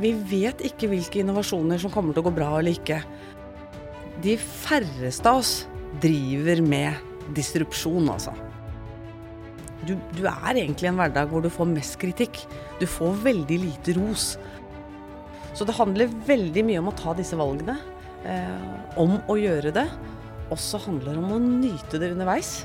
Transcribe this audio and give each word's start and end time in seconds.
Vi 0.00 0.12
vet 0.30 0.62
ikke 0.64 0.88
hvilke 0.88 1.20
innovasjoner 1.20 1.80
som 1.80 1.92
kommer 1.92 2.14
til 2.14 2.22
å 2.22 2.28
gå 2.30 2.34
bra 2.36 2.54
eller 2.58 2.76
ikke. 2.76 3.02
De 4.24 4.38
færreste 4.40 5.28
av 5.28 5.42
oss 5.42 5.52
driver 6.00 6.62
med 6.64 7.34
disrupsjon, 7.36 8.08
altså. 8.12 8.32
Du, 9.82 9.96
du 10.14 10.22
er 10.30 10.60
egentlig 10.60 10.86
i 10.86 10.92
en 10.92 11.00
hverdag 11.00 11.30
hvor 11.30 11.42
du 11.42 11.50
får 11.52 11.68
mest 11.72 11.98
kritikk. 12.00 12.44
Du 12.80 12.86
får 12.88 13.18
veldig 13.24 13.58
lite 13.64 13.96
ros. 13.98 14.36
Så 15.52 15.66
det 15.68 15.76
handler 15.76 16.12
veldig 16.28 16.64
mye 16.64 16.80
om 16.80 16.92
å 16.92 16.96
ta 16.96 17.12
disse 17.18 17.36
valgene. 17.36 17.76
Eh, 18.24 18.68
om 19.02 19.18
å 19.28 19.36
gjøre 19.36 19.74
det. 19.74 19.88
Også 20.54 20.80
handler 20.86 21.16
det 21.16 21.24
om 21.24 21.34
å 21.34 21.42
nyte 21.42 22.00
det 22.00 22.12
underveis. 22.14 22.62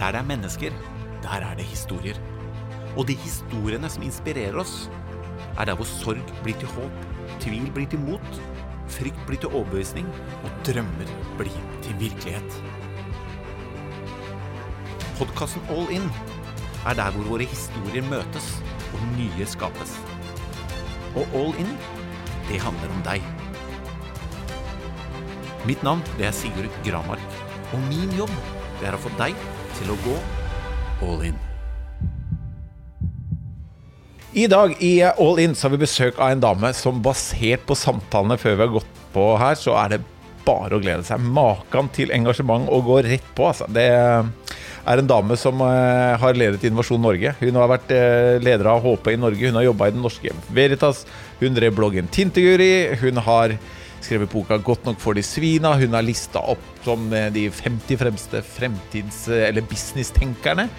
Der 0.00 0.14
det 0.14 0.22
er 0.22 0.28
mennesker, 0.30 0.76
der 1.20 1.44
er 1.44 1.58
det 1.58 1.66
historier. 1.68 2.16
Og 2.98 3.06
de 3.06 3.16
historiene 3.22 3.90
som 3.90 4.04
inspirerer 4.06 4.58
oss, 4.58 4.88
er 5.58 5.68
der 5.68 5.78
hvor 5.78 5.88
sorg 5.88 6.32
blir 6.44 6.56
til 6.60 6.70
håp, 6.74 7.04
tvil 7.42 7.68
blir 7.74 7.88
til 7.90 8.02
mot, 8.02 8.40
frykt 8.90 9.20
blir 9.28 9.40
til 9.40 9.52
overbevisning, 9.52 10.08
og 10.42 10.50
drømmer 10.66 11.12
blir 11.38 11.60
til 11.84 11.98
virkelighet. 12.00 12.60
Podkasten 15.20 15.62
All 15.70 15.90
In 15.94 16.08
er 16.88 16.96
der 16.96 17.12
hvor 17.14 17.28
våre 17.34 17.46
historier 17.48 18.06
møtes 18.08 18.54
og 18.94 19.04
nye 19.18 19.46
skapes. 19.46 19.98
Og 21.14 21.26
All 21.36 21.54
In, 21.60 21.76
det 22.48 22.62
handler 22.62 22.96
om 22.96 23.04
deg. 23.06 23.22
Mitt 25.68 25.82
navn 25.84 26.00
det 26.16 26.30
er 26.30 26.32
Sigurd 26.32 26.72
Gramark, 26.86 27.38
og 27.74 27.84
min 27.90 28.16
jobb 28.16 28.32
det 28.80 28.88
er 28.88 28.96
å 28.96 29.02
få 29.04 29.12
deg 29.20 29.36
til 29.76 29.92
å 29.92 30.00
gå 30.06 30.16
all 31.04 31.24
in. 31.28 31.49
I 34.32 34.46
dag 34.46 34.76
i 34.78 35.02
All 35.02 35.40
In 35.42 35.56
så 35.58 35.66
har 35.66 35.72
vi 35.74 35.82
besøk 35.82 36.18
av 36.22 36.30
en 36.30 36.42
dame 36.42 36.68
som 36.78 37.00
basert 37.02 37.64
på 37.66 37.74
samtalene 37.74 38.36
før 38.38 38.54
vi 38.54 38.62
har 38.62 38.74
gått 38.76 39.00
på 39.10 39.24
her, 39.40 39.56
så 39.58 39.74
er 39.80 39.96
det 39.96 40.04
bare 40.46 40.78
å 40.78 40.82
glede 40.82 41.02
seg. 41.08 41.24
Maken 41.34 41.90
til 41.96 42.12
engasjement 42.14 42.70
og 42.70 42.84
gå 42.86 43.00
rett 43.08 43.26
på, 43.34 43.48
altså. 43.48 43.66
Det 43.66 43.88
er 43.90 45.02
en 45.02 45.10
dame 45.10 45.34
som 45.34 45.58
uh, 45.58 46.14
har 46.22 46.38
ledet 46.38 46.62
Innovasjon 46.68 47.02
Norge. 47.02 47.34
Hun 47.40 47.58
har 47.58 47.72
vært 47.74 47.90
uh, 47.90 48.38
leder 48.38 48.70
av 48.70 48.86
HP 48.86 49.10
i 49.16 49.18
Norge, 49.18 49.50
hun 49.50 49.58
har 49.58 49.66
jobba 49.66 49.90
i 49.90 49.96
den 49.96 50.06
norske 50.06 50.38
Veritas, 50.54 51.02
hun 51.42 51.58
drev 51.58 51.74
bloggen 51.80 52.10
Tinteguri, 52.14 52.70
hun 53.02 53.18
har 53.26 53.58
skrevet 54.00 54.30
boka 54.30 54.60
'Godt 54.62 54.86
nok 54.86 55.02
for 55.02 55.18
de 55.18 55.26
svina'. 55.26 55.74
Hun 55.76 55.94
er 55.94 56.06
lista 56.06 56.38
opp 56.54 56.62
som 56.86 57.10
eh, 57.12 57.28
de 57.34 57.50
50 57.50 57.98
fremste 58.00 58.40
fremtids- 58.46 59.28
eller 59.28 59.66
businesstenkerne. 59.66 60.70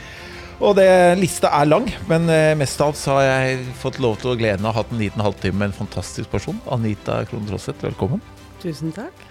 Og 0.61 0.75
det, 0.77 0.85
lista 1.17 1.49
er 1.57 1.65
lang, 1.65 1.87
men 2.05 2.27
eh, 2.29 2.51
mest 2.53 2.77
av 2.83 2.91
alt 2.91 2.99
så 2.99 3.15
har 3.15 3.23
jeg 3.25 3.63
fått 3.81 3.95
lov 4.03 4.19
til 4.21 4.29
å 4.29 4.35
gleden 4.37 4.67
av 4.67 4.69
å 4.69 4.75
ha 4.75 4.83
hatt 4.83 4.91
en 4.93 4.99
liten 5.01 5.23
halvtime 5.25 5.57
med 5.57 5.71
en 5.71 5.73
fantastisk 5.73 6.29
person. 6.29 6.59
Anita 6.69 7.15
Krohn 7.25 7.47
Traaseth, 7.49 7.81
velkommen. 7.81 8.21
Tusen 8.61 8.93
takk. 8.93 9.23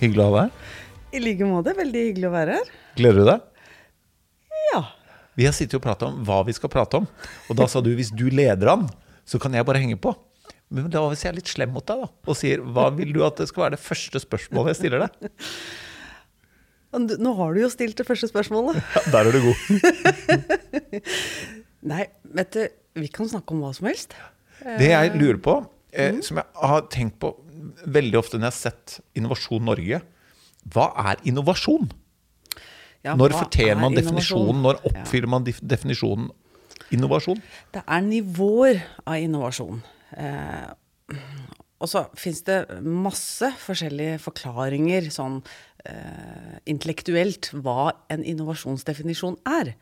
Hyggelig 0.00 0.24
å 0.24 0.26
ha 0.26 0.32
deg 0.34 0.40
her. 0.40 0.74
I 1.14 1.22
like 1.22 1.46
måte. 1.46 1.76
Veldig 1.78 2.02
hyggelig 2.08 2.26
å 2.26 2.32
være 2.34 2.58
her. 2.58 2.74
Gleder 2.98 3.20
du 3.20 3.30
deg? 3.30 3.46
Ja. 4.72 4.82
Vi 5.38 5.46
har 5.46 5.54
sittet 5.54 5.78
og 5.78 5.86
prata 5.86 6.10
om 6.10 6.18
hva 6.26 6.40
vi 6.50 6.58
skal 6.58 6.72
prate 6.74 6.98
om. 6.98 7.06
Og 7.46 7.62
da 7.62 7.70
sa 7.70 7.84
du 7.84 7.92
hvis 7.94 8.10
du 8.10 8.26
leder 8.26 8.74
an, 8.74 8.88
så 9.22 9.38
kan 9.38 9.54
jeg 9.54 9.70
bare 9.70 9.84
henge 9.84 10.02
på. 10.02 10.16
Men 10.74 10.90
da 10.90 11.06
hvis 11.12 11.22
jeg 11.22 11.30
er 11.30 11.38
litt 11.38 11.54
slem 11.54 11.70
mot 11.76 11.86
deg 11.86 12.02
da, 12.02 12.10
og 12.10 12.42
sier 12.42 12.58
hva 12.74 12.90
vil 12.96 13.14
du 13.14 13.22
at 13.22 13.38
det 13.38 13.46
skal 13.52 13.68
være 13.68 13.76
det 13.76 13.84
første 13.86 14.26
spørsmålet 14.26 14.74
jeg 14.74 14.82
stiller 14.82 15.06
deg? 15.06 15.30
Nå 16.94 17.32
har 17.38 17.54
du 17.54 17.62
jo 17.64 17.70
stilt 17.72 17.98
det 17.98 18.06
første 18.06 18.28
spørsmålet. 18.30 18.78
Ja, 18.94 19.02
der 19.12 19.28
er 19.28 19.34
du 19.34 19.40
god. 19.48 19.58
Nei, 21.94 22.06
vet 22.38 22.54
du, 22.54 22.62
vi 23.02 23.10
kan 23.12 23.28
snakke 23.30 23.54
om 23.54 23.64
hva 23.64 23.72
som 23.76 23.88
helst. 23.90 24.14
Det 24.64 24.88
jeg 24.88 25.14
lurer 25.18 25.40
på, 25.42 25.56
eh, 25.92 26.20
som 26.24 26.38
jeg 26.40 26.68
har 26.70 26.86
tenkt 26.92 27.18
på 27.22 27.34
veldig 27.84 28.18
ofte 28.20 28.38
når 28.38 28.48
jeg 28.48 28.52
har 28.52 28.60
sett 28.60 29.18
Innovasjon 29.18 29.66
Norge, 29.66 30.00
hva 30.72 30.86
er 31.10 31.20
innovasjon? 31.28 31.90
Ja, 33.04 33.12
når 33.20 33.34
forteller 33.36 33.80
man 33.82 33.96
definisjonen? 33.96 34.54
innovasjon? 34.54 34.62
Når 34.64 34.80
oppfyller 34.88 35.32
man 35.34 35.44
definisjonen 35.44 36.30
innovasjon? 36.94 37.42
Det 37.74 37.82
er 37.84 38.06
nivåer 38.06 38.80
av 39.04 39.18
innovasjon. 39.20 39.82
Eh, 40.16 41.18
og 41.82 41.90
så 41.90 42.04
fins 42.16 42.44
det 42.46 42.62
masse 42.86 43.48
forskjellige 43.60 44.20
forklaringer 44.22 45.08
sånn 45.12 45.40
eh, 45.84 46.60
intellektuelt 46.70 47.50
hva 47.64 47.90
en 48.12 48.22
innovasjonsdefinisjon 48.24 49.36
er. 49.50 49.74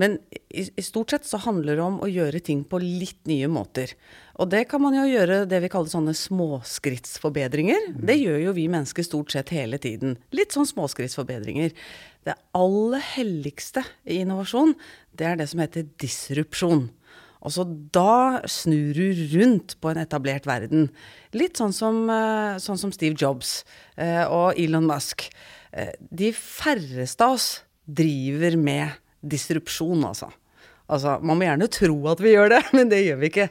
Men 0.00 0.16
i, 0.32 0.64
i 0.64 0.84
stort 0.84 1.12
sett 1.12 1.28
så 1.28 1.42
handler 1.44 1.76
det 1.76 1.84
om 1.84 2.00
å 2.02 2.08
gjøre 2.10 2.40
ting 2.42 2.64
på 2.66 2.80
litt 2.82 3.20
nye 3.30 3.50
måter. 3.52 3.92
Og 4.40 4.50
det 4.50 4.64
kan 4.72 4.82
man 4.82 4.96
jo 4.96 5.04
gjøre 5.06 5.44
det 5.50 5.60
vi 5.62 5.70
kaller 5.70 5.92
sånne 5.92 6.16
småskrittsforbedringer. 6.18 7.92
Det 7.94 8.18
gjør 8.18 8.40
jo 8.48 8.56
vi 8.56 8.66
mennesker 8.72 9.06
stort 9.06 9.36
sett 9.36 9.52
hele 9.54 9.78
tiden. 9.78 10.16
Litt 10.34 10.56
sånn 10.56 10.68
småskrittsforbedringer. 10.72 11.76
Det 12.24 12.38
aller 12.56 13.04
helligste 13.14 13.84
i 14.08 14.22
innovasjon, 14.24 14.72
det 15.12 15.28
er 15.28 15.38
det 15.38 15.50
som 15.52 15.60
heter 15.60 15.86
disrupsjon. 16.00 16.88
Altså 17.44 17.66
da 17.92 18.40
snur 18.48 18.96
du 18.96 19.24
rundt 19.34 19.74
på 19.82 19.90
en 19.92 20.00
etablert 20.00 20.46
verden. 20.48 20.86
Litt 21.36 21.60
sånn 21.60 21.74
som, 21.76 21.98
eh, 22.08 22.56
sånn 22.62 22.80
som 22.80 22.92
Steve 22.94 23.18
Jobs 23.20 23.64
eh, 24.00 24.24
og 24.24 24.58
Elon 24.60 24.86
Musk. 24.88 25.26
Eh, 25.72 25.92
De 26.10 26.32
færreste 26.32 27.20
av 27.26 27.36
oss 27.36 27.48
driver 27.84 28.56
med 28.56 28.96
disrupsjon, 29.24 30.06
altså. 30.08 30.30
Altså, 30.88 31.18
Man 31.22 31.38
må 31.38 31.44
gjerne 31.44 31.68
tro 31.72 31.98
at 32.08 32.20
vi 32.24 32.32
gjør 32.32 32.56
det, 32.56 32.62
men 32.76 32.88
det 32.88 33.02
gjør 33.04 33.20
vi 33.20 33.30
ikke. 33.32 33.48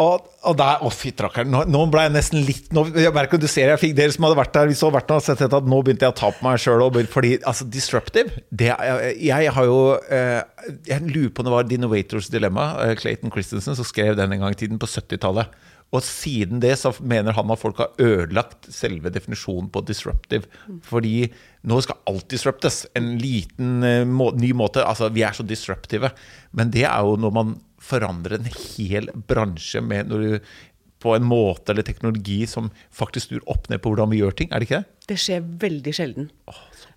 Og, 0.00 0.28
og 0.48 0.56
der, 0.56 0.80
å 0.86 0.90
fy 0.94 1.10
trakkeren, 1.16 1.50
nå, 1.52 1.64
nå 1.68 1.82
ble 1.92 2.06
jeg 2.06 2.14
nesten 2.14 2.44
litt 2.46 2.70
nå, 2.72 2.86
Jeg 2.94 3.12
merker 3.12 3.40
du 3.40 3.46
ser, 3.50 3.72
jeg 3.74 3.82
fikk 3.82 3.96
dere 3.98 4.14
som 4.14 4.24
hadde 4.24 4.38
vært 4.38 4.54
der, 4.54 4.70
hvis 4.70 4.80
du 4.80 4.86
hadde 4.86 4.96
vært 4.96 5.10
der 5.10 5.24
sett 5.26 5.42
at 5.44 5.68
nå 5.68 5.80
begynte 5.84 6.06
jeg 6.06 6.14
å 6.14 6.18
ta 6.22 6.30
på 6.32 6.46
meg 6.46 6.62
sjøl. 6.62 6.86
Fordi 7.12 7.34
altså, 7.40 7.66
disruptive 7.68 8.44
det, 8.48 8.70
jeg, 8.70 9.16
jeg 9.28 9.52
har 9.56 9.66
jo 9.68 9.80
eh, 10.12 10.40
Jeg 10.88 11.04
lurer 11.04 11.34
på 11.34 11.44
om 11.44 11.50
det 11.50 11.56
var 11.56 11.68
The 11.68 11.76
Innovators 11.76 12.30
Dilemma, 12.32 12.70
eh, 12.86 12.94
Clayton 13.00 13.34
Christensen, 13.34 13.76
som 13.76 13.88
skrev 13.88 14.16
den 14.16 14.32
en 14.36 14.46
gang 14.46 14.56
i 14.56 14.60
tiden, 14.62 14.80
på 14.80 14.88
70-tallet. 14.88 15.52
Og 15.90 16.04
siden 16.06 16.60
det 16.62 16.76
så 16.78 16.92
mener 17.02 17.34
han 17.34 17.50
at 17.50 17.58
folk 17.58 17.80
har 17.82 17.96
ødelagt 17.98 18.68
selve 18.72 19.10
definisjonen 19.10 19.72
på 19.74 19.82
disruptive. 19.88 20.46
Fordi 20.86 21.26
nå 21.66 21.80
skal 21.82 21.98
alt 22.08 22.28
disruptes. 22.30 22.84
En 22.96 23.16
liten 23.20 23.82
eh, 23.84 24.04
må, 24.06 24.30
ny 24.38 24.52
måte. 24.56 24.84
Altså, 24.86 25.10
vi 25.12 25.26
er 25.26 25.34
så 25.36 25.46
disruptive. 25.46 26.12
Men 26.56 26.70
det 26.72 26.86
er 26.86 27.02
jo 27.04 27.18
når 27.20 27.34
man 27.34 27.58
forandrer 27.90 28.38
en 28.38 28.50
hel 28.50 29.10
bransje 29.28 29.82
med 29.84 30.10
når 30.10 30.26
du, 30.26 30.52
på 31.00 31.14
en 31.16 31.24
måte 31.24 31.72
eller 31.72 31.86
teknologi 31.86 32.42
som 32.48 32.68
faktisk 32.92 33.30
snur 33.30 33.44
opp 33.50 33.70
ned 33.72 33.80
på 33.80 33.92
hvordan 33.92 34.10
vi 34.12 34.20
gjør 34.20 34.36
ting. 34.36 34.50
Er 34.52 34.60
det 34.60 34.68
ikke 34.68 34.80
det? 34.82 35.06
Det 35.10 35.18
skjer 35.18 35.46
veldig 35.64 35.94
sjelden. 35.96 36.30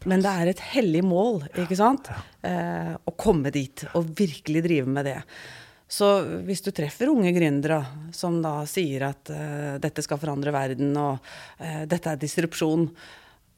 Men 0.09 0.23
det 0.23 0.31
er 0.31 0.51
et 0.51 0.63
hellig 0.73 1.03
mål, 1.07 1.45
ikke 1.63 1.77
sant? 1.79 2.09
Eh, 2.43 2.93
å 2.93 3.13
komme 3.15 3.53
dit 3.55 3.85
og 3.95 4.11
virkelig 4.17 4.63
drive 4.65 4.91
med 4.91 5.07
det. 5.07 5.19
Så 5.93 6.09
hvis 6.47 6.63
du 6.65 6.71
treffer 6.75 7.11
unge 7.11 7.31
gründere 7.35 7.79
som 8.15 8.39
da 8.43 8.63
sier 8.69 9.07
at 9.11 9.29
eh, 9.31 9.75
dette 9.83 10.03
skal 10.03 10.19
forandre 10.19 10.53
verden, 10.55 10.95
og 10.99 11.23
eh, 11.61 11.83
dette 11.89 12.11
er 12.11 12.19
disrupsjon, 12.19 12.87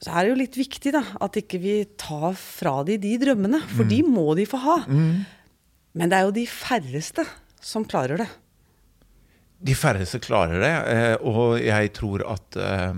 så 0.03 0.11
er 0.11 0.25
det 0.25 0.33
jo 0.33 0.39
litt 0.41 0.57
viktig 0.59 0.91
da, 0.93 1.01
at 1.23 1.39
ikke 1.39 1.61
vi 1.63 1.75
tar 1.97 2.35
fra 2.37 2.81
de 2.85 2.99
de 3.01 3.15
drømmene, 3.21 3.61
for 3.71 3.87
de 3.89 4.01
må 4.05 4.27
de 4.37 4.45
få 4.49 4.59
ha. 4.61 4.77
Men 5.95 6.11
det 6.11 6.17
er 6.17 6.27
jo 6.27 6.35
de 6.35 6.45
færreste 6.49 7.23
som 7.63 7.85
klarer 7.87 8.19
det. 8.25 8.31
De 9.65 9.75
færreste 9.77 10.19
klarer 10.21 10.59
det, 10.61 10.73
eh, 10.91 11.13
og 11.23 11.55
jeg 11.63 11.93
tror 11.95 12.25
at 12.27 12.57
eh, 12.59 12.97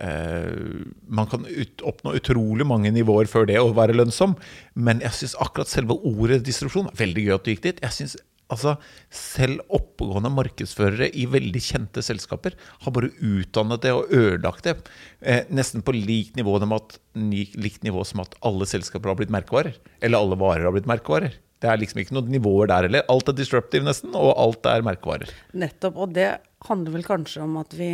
eh, 0.00 0.86
man 1.04 1.28
kan 1.30 1.44
oppnå 1.86 2.14
utrolig 2.18 2.66
mange 2.66 2.90
nivåer 2.94 3.28
før 3.30 3.44
det 3.50 3.58
å 3.60 3.74
være 3.76 3.96
lønnsom. 3.98 4.34
Men 4.74 5.04
jeg 5.04 5.18
syns 5.18 5.36
akkurat 5.44 5.70
selve 5.70 5.98
ordet 6.08 6.40
distribusjon 6.46 6.88
Veldig 6.98 7.26
gøy 7.26 7.36
at 7.36 7.44
du 7.44 7.52
gikk 7.52 7.66
dit. 7.66 7.82
Jeg 7.84 7.96
synes, 7.98 8.16
altså, 8.48 8.78
Selv 9.12 9.60
oppegående 9.76 10.32
markedsførere 10.32 11.10
i 11.12 11.26
veldig 11.30 11.62
kjente 11.62 12.02
selskaper 12.04 12.56
har 12.86 12.94
bare 12.96 13.12
utdannet 13.20 13.84
det 13.84 13.92
og 13.94 14.08
ødelagt 14.08 14.64
det. 14.64 14.78
Eh, 15.20 15.44
nesten 15.52 15.84
på 15.84 15.94
likt 15.94 16.40
nivå, 16.40 16.56
likt 16.56 17.84
nivå 17.84 18.06
som 18.08 18.24
at 18.24 18.34
alle 18.40 18.66
selskaper 18.66 19.12
har 19.12 19.20
blitt 19.20 19.34
merkevarer. 19.36 19.76
Eller 20.00 20.18
alle 20.24 20.40
varer 20.40 20.64
har 20.64 20.74
blitt 20.74 20.88
merkevarer. 20.88 21.36
Det 21.58 21.70
er 21.70 21.80
liksom 21.80 22.00
ikke 22.02 22.14
noen 22.14 22.30
nivåer 22.30 22.70
der 22.70 22.86
heller. 22.86 23.06
Alt 23.10 23.30
er 23.32 23.36
disruptive 23.38 23.86
nesten, 23.86 24.14
og 24.14 24.32
alt 24.38 24.66
er 24.70 24.84
merkevarer. 24.86 25.30
Nettopp. 25.58 25.98
Og 25.98 26.12
det 26.14 26.30
handler 26.68 26.94
vel 26.94 27.06
kanskje 27.06 27.42
om 27.44 27.56
at 27.60 27.74
vi 27.78 27.92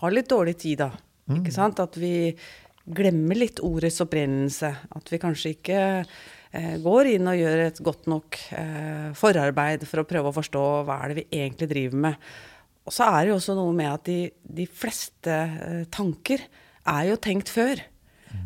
har 0.00 0.14
litt 0.14 0.30
dårlig 0.30 0.56
tid, 0.62 0.84
da. 0.84 0.92
Ikke 1.30 1.54
sant? 1.54 1.82
At 1.82 1.98
vi 2.00 2.30
glemmer 2.90 3.38
litt 3.38 3.62
ordets 3.66 4.00
opprinnelse. 4.02 4.70
At 4.96 5.10
vi 5.12 5.20
kanskje 5.22 5.54
ikke 5.56 5.80
eh, 5.98 6.76
går 6.82 7.12
inn 7.16 7.28
og 7.30 7.38
gjør 7.38 7.64
et 7.66 7.82
godt 7.86 8.08
nok 8.10 8.38
eh, 8.56 9.10
forarbeid 9.18 9.86
for 9.90 10.02
å 10.02 10.08
prøve 10.08 10.30
å 10.30 10.38
forstå 10.38 10.64
hva 10.86 11.02
er 11.02 11.12
det 11.12 11.20
vi 11.20 11.42
egentlig 11.42 11.70
driver 11.74 12.02
med. 12.06 12.32
Og 12.88 12.94
så 12.96 13.10
er 13.10 13.20
det 13.20 13.32
jo 13.32 13.38
også 13.38 13.58
noe 13.58 13.76
med 13.76 13.90
at 13.92 14.06
de, 14.08 14.20
de 14.62 14.66
fleste 14.66 15.34
eh, 15.34 15.84
tanker 15.92 16.46
er 16.88 17.10
jo 17.10 17.20
tenkt 17.22 17.52
før. 17.52 17.82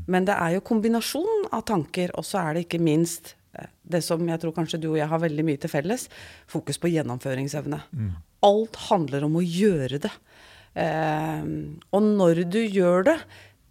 Men 0.08 0.24
det 0.24 0.34
er 0.40 0.54
jo 0.56 0.64
kombinasjonen 0.64 1.50
av 1.52 1.66
tanker, 1.68 2.12
og 2.16 2.24
så 2.24 2.40
er 2.40 2.56
det 2.56 2.64
ikke 2.64 2.80
minst 2.80 3.34
det 3.82 4.02
som 4.04 4.22
jeg 4.28 4.40
tror 4.42 4.54
kanskje 4.56 4.80
du 4.82 4.90
og 4.92 4.98
jeg 5.00 5.10
har 5.10 5.22
veldig 5.22 5.44
mye 5.46 5.60
til 5.60 5.72
felles, 5.72 6.08
fokus 6.50 6.80
på 6.80 6.90
gjennomføringsevne. 6.92 7.80
Alt 8.44 8.78
handler 8.88 9.26
om 9.26 9.38
å 9.40 9.44
gjøre 9.44 10.00
det. 10.04 10.12
Eh, 10.74 11.48
og 11.94 12.06
når 12.20 12.44
du 12.50 12.60
gjør 12.62 13.08
det, 13.10 13.18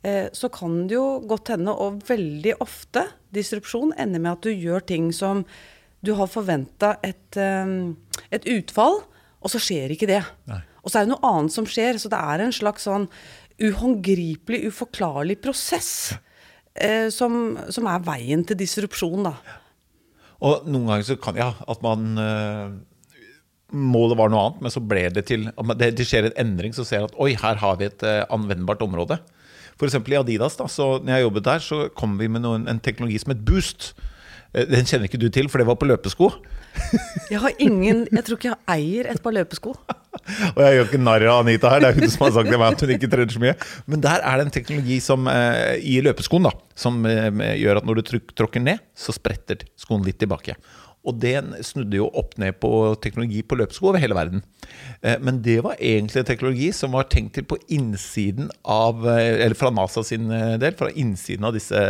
eh, 0.07 0.27
så 0.33 0.49
kan 0.53 0.87
det 0.87 0.97
jo 0.97 1.19
godt 1.27 1.53
hende, 1.55 1.75
og 1.75 2.03
veldig 2.07 2.57
ofte, 2.63 3.07
disrupsjon 3.33 3.95
ender 3.97 4.21
med 4.23 4.37
at 4.37 4.45
du 4.45 4.51
gjør 4.53 4.85
ting 4.85 5.11
som 5.15 5.43
du 6.03 6.13
har 6.19 6.27
forventa 6.27 6.97
et, 7.03 7.37
eh, 7.37 7.93
et 8.31 8.45
utfall, 8.45 9.03
og 9.43 9.51
så 9.51 9.59
skjer 9.59 9.91
ikke 9.91 10.07
det. 10.07 10.23
Nei. 10.47 10.61
Og 10.83 10.91
så 10.91 10.99
er 10.99 11.05
det 11.05 11.13
noe 11.13 11.31
annet 11.31 11.55
som 11.55 11.67
skjer, 11.67 11.99
så 11.99 12.11
det 12.11 12.19
er 12.19 12.43
en 12.43 12.55
slags 12.55 12.87
sånn 12.87 13.07
uhåndgripelig, 13.63 14.65
uforklarlig 14.67 15.37
prosess 15.43 16.13
eh, 16.75 17.07
som, 17.13 17.55
som 17.71 17.87
er 17.87 18.03
veien 18.03 18.43
til 18.47 18.59
disrupsjon, 18.59 19.29
da. 19.29 19.35
Og 20.43 20.65
noen 20.67 20.89
ganger 20.89 21.05
så 21.07 21.15
kan 21.21 21.37
ja, 21.39 21.53
at 21.71 21.83
man 21.85 22.17
eh, 22.19 22.73
Målet 23.73 24.19
var 24.19 24.29
noe 24.29 24.41
annet, 24.45 24.59
men 24.61 24.73
så 24.73 24.81
ble 24.85 25.07
det 25.15 25.23
til 25.25 25.47
det, 25.49 25.87
det 25.97 26.05
skjer 26.05 26.27
en 26.27 26.35
endring 26.43 26.75
så 26.77 26.83
ser 26.85 27.07
at 27.07 27.15
oi, 27.17 27.31
her 27.39 27.57
har 27.57 27.79
vi 27.79 27.87
et 27.87 28.03
eh, 28.05 28.19
anvendbart 28.33 28.83
område. 28.85 29.17
F.eks. 29.79 29.95
i 29.97 30.17
Adidas, 30.19 30.59
da, 30.59 30.67
så 30.69 30.99
når 31.01 31.15
jeg 31.15 31.25
jobbet 31.25 31.47
der, 31.47 31.63
så 31.65 31.79
kom 31.97 32.19
vi 32.19 32.27
med 32.29 32.43
noen, 32.45 32.67
en 32.69 32.81
teknologi 32.83 33.17
som 33.23 33.33
het 33.33 33.41
Boost. 33.47 33.93
Eh, 34.53 34.67
Den 34.69 34.85
kjenner 34.85 35.09
ikke 35.09 35.21
du 35.23 35.25
til, 35.33 35.49
for 35.49 35.57
det 35.63 35.65
var 35.71 35.79
på 35.81 35.89
løpesko. 35.89 36.29
Jeg 37.31 37.41
har 37.41 37.57
ingen 37.61 38.05
Jeg 38.11 38.23
tror 38.27 38.37
ikke 38.37 38.51
jeg 38.51 38.61
eier 38.75 39.09
et 39.13 39.23
par 39.25 39.33
løpesko. 39.33 39.73
Og 40.53 40.61
jeg 40.63 40.77
gjør 40.77 40.87
ikke 40.89 41.01
narr 41.01 41.25
av 41.29 41.41
Anita 41.43 41.71
her, 41.73 41.83
det 41.83 41.89
er 41.91 41.99
hun 41.99 42.13
som 42.13 42.27
har 42.27 42.35
sagt 42.37 42.51
til 42.51 42.61
meg 42.61 42.75
at 42.75 42.85
hun 42.85 42.93
ikke 42.95 43.09
trener 43.11 43.33
så 43.33 43.41
mye. 43.43 43.55
Men 43.89 44.05
der 44.05 44.23
er 44.23 44.39
det 44.39 44.47
en 44.47 44.55
teknologi 44.59 44.99
som, 45.03 45.27
eh, 45.31 45.75
i 45.81 45.97
løpeskoen 46.05 46.47
da, 46.47 46.53
som 46.77 47.01
eh, 47.09 47.57
gjør 47.59 47.81
at 47.81 47.89
når 47.89 47.99
du 47.99 48.07
tryk, 48.11 48.31
tråkker 48.37 48.63
ned, 48.63 48.81
så 48.95 49.15
spretter 49.15 49.65
skoen 49.79 50.05
litt 50.05 50.21
tilbake. 50.21 50.57
Og 51.03 51.17
det 51.19 51.35
snudde 51.67 51.99
jo 51.99 52.07
opp 52.15 52.37
ned 52.39 52.55
på 52.63 52.69
teknologi 53.03 53.41
på 53.43 53.57
løpesko 53.59 53.89
over 53.89 53.99
hele 53.99 54.15
verden. 54.15 54.43
Eh, 55.01 55.17
Men 55.19 55.41
det 55.43 55.59
var 55.65 55.75
egentlig 55.75 56.21
en 56.21 56.29
teknologi 56.29 56.69
som 56.71 56.95
var 56.95 57.09
tenkt 57.11 57.35
til 57.35 57.43
på 57.43 57.59
innsiden 57.67 58.49
av 58.63 59.03
eh, 59.07 59.43
Eller 59.43 59.57
fra 59.59 59.71
NASA 59.73 60.03
sin 60.03 60.31
eh, 60.31 60.55
del, 60.61 60.77
fra 60.79 60.91
innsiden 60.91 61.43
av 61.43 61.57
disse 61.57 61.83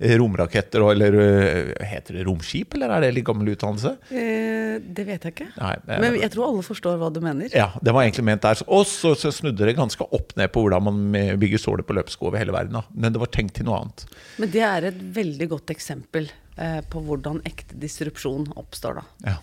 romraketter 0.00 0.82
og 0.84 0.92
Eller 0.94 1.14
eh, 1.22 1.86
heter 1.86 2.18
det 2.18 2.24
romskip, 2.26 2.74
eller 2.74 2.90
er 2.96 3.00
det 3.06 3.12
litt 3.16 3.26
gammel 3.28 3.52
utdannelse? 3.54 3.94
Eh, 4.10 4.78
det 4.84 5.06
vet 5.06 5.22
jeg 5.28 5.34
ikke. 5.36 5.48
Nei, 5.60 5.74
det- 5.86 6.00
Men 6.02 6.16
jeg 6.20 6.30
tror 6.34 6.48
alle 6.48 6.62
forstår 6.66 6.98
hva 6.98 7.12
du 7.14 7.20
mener. 7.24 7.48
Ja, 7.54 7.70
det 7.82 7.92
var 7.94 8.02
egentlig 8.04 8.24
ment 8.24 8.42
der. 8.42 8.62
Og 8.68 8.84
så, 8.90 9.14
så 9.16 9.30
snudde 9.32 9.64
det 9.66 9.76
ganske 9.76 10.06
opp 10.12 10.34
ned 10.36 10.50
på 10.52 10.64
hvordan 10.64 10.82
man 10.82 11.38
bygger 11.38 11.58
såler 11.62 11.86
på 11.86 11.94
løpesko 11.94 12.26
over 12.28 12.38
hele 12.42 12.52
verden. 12.52 12.72
Da. 12.80 12.82
Men 12.94 13.12
det 13.14 13.20
var 13.22 13.30
tenkt 13.34 13.54
til 13.60 13.64
noe 13.68 13.80
annet. 13.82 14.06
Men 14.38 14.50
det 14.50 14.62
er 14.66 14.88
et 14.90 15.00
veldig 15.14 15.48
godt 15.54 15.70
eksempel 15.74 16.30
eh, 16.58 16.80
på 16.90 17.02
hvordan 17.06 17.42
ekte 17.46 17.78
disrupsjon 17.78 18.50
oppstår, 18.56 19.00
da. 19.02 19.04
Ja. 19.32 19.36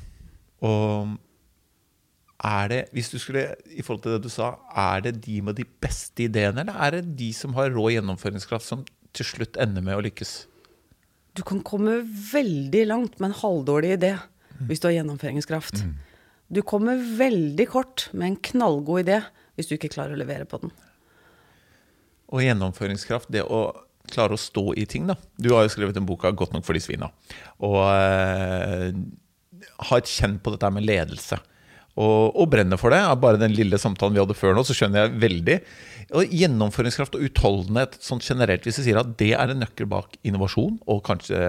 Og 0.67 1.17
er 2.43 2.67
det, 2.71 2.79
hvis 2.95 3.11
du 3.13 3.19
skulle, 3.21 3.43
i 3.69 3.83
forhold 3.85 4.01
til 4.03 4.15
det 4.15 4.23
du 4.25 4.31
sa, 4.33 4.55
er 4.75 5.03
det 5.05 5.11
de 5.21 5.41
med 5.45 5.55
de 5.59 5.65
beste 5.83 6.23
ideene, 6.25 6.63
eller 6.63 6.73
er 6.87 6.95
det 6.97 7.15
de 7.19 7.27
som 7.37 7.53
har 7.53 7.69
rå 7.69 7.91
gjennomføringskraft, 7.93 8.65
som 8.65 8.81
til 9.17 9.27
slutt 9.27 9.59
ender 9.61 9.83
med 9.85 9.97
å 9.97 10.05
lykkes? 10.05 10.33
Du 11.37 11.43
kan 11.47 11.61
komme 11.63 12.01
veldig 12.03 12.85
langt 12.89 13.19
med 13.19 13.31
en 13.31 13.39
halvdårlig 13.39 13.95
idé 13.97 14.15
hvis 14.67 14.81
du 14.81 14.89
har 14.89 14.97
gjennomføringskraft. 14.99 15.83
Du 16.51 16.61
kommer 16.67 16.99
veldig 16.99 17.67
kort 17.71 18.09
med 18.11 18.27
en 18.27 18.41
knallgod 18.51 19.05
idé 19.05 19.21
hvis 19.55 19.69
du 19.69 19.77
ikke 19.77 19.93
klarer 19.93 20.15
å 20.15 20.19
levere 20.19 20.47
på 20.49 20.59
den. 20.61 20.73
Og 22.31 22.43
gjennomføringskraft, 22.43 23.31
det 23.31 23.43
å 23.43 23.71
klare 24.11 24.35
å 24.35 24.39
stå 24.39 24.71
i 24.79 24.85
ting, 24.89 25.07
da. 25.07 25.15
Du 25.39 25.51
har 25.53 25.65
jo 25.65 25.71
skrevet 25.73 25.97
en 25.99 26.07
bok 26.07 26.25
av 26.25 26.35
'Godt 26.35 26.53
nok 26.55 26.65
for 26.67 26.75
de 26.75 26.83
svina'. 26.83 27.11
Og 27.59 27.79
eh, 27.91 28.91
ha 29.87 29.97
et 29.97 30.09
kjenn 30.09 30.39
på 30.39 30.51
dette 30.55 30.71
med 30.71 30.87
ledelse. 30.87 31.39
Og, 31.99 32.31
og 32.39 32.47
brenner 32.53 32.79
for 32.79 32.93
det. 32.93 33.01
Bare 33.21 33.39
den 33.41 33.55
lille 33.55 33.79
samtalen 33.81 34.15
vi 34.15 34.21
hadde 34.21 34.37
før 34.37 34.55
nå, 34.55 34.63
så 34.67 34.75
skjønner 34.75 35.03
jeg 35.03 35.21
veldig. 35.23 35.57
Og 36.17 36.35
gjennomføringskraft 36.35 37.17
og 37.17 37.25
utholdenhet 37.27 37.97
sånn 38.03 38.23
generelt, 38.23 38.65
hvis 38.67 38.79
jeg 38.79 38.89
sier 38.89 39.01
at 39.01 39.11
det 39.19 39.31
er 39.35 39.51
en 39.51 39.61
nøkkel 39.63 39.89
bak 39.91 40.15
innovasjon, 40.27 40.77
og 40.91 41.03
kanskje 41.07 41.41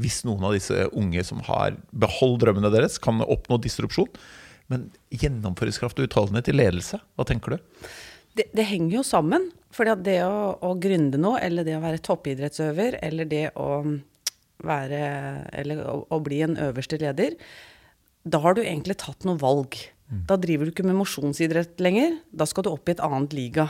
hvis 0.00 0.22
noen 0.28 0.46
av 0.48 0.56
disse 0.56 0.88
unge 0.96 1.24
som 1.28 1.40
har 1.48 1.76
beholdt 1.92 2.44
drømmene 2.44 2.72
deres, 2.74 3.00
kan 3.02 3.24
oppnå 3.24 3.60
disrupsjon. 3.64 4.10
Men 4.72 4.90
gjennomføringskraft 5.12 6.00
og 6.00 6.08
utholdenhet 6.08 6.50
i 6.52 6.56
ledelse, 6.56 7.00
hva 7.16 7.26
tenker 7.28 7.56
du? 7.56 7.88
Det, 8.38 8.50
det 8.54 8.68
henger 8.68 9.00
jo 9.00 9.06
sammen. 9.06 9.48
fordi 9.74 9.96
det 10.04 10.20
å, 10.24 10.56
å 10.64 10.74
gründe 10.80 11.20
noe, 11.20 11.40
eller 11.40 11.64
det 11.64 11.76
å 11.76 11.82
være 11.84 12.04
toppidrettsøver, 12.04 13.00
eller 13.02 13.28
det 13.28 13.48
å 13.56 13.82
være 14.58 15.00
Eller 15.54 15.84
å, 15.86 16.00
å 16.10 16.16
bli 16.18 16.40
en 16.42 16.56
øverste 16.58 16.98
leder, 16.98 17.36
da 18.30 18.40
har 18.44 18.56
du 18.56 18.62
egentlig 18.64 18.98
tatt 19.00 19.26
noe 19.28 19.40
valg. 19.40 19.78
Da 20.28 20.38
driver 20.40 20.64
du 20.64 20.72
ikke 20.72 20.86
med 20.88 20.96
mosjonsidrett 20.96 21.80
lenger. 21.84 22.16
Da 22.32 22.46
skal 22.48 22.64
du 22.64 22.72
opp 22.72 22.88
i 22.88 22.94
et 22.94 23.04
annet 23.04 23.34
liga. 23.36 23.68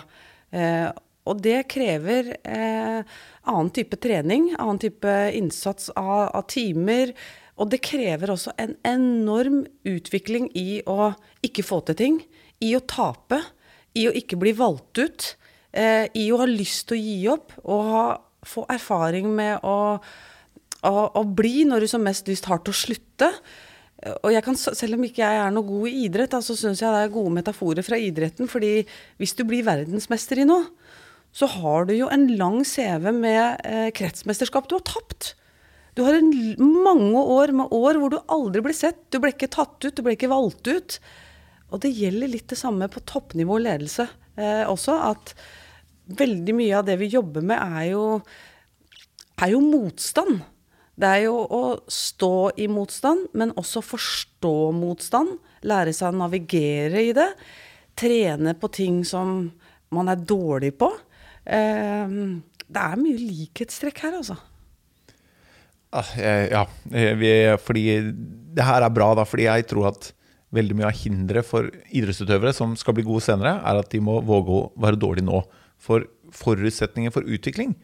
Eh, 0.55 0.87
og 1.29 1.43
det 1.45 1.67
krever 1.73 2.31
eh, 2.37 3.19
annen 3.49 3.73
type 3.75 3.99
trening, 4.01 4.53
annen 4.57 4.81
type 4.81 5.15
innsats 5.37 5.91
av, 5.99 6.31
av 6.39 6.47
timer. 6.51 7.13
Og 7.59 7.73
det 7.73 7.83
krever 7.85 8.33
også 8.33 8.55
en 8.61 8.77
enorm 8.87 9.65
utvikling 9.89 10.49
i 10.57 10.81
å 10.87 11.11
ikke 11.45 11.67
få 11.67 11.83
til 11.89 11.99
ting, 11.99 12.23
i 12.63 12.73
å 12.79 12.85
tape, 12.87 13.43
i 13.99 14.07
å 14.09 14.15
ikke 14.15 14.39
bli 14.39 14.55
valgt 14.57 15.03
ut, 15.03 15.29
eh, 15.75 16.07
i 16.15 16.29
å 16.31 16.39
ha 16.39 16.49
lyst 16.49 16.87
til 16.89 16.99
å 16.99 17.03
gi 17.03 17.19
opp, 17.35 17.57
og 17.67 17.93
ha, 17.93 18.05
få 18.47 18.63
erfaring 18.71 19.33
med 19.35 19.67
å, 19.67 19.99
å, 19.99 20.93
å 21.19 21.23
bli 21.27 21.67
når 21.67 21.83
du 21.83 21.91
som 21.91 22.07
mest 22.07 22.31
lyst 22.31 22.47
har 22.49 22.63
til 22.63 22.77
å 22.77 22.83
slutte. 22.87 23.33
Og 23.99 24.31
jeg 24.31 24.45
kan, 24.47 24.55
selv 24.55 24.95
om 24.95 25.05
ikke 25.09 25.25
jeg 25.25 25.41
er 25.43 25.51
noe 25.51 25.67
god 25.67 25.89
i 25.91 26.05
idrett, 26.07 26.37
så 26.39 26.55
så 26.55 26.69
syns 26.69 26.83
jeg 26.85 26.95
det 26.95 27.01
er 27.03 27.15
gode 27.17 27.35
metaforer 27.35 27.83
fra 27.83 27.99
idretten. 27.99 28.47
fordi 28.47 28.87
hvis 29.19 29.35
du 29.35 29.43
blir 29.45 29.67
verdensmester 29.67 30.39
i 30.39 30.47
noe, 30.47 30.69
så 31.35 31.49
har 31.51 31.89
du 31.89 31.95
jo 31.97 32.09
en 32.11 32.29
lang 32.39 32.63
CV 32.65 33.11
med 33.13 33.61
eh, 33.67 33.91
kretsmesterskap 33.95 34.69
du 34.69 34.77
har 34.79 34.87
tapt. 34.87 35.35
Du 35.99 36.05
har 36.07 36.15
en, 36.15 36.31
mange 36.59 37.19
år 37.19 37.53
med 37.53 37.75
år 37.75 37.99
hvor 37.99 38.13
du 38.15 38.21
aldri 38.31 38.63
ble 38.63 38.75
sett. 38.77 39.01
Du 39.11 39.19
ble 39.19 39.33
ikke 39.35 39.51
tatt 39.51 39.83
ut, 39.83 39.95
du 39.95 40.03
ble 40.07 40.15
ikke 40.15 40.31
valgt 40.31 40.71
ut. 40.71 40.99
Og 41.75 41.83
det 41.83 41.91
gjelder 41.93 42.31
litt 42.31 42.49
det 42.49 42.59
samme 42.61 42.87
på 42.89 43.03
toppnivå 43.03 43.59
ledelse 43.61 44.07
eh, 44.39 44.63
også. 44.71 44.95
At 45.11 45.35
veldig 46.23 46.55
mye 46.57 46.79
av 46.79 46.87
det 46.87 46.97
vi 47.03 47.11
jobber 47.13 47.43
med, 47.45 47.59
er 47.59 47.91
jo, 47.91 48.05
er 49.43 49.53
jo 49.53 49.65
motstand. 49.65 50.39
Det 50.99 51.07
er 51.07 51.25
jo 51.29 51.37
å 51.39 51.63
stå 51.93 52.51
i 52.59 52.67
motstand, 52.71 53.29
men 53.39 53.55
også 53.61 53.83
forstå 53.87 54.55
motstand. 54.75 55.37
Lære 55.69 55.95
seg 55.95 56.11
å 56.11 56.21
navigere 56.25 57.05
i 57.07 57.15
det. 57.15 57.29
Trene 57.99 58.55
på 58.59 58.71
ting 58.75 59.05
som 59.07 59.41
man 59.95 60.11
er 60.11 60.19
dårlig 60.19 60.73
på. 60.79 60.91
Eh, 61.47 62.19
det 62.69 62.85
er 62.85 63.01
mye 63.01 63.19
likhetstrekk 63.19 64.03
her, 64.07 64.19
altså. 64.21 64.39
Ah, 65.95 66.11
Ja, 66.19 66.67
fordi 67.63 67.85
det 68.59 68.65
her 68.67 68.83
er 68.83 68.93
bra, 68.93 69.15
da, 69.15 69.25
fordi 69.25 69.47
jeg 69.47 69.69
tror 69.71 69.93
at 69.95 70.13
veldig 70.53 70.77
mye 70.77 70.89
av 70.89 70.97
hinderet 70.97 71.47
for 71.47 71.69
idrettsutøvere 71.93 72.53
som 72.57 72.75
skal 72.77 72.97
bli 72.97 73.07
gode 73.07 73.25
senere, 73.25 73.59
er 73.63 73.81
at 73.81 73.91
de 73.93 74.01
må 74.01 74.19
våge 74.25 74.53
å 74.53 74.67
være 74.81 75.01
dårlige 75.01 75.29
nå. 75.29 75.43
For 75.79 76.09
forutsetningen 76.35 77.15
for 77.15 77.23
utvikling 77.23 77.77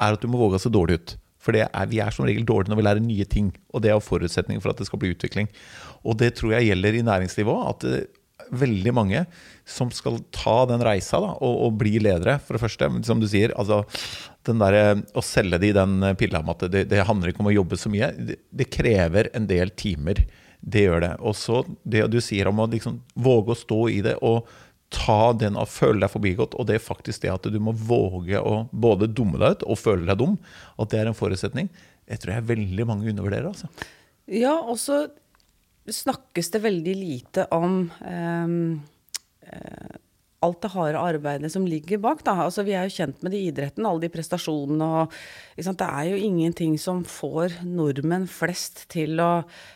er 0.00 0.16
at 0.16 0.22
du 0.22 0.30
må 0.30 0.40
våge 0.40 0.58
å 0.58 0.62
se 0.62 0.72
dårlig 0.72 1.00
ut. 1.00 1.16
For 1.42 1.56
det 1.56 1.66
er, 1.66 1.90
vi 1.90 2.00
er 2.04 2.14
som 2.14 2.26
regel 2.28 2.46
dårlige 2.46 2.70
når 2.72 2.78
vi 2.78 2.86
lærer 2.86 3.04
nye 3.04 3.26
ting, 3.28 3.50
og 3.74 3.82
det 3.82 3.90
er 3.90 4.02
forutsetningen 4.02 4.62
for 4.62 4.72
at 4.72 4.80
det 4.80 4.86
skal 4.88 5.00
bli 5.02 5.12
utvikling. 5.16 5.50
Og 6.06 6.18
det 6.20 6.36
tror 6.38 6.54
jeg 6.56 6.70
gjelder 6.70 6.98
i 6.98 7.06
næringslivet 7.06 7.52
òg, 7.52 7.64
at 7.72 7.86
det, 7.86 8.02
veldig 8.52 8.92
mange 8.94 9.24
som 9.68 9.90
skal 9.94 10.18
ta 10.34 10.62
den 10.70 10.82
reisa 10.84 11.20
da, 11.22 11.32
og, 11.38 11.58
og 11.66 11.76
bli 11.80 11.96
ledere, 12.02 12.38
for 12.42 12.56
det 12.56 12.62
første. 12.64 12.88
Men 12.90 13.06
Som 13.06 13.22
du 13.22 13.28
sier, 13.30 13.54
altså, 13.58 13.82
der, 14.46 15.02
å 15.14 15.24
selge 15.24 15.60
de 15.62 15.72
den 15.76 15.98
pilla 16.20 16.42
om 16.42 16.52
at 16.54 16.66
det, 16.72 16.86
det 16.90 17.06
handler 17.08 17.32
ikke 17.32 17.44
om 17.44 17.52
å 17.52 17.56
jobbe 17.56 17.78
så 17.80 17.92
mye. 17.92 18.12
Det, 18.18 18.40
det 18.50 18.70
krever 18.72 19.30
en 19.36 19.46
del 19.50 19.72
timer. 19.78 20.24
Det 20.62 20.84
gjør 20.86 21.06
det. 21.06 21.14
Og 21.20 21.36
så 21.38 21.62
det 21.82 22.04
du 22.12 22.20
sier 22.22 22.50
om 22.50 22.62
å 22.62 22.68
liksom 22.70 23.00
våge 23.14 23.54
å 23.54 23.62
stå 23.62 23.80
i 23.90 24.02
det 24.04 24.18
og 24.22 24.50
ta 24.92 25.32
den 25.38 25.56
og 25.60 25.70
føle 25.72 26.04
deg 26.04 26.12
forbigått, 26.12 26.54
og 26.58 26.68
det 26.68 26.76
er 26.76 26.84
faktisk 26.84 27.24
det 27.24 27.32
at 27.32 27.48
du 27.52 27.58
må 27.62 27.74
våge 27.76 28.40
å 28.40 28.66
både 28.70 29.10
dumme 29.10 29.40
deg 29.40 29.56
ut 29.56 29.66
og 29.66 29.80
føle 29.80 30.06
deg 30.08 30.20
dum, 30.20 30.36
at 30.78 30.92
det 30.92 31.00
er 31.00 31.10
en 31.10 31.18
forutsetning, 31.18 31.70
det 32.08 32.20
tror 32.22 32.36
jeg 32.36 32.48
veldig 32.50 32.86
mange 32.88 33.10
undervurderer. 33.12 33.48
altså. 33.50 33.70
Ja, 34.30 34.54
og 34.60 34.78
så 34.80 35.04
snakkes 35.90 36.52
det 36.54 36.62
veldig 36.62 36.94
lite 36.94 37.46
om 37.54 37.78
um, 37.90 38.56
eh, 39.42 39.94
alt 40.42 40.60
det 40.64 40.72
harde 40.74 41.00
arbeidet 41.00 41.52
som 41.52 41.66
ligger 41.68 42.00
bak. 42.02 42.24
Da. 42.26 42.34
Altså, 42.44 42.64
vi 42.66 42.74
er 42.76 42.88
jo 42.88 42.96
kjent 42.96 43.22
med 43.22 43.34
det 43.34 43.40
i 43.40 43.50
idretten, 43.50 43.86
alle 43.86 44.04
de 44.04 44.10
prestasjonene. 44.12 44.88
Og? 45.02 45.14
Det 45.56 45.88
er 45.88 46.08
jo 46.10 46.18
ingenting 46.18 46.74
som 46.80 47.04
får 47.06 47.60
nordmenn 47.66 48.26
flest 48.30 48.84
til 48.92 49.22
å 49.22 49.30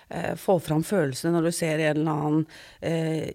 eh, 0.09 0.35
få 0.41 0.59
fram 0.63 0.83
følelsene 0.87 1.35
når 1.37 1.49
du 1.49 1.53
ser 1.55 1.85
en 1.85 2.03
eller 2.03 2.27
annen 2.27 2.43
eh, 2.81 3.31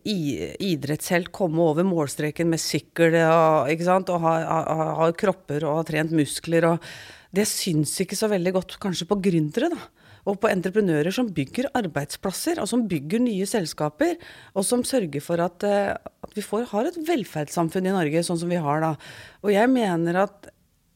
idrettshelt 0.71 1.31
komme 1.35 1.63
over 1.71 1.87
målstreken 1.87 2.51
med 2.51 2.61
sykkel 2.61 3.17
og, 3.21 3.71
og 3.71 4.27
har 4.27 4.45
ha, 4.51 4.61
ha 4.99 5.09
kropper 5.15 5.65
og 5.65 5.81
har 5.81 5.89
trent 5.91 6.15
muskler. 6.15 6.67
Og 6.73 6.91
det 7.31 7.47
syns 7.47 7.95
ikke 8.03 8.19
så 8.19 8.29
veldig 8.31 8.55
godt 8.59 8.79
kanskje 8.83 9.07
på 9.09 9.19
gründere, 9.23 9.71
da. 9.71 10.00
Og 10.29 10.39
på 10.41 10.49
entreprenører 10.51 11.13
som 11.15 11.29
bygger 11.33 11.71
arbeidsplasser, 11.77 12.61
og 12.61 12.69
som 12.69 12.87
bygger 12.89 13.23
nye 13.23 13.47
selskaper, 13.49 14.17
og 14.53 14.65
som 14.67 14.85
sørger 14.87 15.23
for 15.23 15.41
at, 15.41 15.63
eh, 15.67 15.93
at 15.97 16.37
vi 16.37 16.45
får, 16.45 16.69
har 16.71 16.89
et 16.89 16.99
velferdssamfunn 17.07 17.89
i 17.89 17.95
Norge, 17.95 18.25
sånn 18.25 18.39
som 18.41 18.51
vi 18.51 18.61
har 18.61 18.81
da. 18.83 18.95
Og 19.41 19.53
jeg 19.53 19.71
mener 19.71 20.23
at 20.27 20.51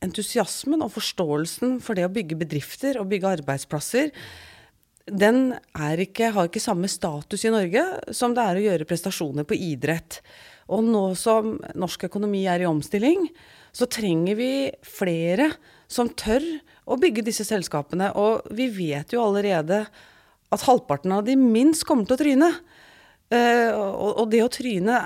entusiasmen 0.05 0.83
og 0.85 0.93
forståelsen 0.93 1.79
for 1.83 1.97
det 1.97 2.05
å 2.05 2.13
bygge 2.13 2.37
bedrifter 2.37 2.99
og 2.99 3.09
bygge 3.09 3.39
arbeidsplasser, 3.39 4.11
den 5.05 5.53
ikke, 6.01 6.31
har 6.33 6.47
ikke 6.49 6.61
samme 6.63 6.89
status 6.89 7.45
i 7.45 7.53
Norge 7.53 7.83
som 8.15 8.33
det 8.33 8.41
er 8.41 8.57
å 8.57 8.63
gjøre 8.63 8.87
prestasjoner 8.89 9.45
på 9.45 9.57
idrett. 9.57 10.21
Og 10.73 10.81
nå 10.81 11.13
som 11.19 11.59
norsk 11.77 12.07
økonomi 12.07 12.45
er 12.49 12.63
i 12.63 12.69
omstilling, 12.69 13.27
så 13.75 13.85
trenger 13.91 14.37
vi 14.39 14.51
flere 14.81 15.51
som 15.91 16.09
tør 16.09 16.41
å 16.85 16.97
bygge 17.01 17.25
disse 17.25 17.45
selskapene. 17.47 18.11
Og 18.19 18.45
vi 18.55 18.69
vet 18.73 19.13
jo 19.15 19.23
allerede 19.25 19.85
at 20.53 20.65
halvparten 20.67 21.13
av 21.15 21.25
de 21.27 21.35
minst 21.39 21.85
kommer 21.87 22.07
til 22.07 22.17
å 22.17 22.21
tryne. 22.21 22.51
Uh, 23.33 23.73
og, 24.21 24.27
det 24.29 24.43
å 24.45 24.51
tryne 24.53 24.99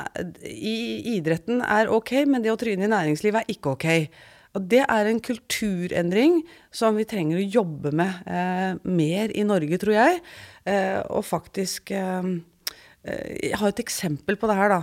i 0.43 1.15
idretten 1.15 1.62
er 1.63 1.88
ok, 1.95 2.17
men 2.27 2.43
det 2.43 2.51
å 2.51 2.59
tryne 2.59 2.83
i 2.83 2.91
næringslivet 2.91 3.45
er 3.45 3.53
ikke 3.53 3.77
ok. 3.77 3.88
Og 4.57 4.65
det 4.67 4.81
er 4.83 5.07
en 5.07 5.21
kulturendring 5.24 6.41
som 6.74 6.98
vi 7.00 7.07
trenger 7.07 7.39
å 7.39 7.48
jobbe 7.48 7.93
med 7.95 8.27
uh, 8.27 8.75
mer 8.83 9.31
i 9.31 9.45
Norge, 9.48 9.79
tror 9.79 9.95
jeg. 9.95 10.19
Uh, 10.67 11.00
og 11.15 11.24
faktisk 11.27 11.93
Jeg 13.00 13.55
har 13.55 13.71
et 13.71 13.79
eksempel 13.79 14.36
på 14.36 14.48
det 14.50 14.55
her, 14.59 14.74
da. 14.74 14.81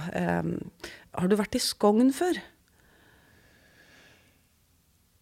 har 1.20 1.28
du 1.28 1.34
vært 1.36 1.58
i 1.58 1.60
Skogn 1.60 2.08
før? 2.16 2.38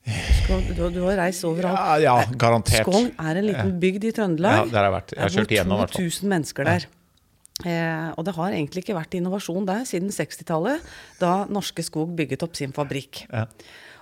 Du, 0.05 0.83
du, 0.93 1.01
har 1.07 1.17
reist 1.23 1.47
overalt. 1.49 1.79
Ja, 1.79 1.97
ja 2.03 2.37
garantert. 2.37 2.85
Skogn 2.85 3.09
er 3.17 3.41
en 3.41 3.47
liten 3.49 3.73
bygd 3.81 4.05
i 4.05 4.13
Trøndelag. 4.13 4.59
Ja, 4.59 4.67
der 4.69 4.79
har 4.83 4.91
jeg 4.91 4.95
vært. 4.99 5.15
Jeg 5.15 5.23
har 5.23 5.33
kjørt 5.39 5.55
igjennom, 5.57 5.81
Det 5.81 5.95
bor 5.95 6.05
2000 6.05 6.35
mennesker 6.35 6.69
der. 6.69 6.87
Eh, 7.65 8.11
og 8.19 8.27
det 8.27 8.35
har 8.37 8.53
egentlig 8.53 8.83
ikke 8.85 8.99
vært 8.99 9.17
innovasjon 9.17 9.65
der 9.69 9.87
siden 9.89 10.13
60-tallet, 10.13 10.85
da 11.23 11.33
Norske 11.49 11.85
Skog 11.87 12.13
bygget 12.19 12.45
opp 12.45 12.59
sin 12.59 12.75
fabrikk. 12.77 13.25
Ja. 13.31 13.47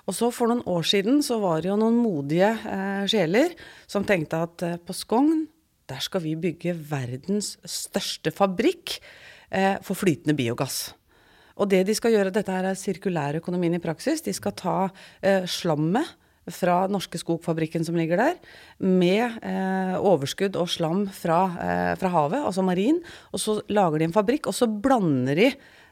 Og 0.09 0.16
så 0.18 0.32
for 0.35 0.50
noen 0.50 0.64
år 0.66 0.87
siden 0.88 1.21
så 1.23 1.38
var 1.42 1.62
det 1.62 1.71
jo 1.71 1.78
noen 1.78 2.00
modige 2.02 2.50
eh, 2.50 3.04
sjeler 3.11 3.54
som 3.90 4.06
tenkte 4.06 4.40
at 4.49 4.64
eh, 4.66 4.80
på 4.82 4.97
Skogn, 4.97 5.44
der 5.90 6.02
skal 6.02 6.25
vi 6.25 6.35
bygge 6.38 6.75
verdens 6.90 7.54
største 7.68 8.32
fabrikk 8.35 8.97
eh, 9.54 9.76
for 9.85 9.99
flytende 9.99 10.35
biogass. 10.38 10.88
Og 11.61 11.68
det 11.73 11.85
de 11.88 11.94
skal 11.97 12.14
gjøre, 12.14 12.32
dette 12.35 12.56
er 12.59 12.78
sirkulærøkonomien 12.78 13.76
i 13.76 13.82
praksis. 13.82 14.25
De 14.25 14.35
skal 14.37 14.56
ta 14.59 14.76
eh, 15.21 15.47
slammet 15.50 16.18
fra 16.50 16.87
Norske 16.90 17.21
Skogfabrikken 17.21 17.85
som 17.87 17.97
ligger 17.99 18.18
der, 18.18 18.38
med 18.82 19.38
eh, 19.47 19.94
overskudd 20.00 20.59
og 20.59 20.71
slam 20.73 21.04
fra, 21.14 21.44
eh, 21.62 21.92
fra, 22.00 22.11
havet, 22.16 22.42
altså 22.42 22.64
marin. 22.66 22.99
Og 23.30 23.42
så 23.42 23.61
lager 23.71 24.02
de 24.02 24.09
en 24.11 24.16
fabrikk, 24.16 24.49
og 24.50 24.56
så 24.56 24.66
blander 24.66 25.38
de 25.38 25.50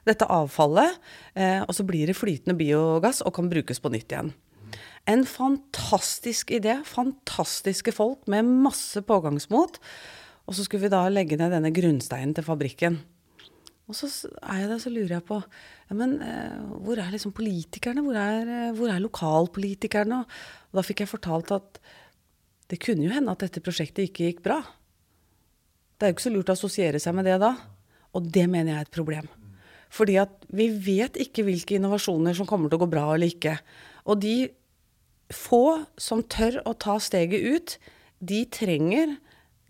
dette 0.09 0.27
avfallet. 0.27 0.99
Eh, 1.39 1.61
og 1.63 1.75
så 1.77 1.87
blir 1.87 2.11
det 2.11 2.19
flytende 2.19 2.59
biogass 2.59 3.23
og 3.23 3.37
kan 3.37 3.51
brukes 3.53 3.83
på 3.83 3.93
nytt 3.95 4.11
igjen. 4.11 4.33
En 5.11 5.25
fantastisk 5.27 6.51
idé. 6.55 6.81
Fantastiske 6.87 7.95
folk 7.95 8.27
med 8.31 8.49
masse 8.49 9.01
pågangsmot. 9.07 9.79
Og 10.51 10.57
så 10.57 10.67
skulle 10.67 10.89
vi 10.89 10.93
da 10.93 11.07
legge 11.13 11.39
ned 11.39 11.55
denne 11.55 11.73
grunnsteinen 11.75 12.35
til 12.35 12.47
fabrikken. 12.47 13.01
Og 13.91 13.97
så 13.99 14.07
er 14.39 14.63
jeg 14.63 14.71
der, 14.71 14.83
så 14.83 14.93
lurer 14.93 15.17
jeg 15.17 15.27
på 15.27 15.41
ja, 15.41 15.97
men 15.99 16.21
eh, 16.23 16.59
hvor 16.85 17.01
er 17.03 17.11
liksom 17.11 17.35
politikerne? 17.35 18.05
Hvor 18.07 18.19
er, 18.19 18.53
eh, 18.55 18.75
hvor 18.77 18.93
er 18.93 19.03
lokalpolitikerne? 19.03 20.21
Og 20.71 20.79
da 20.79 20.85
fikk 20.87 21.03
jeg 21.03 21.11
fortalt 21.11 21.51
at 21.57 21.81
det 22.71 22.79
kunne 22.79 23.09
jo 23.09 23.11
hende 23.11 23.35
at 23.35 23.43
dette 23.43 23.63
prosjektet 23.65 24.07
ikke 24.07 24.29
gikk 24.29 24.45
bra. 24.47 24.61
Det 25.99 26.07
er 26.07 26.13
jo 26.13 26.17
ikke 26.17 26.29
så 26.29 26.33
lurt 26.33 26.53
å 26.53 26.55
assosiere 26.55 27.03
seg 27.03 27.17
med 27.19 27.27
det 27.27 27.41
da. 27.43 27.51
Og 28.15 28.31
det 28.31 28.47
mener 28.51 28.73
jeg 28.73 28.79
er 28.79 28.87
et 28.87 28.95
problem. 28.95 29.27
Fordi 29.91 30.17
at 30.23 30.47
vi 30.55 30.69
vet 30.71 31.19
ikke 31.19 31.45
hvilke 31.49 31.77
innovasjoner 31.77 32.37
som 32.39 32.47
kommer 32.47 32.71
til 32.71 32.79
å 32.79 32.85
gå 32.85 32.91
bra 32.93 33.09
eller 33.17 33.33
ikke. 33.35 33.57
Og 34.07 34.23
de 34.23 34.37
få 35.35 35.83
som 35.99 36.23
tør 36.23 36.61
å 36.67 36.77
ta 36.79 36.97
steget 37.03 37.43
ut, 37.43 37.75
de 38.23 38.45
trenger 38.55 39.17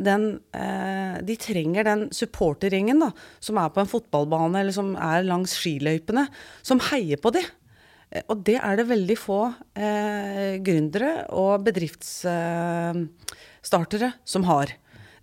den, 0.00 0.40
eh, 0.57 1.21
de 1.23 1.37
trenger 1.37 1.85
den 1.85 2.11
supporterringen 2.14 3.00
da, 3.02 3.11
som 3.40 3.59
er 3.61 3.69
på 3.75 3.80
en 3.83 3.90
fotballbane 3.90 4.61
eller 4.61 4.73
som 4.75 4.97
er 4.97 5.23
langs 5.28 5.52
skiløypene, 5.59 6.28
som 6.62 6.80
heier 6.90 7.16
på 7.21 7.30
de. 7.37 7.42
Eh, 8.11 8.23
og 8.28 8.45
det 8.47 8.59
er 8.59 8.76
det 8.80 8.90
veldig 8.90 9.19
få 9.21 9.54
eh, 9.76 10.59
gründere 10.64 11.26
og 11.37 11.64
bedriftsstartere 11.66 14.09
eh, 14.11 14.19
som 14.25 14.45
har. 14.49 14.66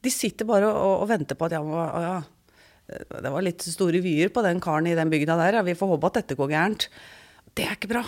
De 0.03 0.09
sitter 0.13 0.45
bare 0.47 0.67
og, 0.69 1.01
og 1.03 1.09
venter 1.09 1.35
på 1.35 1.45
at 1.47 1.53
ja, 1.57 1.61
ja, 1.63 2.21
det 2.87 3.31
var 3.33 3.41
litt 3.43 3.61
store 3.65 3.99
vyer 4.03 4.29
på 4.31 4.41
den 4.45 4.59
karen 4.63 4.87
i 4.87 4.95
den 4.95 5.09
bygda 5.11 5.35
der, 5.41 5.53
ja, 5.59 5.63
vi 5.65 5.75
får 5.75 5.91
håpe 5.95 6.07
at 6.11 6.17
dette 6.21 6.39
går 6.39 6.49
gærent. 6.53 6.81
Det 7.57 7.63
er 7.65 7.73
ikke 7.75 7.91
bra. 7.91 8.03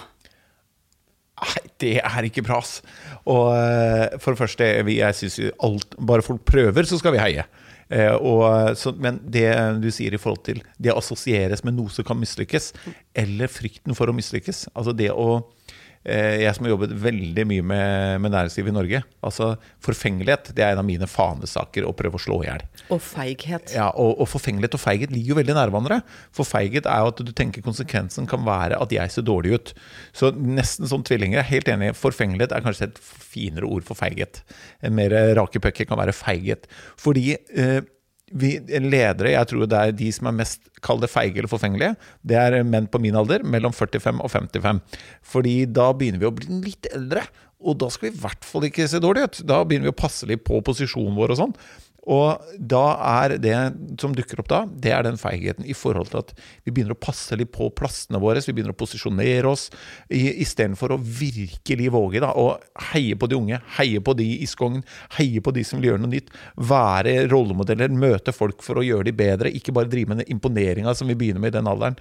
Nei, 1.39 1.63
det 1.79 1.96
er 2.03 2.27
ikke 2.27 2.43
bra, 2.46 2.60
ass. 2.60 2.79
Og 3.29 3.51
eh, 3.55 4.17
for 4.19 4.36
det 4.36 4.41
første, 4.41 4.69
jeg 4.91 5.17
syns 5.17 5.39
alt 5.65 5.96
Bare 6.00 6.25
folk 6.25 6.43
prøver, 6.48 6.88
så 6.88 7.00
skal 7.00 7.15
vi 7.15 7.22
heie. 7.24 7.46
Eh, 7.89 8.13
og, 8.13 8.43
så, 8.77 8.93
men 9.01 9.22
det 9.24 9.48
du 9.81 9.89
sier 9.93 10.13
i 10.13 10.22
forhold 10.22 10.43
til 10.46 10.60
det 10.77 10.93
assosieres 10.93 11.63
med 11.65 11.77
noe 11.77 11.93
som 11.93 12.05
kan 12.08 12.19
mislykkes, 12.19 12.74
eller 13.17 13.51
frykten 13.51 13.98
for 13.98 14.12
å 14.12 14.13
mislykkes 14.15 14.67
Altså 14.75 14.93
det 14.93 15.10
å 15.15 15.39
Eh, 15.39 15.59
jeg 16.08 16.56
som 16.56 16.65
har 16.65 16.72
jobbet 16.72 16.94
veldig 17.03 17.44
mye 17.50 17.63
med, 17.72 18.22
med 18.24 18.32
næringsliv 18.32 18.70
i 18.72 18.74
Norge. 18.74 19.01
Altså 19.25 19.50
Forfengelighet 19.84 20.53
det 20.56 20.63
er 20.63 20.74
en 20.74 20.82
av 20.82 20.88
mine 20.88 21.10
fanesaker 21.10 21.86
å 21.86 21.91
prøve 21.98 22.15
å 22.15 22.24
slå 22.24 22.39
i 22.44 22.48
hjel. 22.48 22.63
Og 22.96 23.01
feighet. 23.03 23.74
Ja, 23.75 23.89
og, 23.91 24.15
og, 24.15 24.29
forfengelighet 24.32 24.77
og 24.79 24.84
feighet 24.84 25.13
ligger 25.13 25.34
jo 25.34 25.39
veldig 25.41 25.58
nær 25.58 25.74
hverandre. 25.74 26.00
For 26.36 26.48
feighet 26.48 26.88
er 26.89 27.03
jo 27.03 27.12
at 27.12 27.22
du 27.27 27.34
tenker 27.36 27.65
konsekvensen 27.65 28.29
kan 28.29 28.48
være 28.48 28.79
at 28.79 28.96
jeg 28.96 29.13
ser 29.13 29.27
dårlig 29.27 29.58
ut. 29.58 29.75
Så 30.15 30.32
nesten 30.38 30.89
som 30.89 31.03
tvillinger. 31.06 31.41
Jeg 31.41 31.46
er 31.46 31.53
helt 31.53 31.72
enig. 31.75 31.94
Forfengelighet 32.00 32.56
er 32.56 32.65
kanskje 32.65 32.89
et 32.89 33.03
finere 33.03 33.70
ord 33.70 33.86
for 33.88 34.00
feighet. 34.00 34.41
En 34.86 34.96
mer 34.98 35.13
rake 35.38 35.62
pucker 35.62 35.89
kan 35.89 36.00
være 36.00 36.15
feighet. 36.15 36.70
Fordi 37.00 37.34
eh, 37.36 37.79
vi 38.31 38.55
ledere, 38.59 39.33
jeg 39.33 39.50
tror 39.51 39.67
det 39.69 39.79
er 39.79 39.93
de 39.98 40.09
som 40.15 40.29
er 40.29 40.38
mest 40.41 40.69
kall 40.86 41.01
det 41.01 41.12
feige 41.12 41.41
eller 41.41 41.51
forfengelige, 41.51 41.95
det 42.27 42.38
er 42.39 42.63
menn 42.67 42.89
på 42.91 43.01
min 43.01 43.17
alder, 43.19 43.43
mellom 43.43 43.75
45 43.75 44.21
og 44.24 44.31
55. 44.31 44.81
Fordi 45.33 45.55
da 45.69 45.89
begynner 45.98 46.21
vi 46.21 46.29
å 46.29 46.36
bli 46.36 46.62
litt 46.69 46.89
eldre, 46.93 47.25
og 47.59 47.79
da 47.81 47.89
skal 47.91 48.09
vi 48.09 48.15
i 48.15 48.21
hvert 48.21 48.45
fall 48.48 48.67
ikke 48.69 48.88
se 48.88 49.01
dårlig 49.03 49.25
ut. 49.27 49.41
Da 49.48 49.62
begynner 49.67 49.89
vi 49.89 49.95
å 49.95 50.01
passe 50.01 50.27
litt 50.29 50.45
på 50.48 50.62
posisjonen 50.65 51.17
vår 51.17 51.36
og 51.36 51.41
sånn. 51.41 51.55
Og 52.08 52.44
da 52.56 52.84
er 53.24 53.36
det 53.41 53.56
som 54.01 54.13
dukker 54.15 54.39
opp 54.41 54.50
da, 54.51 54.60
det 54.72 54.94
er 54.96 55.03
den 55.06 55.20
feigheten 55.20 55.68
i 55.68 55.75
forhold 55.77 56.12
til 56.12 56.22
at 56.22 56.32
vi 56.63 56.72
begynner 56.72 56.96
å 56.96 57.01
passe 57.01 57.36
litt 57.39 57.51
på 57.56 57.68
plassene 57.75 58.22
våre, 58.22 58.41
vi 58.46 58.56
begynner 58.56 58.74
å 58.74 58.79
posisjonere 58.79 59.50
oss, 59.50 59.68
istedenfor 60.10 60.96
å 60.96 61.00
virkelig 61.00 61.89
våge 61.94 62.22
da, 62.24 62.32
å 62.34 62.56
heie 62.94 63.18
på 63.20 63.29
de 63.29 63.38
unge, 63.38 63.60
heie 63.77 64.01
på 64.01 64.15
de 64.18 64.27
i 64.39 64.48
Skogn, 64.50 64.82
heie 65.18 65.44
på 65.44 65.53
de 65.56 65.65
som 65.68 65.82
vil 65.82 65.91
gjøre 65.91 66.03
noe 66.06 66.13
nytt, 66.15 66.32
være 66.70 67.27
rollemodeller, 67.29 67.91
møte 67.91 68.34
folk 68.36 68.63
for 68.65 68.79
å 68.79 68.86
gjøre 68.86 69.10
de 69.10 69.15
bedre, 69.20 69.53
ikke 69.53 69.75
bare 69.75 69.91
drive 69.91 70.13
med 70.13 70.24
den 70.24 70.34
imponeringa 70.38 70.96
som 70.98 71.12
vi 71.12 71.18
begynner 71.20 71.44
med 71.44 71.53
i 71.53 71.58
den 71.60 71.70
alderen. 71.70 72.00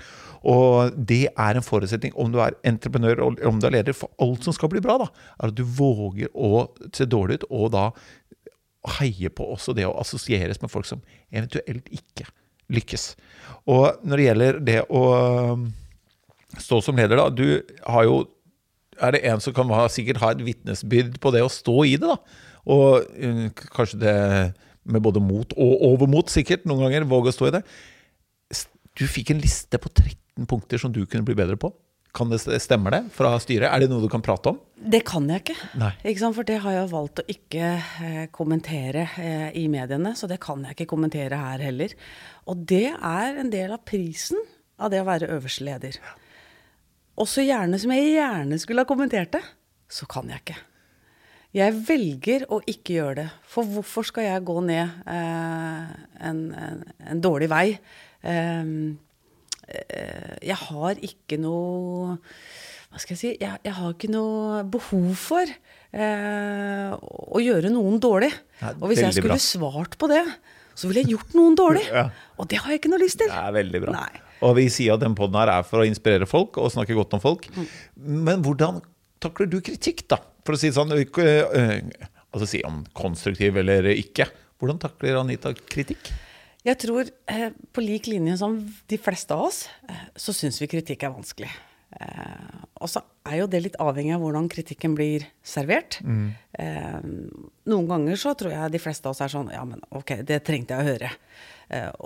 Og 0.48 0.94
det 0.94 1.26
er 1.34 1.58
en 1.58 1.66
forutsetning, 1.66 2.14
om 2.14 2.30
du 2.32 2.38
er 2.42 2.56
entreprenør 2.66 3.24
om 3.26 3.58
du 3.58 3.66
er 3.68 3.78
leder, 3.80 3.96
for 3.96 4.12
alt 4.22 4.46
som 4.46 4.54
skal 4.54 4.70
bli 4.72 4.82
bra, 4.84 4.98
da, 5.02 5.10
er 5.42 5.50
at 5.50 5.58
du 5.58 5.64
våger 5.66 6.30
å 6.34 6.68
se 6.94 7.08
dårlig 7.08 7.42
ut, 7.42 7.48
og 7.50 7.72
da 7.74 7.88
heier 8.98 9.32
på 9.34 9.46
også 9.54 9.74
det 9.76 9.86
å 9.88 9.96
assosieres 10.00 10.60
med 10.62 10.70
folk 10.72 10.86
som 10.88 11.00
eventuelt 11.30 11.88
ikke 11.92 12.28
lykkes. 12.72 13.10
Og 13.68 14.00
når 14.04 14.20
det 14.20 14.26
gjelder 14.26 14.60
det 14.64 14.80
å 14.88 15.04
um, 15.54 15.68
stå 16.60 16.80
som 16.84 16.98
leder, 16.98 17.18
da 17.18 17.28
Du 17.32 17.62
har 17.88 18.04
jo 18.04 18.26
Er 18.98 19.14
det 19.14 19.24
en 19.30 19.40
som 19.40 19.54
kan 19.54 19.68
ha, 19.70 19.86
sikkert 19.88 20.20
ha 20.22 20.32
et 20.34 20.42
vitnesbyrd 20.42 21.20
på 21.22 21.30
det 21.30 21.44
å 21.44 21.52
stå 21.52 21.76
i 21.86 21.96
det, 22.00 22.08
da? 22.08 22.16
Og 22.68 23.04
uh, 23.04 23.44
kanskje 23.74 24.00
det 24.02 24.16
med 24.88 25.04
både 25.04 25.20
mot 25.20 25.52
og 25.52 25.84
overmot, 25.90 26.32
sikkert, 26.32 26.64
noen 26.66 26.86
ganger. 26.86 27.06
Våge 27.08 27.30
å 27.30 27.36
stå 27.36 27.50
i 27.50 27.54
det. 27.58 27.62
Du 28.98 29.04
fikk 29.06 29.30
en 29.30 29.42
liste 29.42 29.78
på 29.78 29.90
13 29.92 30.48
punkter 30.48 30.80
som 30.80 30.90
du 30.90 31.04
kunne 31.06 31.26
bli 31.26 31.36
bedre 31.38 31.58
på. 31.60 31.70
Kan 32.16 32.30
det 32.32 32.40
Stemmer 32.62 32.94
det 32.94 33.02
fra 33.14 33.34
styret? 33.42 33.68
Er 33.68 33.82
det 33.82 33.90
noe 33.90 34.02
du 34.02 34.08
kan 34.10 34.24
prate 34.24 34.54
om? 34.54 34.60
Det 34.78 35.02
kan 35.06 35.26
jeg 35.28 35.42
ikke. 35.42 35.56
ikke 36.08 36.30
for 36.36 36.48
det 36.48 36.60
har 36.64 36.76
jeg 36.76 36.90
valgt 36.92 37.20
å 37.20 37.26
ikke 37.28 37.72
eh, 38.06 38.22
kommentere 38.34 39.08
eh, 39.20 39.50
i 39.60 39.66
mediene. 39.70 40.14
Så 40.16 40.30
det 40.30 40.40
kan 40.42 40.64
jeg 40.64 40.76
ikke 40.76 40.88
kommentere 40.94 41.38
her 41.40 41.64
heller. 41.68 41.94
Og 42.48 42.64
det 42.70 42.88
er 42.94 43.42
en 43.42 43.52
del 43.52 43.74
av 43.76 43.84
prisen 43.86 44.40
av 44.78 44.92
det 44.92 45.02
å 45.02 45.08
være 45.08 45.30
øverste 45.34 45.66
leder. 45.66 45.98
Også 47.18 47.42
gjerne 47.42 47.80
som 47.82 47.92
jeg 47.92 48.14
gjerne 48.14 48.58
skulle 48.62 48.84
ha 48.84 48.88
kommentert 48.88 49.34
det, 49.34 49.42
så 49.90 50.06
kan 50.10 50.30
jeg 50.30 50.44
ikke. 50.44 50.58
Jeg 51.56 51.74
velger 51.88 52.44
å 52.52 52.60
ikke 52.68 52.98
gjøre 52.98 53.16
det. 53.22 53.28
For 53.48 53.66
hvorfor 53.66 54.06
skal 54.06 54.26
jeg 54.28 54.46
gå 54.46 54.60
ned 54.68 54.84
eh, 55.08 55.92
en, 56.28 56.42
en, 56.52 56.82
en, 57.00 57.22
dårlig 57.24 57.48
vei? 57.50 57.66
Eh, 58.22 58.72
jeg 59.68 60.56
har 60.68 61.02
ikke 61.04 61.38
noe 61.40 62.16
hva 62.88 63.00
skal 63.02 63.14
jeg 63.14 63.20
si 63.20 63.32
Jeg, 63.36 63.58
jeg 63.66 63.74
har 63.76 63.92
ikke 63.92 64.10
noe 64.12 64.62
behov 64.72 65.10
for 65.20 65.44
eh, 65.44 66.92
å 66.96 67.42
gjøre 67.42 67.72
noen 67.72 67.98
dårlig. 68.00 68.30
Nei, 68.62 68.72
og 68.78 68.86
hvis 68.90 69.02
jeg 69.04 69.18
skulle 69.18 69.36
bra. 69.36 69.44
svart 69.44 69.98
på 70.00 70.08
det, 70.10 70.22
så 70.78 70.88
ville 70.88 71.02
jeg 71.04 71.12
gjort 71.16 71.36
noen 71.36 71.58
dårlig. 71.58 71.84
Ja. 71.98 72.08
Og 72.38 72.48
det 72.50 72.60
har 72.62 72.72
jeg 72.72 72.80
ikke 72.80 72.92
noe 72.92 73.02
lyst 73.02 73.20
til. 73.20 73.28
Det 73.28 73.42
er 73.42 73.56
veldig 73.58 73.82
bra. 73.84 73.96
Nei. 73.98 74.24
Og 74.46 74.54
vi 74.54 74.68
sier 74.70 74.94
at 74.94 75.02
den 75.02 75.16
poden 75.18 75.36
her 75.40 75.50
er 75.50 75.66
for 75.66 75.82
å 75.82 75.88
inspirere 75.88 76.28
folk 76.30 76.60
og 76.62 76.70
snakke 76.70 76.94
godt 76.96 77.16
om 77.18 77.22
folk. 77.22 77.48
Mm. 77.56 77.66
Men 78.28 78.44
hvordan 78.46 78.78
takler 79.20 79.50
du 79.50 79.58
kritikk, 79.64 80.04
da? 80.14 80.20
For 80.46 80.54
å 80.54 80.60
si 80.60 80.70
det 80.70 80.78
sånn, 80.78 80.94
altså 80.94 82.46
si 82.48 82.62
om 82.64 82.84
konstruktiv 82.96 83.58
eller 83.58 83.90
ikke. 83.96 84.28
Hvordan 84.62 84.78
takler 84.80 85.18
Anita 85.18 85.50
kritikk? 85.58 86.12
Jeg 86.66 86.78
tror 86.82 87.08
eh, 87.30 87.50
på 87.72 87.84
lik 87.84 88.08
linje 88.10 88.36
som 88.40 88.58
de 88.90 88.98
fleste 89.00 89.34
av 89.34 89.46
oss, 89.46 89.66
eh, 89.88 90.06
så 90.18 90.34
syns 90.34 90.58
vi 90.62 90.70
kritikk 90.70 91.04
er 91.06 91.14
vanskelig. 91.14 91.50
Eh, 91.98 92.64
og 92.82 92.90
så 92.90 93.02
er 93.30 93.38
jo 93.40 93.48
det 93.50 93.62
litt 93.64 93.78
avhengig 93.80 94.16
av 94.16 94.24
hvordan 94.24 94.48
kritikken 94.50 94.96
blir 94.98 95.26
servert. 95.46 96.00
Mm. 96.02 96.34
noen 97.68 97.86
ganger 97.88 98.18
så 98.18 98.34
tror 98.38 98.52
jeg 98.52 98.72
de 98.74 98.80
fleste 98.82 99.06
av 99.06 99.14
oss 99.14 99.22
er 99.24 99.30
sånn 99.32 99.50
Ja, 99.52 99.62
men 99.68 99.80
ok, 99.94 100.18
det 100.26 100.40
trengte 100.46 100.74
jeg 100.74 100.84
å 100.84 100.92
høre. 100.92 101.10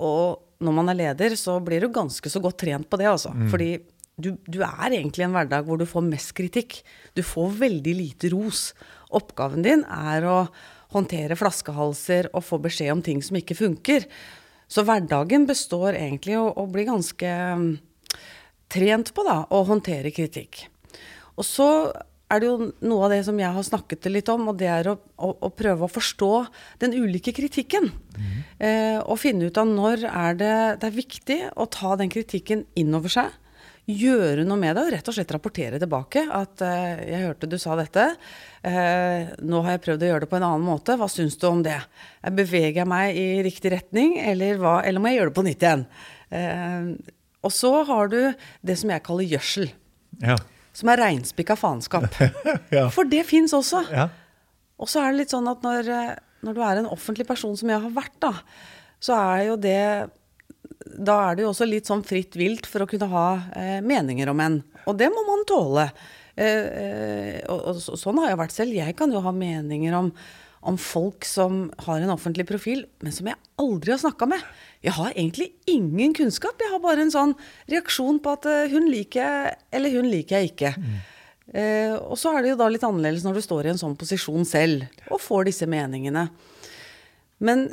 Og 0.03 0.63
når 0.63 0.75
man 0.75 0.91
er 0.91 0.99
leder, 0.99 1.35
så 1.39 1.57
blir 1.63 1.83
du 1.83 1.91
ganske 1.93 2.29
så 2.29 2.41
godt 2.43 2.61
trent 2.63 2.89
på 2.89 2.99
det, 2.99 3.09
altså. 3.09 3.33
Fordi 3.51 3.71
du, 4.15 4.33
du 4.45 4.59
er 4.65 4.93
egentlig 4.93 5.23
i 5.23 5.27
en 5.27 5.35
hverdag 5.35 5.65
hvor 5.65 5.79
du 5.79 5.87
får 5.89 6.05
mest 6.05 6.33
kritikk. 6.37 6.81
Du 7.17 7.23
får 7.25 7.55
veldig 7.63 7.95
lite 7.97 8.29
ros. 8.33 8.71
Oppgaven 9.13 9.65
din 9.65 9.85
er 9.89 10.27
å 10.29 10.37
håndtere 10.93 11.37
flaskehalser 11.37 12.29
og 12.33 12.45
få 12.45 12.59
beskjed 12.61 12.93
om 12.93 13.03
ting 13.05 13.23
som 13.25 13.39
ikke 13.39 13.57
funker. 13.57 14.05
Så 14.71 14.85
hverdagen 14.87 15.47
består 15.49 15.97
egentlig 15.97 16.37
å, 16.39 16.47
å 16.49 16.65
bli 16.71 16.85
ganske 16.87 17.33
mm, 17.59 17.67
trent 18.73 19.13
på 19.13 19.25
da, 19.27 19.43
å 19.53 19.63
håndtere 19.67 20.13
kritikk. 20.15 20.65
Og 21.37 21.45
så 21.47 21.69
er 22.33 22.41
det 22.41 22.49
jo 22.49 22.69
noe 22.87 23.05
av 23.05 23.13
det 23.13 23.21
som 23.27 23.37
jeg 23.37 23.53
har 23.55 23.65
snakket 23.65 24.07
litt 24.09 24.29
om, 24.33 24.47
og 24.49 24.57
det 24.57 24.69
er 24.71 24.89
å, 24.89 24.95
å, 25.21 25.29
å 25.47 25.49
prøve 25.53 25.85
å 25.85 25.91
forstå 25.91 26.31
den 26.81 26.95
ulike 26.95 27.33
kritikken. 27.35 27.91
Eh, 28.57 28.99
og 29.01 29.19
finne 29.21 29.49
ut 29.49 29.59
av 29.59 29.69
når 29.69 30.07
er 30.09 30.39
det, 30.39 30.55
det 30.81 30.89
er 30.89 30.97
viktig 30.97 31.39
å 31.53 31.67
ta 31.69 31.93
den 31.99 32.11
kritikken 32.13 32.65
inn 32.79 32.93
over 32.97 33.13
seg. 33.13 33.29
Gjøre 33.83 34.45
noe 34.47 34.55
med 34.55 34.77
det 34.77 34.83
og 34.85 34.91
rett 34.93 35.07
og 35.11 35.15
slett 35.17 35.31
rapportere 35.35 35.79
tilbake 35.81 36.21
at 36.31 36.61
eh, 36.63 37.01
'jeg 37.03 37.25
hørte 37.25 37.49
du 37.51 37.57
sa 37.59 37.75
dette', 37.75 38.15
eh, 38.63 39.33
'nå 39.43 39.59
har 39.65 39.71
jeg 39.75 39.81
prøvd 39.83 40.05
å 40.05 40.07
gjøre 40.07 40.19
det 40.23 40.29
på 40.31 40.37
en 40.39 40.45
annen 40.47 40.63
måte', 40.63 40.95
hva 40.95 41.09
syns 41.11 41.35
du 41.35 41.47
om 41.49 41.59
det? 41.63 41.81
Jeg 42.23 42.35
beveger 42.37 42.79
jeg 42.79 42.87
meg 42.87 43.17
i 43.19 43.43
riktig 43.43 43.73
retning, 43.75 44.15
eller, 44.23 44.55
hva, 44.57 44.77
eller 44.87 45.03
må 45.03 45.11
jeg 45.11 45.19
gjøre 45.19 45.33
det 45.33 45.35
på 45.35 45.43
nytt 45.49 45.65
igjen? 45.67 45.85
Eh, 46.31 47.13
og 47.43 47.51
så 47.51 47.73
har 47.85 48.07
du 48.07 48.33
det 48.63 48.77
som 48.79 48.89
jeg 48.89 49.03
kaller 49.03 49.27
gjødsel, 49.27 49.71
Ja. 50.21 50.37
som 50.71 50.89
er 50.89 50.97
reinspikka 51.03 51.57
faenskap. 51.59 52.07
Ja. 52.71 52.87
For 52.89 53.03
det 53.03 53.25
fins 53.27 53.51
også. 53.51 53.83
ja. 53.91 54.07
Og 54.79 54.87
så 54.87 55.03
er 55.03 55.11
det 55.11 55.19
litt 55.25 55.29
sånn 55.35 55.47
at 55.51 55.61
når, 55.61 55.89
eh, 55.91 56.15
når 56.41 56.53
du 56.55 56.61
er 56.63 56.77
en 56.79 56.87
offentlig 56.87 57.27
person, 57.27 57.55
som 57.57 57.67
jeg 57.69 57.81
har 57.83 57.91
vært, 57.91 58.15
da, 58.21 58.31
så 59.03 59.13
er 59.19 59.47
jo 59.47 59.55
det 59.57 60.09
Da 60.93 61.17
er 61.27 61.37
det 61.37 61.45
jo 61.45 61.51
også 61.53 61.67
litt 61.69 61.89
sånn 61.89 62.03
fritt 62.05 62.37
vilt 62.39 62.67
for 62.69 62.83
å 62.83 62.89
kunne 62.89 63.09
ha 63.11 63.27
eh, 63.57 63.79
meninger 63.85 64.29
om 64.31 64.41
en. 64.43 64.59
Og 64.89 64.97
det 64.99 65.09
må 65.13 65.23
man 65.27 65.45
tåle. 65.49 65.87
Eh, 66.35 66.47
eh, 66.47 67.37
og, 67.51 67.77
og 67.77 67.99
sånn 67.99 68.21
har 68.21 68.33
jeg 68.33 68.41
vært 68.43 68.55
selv. 68.55 68.77
Jeg 68.77 68.97
kan 68.99 69.13
jo 69.13 69.21
ha 69.23 69.33
meninger 69.35 69.95
om, 69.97 70.11
om 70.63 70.79
folk 70.79 71.27
som 71.27 71.65
har 71.85 72.03
en 72.03 72.13
offentlig 72.13 72.45
profil, 72.49 72.85
men 73.03 73.15
som 73.15 73.29
jeg 73.29 73.39
aldri 73.61 73.93
har 73.95 74.01
snakka 74.03 74.29
med. 74.33 74.45
Jeg 74.83 74.97
har 74.97 75.11
egentlig 75.13 75.51
ingen 75.69 76.15
kunnskap. 76.17 76.61
Jeg 76.61 76.73
har 76.73 76.83
bare 76.83 77.05
en 77.05 77.13
sånn 77.13 77.35
reaksjon 77.71 78.21
på 78.23 78.37
at 78.37 78.49
eh, 78.49 78.69
hun 78.73 78.89
liker 78.91 79.23
jeg, 79.23 79.57
eller 79.79 79.97
hun 79.97 80.09
liker 80.11 80.39
jeg 80.39 80.53
ikke. 80.53 80.73
Eh, 81.53 81.93
og 81.99 82.17
så 82.19 82.33
er 82.33 82.43
det 82.43 82.53
jo 82.53 82.59
da 82.63 82.69
litt 82.71 82.85
annerledes 82.87 83.25
når 83.25 83.37
du 83.37 83.45
står 83.45 83.67
i 83.67 83.73
en 83.73 83.81
sånn 83.81 83.97
posisjon 83.99 84.47
selv 84.47 84.87
og 85.11 85.21
får 85.21 85.49
disse 85.51 85.67
meningene. 85.69 86.29
Men 87.43 87.67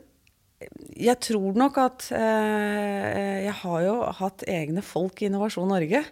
jeg 1.01 1.17
tror 1.25 1.57
nok 1.57 1.79
at 1.81 2.11
eh, 2.13 3.47
Jeg 3.47 3.57
har 3.63 3.81
jo 3.87 3.95
hatt 4.19 4.45
egne 4.51 4.85
folk 4.85 5.23
i 5.23 5.31
Innovasjon 5.31 5.71
Norge 5.73 6.05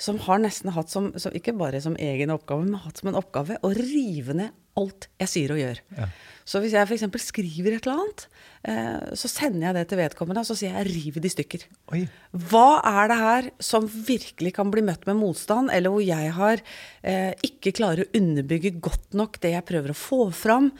som 0.00 0.16
har 0.24 0.40
nesten 0.40 0.72
hatt 0.72 0.88
som, 0.88 1.10
som 1.20 1.34
ikke 1.36 1.52
bare 1.60 1.76
som 1.84 1.92
egen 2.00 2.32
oppgave, 2.32 2.64
men 2.64 2.80
hatt 2.80 3.02
som 3.02 3.10
en 3.10 3.18
oppgave 3.20 3.58
å 3.60 3.72
rive 3.76 4.32
ned 4.38 4.54
alt 4.80 5.10
jeg 5.20 5.28
sier 5.28 5.52
og 5.52 5.60
gjør. 5.60 5.80
Så 6.48 6.62
hvis 6.62 6.72
jeg 6.72 6.86
f.eks. 6.88 7.04
skriver 7.26 7.76
et 7.76 7.84
eller 7.84 7.98
annet, 7.98 8.24
eh, 8.70 9.10
så 9.18 9.28
sender 9.28 9.66
jeg 9.66 9.76
det 9.76 9.82
til 9.90 10.00
vedkommende 10.00 10.40
og 10.40 10.48
så 10.48 10.56
sier 10.56 10.78
jeg 10.78 10.88
'riv 10.88 11.20
det 11.20 11.28
i 11.28 11.34
stykker'. 11.34 11.66
Oi. 11.92 12.00
Hva 12.32 12.80
er 12.80 13.12
det 13.12 13.18
her 13.20 13.50
som 13.60 13.84
virkelig 13.86 14.54
kan 14.56 14.72
bli 14.72 14.82
møtt 14.86 15.04
med 15.10 15.20
motstand, 15.20 15.70
eller 15.74 15.92
hvor 15.92 16.00
jeg 16.00 16.32
har 16.32 16.64
eh, 17.02 17.34
ikke 17.44 17.76
klarer 17.76 18.06
å 18.06 18.12
underbygge 18.16 18.80
godt 18.80 19.12
nok 19.12 19.36
det 19.44 19.52
jeg 19.52 19.68
prøver 19.68 19.92
å 19.92 20.00
få 20.00 20.22
fram? 20.32 20.72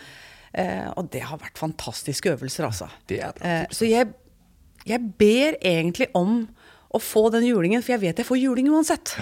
Eh, 0.53 0.89
og 0.99 1.11
det 1.15 1.23
har 1.29 1.39
vært 1.39 1.61
fantastiske 1.61 2.33
øvelser, 2.33 2.67
altså. 2.67 2.89
Det 3.07 3.21
er 3.23 3.35
bra 3.37 3.47
Eh, 3.47 3.67
så 3.75 3.87
jeg, 3.87 4.11
jeg 4.89 5.13
ber 5.21 5.59
egentlig 5.61 6.11
om 6.19 6.43
å 6.91 6.99
få 6.99 7.29
den 7.31 7.47
julingen, 7.47 7.83
for 7.85 7.95
jeg 7.95 8.03
vet 8.03 8.23
jeg 8.23 8.29
får 8.29 8.41
juling 8.41 8.71
uansett. 8.73 9.15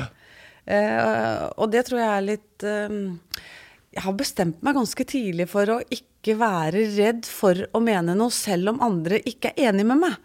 Eh, 0.68 1.44
og 1.56 1.70
det 1.72 1.86
tror 1.88 1.96
jeg 1.96 2.08
er 2.12 2.24
litt 2.26 2.64
Jeg 2.64 4.02
har 4.04 4.16
bestemt 4.18 4.58
meg 4.60 4.76
ganske 4.76 5.04
tidlig 5.08 5.46
for 5.48 5.70
å 5.72 5.78
ikke 5.88 6.34
være 6.36 6.82
redd 6.92 7.24
for 7.24 7.62
å 7.72 7.80
mene 7.80 8.12
noe, 8.18 8.28
selv 8.34 8.74
om 8.74 8.82
andre 8.84 9.22
ikke 9.24 9.54
er 9.54 9.70
enig 9.70 9.86
med 9.88 10.02
meg. 10.02 10.18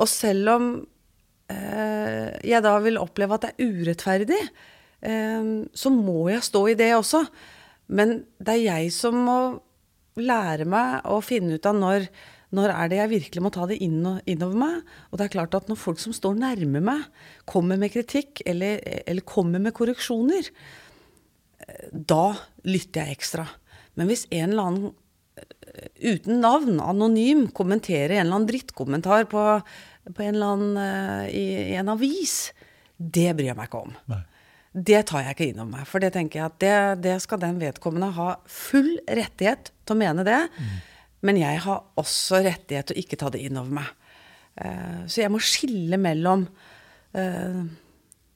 Og 0.00 0.08
selv 0.08 0.54
om 0.54 0.70
eh, 1.52 2.32
jeg 2.48 2.64
da 2.64 2.72
vil 2.80 2.96
oppleve 3.02 3.36
at 3.36 3.44
det 3.44 3.52
er 3.52 3.76
urettferdig, 3.76 4.40
så 5.04 5.90
må 5.92 6.30
jeg 6.32 6.46
stå 6.46 6.62
i 6.72 6.78
det 6.80 6.94
også. 6.96 7.20
Men 7.92 8.22
det 8.40 8.54
er 8.54 8.62
jeg 8.62 8.92
som 8.96 9.18
må 9.26 9.36
lære 10.20 10.66
meg 10.68 11.06
å 11.10 11.18
finne 11.24 11.56
ut 11.58 11.66
av 11.66 11.76
når, 11.78 12.06
når 12.54 12.72
er 12.74 12.90
det 12.90 13.00
jeg 13.00 13.12
virkelig 13.14 13.42
må 13.42 13.52
ta 13.54 13.66
det 13.70 13.80
inn, 13.82 14.00
innover 14.30 14.60
meg. 14.60 14.94
Og 15.10 15.18
det 15.18 15.26
er 15.26 15.34
klart 15.34 15.56
at 15.58 15.70
når 15.70 15.80
folk 15.80 16.02
som 16.02 16.14
står 16.14 16.38
nærme 16.38 16.82
meg, 16.84 17.04
kommer 17.50 17.80
med 17.80 17.94
kritikk 17.94 18.44
eller, 18.46 18.78
eller 19.04 19.26
kommer 19.26 19.62
med 19.62 19.74
korreksjoner, 19.76 20.50
da 21.90 22.34
lytter 22.66 23.04
jeg 23.04 23.18
ekstra. 23.18 23.46
Men 23.98 24.10
hvis 24.10 24.26
en 24.30 24.52
eller 24.52 24.68
annen 24.68 24.86
eh, 25.38 26.14
uten 26.14 26.40
navn, 26.42 26.78
anonym, 26.82 27.46
kommenterer 27.56 28.16
en 28.16 28.24
eller 28.26 28.38
annen 28.38 28.50
drittkommentar 28.50 29.28
på, 29.30 29.44
på 30.10 30.24
en 30.24 30.34
eller 30.34 30.54
annen 30.54 30.78
eh, 30.84 31.26
i, 31.30 31.44
i 31.72 31.76
en 31.80 31.92
avis, 31.94 32.52
det 32.98 33.30
bryr 33.36 33.52
jeg 33.52 33.58
meg 33.58 33.70
ikke 33.70 33.84
om. 33.86 33.94
Nei. 34.12 34.22
Det 34.74 35.04
tar 35.06 35.22
jeg 35.22 35.36
ikke 35.36 35.46
inn 35.52 35.60
over 35.62 35.70
meg. 35.76 35.86
For 35.86 36.02
det 36.02 36.10
tenker 36.16 36.40
jeg 36.40 36.50
at 36.50 36.58
det, 36.62 36.78
det 37.06 37.14
skal 37.22 37.40
den 37.42 37.60
vedkommende 37.62 38.10
ha 38.16 38.30
full 38.50 38.96
rettighet 39.06 39.70
til 39.86 39.94
å 39.94 40.00
mene 40.00 40.26
det. 40.26 40.40
Men 41.24 41.38
jeg 41.40 41.60
har 41.64 41.84
også 42.00 42.42
rettighet 42.44 42.90
til 42.90 42.98
å 42.98 43.04
ikke 43.04 43.18
ta 43.20 43.30
det 43.32 43.44
inn 43.46 43.60
over 43.60 43.78
meg. 43.78 43.92
Uh, 44.54 45.06
så 45.10 45.24
jeg 45.24 45.32
må 45.34 45.40
skille 45.42 45.98
mellom 45.98 46.44
uh, 46.46 47.62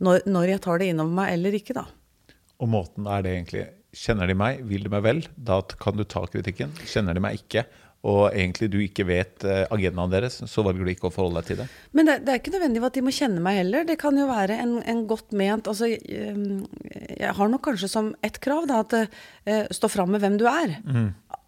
når, 0.02 0.24
når 0.26 0.54
jeg 0.54 0.62
tar 0.64 0.80
det 0.80 0.88
inn 0.90 1.02
over 1.02 1.18
meg 1.20 1.34
eller 1.36 1.58
ikke, 1.58 1.76
da. 1.78 1.84
Og 2.58 2.70
måten 2.70 3.06
er 3.10 3.26
det 3.26 3.34
egentlig 3.36 3.66
Kjenner 3.98 4.28
de 4.28 4.34
meg, 4.36 4.58
vil 4.68 4.82
de 4.84 4.90
meg 4.92 5.00
vel, 5.02 5.22
da 5.32 5.56
kan 5.80 5.96
du 5.96 6.02
ta 6.04 6.20
kritikken. 6.28 6.74
Kjenner 6.86 7.16
de 7.16 7.22
meg 7.24 7.38
ikke, 7.40 7.62
og 8.06 8.28
egentlig 8.30 8.68
du 8.70 8.76
ikke 8.78 9.06
vet 9.08 9.42
eh, 9.42 9.64
agendaen 9.74 10.12
deres, 10.12 10.38
så 10.46 10.62
velger 10.66 10.86
du 10.86 10.92
ikke 10.92 11.08
å 11.08 11.14
forholde 11.14 11.40
deg 11.40 11.48
til 11.48 11.60
det. 11.62 11.66
Men 11.98 12.06
det, 12.06 12.18
det 12.26 12.34
er 12.34 12.40
ikke 12.40 12.52
nødvendig 12.54 12.82
at 12.86 12.98
de 12.98 13.02
må 13.02 13.14
kjenne 13.14 13.42
meg 13.42 13.58
heller. 13.58 13.88
Det 13.88 13.98
kan 13.98 14.18
jo 14.20 14.28
være 14.30 14.58
en, 14.62 14.76
en 14.86 15.00
godt 15.10 15.34
ment 15.38 15.66
altså, 15.70 15.90
jeg, 15.90 16.36
jeg 17.18 17.32
har 17.40 17.50
nok 17.50 17.64
kanskje 17.66 17.90
som 17.90 18.12
ett 18.22 18.38
krav 18.44 18.68
da, 18.70 18.84
at 18.86 18.94
eh, 19.02 19.66
stå 19.74 19.90
fram 19.90 20.14
med 20.14 20.22
hvem 20.22 20.38
du 20.38 20.46
er. 20.50 20.78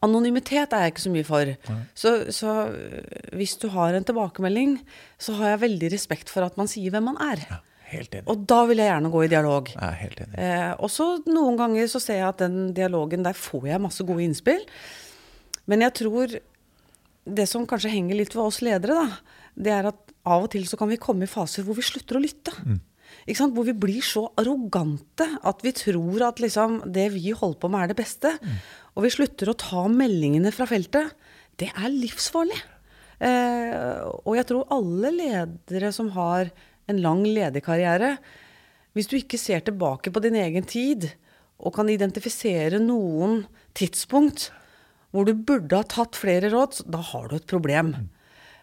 Anonymitet 0.02 0.74
er 0.74 0.86
jeg 0.86 0.94
ikke 0.94 1.06
så 1.06 1.12
mye 1.14 1.28
for. 1.28 1.54
Så, 1.94 2.14
så 2.34 2.54
øh, 2.72 3.26
hvis 3.38 3.54
du 3.62 3.68
har 3.74 3.94
en 3.94 4.06
tilbakemelding, 4.08 4.78
så 5.22 5.36
har 5.38 5.54
jeg 5.54 5.64
veldig 5.68 5.90
respekt 5.94 6.32
for 6.32 6.46
at 6.46 6.58
man 6.58 6.70
sier 6.70 6.90
hvem 6.94 7.12
man 7.12 7.20
er. 7.30 7.44
Ja. 7.46 7.60
Helt 7.90 8.12
enig. 8.14 8.26
Og 8.30 8.42
da 8.46 8.60
vil 8.70 8.78
jeg 8.78 8.86
gjerne 8.86 9.10
gå 9.10 9.22
i 9.26 9.30
dialog. 9.32 9.70
Er 9.82 9.94
helt 9.98 10.20
enig. 10.22 10.36
Eh, 10.38 10.72
og 10.78 10.90
så 10.94 11.08
noen 11.26 11.56
ganger 11.58 11.88
så 11.90 11.98
ser 12.02 12.20
jeg 12.20 12.28
at 12.28 12.42
den 12.42 12.70
dialogen, 12.76 13.24
der 13.26 13.34
får 13.34 13.66
jeg 13.66 13.82
masse 13.82 14.06
gode 14.06 14.22
innspill. 14.28 14.62
Men 15.70 15.86
jeg 15.86 15.96
tror 16.02 16.38
det 17.30 17.46
som 17.46 17.66
kanskje 17.68 17.92
henger 17.92 18.18
litt 18.18 18.34
ved 18.34 18.42
oss 18.42 18.60
ledere, 18.64 18.96
da, 18.96 19.40
det 19.54 19.74
er 19.74 19.90
at 19.92 20.14
av 20.28 20.46
og 20.46 20.52
til 20.52 20.66
så 20.68 20.78
kan 20.80 20.90
vi 20.90 21.00
komme 21.00 21.26
i 21.26 21.30
faser 21.30 21.64
hvor 21.64 21.78
vi 21.78 21.84
slutter 21.86 22.18
å 22.18 22.22
lytte. 22.22 22.54
Ikke 23.26 23.38
sant? 23.38 23.54
Hvor 23.56 23.66
vi 23.66 23.76
blir 23.76 24.02
så 24.04 24.26
arrogante 24.40 25.26
at 25.46 25.62
vi 25.64 25.72
tror 25.76 26.26
at 26.28 26.42
liksom 26.42 26.80
det 26.92 27.08
vi 27.14 27.32
holder 27.36 27.60
på 27.62 27.70
med, 27.70 27.84
er 27.84 27.92
det 27.92 28.00
beste. 28.00 28.34
Og 28.96 29.06
vi 29.06 29.14
slutter 29.14 29.50
å 29.50 29.58
ta 29.58 29.86
meldingene 29.90 30.52
fra 30.54 30.66
feltet. 30.70 31.14
Det 31.60 31.70
er 31.70 31.92
livsfarlig. 31.92 32.58
Eh, 33.20 34.00
og 34.24 34.36
jeg 34.38 34.48
tror 34.48 34.70
alle 34.72 35.12
ledere 35.12 35.90
som 35.92 36.08
har 36.14 36.48
en 36.88 37.02
lang 37.04 37.20
lederkarriere 37.26 38.14
Hvis 38.96 39.10
du 39.10 39.18
ikke 39.18 39.38
ser 39.38 39.60
tilbake 39.60 40.08
på 40.10 40.22
din 40.24 40.38
egen 40.40 40.64
tid 40.64 41.04
og 41.60 41.74
kan 41.76 41.90
identifisere 41.92 42.80
noen 42.80 43.44
tidspunkt 43.76 44.48
hvor 45.10 45.26
du 45.26 45.34
burde 45.34 45.78
ha 45.78 45.86
tatt 45.86 46.18
flere 46.18 46.50
råd, 46.52 46.82
da 46.90 47.02
har 47.10 47.30
du 47.30 47.36
et 47.38 47.48
problem. 47.50 47.94
Mm. 47.96 48.08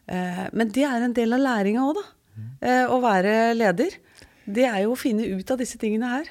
Eh, 0.08 0.44
men 0.56 0.72
det 0.76 0.86
er 0.88 1.04
en 1.04 1.16
del 1.16 1.36
av 1.36 1.44
læringa 1.44 1.84
òg, 1.84 1.98
da. 2.00 2.06
Mm. 2.38 2.52
Eh, 2.62 2.84
å 2.94 3.00
være 3.04 3.34
leder. 3.58 3.98
Det 4.48 4.68
er 4.70 4.84
jo 4.86 4.94
å 4.94 5.00
finne 5.00 5.28
ut 5.28 5.52
av 5.52 5.60
disse 5.60 5.80
tingene 5.82 6.12
her. 6.14 6.30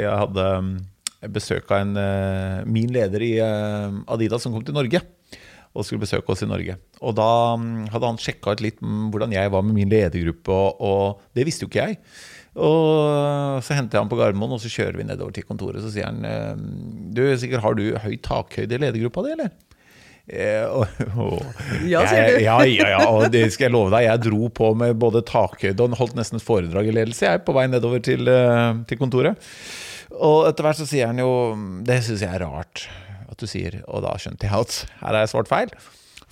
Jeg 0.00 0.08
hadde 0.08 0.46
mm, 0.64 0.70
besøk 1.34 1.68
av 1.68 1.82
en, 1.84 1.98
eh, 2.00 2.62
min 2.64 2.94
leder 2.94 3.22
i 3.26 3.34
Adidas 3.42 4.46
som 4.46 4.54
kom 4.56 4.64
til 4.64 4.78
Norge. 4.78 5.04
Og 5.72 5.86
skulle 5.88 6.04
besøke 6.04 6.28
oss 6.32 6.42
i 6.44 6.48
Norge. 6.48 6.74
Og 7.00 7.14
da 7.16 7.28
hadde 7.92 8.08
han 8.08 8.18
sjekka 8.20 8.52
ut 8.52 8.60
litt 8.60 8.80
hvordan 8.80 9.32
jeg 9.32 9.52
var 9.52 9.62
med 9.64 9.76
min 9.76 9.92
ledergruppe. 9.92 10.52
Og, 10.52 10.82
og 10.84 11.36
det 11.36 11.46
visste 11.48 11.64
jo 11.64 11.70
ikke 11.70 11.86
jeg. 11.86 12.00
Og 12.52 13.62
så 13.64 13.76
henter 13.76 13.96
jeg 13.96 14.04
ham 14.04 14.10
på 14.12 14.18
Gardermoen, 14.18 14.56
og 14.58 14.60
så 14.60 14.70
kjører 14.72 14.98
vi 15.00 15.06
nedover 15.08 15.32
til 15.32 15.46
kontoret. 15.48 15.80
Så 15.84 15.92
sier 15.94 16.10
han 16.10 16.24
eh, 16.28 16.56
du, 17.16 17.24
sikkert 17.40 17.64
har 17.64 17.76
du 17.78 17.86
høy 18.02 18.16
takhøyde 18.20 18.76
i 18.76 18.82
ledergruppa 18.82 19.24
di, 19.24 19.36
eller? 19.36 19.52
Eh, 20.32 20.66
og, 20.68 20.84
og, 21.18 21.40
ja, 21.88 22.04
sier 22.06 22.28
du. 22.28 22.42
ja, 22.44 22.58
ja, 22.68 22.90
ja, 22.94 23.00
og 23.10 23.26
det 23.32 23.46
skal 23.54 23.70
jeg 23.70 23.74
love 23.74 23.90
deg. 23.94 24.06
Jeg 24.06 24.24
dro 24.28 24.50
på 24.54 24.72
med 24.78 25.00
både 25.00 25.24
takhøyde 25.28 25.86
og 25.86 25.96
holdt 25.98 26.18
nesten 26.18 26.38
et 26.38 26.46
foredrag 26.46 26.90
i 26.90 26.94
ledelse 26.94 27.26
jeg 27.26 27.42
på 27.46 27.56
vei 27.56 27.66
nedover 27.72 28.04
til, 28.04 28.28
eh, 28.30 28.68
til 28.90 29.00
kontoret. 29.00 29.50
Og 30.12 30.44
etter 30.50 30.66
hvert 30.66 30.76
så 30.76 30.84
sier 30.84 31.08
han 31.08 31.16
jo 31.22 31.30
Det 31.88 32.02
syns 32.04 32.20
jeg 32.20 32.36
er 32.36 32.44
rart 32.44 32.84
at 33.32 33.40
du 33.40 33.48
sier. 33.48 33.80
Og 33.88 34.04
da 34.04 34.12
skjønte 34.20 34.44
jeg 34.44 34.52
at 34.52 34.78
her 35.00 35.08
har 35.08 35.22
jeg 35.24 35.32
svart 35.32 35.50
feil. 35.50 35.72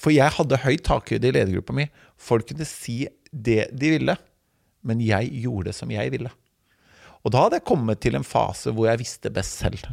For 0.00 0.12
jeg 0.12 0.36
hadde 0.36 0.60
høy 0.62 0.76
takhøyde 0.84 1.28
i 1.28 1.34
ledergruppa 1.36 1.76
mi. 1.76 1.88
Folk 2.20 2.50
kunne 2.50 2.68
si 2.68 3.02
det 3.30 3.70
de 3.72 3.94
ville, 3.94 4.16
men 4.86 5.02
jeg 5.04 5.32
gjorde 5.44 5.70
det 5.70 5.76
som 5.76 5.90
jeg 5.92 6.12
ville. 6.14 6.32
Og 7.20 7.34
da 7.34 7.44
hadde 7.44 7.60
jeg 7.60 7.68
kommet 7.68 8.00
til 8.00 8.16
en 8.16 8.24
fase 8.24 8.72
hvor 8.72 8.88
jeg 8.88 9.02
visste 9.02 9.32
best 9.34 9.60
selv 9.60 9.84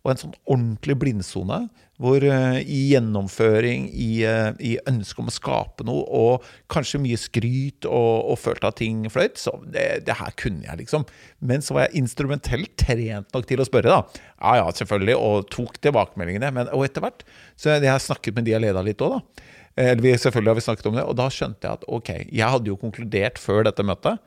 og 0.00 0.12
en 0.12 0.20
sånn 0.20 0.36
ordentlig 0.48 0.96
blindsone. 1.00 1.60
Hvor 2.00 2.24
uh, 2.24 2.56
i 2.56 2.78
gjennomføring, 2.94 3.90
i, 3.92 4.22
uh, 4.24 4.54
i 4.64 4.78
ønsket 4.88 5.20
om 5.20 5.28
å 5.28 5.34
skape 5.34 5.84
noe, 5.84 6.06
og 6.16 6.46
kanskje 6.72 7.02
mye 7.02 7.18
skryt 7.20 7.84
og, 7.84 8.30
og 8.32 8.38
følte 8.40 8.70
at 8.70 8.78
ting 8.80 9.02
fløyt, 9.12 9.36
så 9.36 9.52
det, 9.66 10.06
det, 10.06 10.16
her 10.16 10.32
kunne 10.40 10.64
jeg, 10.64 10.78
liksom. 10.80 11.04
Men 11.44 11.60
så 11.60 11.76
var 11.76 11.84
jeg 11.86 12.00
instrumentelt 12.00 12.72
trent 12.80 13.36
nok 13.36 13.44
til 13.50 13.60
å 13.60 13.68
spørre, 13.68 13.98
da. 13.98 14.24
Ja 14.40 14.62
ja, 14.62 14.72
selvfølgelig, 14.80 15.18
og 15.20 15.50
tok 15.52 15.76
tilbakemeldingene. 15.84 16.52
Men, 16.56 16.72
og 16.72 16.86
etter 16.88 17.04
hvert 17.04 17.26
så 17.60 17.76
jeg 17.76 17.92
har 17.92 18.00
snakket 18.00 18.38
med 18.38 18.48
de 18.48 18.56
jeg 18.56 18.64
leda 18.64 18.86
litt 18.86 19.04
òg, 19.04 19.18
da. 19.18 19.46
Eller 19.80 20.00
vi, 20.02 20.16
selvfølgelig 20.18 20.50
har 20.50 20.56
vi 20.58 20.64
snakket 20.64 20.88
om 20.88 20.96
det, 20.96 21.04
og 21.04 21.20
da 21.20 21.28
skjønte 21.32 21.68
jeg 21.68 21.80
at 21.82 21.84
ok, 22.00 22.10
jeg 22.32 22.52
hadde 22.56 22.72
jo 22.72 22.80
konkludert 22.80 23.38
før 23.40 23.68
dette 23.68 23.84
møtet. 23.86 24.24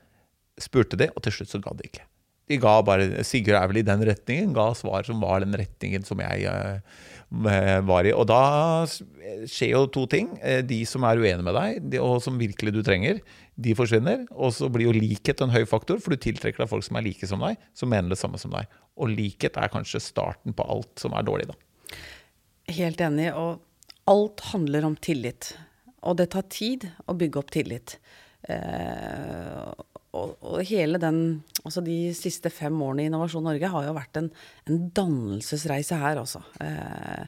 Spurte 0.61 0.99
de, 0.99 1.09
og 1.13 1.23
til 1.25 1.39
slutt 1.39 1.53
så 1.53 1.61
ga 1.63 1.73
de 1.77 1.87
ikke. 1.89 2.05
De 2.51 2.59
ga 2.59 2.73
bare 2.83 3.23
Sigurd 3.25 3.55
er 3.55 3.69
vel 3.71 3.79
i 3.79 3.87
den 3.87 4.03
retningen. 4.05 4.53
Ga 4.55 4.71
svar 4.75 5.05
som 5.07 5.21
var 5.23 5.43
den 5.43 5.55
retningen 5.57 6.03
som 6.05 6.19
jeg 6.19 6.49
uh, 6.51 7.79
var 7.87 8.07
i. 8.07 8.11
Og 8.11 8.27
da 8.29 8.41
skjer 9.49 9.71
jo 9.71 9.85
to 9.93 10.03
ting. 10.11 10.33
Eh, 10.43 10.59
de 10.67 10.81
som 10.89 11.05
er 11.07 11.21
uenige 11.21 11.45
med 11.45 11.55
deg, 11.57 11.79
de, 11.93 12.01
og 12.03 12.19
som 12.25 12.37
virkelig 12.39 12.75
du 12.75 12.81
trenger, 12.85 13.21
de 13.55 13.75
forsvinner. 13.77 14.25
Og 14.35 14.53
så 14.57 14.69
blir 14.71 14.89
jo 14.89 14.95
likhet 14.97 15.41
en 15.41 15.53
høy 15.53 15.63
faktor, 15.69 16.01
for 16.03 16.13
du 16.13 16.19
tiltrekker 16.21 16.65
deg 16.65 16.71
folk 16.71 16.85
som 16.85 16.99
er 16.99 17.07
like 17.07 17.29
som 17.29 17.43
deg, 17.47 17.61
som 17.77 17.91
mener 17.93 18.13
det 18.13 18.19
samme 18.19 18.41
som 18.41 18.53
deg. 18.53 18.67
Og 18.99 19.13
likhet 19.15 19.57
er 19.57 19.71
kanskje 19.73 20.03
starten 20.03 20.55
på 20.57 20.67
alt 20.67 20.91
som 21.01 21.15
er 21.15 21.25
dårlig, 21.25 21.47
da. 21.53 21.57
Helt 22.75 23.01
enig. 23.03 23.31
Og 23.39 23.63
alt 24.11 24.43
handler 24.51 24.91
om 24.91 24.99
tillit. 24.99 25.53
Og 26.03 26.19
det 26.19 26.33
tar 26.35 26.45
tid 26.51 26.89
å 27.07 27.15
bygge 27.15 27.39
opp 27.39 27.55
tillit. 27.55 27.97
Eh, 28.51 29.71
og, 30.13 30.37
og, 30.45 30.61
hele 30.69 31.01
den 31.01 31.43
Altså 31.63 31.81
de 31.83 32.11
siste 32.17 32.51
fem 32.51 32.75
årene 32.83 33.05
i 33.05 33.09
Innovasjon 33.09 33.45
Norge 33.47 33.69
har 33.71 33.85
jo 33.87 33.95
vært 33.95 34.17
en, 34.19 34.25
en 34.67 34.81
dannelsesreise 34.91 35.95
her, 35.95 36.19
altså. 36.19 36.41
Eh, 36.59 37.23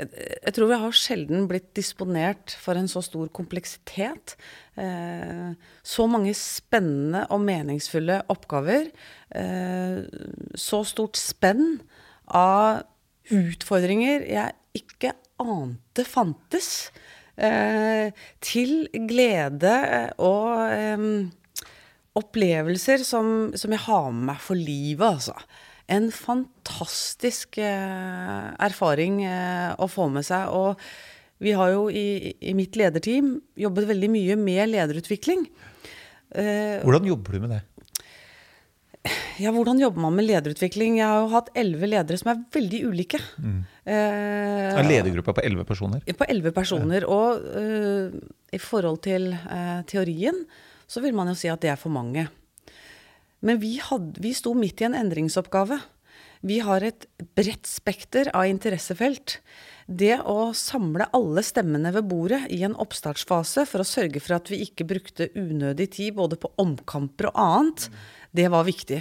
jeg, 0.00 0.50
tror 0.56 0.70
vi 0.72 0.78
har 0.82 0.96
sjelden 0.98 1.46
blitt 1.46 1.68
disponert 1.78 2.56
for 2.58 2.74
en 2.74 2.90
så 2.90 3.04
stor 3.06 3.30
kompleksitet. 3.36 4.34
Eh, 4.74 5.54
så 5.86 6.08
mange 6.10 6.34
spennende 6.34 7.22
og 7.30 7.44
meningsfulle 7.46 8.18
oppgaver. 8.34 8.90
Eh, 9.30 10.02
så 10.58 10.82
stort 10.90 11.22
spenn 11.22 11.78
av 12.26 12.82
utfordringer 13.30 14.26
jeg 14.26 14.82
ikke 14.82 15.14
ante 15.38 16.02
fantes. 16.02 16.90
Til 17.36 18.70
glede 19.06 19.74
og 20.24 21.36
opplevelser 22.16 23.04
som, 23.04 23.52
som, 23.58 23.74
jeg 23.74 23.84
har 23.86 24.10
med 24.12 24.30
meg 24.32 24.42
for 24.42 24.58
livet, 24.58 25.06
altså. 25.06 25.36
En 25.86 26.08
fantastisk 26.10 27.60
eh, 27.62 28.46
erfaring 28.66 29.20
eh, 29.28 29.70
å 29.78 29.86
få 29.90 30.08
med 30.10 30.26
seg. 30.26 30.50
Og 30.50 30.80
vi 31.44 31.52
har 31.54 31.70
jo 31.74 31.86
i, 31.92 32.34
i, 32.40 32.56
mitt 32.58 32.74
lederteam 32.78 33.36
jobbet 33.60 33.86
veldig 33.92 34.10
mye 34.10 34.38
med 34.40 34.72
lederutvikling. 34.72 35.46
Eh, 36.34 36.82
hvordan 36.82 37.06
jobber 37.06 37.36
du 37.36 37.44
med 37.44 37.54
det? 37.54 37.62
Ja, 39.38 39.52
hvordan 39.54 39.78
jobber 39.78 40.02
man 40.02 40.16
med 40.16 40.26
lederutvikling? 40.26 40.98
Jeg 40.98 41.06
har 41.06 41.22
jo 41.22 41.32
hatt 41.34 41.50
elleve 41.58 41.86
ledere 41.86 42.18
som 42.18 42.32
er 42.32 42.42
veldig 42.56 42.80
ulike. 42.88 43.20
Mm. 43.38 43.58
Eh, 43.84 44.70
er 44.72 44.88
ledergruppa 44.88 45.36
på 45.36 45.44
elleve 45.46 45.66
personer? 45.68 46.02
På 46.18 46.26
elleve 46.26 46.52
personer. 46.56 47.04
Ja. 47.04 47.12
Og 47.12 47.44
uh, 47.44 48.16
i 48.50 48.60
forhold 48.62 49.02
til 49.06 49.30
uh, 49.36 49.84
teorien 49.86 50.40
så 50.86 51.02
vil 51.04 51.14
man 51.16 51.30
jo 51.30 51.36
si 51.38 51.50
at 51.52 51.62
det 51.62 51.72
er 51.72 51.80
for 51.80 51.94
mange. 51.94 52.28
Men 53.44 53.60
vi, 53.62 53.76
had, 53.82 54.16
vi 54.22 54.32
sto 54.34 54.54
midt 54.56 54.80
i 54.80 54.88
en 54.88 54.96
endringsoppgave. 54.98 55.78
Vi 56.46 56.58
har 56.62 56.84
et 56.84 57.06
bredt 57.36 57.68
spekter 57.68 58.30
av 58.36 58.48
interessefelt. 58.48 59.38
Det 59.86 60.16
å 60.26 60.50
samle 60.56 61.06
alle 61.14 61.44
stemmene 61.46 61.92
ved 61.94 62.08
bordet 62.10 62.42
i 62.54 62.62
en 62.66 62.74
oppstartsfase 62.82 63.66
for 63.70 63.82
å 63.82 63.86
sørge 63.86 64.22
for 64.22 64.36
at 64.38 64.50
vi 64.50 64.64
ikke 64.64 64.86
brukte 64.88 65.30
unødig 65.38 65.92
tid 65.98 66.16
både 66.18 66.38
på 66.42 66.50
omkamper 66.62 67.30
og 67.30 67.38
annet, 67.38 67.88
det 68.36 68.48
var 68.52 68.66
viktig. 68.66 69.00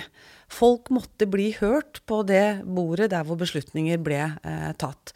Folk 0.51 0.91
måtte 0.93 1.27
bli 1.27 1.49
hørt 1.57 2.03
på 2.05 2.21
det 2.27 2.61
bordet 2.63 3.09
der 3.15 3.25
hvor 3.25 3.39
beslutninger 3.39 3.97
ble 4.05 4.21
eh, 4.45 4.71
tatt. 4.77 5.15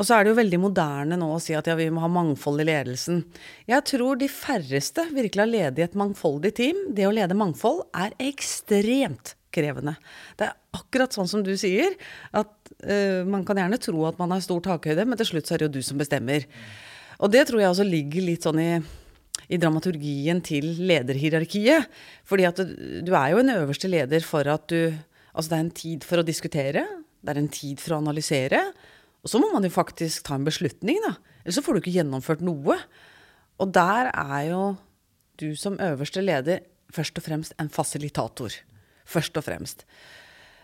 Og 0.00 0.06
så 0.08 0.16
er 0.16 0.24
det 0.24 0.32
jo 0.32 0.38
veldig 0.38 0.60
moderne 0.62 1.18
nå 1.20 1.26
å 1.34 1.40
si 1.44 1.52
at 1.56 1.66
ja, 1.68 1.74
vi 1.76 1.90
må 1.92 2.00
ha 2.00 2.08
mangfold 2.08 2.62
i 2.62 2.66
ledelsen. 2.70 3.20
Jeg 3.68 3.84
tror 3.90 4.16
de 4.16 4.30
færreste 4.32 5.04
virkelig 5.12 5.44
har 5.44 5.50
ledet 5.50 5.82
i 5.82 5.84
et 5.84 5.98
mangfoldig 6.00 6.54
team. 6.56 6.78
Det 6.96 7.04
å 7.04 7.12
lede 7.12 7.36
mangfold 7.36 7.82
er 7.92 8.16
ekstremt 8.24 9.34
krevende. 9.52 9.98
Det 10.40 10.46
er 10.46 10.56
akkurat 10.78 11.12
sånn 11.12 11.28
som 11.28 11.42
du 11.44 11.52
sier, 11.60 11.98
at 12.32 12.72
uh, 12.86 13.26
man 13.28 13.44
kan 13.44 13.60
gjerne 13.60 13.80
tro 13.82 14.06
at 14.08 14.16
man 14.22 14.32
har 14.32 14.40
stor 14.44 14.62
takhøyde, 14.64 15.04
men 15.04 15.20
til 15.20 15.34
slutt 15.34 15.50
så 15.50 15.56
er 15.56 15.62
det 15.62 15.68
jo 15.68 15.76
du 15.76 15.84
som 15.84 16.00
bestemmer. 16.00 16.46
Og 17.20 17.34
det 17.34 17.44
tror 17.50 17.60
jeg 17.60 17.74
også 17.74 17.88
ligger 17.90 18.28
litt 18.30 18.48
sånn 18.48 18.62
i 18.62 18.72
i 19.50 19.58
dramaturgien 19.58 20.40
til 20.46 20.66
lederhierarkiet. 20.86 21.90
Fordi 22.28 22.46
at 22.48 22.60
du, 22.60 23.10
er 23.10 23.32
jo 23.32 23.42
en 23.42 23.54
øverste 23.56 23.90
leder 23.90 24.24
for 24.26 24.46
at 24.50 24.68
du 24.70 24.94
Altså 25.30 25.52
det 25.52 25.56
er 25.56 25.62
en 25.62 25.76
tid 25.78 26.04
for 26.04 26.18
å 26.18 26.26
diskutere, 26.26 26.82
det 27.22 27.30
er 27.30 27.38
en 27.38 27.52
tid 27.54 27.78
for 27.78 27.94
å 27.94 28.00
analysere, 28.00 28.58
og 29.20 29.32
så 29.32 29.40
må 29.40 29.50
man 29.52 29.66
jo 29.66 29.72
faktisk 29.72 30.24
ta 30.26 30.36
en 30.38 30.46
beslutning, 30.46 31.00
da. 31.04 31.14
Ellers 31.42 31.58
så 31.58 31.64
får 31.64 31.76
du 31.76 31.82
ikke 31.82 31.96
gjennomført 31.98 32.44
noe. 32.44 32.76
Og 33.60 33.72
der 33.76 34.08
er 34.12 34.40
jo 34.48 34.62
du 35.40 35.52
som 35.56 35.78
øverste 35.80 36.22
leder 36.24 36.64
først 36.92 37.18
og 37.20 37.26
fremst 37.26 37.54
en 37.60 37.70
fasilitator. 37.72 38.54
Først 39.08 39.36
og 39.36 39.44
fremst. 39.44 39.84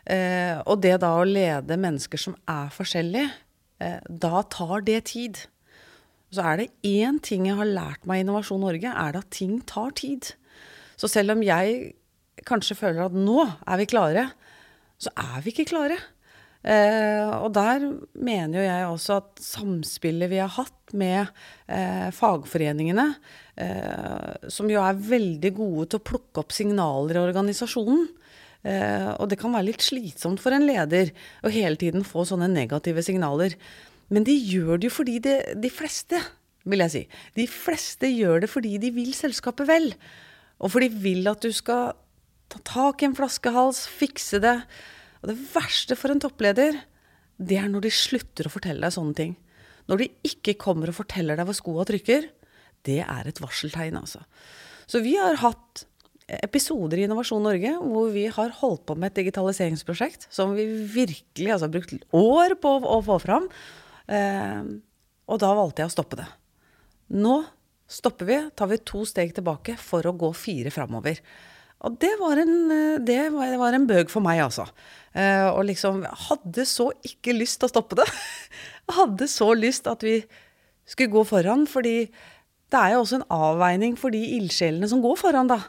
Eh, 0.06 0.56
og 0.64 0.80
det 0.84 0.96
da 1.02 1.12
å 1.18 1.26
lede 1.26 1.78
mennesker 1.80 2.20
som 2.20 2.36
er 2.48 2.72
forskjellige, 2.72 3.28
eh, 3.82 4.00
da 4.08 4.42
tar 4.42 4.84
det 4.86 5.04
tid. 5.12 5.42
Så 6.30 6.42
er 6.42 6.56
det 6.56 6.72
én 6.82 7.20
ting 7.22 7.46
jeg 7.46 7.56
har 7.56 7.66
lært 7.68 8.06
meg 8.06 8.20
i 8.20 8.24
Innovasjon 8.24 8.60
Norge, 8.60 8.86
er 8.88 9.12
det 9.12 9.24
at 9.24 9.30
ting 9.30 9.60
tar 9.66 9.90
tid. 9.90 10.32
Så 10.96 11.08
selv 11.08 11.32
om 11.32 11.42
jeg 11.42 11.94
kanskje 12.46 12.76
føler 12.76 13.06
at 13.06 13.12
nå 13.16 13.42
er 13.66 13.76
vi 13.76 13.86
klare, 13.86 14.30
så 14.98 15.10
er 15.16 15.42
vi 15.42 15.52
ikke 15.52 15.68
klare. 15.72 15.98
Eh, 16.66 17.30
og 17.44 17.52
der 17.54 17.84
mener 18.18 18.58
jo 18.58 18.64
jeg 18.64 18.86
også 18.90 19.18
at 19.20 19.42
samspillet 19.42 20.30
vi 20.32 20.40
har 20.42 20.50
hatt 20.50 20.94
med 20.98 21.28
eh, 21.70 22.08
fagforeningene, 22.14 23.06
eh, 23.62 24.48
som 24.50 24.70
jo 24.70 24.82
er 24.82 24.98
veldig 24.98 25.52
gode 25.54 25.90
til 25.92 26.00
å 26.00 26.06
plukke 26.10 26.42
opp 26.42 26.54
signaler 26.54 27.20
i 27.20 27.22
organisasjonen, 27.22 28.08
eh, 28.66 29.12
og 29.14 29.30
det 29.30 29.38
kan 29.38 29.54
være 29.54 29.68
litt 29.68 29.86
slitsomt 29.86 30.42
for 30.42 30.56
en 30.56 30.66
leder 30.66 31.12
å 31.46 31.52
hele 31.54 31.78
tiden 31.78 32.06
få 32.06 32.26
sånne 32.26 32.50
negative 32.50 33.04
signaler. 33.06 33.54
Men 34.10 34.26
de 34.26 34.34
gjør 34.34 34.80
det 34.80 34.90
jo 34.90 34.96
fordi 34.98 35.20
det, 35.22 35.36
de 35.62 35.70
fleste, 35.70 36.18
vil 36.66 36.82
jeg 36.82 36.94
si, 36.96 37.04
de 37.38 37.46
fleste 37.50 38.10
gjør 38.10 38.42
det 38.42 38.50
fordi 38.50 38.74
de 38.82 38.90
vil 38.94 39.14
selskapet 39.14 39.70
vel. 39.70 39.92
Og 40.58 40.72
for 40.72 40.82
de 40.82 40.90
vil 40.90 41.26
at 41.30 41.46
du 41.46 41.54
skal 41.54 41.94
ta 42.50 42.62
tak 42.66 43.02
i 43.02 43.08
en 43.08 43.16
flaskehals, 43.18 43.84
fikse 43.90 44.42
det. 44.42 44.60
Og 45.26 45.32
det 45.32 45.48
verste 45.50 45.96
for 45.98 46.14
en 46.14 46.22
toppleder, 46.22 46.78
det 47.36 47.58
er 47.58 47.66
når 47.68 47.88
de 47.88 47.90
slutter 47.90 48.46
å 48.46 48.52
fortelle 48.52 48.86
deg 48.86 48.94
sånne 48.94 49.18
ting. 49.18 49.32
Når 49.90 49.98
de 49.98 50.06
ikke 50.30 50.54
kommer 50.60 50.92
og 50.92 51.00
forteller 51.00 51.34
deg 51.34 51.48
hvor 51.48 51.58
skoa 51.58 51.86
trykker, 51.88 52.28
det 52.86 53.00
er 53.02 53.26
et 53.26 53.42
varseltegn, 53.42 53.98
altså. 53.98 54.22
Så 54.86 55.02
vi 55.02 55.16
har 55.18 55.34
hatt 55.42 55.82
episoder 56.46 56.98
i 56.98 57.04
Innovasjon 57.06 57.42
Norge 57.42 57.72
hvor 57.78 58.08
vi 58.14 58.24
har 58.30 58.54
holdt 58.60 58.84
på 58.86 58.96
med 58.98 59.12
et 59.12 59.20
digitaliseringsprosjekt 59.20 60.26
som 60.34 60.54
vi 60.56 60.64
virkelig 60.90 61.52
altså, 61.54 61.68
har 61.68 61.74
brukt 61.74 62.06
år 62.14 62.54
på 62.62 62.72
å 62.86 63.00
få 63.06 63.18
fram. 63.22 63.50
Eh, 64.06 64.62
og 65.26 65.42
da 65.42 65.50
valgte 65.58 65.82
jeg 65.82 65.90
å 65.90 65.96
stoppe 65.96 66.18
det. 66.22 66.26
Nå 67.18 67.40
stopper 67.90 68.30
vi, 68.30 68.38
tar 68.54 68.70
vi 68.70 68.80
to 68.86 69.02
steg 69.06 69.34
tilbake 69.34 69.76
for 69.78 70.06
å 70.06 70.14
gå 70.18 70.30
fire 70.38 70.70
framover. 70.74 71.18
Og 71.86 71.98
det 72.02 72.12
var 72.18 72.40
en, 72.42 72.56
eh, 72.74 72.98
det 72.98 73.20
var, 73.34 73.50
det 73.52 73.60
var 73.60 73.76
en 73.76 73.86
bøg 73.86 74.10
for 74.10 74.24
meg, 74.24 74.42
altså. 74.42 74.66
Eh, 75.14 75.46
og 75.46 75.64
liksom 75.68 76.02
hadde 76.28 76.66
så 76.68 76.90
ikke 77.06 77.36
lyst 77.36 77.60
til 77.60 77.68
å 77.68 77.72
stoppe 77.72 78.00
det. 78.00 78.06
hadde 78.98 79.28
så 79.30 79.52
lyst 79.54 79.86
at 79.90 80.02
vi 80.04 80.18
skulle 80.86 81.14
gå 81.14 81.22
foran, 81.28 81.66
fordi 81.70 82.08
det 82.70 82.78
er 82.80 82.94
jo 82.94 83.04
også 83.04 83.20
en 83.20 83.30
avveining 83.32 83.94
for 83.98 84.14
de 84.14 84.22
ildsjelene 84.40 84.88
som 84.90 85.02
går 85.04 85.18
foran, 85.20 85.50
da. 85.50 85.60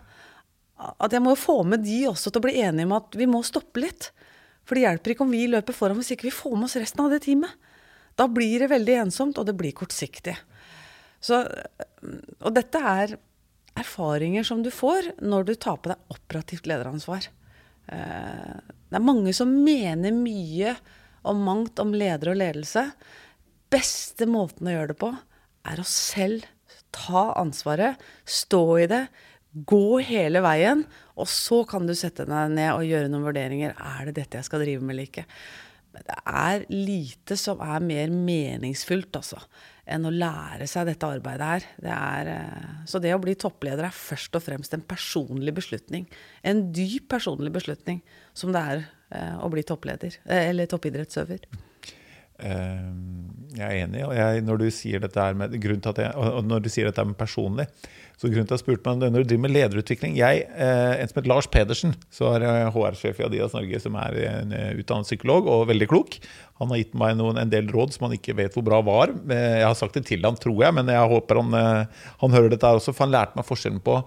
At 0.97 1.13
jeg 1.13 1.23
må 1.25 1.34
jo 1.34 1.41
få 1.41 1.62
med 1.65 1.86
de 1.86 2.03
også 2.10 2.32
til 2.32 2.41
å 2.41 2.47
bli 2.47 2.58
enige 2.62 2.89
om 2.89 2.97
at 2.97 3.17
vi 3.17 3.30
må 3.30 3.41
stoppe 3.45 3.82
litt. 3.82 4.12
For 4.67 4.77
det 4.77 4.84
hjelper 4.84 5.13
ikke 5.13 5.25
om 5.25 5.34
vi 5.34 5.45
løper 5.49 5.73
foran 5.73 5.97
hvis 5.97 6.12
ikke 6.13 6.27
vi 6.27 6.36
får 6.36 6.58
med 6.58 6.67
oss 6.67 6.77
resten 6.77 7.06
av 7.06 7.13
det 7.13 7.23
teamet. 7.25 7.53
Da 8.17 8.25
blir 8.30 8.63
det 8.63 8.71
veldig 8.73 8.97
ensomt, 9.06 9.38
og 9.38 9.45
det 9.47 9.56
blir 9.58 9.73
kortsiktig. 9.77 10.36
Så, 11.21 11.39
og 12.41 12.53
dette 12.53 12.82
er 12.82 13.15
erfaringer 13.78 14.46
som 14.48 14.63
du 14.66 14.72
får 14.74 15.13
når 15.22 15.48
du 15.48 15.54
tar 15.56 15.80
på 15.82 15.92
deg 15.92 16.13
operativt 16.13 16.68
lederansvar. 16.70 17.30
Eh, 17.88 18.58
det 18.88 19.00
er 19.00 19.04
mange 19.04 19.34
som 19.36 19.52
mener 19.63 20.16
mye 20.16 20.76
om 21.28 21.42
mangt 21.44 21.80
om 21.84 21.94
leder 21.96 22.34
og 22.34 22.40
ledelse. 22.40 22.86
Beste 23.72 24.28
måten 24.30 24.70
å 24.70 24.76
gjøre 24.76 24.94
det 24.94 25.02
på 25.02 25.12
er 25.68 25.82
å 25.82 25.88
selv 25.88 26.48
ta 26.96 27.32
ansvaret, 27.38 28.00
stå 28.24 28.63
i 28.80 28.88
det, 28.90 29.04
gå 29.68 30.00
hele 30.06 30.42
veien, 30.46 30.84
og 31.18 31.30
så 31.32 31.63
kan 31.68 31.88
du 31.88 31.96
sette 31.98 32.28
deg 32.28 32.54
ned 32.54 32.72
og 32.74 32.86
gjøre 32.88 33.10
noen 33.12 33.26
vurderinger. 33.28 33.74
Er 33.76 34.08
det 34.08 34.20
dette 34.22 34.40
jeg 34.40 34.48
skal 34.48 34.63
drive 34.63 34.84
med 34.84 34.96
eller 34.96 35.10
ikke? 35.10 35.26
Men 35.96 36.06
det 36.08 36.18
er 36.30 36.66
lite 36.72 37.38
som 37.40 37.62
er 37.63 37.84
mer 37.84 38.13
meningsfullt, 38.13 39.18
altså, 39.18 39.42
enn 39.88 40.08
å 40.08 40.12
lære 40.12 40.67
seg 40.69 40.89
dette 40.89 41.08
arbeidet 41.08 41.47
her. 41.47 41.67
Det 41.86 41.93
er, 41.93 42.32
eh, 42.34 42.71
så 42.89 43.02
det 43.04 43.13
å 43.15 43.21
bli 43.23 43.36
toppleder 43.39 43.88
er 43.88 43.95
først 43.95 44.36
og 44.36 44.43
fremst 44.43 44.76
en 44.76 44.84
personlig 44.84 45.54
beslutning. 45.56 46.08
En 46.43 46.67
dyp 46.76 47.08
personlig 47.10 47.54
beslutning, 47.56 48.02
som 48.34 48.52
det 48.56 48.63
er 48.73 48.84
eh, 49.12 49.38
å 49.39 49.50
bli 49.54 49.63
toppleder, 49.63 50.19
eh, 50.26 50.50
eller 50.50 50.67
toppidrettsøver. 50.67 51.47
Jeg 52.38 53.65
er 53.65 53.80
enig. 53.82 54.04
og 54.06 54.13
jeg, 54.13 54.43
når 54.45 54.60
du 54.62 54.67
sier 54.69 55.02
dette 55.02 55.23
med, 55.34 55.56
til 55.58 55.89
at 55.89 56.02
jeg, 56.04 56.12
og 56.13 56.43
når 56.45 56.60
du 56.62 56.69
sier 56.69 56.86
dette 56.86 57.06
med 57.08 57.17
personlig, 57.17 57.65
så 58.17 58.32
grunnen 58.32 58.47
til 58.49 58.56
at 58.56 58.58
jeg 58.58 58.65
spurte 58.65 58.89
meg 58.89 59.12
når 59.13 59.21
du 59.21 59.30
driver 59.30 59.43
med 59.43 59.53
lederutvikling 59.53 60.15
jeg, 60.17 60.47
eh, 60.49 60.93
En 60.97 61.10
som 61.10 61.19
heter 61.19 61.30
Lars 61.30 61.47
Pedersen, 61.53 61.93
så 62.10 62.32
er 62.34 62.71
HR-sjef 62.73 63.21
i 63.21 63.25
Adidas 63.27 63.53
Norge, 63.53 63.82
som 63.84 63.97
er 64.01 64.17
en 64.25 64.56
eh, 64.58 64.71
utdannet 64.82 65.06
psykolog 65.06 65.45
og 65.53 65.67
veldig 65.69 65.89
klok. 65.91 66.17
Han 66.58 66.73
har 66.73 66.82
gitt 66.82 66.97
meg 66.97 67.13
noen, 67.19 67.38
en 67.38 67.53
del 67.53 67.69
råd 67.69 67.93
som 67.93 68.08
han 68.08 68.17
ikke 68.17 68.39
vet 68.39 68.58
hvor 68.58 68.65
bra 68.65 68.82
var. 68.82 69.13
Eh, 69.30 69.60
jeg 69.62 69.67
har 69.67 69.77
sagt 69.77 69.99
det 69.99 70.08
til 70.10 70.25
han, 70.25 70.39
tror 70.41 70.58
jeg, 70.65 70.73
men 70.80 70.89
jeg 70.89 71.13
håper 71.13 71.43
han, 71.43 71.62
han 72.23 72.38
hører 72.39 72.49
dette 72.56 72.73
også. 72.80 72.89
For 72.89 73.06
han 73.06 73.13
lærte 73.13 73.38
meg 73.38 73.45
forskjellen 73.45 73.86
på 73.86 74.01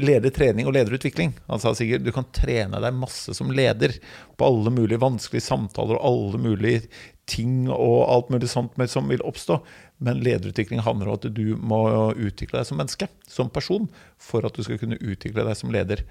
ledertrening 0.00 0.66
og 0.66 0.72
lederutvikling. 0.72 1.34
Han 1.50 1.60
sa 1.62 1.74
sikkert 1.76 2.02
du 2.06 2.14
kan 2.16 2.26
trene 2.34 2.80
deg 2.80 2.96
masse 2.96 3.34
som 3.36 3.50
leder 3.52 3.92
på 4.34 4.46
alle 4.48 4.72
mulige 4.72 5.02
vanskelige 5.02 5.44
samtaler 5.44 6.00
og 6.00 6.06
alle 6.08 6.40
mulige 6.40 6.88
ting 7.26 7.66
og 7.68 8.06
alt 8.08 8.30
mulig 8.30 8.48
sånt 8.50 8.78
som 8.90 9.10
vil 9.10 9.24
oppstå. 9.26 9.58
Men 9.98 10.20
lederutvikling 10.24 10.82
handler 10.84 11.10
om 11.10 11.18
at 11.18 11.28
du 11.34 11.56
må 11.56 11.80
utvikle 12.12 12.60
deg 12.60 12.68
som 12.68 12.80
menneske, 12.80 13.08
som 13.36 13.52
person, 13.52 13.86
for 14.16 14.46
at 14.48 14.56
du 14.56 14.64
skal 14.64 14.80
kunne 14.80 14.98
utvikle 14.98 15.44
deg 15.46 15.58
som 15.58 15.72
leder. 15.74 16.02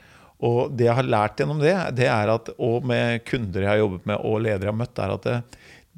Og 0.45 0.73
det 0.75 0.89
jeg 0.89 0.97
har 0.97 1.07
lært 1.07 1.39
gjennom 1.39 1.61
det, 1.63 1.75
det 1.97 2.07
er 2.11 2.31
at, 2.33 2.51
og 2.59 2.87
med 2.87 3.23
kunder 3.27 3.63
jeg 3.63 3.71
har 3.71 3.83
jobbet 3.83 4.07
med, 4.09 4.21
og 4.21 4.41
ledere 4.43 4.69
jeg 4.69 4.73
har 4.73 4.81
møtt, 4.81 5.01
er 5.03 5.13
at 5.15 5.27
det, 5.27 5.35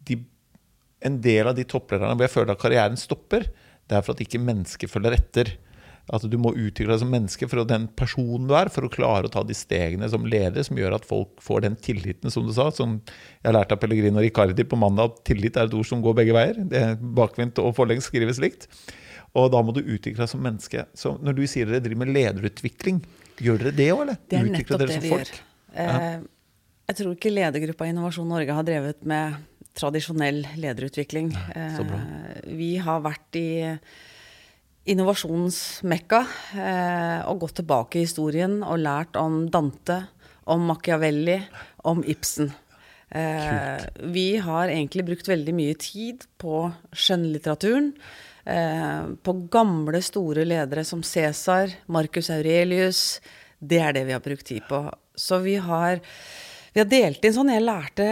de, 0.08 0.20
en 1.08 1.22
del 1.24 1.50
av 1.50 1.58
de 1.58 1.66
topplederne 1.68 2.14
hvor 2.14 2.28
jeg 2.28 2.36
føler 2.36 2.54
at 2.54 2.62
karrieren 2.62 3.00
stopper, 3.00 3.48
det 3.88 3.98
er 3.98 4.04
for 4.04 4.14
at 4.14 4.22
ikke 4.24 4.44
mennesket 4.44 4.92
følger 4.92 5.16
etter. 5.18 5.56
At 6.08 6.24
du 6.24 6.38
må 6.40 6.54
utvikle 6.56 6.94
deg 6.94 7.02
som 7.02 7.10
menneske 7.12 7.50
for 7.52 7.68
den 7.68 7.90
personen 8.00 8.48
du 8.48 8.54
er, 8.56 8.70
for 8.72 8.88
å 8.88 8.92
klare 8.92 9.28
å 9.28 9.32
ta 9.32 9.42
de 9.44 9.56
stegene 9.58 10.08
som 10.12 10.28
leder 10.28 10.64
som 10.64 10.80
gjør 10.80 10.96
at 10.96 11.08
folk 11.08 11.42
får 11.44 11.66
den 11.66 11.76
tilliten, 11.84 12.32
som 12.32 12.46
du 12.48 12.54
sa. 12.56 12.70
Som 12.72 13.02
jeg 13.44 13.56
lærte 13.56 13.76
av 13.76 13.82
Pellegrino 13.82 14.24
Riccardi 14.24 14.64
på 14.68 14.80
mandag, 14.80 15.12
at 15.12 15.26
tillit 15.28 15.60
er 15.60 15.68
et 15.68 15.76
ord 15.76 15.90
som 15.90 16.04
går 16.04 16.16
begge 16.22 16.38
veier. 16.38 16.62
Det 16.72 16.86
Bakvendt 17.18 17.60
og 17.64 17.76
forlengs 17.80 18.08
skrives 18.08 18.40
likt. 18.44 18.70
Og 19.36 19.52
da 19.54 19.62
må 19.66 19.74
du 19.76 19.84
utvikle 19.84 20.24
deg 20.24 20.32
som 20.32 20.42
menneske. 20.44 20.88
Så 20.98 21.16
når 21.22 21.38
du 21.38 21.44
sier 21.50 21.70
dere 21.70 21.84
driver 21.84 22.06
med 22.06 22.14
lederutvikling, 22.16 23.04
gjør 23.44 23.62
dere 23.66 23.76
det 23.78 23.92
òg, 23.94 24.02
eller? 24.06 24.20
Det 24.26 24.40
er 24.40 24.50
nettopp 24.50 24.84
det 24.84 25.00
vi 25.04 25.14
gjør. 25.14 25.32
Ja. 25.76 25.88
Eh, 25.94 26.18
jeg 26.88 27.00
tror 27.02 27.16
ikke 27.18 27.34
ledergruppa 27.34 27.88
Innovasjon 27.90 28.30
Norge 28.32 28.56
har 28.56 28.66
drevet 28.66 29.02
med 29.08 29.40
tradisjonell 29.78 30.46
lederutvikling. 30.58 31.34
Så. 31.76 31.84
Eh, 31.84 32.54
vi 32.58 32.76
har 32.82 33.04
vært 33.06 33.38
i 33.38 33.50
innovasjonsmekka 34.88 36.22
eh, 36.56 37.18
og 37.28 37.42
gått 37.44 37.58
tilbake 37.60 38.00
i 38.00 38.06
historien 38.08 38.62
og 38.64 38.80
lært 38.80 39.20
om 39.20 39.44
Dante, 39.52 40.06
om 40.48 40.64
Machiavelli, 40.70 41.42
om 41.92 42.02
Ibsen. 42.08 42.54
Kult. 43.08 44.02
vi 44.12 44.36
har 44.44 44.68
egentlig 44.68 45.06
brukt 45.08 45.30
veldig 45.32 45.54
mye 45.56 45.76
tid 45.80 46.26
på 46.44 46.66
skjønnlitteraturen. 46.92 47.94
Eh, 48.48 49.08
på 49.24 49.34
gamle, 49.52 50.00
store 50.02 50.46
ledere 50.48 50.86
som 50.88 51.02
Cæsar, 51.04 51.74
Marcus 51.92 52.30
Aurelius. 52.32 53.20
Det 53.60 53.82
er 53.84 53.96
det 53.98 54.06
vi 54.08 54.16
har 54.16 54.24
brukt 54.24 54.48
tid 54.48 54.64
på. 54.70 54.86
Så 55.20 55.42
vi 55.44 55.58
har, 55.60 56.00
vi 56.72 56.80
har 56.80 56.88
delt 56.88 57.26
inn 57.28 57.36
sånn. 57.36 57.52
Jeg 57.52 57.66
lærte 57.66 58.08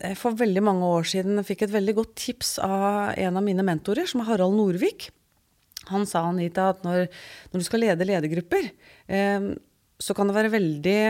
eh, 0.00 0.16
for 0.18 0.34
veldig 0.34 0.64
mange 0.66 0.90
år 0.90 1.06
siden 1.06 1.44
fikk 1.46 1.68
et 1.68 1.76
veldig 1.76 1.94
godt 2.00 2.16
tips 2.18 2.56
av 2.66 3.14
en 3.14 3.38
av 3.38 3.46
mine 3.46 3.66
mentorer, 3.66 4.10
som 4.10 4.24
er 4.24 4.30
Harald 4.32 4.58
Norvik. 4.58 5.12
Han 5.92 6.08
sa 6.08 6.24
Anita, 6.26 6.72
at 6.74 6.82
når, 6.82 7.06
når 7.52 7.62
du 7.62 7.68
skal 7.68 7.84
lede 7.86 8.10
ledergrupper, 8.10 8.72
eh, 9.06 9.50
så 10.02 10.18
kan 10.18 10.26
det 10.26 10.38
være 10.40 10.54
veldig 10.56 11.00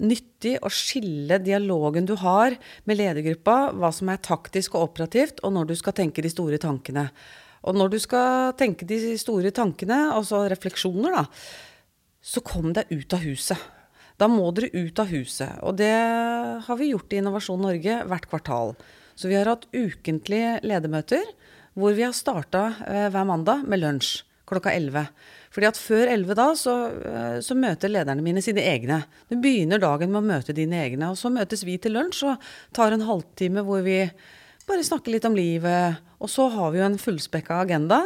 nyttig 0.00 0.54
å 0.64 0.70
skille 0.72 1.42
dialogen 1.42 2.06
du 2.08 2.14
har 2.22 2.54
med 2.88 3.02
ledergruppa, 3.02 3.72
hva 3.74 3.90
som 3.92 4.08
er 4.12 4.22
taktisk 4.22 4.78
og 4.78 4.92
operativt, 4.92 5.42
og 5.42 5.58
når 5.58 5.72
du 5.72 5.78
skal 5.82 5.98
tenke 5.98 6.22
de 6.24 6.30
store 6.32 6.62
tankene. 6.62 7.08
Og 7.68 7.76
når 7.76 7.92
du 7.92 7.98
skal 8.00 8.54
tenke 8.58 8.88
de 8.88 9.16
store 9.20 9.52
tankene, 9.54 10.08
altså 10.14 10.46
refleksjoner, 10.48 11.18
da, 11.18 11.26
så 12.20 12.42
kom 12.44 12.72
deg 12.76 12.88
ut 12.92 13.16
av 13.16 13.24
huset. 13.24 13.68
Da 14.20 14.28
må 14.28 14.50
dere 14.52 14.72
ut 14.76 15.00
av 15.00 15.08
huset. 15.12 15.60
Og 15.64 15.76
det 15.80 15.92
har 16.66 16.80
vi 16.80 16.90
gjort 16.92 17.12
i 17.12 17.20
Innovasjon 17.20 17.62
Norge 17.64 18.00
hvert 18.08 18.28
kvartal. 18.28 18.74
Så 19.16 19.28
vi 19.28 19.36
har 19.36 19.48
hatt 19.48 19.68
ukentlige 19.72 20.58
ledermøter 20.64 21.24
hvor 21.78 21.94
vi 21.96 22.04
har 22.04 22.16
starta 22.16 22.66
eh, 22.88 23.06
hver 23.12 23.28
mandag 23.28 23.64
med 23.68 23.80
lunsj 23.80 24.20
klokka 24.50 24.72
11. 24.74 25.06
Fordi 25.54 25.68
at 25.68 25.78
før 25.78 26.10
11 26.10 26.36
da, 26.38 26.48
så, 26.58 26.74
eh, 26.90 27.38
så, 27.44 27.56
møter 27.58 27.92
lederne 27.92 28.24
mine 28.24 28.42
sine 28.42 28.64
egne. 28.66 29.02
Du 29.30 29.36
begynner 29.38 29.82
dagen 29.82 30.10
med 30.12 30.22
å 30.22 30.26
møte 30.26 30.56
dine 30.56 30.82
egne. 30.82 31.12
Og 31.12 31.18
så 31.20 31.30
møtes 31.32 31.64
vi 31.66 31.78
til 31.78 31.96
lunsj 31.96 32.24
og 32.32 32.50
tar 32.76 32.94
en 32.94 33.06
halvtime 33.06 33.64
hvor 33.66 33.84
vi 33.86 34.02
bare 34.70 34.86
snakke 34.86 35.12
litt 35.12 35.26
om 35.28 35.36
livet. 35.36 36.00
Og 36.20 36.30
så 36.30 36.46
har 36.52 36.72
vi 36.72 36.80
jo 36.80 36.86
en 36.86 37.00
fullspekka 37.00 37.60
agenda. 37.64 38.04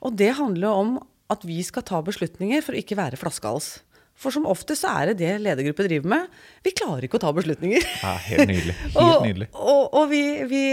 Og 0.00 0.16
det 0.16 0.32
handler 0.38 0.68
jo 0.68 0.74
om 0.86 0.96
at 1.30 1.46
vi 1.46 1.60
skal 1.62 1.86
ta 1.86 2.00
beslutninger 2.02 2.64
for 2.64 2.74
å 2.74 2.80
ikke 2.80 2.98
være 2.98 3.20
flaskehals. 3.20 3.78
For 4.20 4.34
som 4.34 4.44
oftest 4.48 4.84
så 4.84 4.90
er 5.00 5.10
det 5.10 5.22
det 5.22 5.36
ledergruppe 5.40 5.86
driver 5.86 6.10
med. 6.12 6.40
Vi 6.64 6.74
klarer 6.76 7.06
ikke 7.06 7.16
å 7.16 7.22
ta 7.22 7.30
beslutninger. 7.32 7.86
Ja, 8.02 8.12
helt 8.26 8.50
nydelig. 8.50 8.74
Helt 8.98 9.24
nydelig. 9.24 9.46
og, 9.54 9.70
og, 9.72 9.84
og 9.96 10.10
vi, 10.10 10.22
vi, 10.50 10.64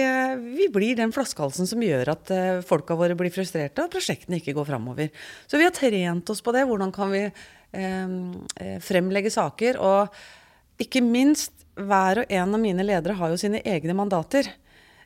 vi, 0.57 0.67
blir 0.73 0.97
den 0.99 1.13
flaskehalsen 1.15 1.69
som 1.69 1.83
gjør 1.83 2.11
at 2.11 2.33
uh, 2.33 2.41
folka 2.67 2.97
våre 2.99 3.15
blir 3.15 3.31
frustrerte, 3.31 3.85
og 3.85 3.93
prosjektene 3.93 4.41
ikke 4.41 4.55
går 4.57 4.67
framover. 4.67 5.13
Så 5.47 5.61
vi 5.61 5.67
har 5.67 5.75
trent 5.75 6.33
oss 6.33 6.43
på 6.43 6.51
det. 6.55 6.65
Hvordan 6.67 6.91
kan 6.95 7.13
vi 7.13 7.23
eh, 7.23 8.75
fremlegge 8.83 9.31
saker? 9.31 9.79
Og 9.79 10.83
ikke 10.83 11.05
minst, 11.05 11.55
hver 11.77 12.25
og 12.25 12.33
en 12.33 12.57
av 12.57 12.59
mine 12.59 12.83
ledere 12.83 13.15
har 13.15 13.31
jo 13.31 13.39
sine 13.39 13.63
egne 13.63 13.95
mandater. 13.95 14.49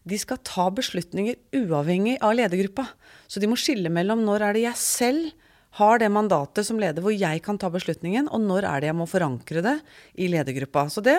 De 0.08 0.18
skal 0.18 0.40
ta 0.48 0.70
beslutninger 0.74 1.38
uavhengig 1.62 2.18
av 2.26 2.34
ledergruppa. 2.38 2.88
Så 3.30 3.42
de 3.42 3.50
må 3.50 3.60
skille 3.60 3.92
mellom 3.94 4.24
når 4.26 4.48
er 4.48 4.58
det 4.58 4.66
jeg 4.66 4.82
selv 4.82 5.32
har 5.80 6.02
det 6.02 6.10
mandatet 6.12 6.68
som 6.68 6.80
leder 6.82 7.04
hvor 7.04 7.14
jeg 7.16 7.44
kan 7.46 7.60
ta 7.60 7.70
beslutningen, 7.72 8.28
og 8.28 8.44
når 8.44 8.68
er 8.68 8.82
det 8.82 8.90
jeg 8.90 8.98
må 9.00 9.08
forankre 9.08 9.64
det 9.64 9.78
i 10.20 10.28
ledergruppa. 10.32 10.88
Så 10.92 11.04
det, 11.06 11.16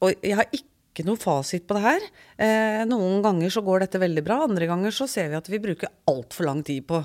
og 0.00 0.14
jeg 0.24 0.38
har 0.38 0.48
ikke 0.54 1.04
noe 1.04 1.20
fasit 1.20 1.66
på 1.68 1.76
det 1.76 1.84
her. 1.84 2.06
Eh, 2.40 2.82
noen 2.88 3.20
ganger 3.24 3.52
så 3.52 3.60
går 3.66 3.84
dette 3.84 4.00
veldig 4.00 4.24
bra, 4.24 4.40
andre 4.46 4.68
ganger 4.70 4.94
så 4.96 5.08
ser 5.10 5.28
vi 5.32 5.40
at 5.40 5.50
vi 5.52 5.60
bruker 5.60 5.92
altfor 6.08 6.48
lang 6.48 6.62
tid 6.64 6.86
på 6.88 7.02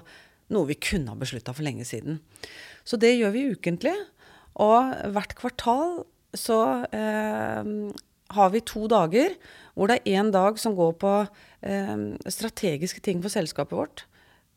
noe 0.52 0.70
vi 0.70 0.80
kunne 0.80 1.12
ha 1.12 1.20
beslutta 1.20 1.56
for 1.56 1.68
lenge 1.68 1.84
siden. 1.88 2.22
Så 2.88 3.00
det 3.00 3.14
gjør 3.18 3.36
vi 3.36 3.50
ukentlig. 3.52 3.96
Og 4.64 4.96
hvert 5.16 5.36
kvartal 5.40 6.02
så 6.36 6.62
eh, 6.96 7.68
har 8.36 8.54
vi 8.54 8.64
to 8.66 8.88
dager 8.92 9.36
hvor 9.76 9.88
det 9.88 10.02
er 10.02 10.20
én 10.20 10.32
dag 10.34 10.60
som 10.60 10.76
går 10.76 10.96
på 11.02 11.14
eh, 11.64 11.98
strategiske 12.28 13.04
ting 13.04 13.22
for 13.24 13.34
selskapet 13.34 13.78
vårt 13.78 14.06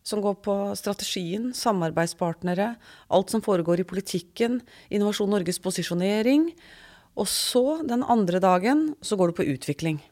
som 0.04 0.20
går 0.20 0.36
på 0.44 0.54
strategien, 0.76 1.48
samarbeidspartnere, 1.56 2.74
alt 3.08 3.32
som 3.32 3.42
foregår 3.44 3.80
i 3.80 3.88
politikken, 3.88 4.60
Innovasjon 4.92 5.32
Norges 5.32 5.60
posisjonering. 5.64 6.50
Og 7.16 7.28
så, 7.30 7.80
den 7.88 8.04
andre 8.04 8.40
dagen, 8.42 8.90
så 9.00 9.16
går 9.16 9.32
det 9.32 9.38
på 9.38 9.48
utvikling. 9.54 10.02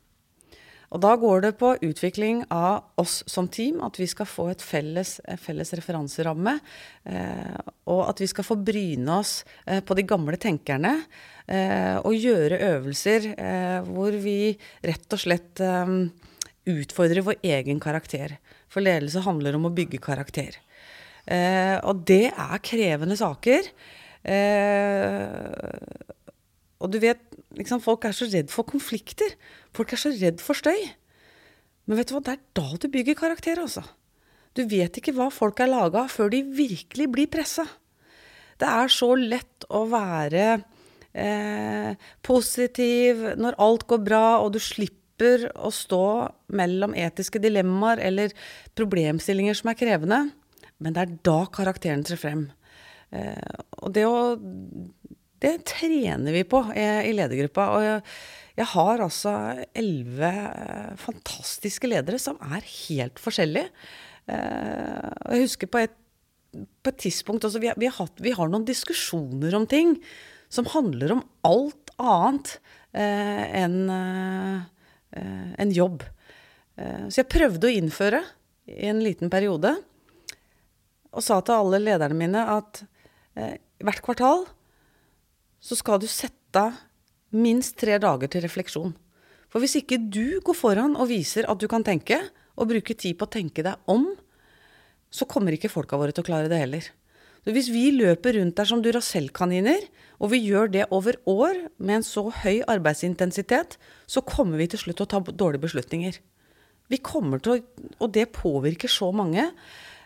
Og 0.93 1.01
da 1.01 1.15
går 1.17 1.47
det 1.47 1.53
på 1.61 1.71
utvikling 1.89 2.43
av 2.53 3.01
oss 3.01 3.23
som 3.31 3.47
team, 3.49 3.81
at 3.85 3.97
vi 3.97 4.05
skal 4.11 4.29
få 4.29 4.51
et 4.53 4.65
felles, 4.65 5.15
felles 5.41 5.73
referanseramme. 5.79 6.59
Eh, 7.09 7.71
og 7.89 8.03
at 8.11 8.21
vi 8.21 8.29
skal 8.29 8.45
få 8.45 8.59
bryne 8.61 9.17
oss 9.17 9.39
eh, 9.65 9.81
på 9.81 9.97
de 9.97 10.05
gamle 10.09 10.37
tenkerne. 10.41 10.99
Eh, 11.49 11.97
og 11.97 12.13
gjøre 12.13 12.61
øvelser 12.75 13.31
eh, 13.33 13.89
hvor 13.89 14.13
vi 14.21 14.53
rett 14.85 15.17
og 15.17 15.23
slett 15.25 15.65
eh, 15.65 15.97
utfordrer 16.69 17.25
vår 17.25 17.41
egen 17.41 17.81
karakter. 17.81 18.37
For 18.69 18.85
ledelse 18.85 19.25
handler 19.25 19.57
om 19.57 19.71
å 19.71 19.75
bygge 19.75 20.03
karakter. 20.05 20.61
Eh, 21.25 21.79
og 21.81 22.05
det 22.05 22.27
er 22.37 22.65
krevende 22.69 23.17
saker. 23.17 23.73
og 26.83 26.91
du 26.93 26.99
vet, 27.03 27.32
liksom, 27.59 27.83
folk 27.85 28.07
er 28.09 28.17
så 28.17 28.29
redd 28.31 28.53
for 28.53 28.69
konflikter. 28.69 29.35
Folk 29.77 29.95
er 29.95 30.01
så 30.01 30.13
redd 30.15 30.43
for 30.43 30.59
støy. 30.59 30.79
Men 31.87 31.99
vet 31.99 32.11
du 32.11 32.17
hva, 32.17 32.23
det 32.25 32.37
er 32.37 32.43
da 32.59 32.79
du 32.79 32.89
bygger 32.93 33.19
karakter, 33.19 33.61
altså. 33.63 33.85
Du 34.57 34.65
vet 34.69 34.97
ikke 34.99 35.15
hva 35.17 35.31
folk 35.33 35.63
er 35.65 35.71
laga 35.73 36.05
av 36.05 36.13
før 36.13 36.31
de 36.33 36.43
virkelig 36.45 37.09
blir 37.11 37.31
pressa. 37.33 37.65
Det 38.61 38.69
er 38.69 38.93
så 38.93 39.15
lett 39.19 39.65
å 39.73 39.87
være 39.91 40.47
eh, 41.17 41.95
positiv 42.23 43.25
når 43.41 43.57
alt 43.65 43.87
går 43.91 44.03
bra, 44.05 44.27
og 44.45 44.53
du 44.55 44.61
slipper 44.63 45.49
å 45.57 45.71
stå 45.73 46.05
mellom 46.55 46.95
etiske 46.99 47.41
dilemmaer 47.43 48.03
eller 48.05 48.35
problemstillinger 48.79 49.57
som 49.59 49.73
er 49.73 49.79
krevende. 49.81 50.21
Men 50.83 50.95
det 50.95 51.05
er 51.05 51.17
da 51.25 51.39
karakteren 51.55 52.05
trer 52.07 52.21
frem. 52.21 52.47
Eh, 53.13 53.61
og 53.81 53.93
det 53.97 54.05
å 54.09 54.37
Det 55.43 55.57
trener 55.67 56.35
vi 56.35 56.45
på 56.47 56.61
eh, 56.75 57.03
i 57.09 57.15
ledergruppa. 57.17 57.67
og 57.75 57.85
jeg, 58.57 58.69
har 58.75 59.03
altså 59.03 59.33
elleve 59.75 60.31
eh, 60.31 60.93
fantastiske 61.01 61.89
ledere 61.91 62.21
som 62.23 62.39
er 62.47 62.63
helt 62.63 63.19
forskjellige. 63.23 63.73
Eh, 64.31 65.09
jeg 65.33 65.49
husker 65.49 65.73
på 65.73 65.83
et, 65.83 65.97
på 66.53 66.93
et 66.93 67.01
tidspunkt 67.09 67.49
altså, 67.49 67.63
vi, 67.63 67.73
har, 67.73 67.81
vi, 67.81 67.89
har 67.91 67.99
hatt, 67.99 68.23
vi, 68.23 68.35
har 68.37 68.53
noen 68.53 68.69
diskusjoner 68.69 69.57
om 69.59 69.67
ting 69.67 69.97
som 70.53 70.69
handler 70.69 71.17
om 71.17 71.25
alt 71.49 71.95
annet 71.99 72.55
eh, 72.93 73.45
enn 73.65 73.81
en 75.13 75.73
jobb. 75.77 76.05
Så 76.73 77.19
jeg 77.19 77.29
prøvde 77.29 77.69
å 77.69 77.73
innføre 77.77 78.23
i 78.65 78.87
en 78.89 79.03
liten 79.05 79.29
periode, 79.29 79.75
og 81.13 81.21
sa 81.21 81.37
til 81.45 81.53
alle 81.53 81.81
lederne 81.83 82.17
mine 82.17 82.45
at 82.49 82.81
hvert 83.37 84.01
kvartal 84.07 84.47
så 85.63 85.79
skal 85.79 86.03
du 86.03 86.09
sette 86.11 86.59
av 86.59 86.81
minst 87.33 87.79
tre 87.81 87.97
dager 88.03 88.29
til 88.29 88.45
refleksjon. 88.45 88.93
For 89.53 89.63
hvis 89.63 89.79
ikke 89.81 90.01
du 90.01 90.41
går 90.45 90.57
foran 90.57 90.97
og 90.97 91.11
viser 91.13 91.49
at 91.49 91.61
du 91.61 91.69
kan 91.71 91.85
tenke, 91.87 92.19
og 92.53 92.69
bruker 92.69 92.97
tid 92.99 93.17
på 93.17 93.25
å 93.25 93.33
tenke 93.33 93.65
deg 93.65 93.91
om, 93.91 94.11
så 95.13 95.25
kommer 95.29 95.55
ikke 95.57 95.73
folka 95.73 95.97
våre 96.01 96.13
til 96.13 96.25
å 96.25 96.29
klare 96.29 96.51
det 96.53 96.59
heller. 96.61 96.89
Så 97.43 97.55
hvis 97.57 97.71
vi 97.75 97.89
løper 97.95 98.37
rundt 98.37 98.59
der 98.59 98.69
som 98.69 98.83
Duracell-kaniner, 98.85 99.87
og 100.23 100.31
vi 100.31 100.43
gjør 100.45 100.71
det 100.71 100.85
over 100.95 101.17
år 101.29 101.57
med 101.83 101.99
en 101.99 102.07
så 102.07 102.29
høy 102.43 102.61
arbeidsintensitet, 102.71 103.79
så 104.07 104.23
kommer 104.23 104.61
vi 104.61 104.69
til 104.71 104.85
slutt 104.85 105.01
til 105.01 105.09
å 105.09 105.13
ta 105.15 105.23
dårlige 105.33 105.65
beslutninger. 105.65 106.21
Vi 106.93 107.01
kommer 107.03 107.41
til 107.43 107.57
å, 107.57 107.59
Og 108.05 108.13
det 108.13 108.31
påvirker 108.37 108.89
så 108.89 109.11
mange. 109.17 109.51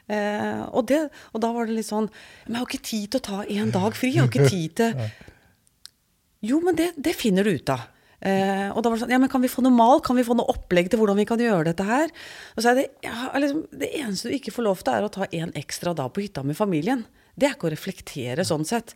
Eh, 0.06 0.62
og, 0.70 0.86
det, 0.88 1.08
og, 1.32 1.40
da 1.42 1.50
var 1.52 1.66
det 1.66 1.74
litt 1.74 1.88
sånn 1.88 2.06
Men 2.46 2.52
jeg 2.52 2.60
har 2.60 2.68
ikke 2.68 2.86
tid 2.86 3.06
til 3.10 3.18
å 3.18 3.26
ta 3.26 3.38
en 3.42 3.72
dag 3.74 3.96
fri. 3.98 4.12
Jeg 4.14 4.22
har 4.22 4.30
ikke 4.30 4.52
tid 4.56 4.76
til 4.78 4.94
Jo, 6.46 6.60
men 6.64 6.78
det, 6.78 6.92
det 6.96 7.16
finner 7.18 7.46
du 7.46 7.56
ut 7.56 7.72
av. 7.72 7.84
Eh, 8.26 8.70
og 8.72 8.80
da 8.80 8.88
var 8.88 8.96
det 8.96 9.02
sånn 9.02 9.12
Ja, 9.12 9.18
men 9.20 9.30
kan 9.30 9.42
vi 9.44 9.50
få 9.52 9.62
noe 9.64 9.74
mal? 9.76 10.00
Kan 10.04 10.16
vi 10.16 10.24
få 10.24 10.34
noe 10.38 10.48
opplegg 10.48 10.88
til 10.88 11.00
hvordan 11.02 11.18
vi 11.20 11.26
kan 11.28 11.40
gjøre 11.40 11.68
dette 11.68 11.84
her? 11.84 12.12
Og 12.56 12.64
så 12.64 12.72
er 12.72 12.78
det 12.78 12.86
ja, 13.04 13.28
liksom, 13.36 13.66
Det 13.76 13.90
eneste 14.00 14.30
du 14.30 14.36
ikke 14.38 14.54
får 14.56 14.66
lov 14.66 14.80
til, 14.80 14.96
er 14.96 15.06
å 15.06 15.12
ta 15.12 15.28
en 15.28 15.52
ekstra 15.58 15.92
dag 15.96 16.12
på 16.14 16.24
hytta 16.24 16.44
med 16.46 16.56
familien. 16.58 17.04
Det 17.36 17.48
er 17.48 17.56
ikke 17.56 17.68
å 17.68 17.74
reflektere 17.74 18.46
sånn 18.48 18.64
sett. 18.68 18.94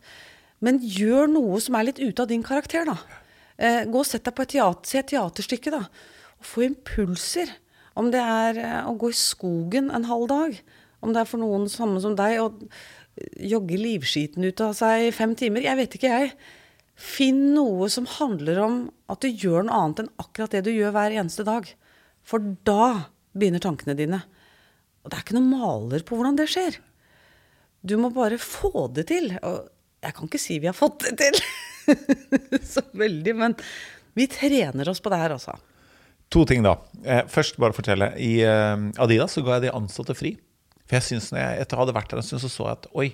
Men 0.65 0.81
gjør 0.81 1.29
noe 1.29 1.59
som 1.61 1.77
er 1.77 1.89
litt 1.89 2.01
ute 2.01 2.23
av 2.23 2.29
din 2.29 2.45
karakter, 2.45 2.87
da. 2.89 2.97
Eh, 3.61 3.83
gå 3.89 4.01
og 4.01 4.07
sett 4.09 4.25
deg 4.25 4.35
på 4.37 4.45
et 4.45 4.55
teater, 4.55 4.89
se 4.89 5.01
et 5.01 5.11
teaterstykke, 5.13 5.73
da. 5.73 5.83
Og 6.41 6.47
få 6.47 6.65
impulser. 6.65 7.53
Om 7.97 8.09
det 8.13 8.21
er 8.23 8.61
eh, 8.61 8.79
å 8.89 8.95
gå 8.97 9.11
i 9.11 9.17
skogen 9.17 9.91
en 9.93 10.09
halv 10.09 10.29
dag. 10.31 10.57
Om 11.01 11.13
det 11.13 11.21
er 11.21 11.29
for 11.29 11.41
noen 11.41 11.69
samme 11.69 12.01
som 12.01 12.17
deg 12.17 12.41
å 12.41 12.49
jogge 13.41 13.77
livskiten 13.77 14.45
ut 14.45 14.61
av 14.63 14.73
seg 14.77 15.07
i 15.09 15.13
fem 15.13 15.33
timer. 15.37 15.65
Jeg 15.65 15.77
vet 15.77 15.97
ikke, 15.97 16.13
jeg. 16.13 16.33
Finn 17.01 17.51
noe 17.55 17.87
som 17.89 18.05
handler 18.19 18.59
om 18.61 18.75
at 19.11 19.23
du 19.23 19.29
gjør 19.29 19.65
noe 19.65 19.79
annet 19.79 20.03
enn 20.03 20.13
akkurat 20.21 20.53
det 20.53 20.63
du 20.67 20.71
gjør 20.73 20.93
hver 20.95 21.15
eneste 21.17 21.45
dag. 21.47 21.65
For 22.21 22.43
da 22.67 23.09
begynner 23.33 23.63
tankene 23.63 23.97
dine. 23.97 24.21
Og 25.01 25.09
det 25.09 25.17
er 25.17 25.25
ikke 25.25 25.37
noen 25.39 25.49
maler 25.55 26.05
på 26.05 26.17
hvordan 26.17 26.37
det 26.37 26.49
skjer. 26.51 26.77
Du 27.81 27.95
må 27.97 28.11
bare 28.13 28.37
få 28.41 28.85
det 28.93 29.07
til. 29.09 29.31
Og 29.41 29.65
jeg 30.05 30.17
kan 30.17 30.29
ikke 30.29 30.41
si 30.41 30.59
vi 30.61 30.69
har 30.69 30.77
fått 30.77 31.07
det 31.07 31.15
til 31.21 31.41
så 32.73 32.83
veldig, 32.97 33.33
men 33.37 33.55
vi 34.17 34.27
trener 34.29 34.89
oss 34.91 35.01
på 35.01 35.09
det 35.11 35.19
her, 35.21 35.33
altså. 35.33 35.55
To 36.31 36.45
ting, 36.47 36.61
da. 36.63 36.77
Eh, 37.03 37.25
først 37.31 37.57
bare 37.59 37.75
fortelle. 37.75 38.11
I 38.21 38.33
eh, 38.45 38.85
Adidas 39.01 39.35
så 39.35 39.43
ga 39.45 39.57
jeg 39.57 39.67
de 39.67 39.75
ansatte 39.75 40.15
fri. 40.15 40.35
For 40.85 40.99
jeg 40.99 41.07
synes 41.07 41.31
når 41.31 41.41
jeg 41.41 41.63
etter 41.63 41.79
å 41.79 41.85
ha 41.85 41.95
vært 41.95 42.13
der 42.13 42.21
en 42.21 42.27
stund, 42.27 42.43
så 42.43 42.51
så 42.51 42.67
jeg 42.69 42.77
at 42.77 42.87
oi, 42.99 43.07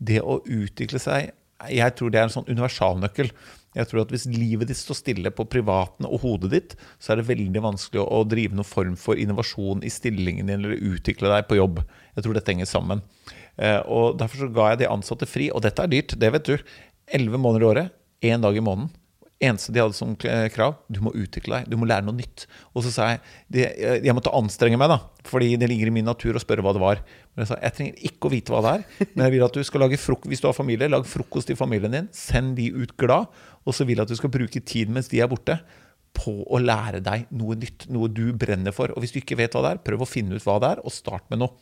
det 0.00 0.18
å 0.24 0.40
utvikle 0.40 1.00
seg 1.02 1.30
jeg 1.68 1.96
tror 1.96 2.12
det 2.12 2.20
er 2.20 2.28
en 2.28 2.32
sånn 2.32 2.48
universalnøkkel. 2.48 3.32
Jeg 3.76 3.86
tror 3.86 4.02
at 4.02 4.10
Hvis 4.10 4.26
livet 4.26 4.70
ditt 4.70 4.78
står 4.78 4.98
stille 4.98 5.30
på 5.30 5.46
privaten 5.46 6.08
og 6.08 6.24
hodet 6.24 6.50
ditt, 6.54 6.76
så 6.98 7.12
er 7.12 7.20
det 7.20 7.28
veldig 7.28 7.62
vanskelig 7.62 8.02
å 8.02 8.24
drive 8.26 8.56
noen 8.56 8.66
form 8.66 8.96
for 8.98 9.18
innovasjon 9.20 9.84
i 9.86 9.92
stillingen 9.92 10.50
din 10.50 10.58
eller 10.58 10.80
utvikle 10.94 11.30
deg 11.30 11.46
på 11.46 11.60
jobb. 11.60 11.82
Jeg 12.16 12.26
tror 12.26 12.34
dette 12.34 12.50
henger 12.50 12.70
sammen. 12.70 13.04
Eh, 13.56 13.78
og 13.86 14.18
Derfor 14.18 14.46
så 14.46 14.50
ga 14.54 14.72
jeg 14.72 14.82
de 14.82 14.90
ansatte 14.90 15.28
fri. 15.30 15.50
Og 15.54 15.62
dette 15.62 15.84
er 15.84 15.92
dyrt, 15.92 16.16
det 16.18 16.32
vet 16.34 16.50
du. 16.50 16.72
Elleve 17.10 17.38
måneder 17.38 17.62
i 17.62 17.70
året, 17.70 17.94
én 18.22 18.42
dag 18.42 18.56
i 18.56 18.64
måneden 18.64 18.90
eneste 19.40 19.72
de 19.72 19.80
hadde 19.80 19.96
som 19.96 20.12
krav, 20.20 20.76
du 20.92 21.00
må 21.04 21.12
utvikle 21.16 21.60
deg, 21.60 21.70
du 21.72 21.78
må 21.80 21.88
lære 21.88 22.04
noe 22.04 22.18
nytt. 22.18 22.44
Og 22.76 22.84
så 22.84 22.92
sa 22.92 23.08
jeg 23.10 23.20
det, 23.56 23.66
jeg 24.04 24.16
måtte 24.16 24.32
anstrenge 24.36 24.78
meg, 24.80 24.92
da, 24.92 24.98
fordi 25.28 25.54
det 25.60 25.70
ligger 25.70 25.90
i 25.90 25.94
min 25.96 26.08
natur 26.08 26.36
å 26.36 26.42
spørre 26.42 26.64
hva 26.64 26.74
det 26.76 26.82
var. 26.82 27.02
Men 27.32 27.44
jeg 27.44 27.52
sa 27.52 27.60
jeg 27.64 27.76
trenger 27.76 28.08
ikke 28.10 28.28
å 28.28 28.32
vite 28.34 28.54
hva 28.54 28.62
det 28.66 28.72
er, 28.76 29.12
men 29.14 29.24
jeg 29.26 29.34
vil 29.36 29.46
at 29.46 29.56
du 29.56 29.62
skal 29.66 29.84
lage 29.86 30.00
frokost 30.00 30.32
hvis 30.32 30.44
du 30.44 30.48
har 30.50 30.56
familie, 30.56 30.90
lag 30.92 31.06
frokost 31.08 31.50
til 31.50 31.58
familien 31.58 31.96
din, 31.96 32.10
send 32.16 32.56
de 32.60 32.68
ut 32.76 32.96
glad, 33.00 33.30
og 33.64 33.76
så 33.76 33.88
vil 33.88 33.98
jeg 33.98 34.08
at 34.08 34.12
du 34.12 34.20
skal 34.20 34.34
bruke 34.34 34.64
tid 34.64 34.92
mens 34.92 35.08
de 35.12 35.22
er 35.24 35.30
borte. 35.30 35.58
På 36.10 36.40
å 36.42 36.58
lære 36.58 36.98
deg 37.06 37.28
noe 37.38 37.54
nytt, 37.54 37.86
noe 37.94 38.08
du 38.10 38.32
brenner 38.34 38.74
for. 38.74 38.90
Og 38.92 39.04
hvis 39.04 39.14
du 39.14 39.20
ikke 39.20 39.38
vet 39.38 39.54
hva 39.54 39.62
det 39.62 39.76
er, 39.76 39.84
prøv 39.86 40.02
å 40.02 40.08
finne 40.10 40.34
ut 40.34 40.42
hva 40.42 40.56
det 40.60 40.72
er, 40.74 40.80
og 40.82 40.92
start 40.92 41.28
med 41.30 41.44
noe. 41.44 41.54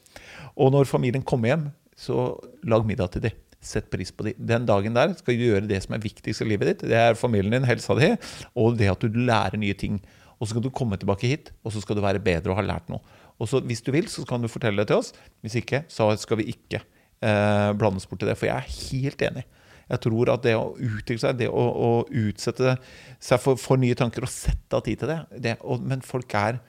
Og 0.56 0.72
når 0.72 0.88
familien 0.88 1.22
kommer 1.26 1.52
hjem, 1.52 1.66
så 1.98 2.32
lag 2.64 2.86
middag 2.88 3.12
til 3.12 3.28
dem. 3.28 3.36
Sett 3.58 3.88
pris 3.90 4.12
på 4.14 4.28
det. 4.28 4.36
Den 4.38 4.66
dagen 4.68 4.94
der 4.94 5.16
skal 5.18 5.34
du 5.34 5.48
gjøre 5.48 5.66
det 5.66 5.80
som 5.82 5.96
er 5.96 6.02
viktigst 6.04 6.44
i 6.44 6.46
livet 6.46 6.70
ditt. 6.70 6.86
Det 6.92 6.98
er 6.98 7.18
familien 7.18 7.56
din, 7.56 7.66
helsa 7.66 7.96
di, 7.98 8.12
og 8.54 8.78
det 8.78 8.92
at 8.92 9.02
du 9.02 9.18
lærer 9.18 9.58
nye 9.58 9.74
ting. 9.78 9.98
Og 10.38 10.46
så 10.46 10.52
skal 10.52 10.62
du 10.62 10.70
komme 10.70 10.98
tilbake 11.00 11.26
hit, 11.26 11.50
og 11.66 11.74
så 11.74 11.82
skal 11.82 11.98
du 11.98 12.04
være 12.04 12.22
bedre 12.22 12.54
og 12.54 12.60
ha 12.60 12.66
lært 12.66 12.90
noe. 12.92 13.02
Og 13.38 13.50
så 13.50 13.60
Hvis 13.62 13.82
du 13.82 13.90
vil, 13.94 14.06
så 14.10 14.24
kan 14.26 14.42
du 14.42 14.50
fortelle 14.50 14.82
det 14.82 14.90
til 14.90 15.02
oss. 15.02 15.12
Hvis 15.42 15.58
ikke, 15.58 15.84
så 15.90 16.10
skal 16.18 16.38
vi 16.38 16.50
ikke 16.54 16.82
eh, 17.22 17.70
blandes 17.78 18.06
bort 18.06 18.22
til 18.22 18.30
det. 18.30 18.38
For 18.38 18.46
jeg 18.46 18.56
er 18.56 18.78
helt 18.90 19.22
enig. 19.22 19.44
Jeg 19.88 20.02
tror 20.04 20.32
at 20.34 20.42
det 20.44 20.54
å 20.58 20.74
utvikle 20.74 21.22
seg, 21.22 21.38
det 21.40 21.48
å, 21.48 21.62
å 21.62 21.90
utsette 22.06 22.76
seg 23.24 23.40
for, 23.40 23.58
for, 23.60 23.80
nye 23.80 23.96
tanker 23.96 24.26
og 24.26 24.32
sette 24.32 24.76
av 24.76 24.84
tid 24.84 25.00
til 25.00 25.10
det, 25.10 25.20
det 25.40 25.54
og, 25.64 25.80
Men 25.82 26.04
folk 26.04 26.34
er 26.38 26.60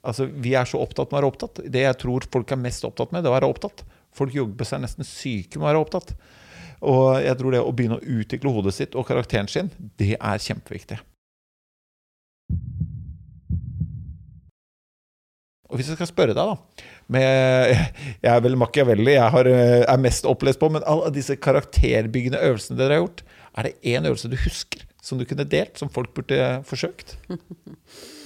Altså, 0.00 0.24
vi 0.24 0.54
er 0.56 0.64
så 0.64 0.78
opptatt 0.80 1.10
med 1.10 1.18
å 1.18 1.20
være 1.20 1.28
opptatt. 1.28 1.58
Det 1.68 1.82
jeg 1.82 1.96
tror 2.00 2.24
folk 2.32 2.52
er 2.54 2.56
mest 2.56 2.86
opptatt 2.88 3.10
med, 3.12 3.20
det 3.20 3.28
er 3.28 3.34
å 3.34 3.36
være 3.36 3.50
opptatt. 3.52 3.82
Folk 4.16 4.34
jobber 4.34 4.68
seg 4.68 4.82
nesten 4.82 5.06
syke 5.06 5.58
med 5.58 5.66
å 5.66 5.70
være 5.70 5.84
opptatt. 5.84 6.14
Og 6.80 7.20
jeg 7.20 7.36
tror 7.36 7.54
det 7.54 7.62
å 7.62 7.72
begynne 7.76 8.00
å 8.00 8.18
utvikle 8.20 8.52
hodet 8.54 8.74
sitt 8.76 8.96
og 8.96 9.06
karakteren 9.08 9.50
sin, 9.50 9.68
det 10.00 10.14
er 10.16 10.44
kjempeviktig. 10.44 11.00
Og 15.70 15.78
hvis 15.78 15.90
jeg 15.92 16.00
skal 16.00 16.08
spørre 16.10 16.34
deg, 16.34 16.50
da 16.50 16.86
med, 17.10 17.74
Jeg 18.24 18.30
er 18.32 18.44
vel 18.44 18.58
Machiavelli 18.58 19.14
jeg 19.14 19.34
har, 19.34 19.50
er 19.50 20.02
mest 20.02 20.26
opplest 20.28 20.60
på, 20.62 20.70
men 20.72 20.86
alle 20.88 21.12
disse 21.14 21.36
karakterbyggende 21.38 22.40
øvelsene 22.48 22.78
dere 22.80 22.96
har 22.96 23.04
gjort, 23.04 23.22
er 23.58 23.68
det 23.68 23.76
én 23.92 24.06
øvelse 24.06 24.30
du 24.30 24.38
husker 24.40 24.86
som 25.02 25.18
du 25.18 25.26
kunne 25.28 25.46
delt, 25.48 25.78
som 25.78 25.90
folk 25.92 26.12
burde 26.16 26.60
forsøkt? 26.68 27.16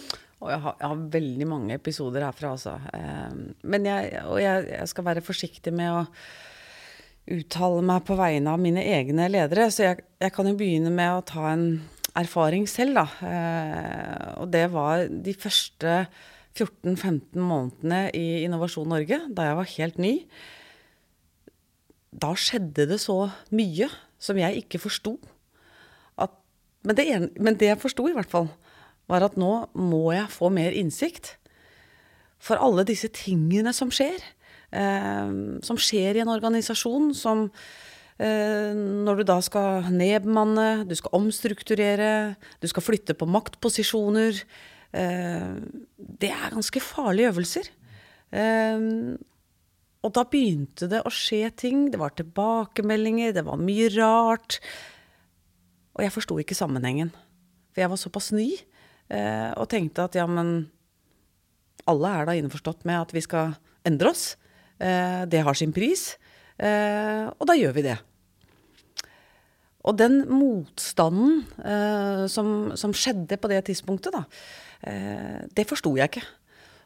Og 0.45 0.51
jeg 0.53 0.61
har, 0.61 0.75
jeg 0.81 0.91
har, 0.93 1.05
veldig 1.15 1.47
mange 1.49 1.77
episoder 1.79 2.27
herfra, 2.27 2.53
altså. 2.53 2.75
Ehm, 2.93 3.45
men 3.65 3.89
jeg, 3.89 4.11
og 4.29 4.37
jeg, 4.43 4.67
jeg, 4.75 4.91
skal 4.91 5.07
være 5.07 5.25
forsiktig 5.25 5.73
med 5.73 5.89
å 5.89 6.03
uttale 7.35 7.81
meg 7.89 8.05
på 8.05 8.17
vegne 8.19 8.53
av 8.53 8.61
mine 8.61 8.85
egne 8.85 9.31
ledere. 9.33 9.71
Så 9.73 9.87
jeg, 9.87 10.05
jeg 10.21 10.35
kan 10.37 10.51
jo 10.51 10.57
begynne 10.61 10.93
med 10.93 11.17
å 11.17 11.25
ta 11.25 11.47
en 11.55 11.69
erfaring 12.21 12.69
selv, 12.69 13.01
da. 13.01 13.07
Eh, 13.25 14.27
og 14.43 14.53
det 14.53 14.67
var 14.75 15.07
de 15.09 15.33
første 15.33 16.03
14-15 16.55 17.41
månedene 17.41 18.03
i 18.15 18.45
Innovasjon 18.45 18.93
Norge, 18.93 19.23
da 19.33 19.49
jeg 19.49 19.59
var 19.63 19.73
helt 19.79 20.03
ny. 20.03 20.13
Da 22.15 22.35
skjedde 22.37 22.85
det 22.93 23.01
så 23.03 23.25
mye 23.57 23.89
som 24.23 24.37
jeg 24.39 24.61
ikke 24.61 24.85
forsto. 24.85 25.17
Men, 26.85 27.31
men 27.41 27.57
det 27.57 27.71
jeg 27.71 27.81
forsto, 27.81 28.05
i 28.11 28.15
hvert 28.17 28.29
fall, 28.29 28.51
var 29.11 29.25
at 29.27 29.39
nå 29.41 29.53
må 29.77 30.07
jeg 30.15 30.33
få 30.33 30.51
mer 30.55 30.75
innsikt. 30.77 31.35
For 32.45 32.61
alle 32.61 32.85
disse 32.89 33.11
tingene 33.15 33.73
som 33.77 33.93
skjer, 33.95 34.21
eh, 34.73 35.35
som 35.65 35.81
skjer 35.81 36.19
i 36.19 36.25
en 36.25 36.33
organisasjon, 36.33 37.13
som 37.17 37.47
eh, 38.19 38.73
når 38.75 39.21
du 39.21 39.27
da 39.29 39.39
skal 39.45 39.91
nedbemanne, 39.93 40.87
du 40.89 40.95
skal 40.99 41.17
omstrukturere, 41.21 42.35
du 42.61 42.69
skal 42.71 42.85
flytte 42.85 43.17
på 43.17 43.29
maktposisjoner 43.29 44.43
eh, 44.93 45.55
Det 45.97 46.33
er 46.33 46.57
ganske 46.57 46.85
farlige 46.85 47.33
øvelser. 47.33 47.71
Eh, 48.35 48.91
og 50.05 50.13
da 50.13 50.27
begynte 50.29 50.89
det 50.91 51.01
å 51.01 51.13
skje 51.13 51.49
ting. 51.57 51.89
Det 51.89 52.01
var 52.01 52.13
tilbakemeldinger, 52.13 53.33
det 53.33 53.47
var 53.47 53.57
mye 53.57 53.89
rart. 53.97 54.61
Og 55.97 56.05
jeg 56.05 56.13
forsto 56.13 56.37
ikke 56.43 56.57
sammenhengen. 56.59 57.15
For 57.73 57.81
jeg 57.81 57.91
var 57.91 58.01
såpass 58.01 58.29
ny 58.37 58.51
og 59.13 59.67
tenkte 59.69 60.07
at 60.07 60.17
ja, 60.17 60.25
men 60.25 60.65
alle 61.91 62.13
er 62.17 62.29
da 62.29 62.35
innforstått 62.39 62.87
med 62.89 63.03
at 63.03 63.13
vi 63.15 63.23
skal 63.25 63.55
endre 63.87 64.13
oss. 64.15 64.35
Eh, 64.79 65.25
det 65.31 65.43
har 65.45 65.57
sin 65.59 65.75
pris. 65.75 66.15
Eh, 66.57 67.27
og 67.29 67.49
da 67.49 67.57
gjør 67.59 67.75
vi 67.77 67.87
det. 67.89 67.99
Og 69.85 69.99
den 70.01 70.23
motstanden 70.31 71.43
eh, 71.61 72.25
som, 72.33 72.73
som, 72.79 72.95
skjedde 72.97 73.37
på 73.37 73.51
det 73.53 73.67
tidspunktet, 73.69 74.17
da, 74.17 74.25
eh, 74.89 75.45
det 75.53 75.67
forsto 75.69 75.93
jeg 75.99 76.09
ikke. 76.09 76.25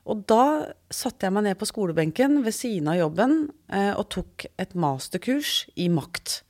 Og 0.09 0.25
da 0.27 0.43
satte 0.91 1.29
jeg 1.29 1.35
meg 1.37 1.47
ned 1.47 1.59
på 1.61 1.69
skolebenken 1.69 2.41
ved 2.43 2.57
siden 2.57 2.89
av 2.91 2.99
jobben 2.99 3.39
eh, 3.71 3.93
og 3.93 4.09
tok 4.17 4.49
et 4.59 4.75
masterkurs 4.75 5.69
i 5.79 5.87
makt. 5.93 6.41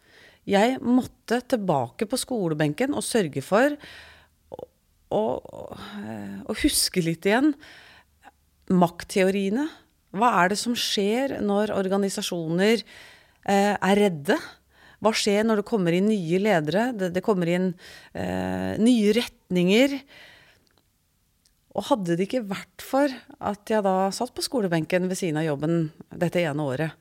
Jeg 0.48 0.78
måtte 0.80 1.42
tilbake 1.44 2.06
på 2.08 2.16
skolebenken 2.16 2.94
og 2.96 3.04
sørge 3.04 3.42
for 3.44 3.74
å, 5.14 5.24
å 6.48 6.56
huske 6.62 7.02
litt 7.04 7.28
igjen 7.28 7.54
maktteoriene. 8.68 9.66
Hva 10.16 10.30
er 10.42 10.52
det 10.52 10.58
som 10.60 10.76
skjer 10.76 11.38
når 11.44 11.72
organisasjoner 11.76 12.80
eh, 12.82 13.74
er 13.74 14.00
redde? 14.00 14.38
Hva 15.04 15.12
skjer 15.14 15.44
når 15.46 15.60
det 15.60 15.68
kommer 15.68 15.94
inn 15.94 16.08
nye 16.10 16.40
ledere? 16.42 16.88
Det, 16.96 17.12
det 17.14 17.24
kommer 17.24 17.50
inn 17.52 17.70
eh, 18.16 18.74
nye 18.80 19.12
retninger. 19.16 19.98
Og 21.78 21.86
hadde 21.92 22.16
det 22.18 22.26
ikke 22.26 22.46
vært 22.48 22.82
for 22.82 23.12
at 23.38 23.70
jeg 23.70 23.84
da 23.86 24.08
satt 24.14 24.34
på 24.34 24.44
skolebenken 24.44 25.06
ved 25.10 25.20
siden 25.20 25.38
av 25.38 25.46
jobben 25.46 25.92
dette 26.10 26.42
ene 26.42 26.64
året, 26.64 26.96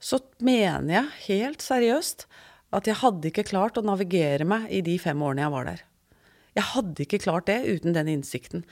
så 0.00 0.16
mener 0.40 0.94
jeg 0.94 1.18
helt 1.26 1.64
seriøst 1.64 2.24
at 2.72 2.86
jeg 2.88 3.00
hadde 3.02 3.28
ikke 3.28 3.48
klart 3.50 3.76
å 3.76 3.84
navigere 3.84 4.46
meg 4.48 4.70
i 4.72 4.80
de 4.86 4.94
fem 5.02 5.20
årene 5.20 5.44
jeg 5.44 5.52
var 5.52 5.68
der. 5.68 5.82
Jeg 6.56 6.66
hadde 6.72 7.04
ikke 7.04 7.20
klart 7.22 7.46
det 7.50 7.60
uten 7.68 7.94
den 7.94 8.08
innsikten. 8.10 8.64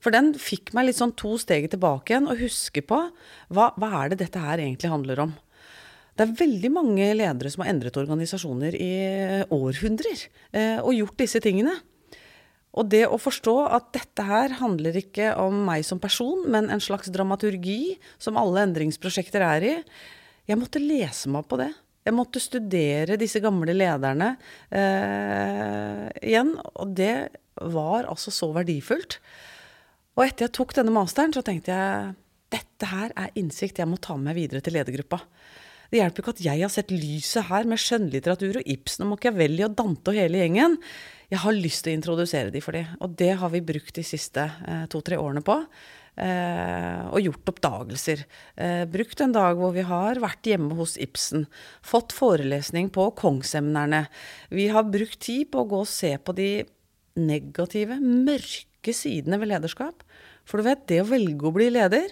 For 0.00 0.14
den 0.14 0.32
fikk 0.40 0.72
meg 0.76 0.88
litt 0.88 1.00
sånn 1.00 1.14
to 1.18 1.34
steg 1.40 1.68
tilbake 1.72 2.14
igjen 2.14 2.30
og 2.32 2.40
huske 2.40 2.84
på 2.84 3.00
hva, 3.52 3.72
hva 3.76 3.90
er 4.02 4.12
det 4.12 4.22
dette 4.24 4.40
her 4.40 4.62
egentlig 4.62 4.92
handler 4.92 5.26
om. 5.26 5.34
Det 6.16 6.24
er 6.24 6.38
veldig 6.38 6.70
mange 6.72 7.10
ledere 7.12 7.50
som 7.52 7.62
har 7.62 7.74
endret 7.74 7.98
organisasjoner 8.00 8.76
i 8.80 8.92
århundrer 9.52 10.22
eh, 10.56 10.78
og 10.80 10.96
gjort 10.96 11.20
disse 11.20 11.42
tingene. 11.44 11.74
Og 12.76 12.88
det 12.92 13.04
å 13.08 13.20
forstå 13.20 13.56
at 13.72 13.90
dette 13.96 14.24
her 14.24 14.56
handler 14.58 14.96
ikke 15.00 15.34
om 15.40 15.62
meg 15.68 15.84
som 15.88 16.00
person, 16.00 16.44
men 16.52 16.68
en 16.72 16.82
slags 16.82 17.12
dramaturgi 17.12 17.96
som 18.20 18.36
alle 18.40 18.64
endringsprosjekter 18.64 19.44
er 19.44 19.64
i. 19.64 19.74
Jeg 20.48 20.60
måtte 20.60 20.80
lese 20.80 21.32
meg 21.32 21.48
på 21.48 21.60
det. 21.60 21.70
Jeg 22.06 22.14
måtte 22.14 22.42
studere 22.42 23.18
disse 23.18 23.42
gamle 23.42 23.74
lederne 23.74 24.36
eh, 24.70 26.06
igjen. 26.22 26.54
Og 26.78 26.94
det 26.94 27.16
var 27.58 28.06
altså 28.06 28.30
så 28.34 28.52
verdifullt. 28.54 29.18
Og 30.16 30.24
etter 30.24 30.46
jeg 30.46 30.54
tok 30.56 30.76
denne 30.76 30.94
masteren, 30.94 31.34
så 31.34 31.42
tenkte 31.44 31.74
jeg 31.74 32.14
dette 32.54 32.88
her 32.88 33.10
er 33.18 33.34
innsikt 33.38 33.80
jeg 33.82 33.90
må 33.90 33.98
ta 33.98 34.14
med 34.20 34.36
videre 34.38 34.62
til 34.64 34.76
ledergruppa. 34.78 35.18
Det 35.90 36.00
hjelper 36.00 36.22
ikke 36.22 36.34
at 36.34 36.44
jeg 36.44 36.62
har 36.62 36.72
sett 36.72 36.94
lyset 36.94 37.46
her 37.50 37.66
med 37.68 37.80
skjønnlitteratur 37.80 38.60
og 38.60 38.70
Ibsen 38.74 39.06
og 39.06 39.12
Machiavelli 39.14 39.66
og 39.66 39.76
Dante 39.78 40.12
og 40.12 40.18
hele 40.18 40.40
gjengen. 40.40 40.78
Jeg 41.30 41.42
har 41.42 41.54
lyst 41.54 41.84
til 41.84 41.92
å 41.94 41.98
introdusere 41.98 42.52
de 42.54 42.62
for 42.62 42.76
de, 42.76 42.84
og 43.02 43.14
det 43.18 43.32
har 43.40 43.50
vi 43.50 43.64
brukt 43.66 43.94
de 43.98 44.04
siste 44.06 44.46
eh, 44.46 44.84
to-tre 44.90 45.18
årene 45.18 45.42
på. 45.46 45.58
Eh, 46.16 47.00
og 47.12 47.20
gjort 47.20 47.50
oppdagelser. 47.52 48.22
Eh, 48.56 48.84
brukt 48.88 49.20
en 49.20 49.34
dag 49.36 49.58
hvor 49.60 49.74
vi 49.74 49.84
har 49.84 50.16
vært 50.22 50.48
hjemme 50.48 50.72
hos 50.78 50.94
Ibsen. 50.96 51.44
Fått 51.84 52.14
forelesning 52.16 52.88
på 52.94 53.10
Kongsemnerne. 53.18 54.06
Vi 54.48 54.70
har 54.72 54.88
brukt 54.88 55.20
tid 55.26 55.50
på 55.52 55.60
å 55.60 55.68
gå 55.68 55.82
og 55.84 55.90
se 55.90 56.14
på 56.16 56.32
de 56.38 56.50
negative, 57.20 57.98
mørke 58.00 58.94
sidene 58.96 59.36
ved 59.42 59.52
lederskap. 59.52 60.06
For 60.48 60.62
du 60.62 60.70
vet, 60.70 60.86
det 60.88 61.02
å 61.02 61.10
velge 61.10 61.48
å 61.48 61.52
bli 61.52 61.68
leder, 61.74 62.08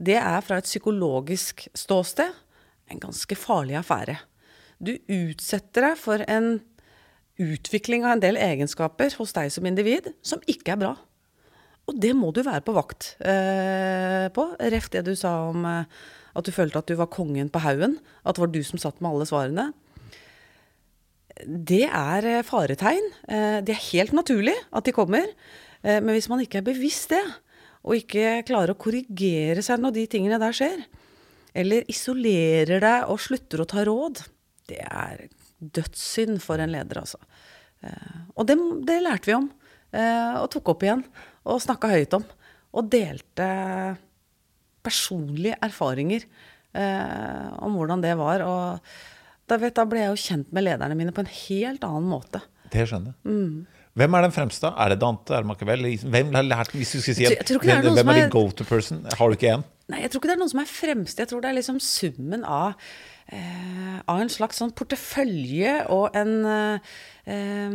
det 0.00 0.18
er 0.18 0.42
fra 0.42 0.58
et 0.58 0.66
psykologisk 0.66 1.68
ståsted 1.76 2.34
en 2.90 3.02
ganske 3.02 3.36
farlig 3.38 3.76
affære. 3.78 4.16
Du 4.80 4.96
utsetter 5.12 5.90
deg 5.90 6.00
for 6.00 6.24
en 6.26 6.56
utvikling 7.40 8.04
av 8.04 8.16
en 8.16 8.24
del 8.24 8.40
egenskaper 8.40 9.14
hos 9.20 9.36
deg 9.36 9.52
som 9.52 9.68
individ 9.68 10.10
som 10.26 10.42
ikke 10.50 10.74
er 10.74 10.82
bra. 10.82 10.92
Og 11.90 11.98
det 11.98 12.14
må 12.14 12.30
du 12.30 12.44
være 12.46 12.62
på 12.62 12.74
vakt 12.76 13.14
eh, 13.18 14.30
på. 14.34 14.46
Ref 14.72 14.88
det 14.94 15.02
du 15.08 15.14
sa 15.18 15.34
om 15.50 15.66
eh, 15.66 16.00
at 16.38 16.46
du 16.46 16.54
følte 16.54 16.78
at 16.78 16.90
du 16.90 16.94
var 16.98 17.10
kongen 17.10 17.50
på 17.50 17.62
haugen. 17.64 17.98
At 18.22 18.38
det 18.38 18.44
var 18.44 18.52
du 18.54 18.60
som 18.66 18.78
satt 18.78 19.00
med 19.02 19.10
alle 19.10 19.26
svarene. 19.26 19.70
Det 21.44 21.86
er 21.86 22.28
eh, 22.28 22.44
faretegn. 22.46 23.10
Eh, 23.26 23.58
det 23.66 23.74
er 23.74 23.88
helt 23.90 24.14
naturlig 24.16 24.54
at 24.70 24.86
de 24.86 24.94
kommer. 24.94 25.26
Eh, 25.82 25.98
men 25.98 26.14
hvis 26.14 26.30
man 26.30 26.42
ikke 26.44 26.60
er 26.60 26.68
bevisst 26.70 27.14
det, 27.14 27.22
og 27.80 27.96
ikke 27.96 28.42
klarer 28.46 28.74
å 28.74 28.80
korrigere 28.80 29.64
seg 29.64 29.80
når 29.80 29.96
de 29.96 30.08
tingene 30.12 30.40
der 30.40 30.54
skjer, 30.54 30.82
eller 31.56 31.86
isolerer 31.90 32.82
deg 32.84 33.08
og 33.10 33.22
slutter 33.24 33.62
å 33.62 33.68
ta 33.68 33.82
råd, 33.88 34.20
det 34.70 34.82
er 34.84 35.24
dødssynd 35.58 36.38
for 36.44 36.60
en 36.62 36.70
leder, 36.70 37.00
altså. 37.02 37.18
Eh, 37.82 38.20
og 38.36 38.46
det, 38.46 38.58
det 38.86 39.00
lærte 39.02 39.32
vi 39.32 39.38
om, 39.38 39.50
og 39.90 40.44
tok 40.54 40.68
opp 40.70 40.84
igjen 40.86 41.00
og 41.48 41.62
snakka 41.64 41.90
høyt 41.92 42.16
om. 42.18 42.26
Og 42.76 42.86
delte 42.92 43.48
personlige 44.84 45.58
erfaringer 45.64 46.24
eh, 46.76 47.48
om 47.64 47.76
hvordan 47.76 48.04
det 48.04 48.14
var. 48.20 48.44
Og 48.46 49.50
da, 49.50 49.58
vet, 49.58 49.74
da, 49.76 49.86
ble 49.88 50.04
jeg 50.04 50.12
jo 50.12 50.22
kjent 50.28 50.54
med 50.54 50.66
lederne 50.68 50.96
mine 50.98 51.14
på 51.14 51.24
en 51.24 51.34
helt 51.34 51.84
annen 51.86 52.08
måte. 52.10 52.42
Det 52.70 52.86
skjønner 52.86 53.14
jeg. 53.14 53.34
Mm. 53.34 53.80
Hvem 53.98 54.14
er 54.14 54.22
den 54.22 54.32
fremste? 54.32 54.70
Er 54.78 54.92
det 54.92 55.00
Dante? 55.02 55.34
Er 55.34 55.42
det 55.42 55.50
Machiavelli? 55.50 55.96
Hvem 55.98 56.30
har 56.36 56.46
lært, 56.46 56.70
hvis 56.78 56.92
du 56.94 57.00
skal 57.02 57.16
si 57.16 57.26
hvem, 57.26 57.88
hvem 57.90 58.12
er 58.12 58.20
din 58.20 58.30
go 58.32 58.44
to 58.54 58.64
person? 58.64 59.02
Har 59.18 59.28
du 59.28 59.34
ikke 59.34 59.56
én? 59.56 59.64
Nei, 59.90 60.04
jeg 60.04 60.12
tror 60.12 60.22
ikke 60.22 60.30
det 60.30 60.36
er 60.36 60.40
noen 60.44 60.52
som 60.52 60.62
er 60.62 60.70
fremste. 60.70 61.24
Jeg 61.24 61.32
tror 61.32 61.42
det 61.42 61.50
er 61.50 61.56
liksom 61.56 61.80
summen 61.82 62.44
av, 62.46 62.78
eh, 63.34 63.96
av 64.06 64.22
en 64.22 64.30
slags 64.30 64.62
sånn 64.62 64.70
portefølje 64.78 65.74
og 65.90 66.14
en 66.16 66.32
eh, 66.46 66.94
eh, 67.34 67.74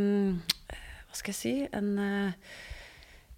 Hva 1.10 1.20
skal 1.20 1.34
jeg 1.34 1.42
si? 1.42 1.54
En 1.76 1.92
eh, 2.00 2.56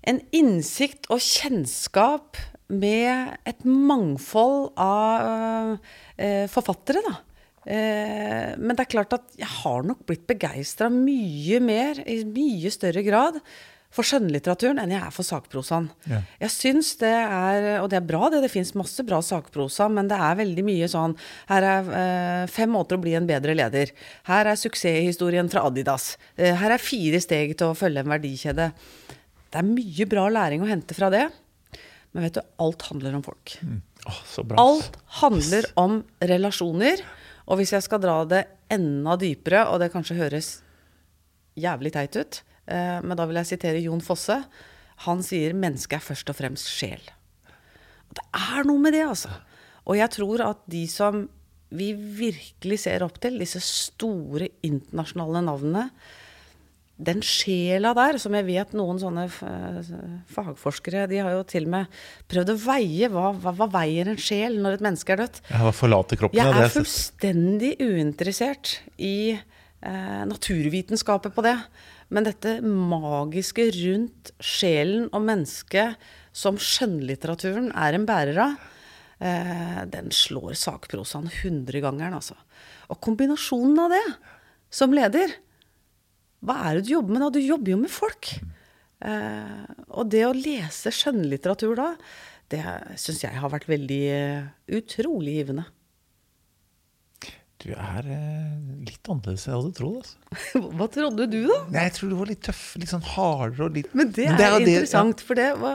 en 0.07 0.21
innsikt 0.35 1.09
og 1.11 1.21
kjennskap 1.23 2.39
med 2.67 3.37
et 3.47 3.63
mangfold 3.67 4.73
av 4.79 5.77
eh, 6.19 6.45
forfattere, 6.51 7.03
da. 7.05 7.15
Eh, 7.67 8.51
men 8.59 8.75
det 8.75 8.85
er 8.85 8.93
klart 8.93 9.15
at 9.17 9.39
jeg 9.39 9.49
har 9.61 9.87
nok 9.87 10.05
blitt 10.07 10.27
begeistra 10.29 10.91
mye 10.91 11.59
mer, 11.63 11.99
i 12.07 12.21
mye 12.27 12.71
større 12.71 13.03
grad, 13.07 13.41
for 13.91 14.03
skjønnlitteraturen 14.03 14.81
enn 14.83 14.91
jeg 14.91 14.99
er 14.99 15.13
for 15.15 15.25
sakprosaen. 15.25 15.87
Ja. 16.11 16.19
Jeg 16.43 16.51
syns 16.51 16.89
det 16.99 17.07
er 17.07 17.79
Og 17.79 17.87
det 17.89 17.95
er 18.01 18.03
bra, 18.05 18.27
det. 18.29 18.41
Det 18.43 18.51
fins 18.51 18.73
masse 18.75 19.01
bra 19.07 19.21
sakprosa, 19.23 19.87
men 19.87 20.09
det 20.11 20.17
er 20.19 20.35
veldig 20.41 20.65
mye 20.67 20.89
sånn 20.91 21.15
Her 21.47 21.67
er 21.69 21.93
eh, 22.01 22.43
fem 22.51 22.69
måter 22.75 22.99
å 22.99 23.01
bli 23.01 23.15
en 23.17 23.29
bedre 23.29 23.55
leder. 23.55 23.95
Her 24.27 24.51
er 24.51 24.59
suksesshistorien 24.59 25.47
fra 25.49 25.63
Adidas. 25.71 26.17
her 26.35 26.75
er 26.75 26.83
fire 26.83 27.23
steg 27.23 27.55
til 27.57 27.71
å 27.71 27.79
følge 27.79 28.03
en 28.03 28.11
verdikjede. 28.11 28.73
Det 29.51 29.61
er 29.61 29.67
mye 29.67 30.07
bra 30.09 30.27
læring 30.31 30.63
å 30.63 30.69
hente 30.69 30.95
fra 30.97 31.09
det. 31.13 31.25
Men 32.11 32.25
vet 32.25 32.39
du, 32.39 32.41
alt 32.63 32.87
handler 32.89 33.17
om 33.17 33.23
folk. 33.25 33.53
Mm. 33.61 33.81
Oh, 34.07 34.21
alt 34.61 34.97
handler 35.19 35.67
om 35.79 35.99
relasjoner. 36.23 37.03
Og 37.47 37.59
hvis 37.59 37.73
jeg 37.75 37.85
skal 37.85 38.01
dra 38.03 38.21
det 38.27 38.43
enda 38.73 39.15
dypere, 39.19 39.65
og 39.71 39.81
det 39.83 39.91
kanskje 39.93 40.17
høres 40.19 40.49
jævlig 41.57 41.93
teit 41.95 42.17
ut, 42.17 42.41
eh, 42.67 42.97
men 43.03 43.15
da 43.17 43.27
vil 43.27 43.39
jeg 43.41 43.51
sitere 43.53 43.83
Jon 43.83 44.03
Fosse. 44.03 44.41
Han 45.05 45.21
sier 45.23 45.53
'mennesket 45.53 45.99
er 45.99 46.07
først 46.07 46.29
og 46.29 46.35
fremst 46.35 46.67
sjel'. 46.67 47.13
Det 48.13 48.23
er 48.33 48.63
noe 48.65 48.79
med 48.79 48.93
det, 48.93 49.05
altså. 49.05 49.29
Og 49.85 49.97
jeg 49.97 50.09
tror 50.09 50.41
at 50.41 50.57
de 50.67 50.87
som 50.87 51.27
vi 51.69 51.93
virkelig 51.93 52.79
ser 52.79 53.03
opp 53.03 53.19
til, 53.19 53.37
disse 53.39 53.59
store 53.63 54.47
internasjonale 54.63 55.43
navnene, 55.43 55.89
den 56.97 57.21
sjela 57.25 57.91
der, 57.97 58.17
som 58.21 58.33
jeg 58.33 58.47
vet 58.47 58.71
noen 58.77 58.97
sånne 59.01 59.27
fagforskere 60.33 61.05
De 61.09 61.19
har 61.21 61.35
jo 61.35 61.43
til 61.45 61.67
og 61.67 61.73
med 61.75 61.99
prøvd 62.31 62.53
å 62.55 62.57
veie 62.63 63.09
hva, 63.13 63.29
hva, 63.37 63.53
hva 63.59 63.67
veier 63.77 64.09
en 64.09 64.17
sjel 64.21 64.57
når 64.63 64.79
et 64.79 64.85
menneske 64.87 65.13
er 65.13 65.21
dødt. 65.21 65.41
Ja, 65.53 65.69
forlater 65.75 66.19
kroppen, 66.19 66.41
jeg 66.41 66.65
er 66.65 66.73
fullstendig 66.73 67.75
uinteressert 67.83 68.79
i 68.97 69.35
eh, 69.35 70.23
naturvitenskapet 70.31 71.37
på 71.37 71.45
det. 71.45 71.57
Men 72.13 72.25
dette 72.25 72.57
magiske 72.63 73.67
rundt 73.77 74.31
sjelen 74.41 75.09
og 75.11 75.25
mennesket 75.27 76.09
som 76.37 76.57
skjønnlitteraturen 76.61 77.71
er 77.77 77.97
en 77.97 78.05
bærer 78.07 78.41
av, 78.41 78.55
eh, 79.19 79.81
den 79.91 80.09
slår 80.13 80.55
sakprosaen 80.57 81.29
hundregangeren, 81.41 82.17
altså. 82.17 82.37
Og 82.89 83.01
kombinasjonen 83.03 83.85
av 83.85 83.93
det, 83.93 84.05
som 84.73 84.93
leder 84.95 85.35
Hva 86.45 86.57
er 86.67 86.77
det 86.77 86.87
du 86.87 86.93
jobber 86.93 87.15
med 87.15 87.23
da? 87.25 87.29
Du 87.33 87.41
jobber 87.41 87.73
jo 87.73 87.79
med 87.81 87.93
folk. 87.93 88.31
Eh, 89.05 89.63
og 89.93 90.09
det 90.13 90.23
å 90.25 90.35
lese 90.35 90.93
skjønnlitteratur 90.93 91.75
da, 91.77 91.91
det 92.51 92.61
syns 92.99 93.23
jeg 93.25 93.37
har 93.41 93.51
vært 93.53 93.67
veldig 93.69 94.03
eh, 94.13 94.47
utrolig 94.77 95.39
givende. 95.39 95.67
Du 97.57 97.71
er 97.73 98.05
eh, 98.05 98.57
litt 98.85 99.07
annerledes 99.09 99.47
enn 99.47 99.55
jeg 99.55 99.61
hadde 99.63 99.77
trodd. 99.79 99.95
Altså. 100.03 100.59
Hva 100.77 100.85
trodde 100.93 101.25
du, 101.31 101.37
da? 101.49 101.55
Nei, 101.73 101.85
jeg 101.87 101.93
tror 101.95 102.11
du 102.11 102.15
var 102.19 102.29
litt 102.29 102.41
tøff, 102.45 102.59
litt 102.77 102.91
sånn 102.91 103.05
hardere 103.15 103.63
og 103.65 103.77
litt 103.79 103.95
Men 103.97 104.11
det 104.13 104.27
er, 104.27 104.35
er, 104.35 104.59
interessant, 104.59 104.67
det- 104.67 104.75
interessant, 104.75 105.23
for 105.25 105.39
det 105.39 105.47
hva, 105.57 105.71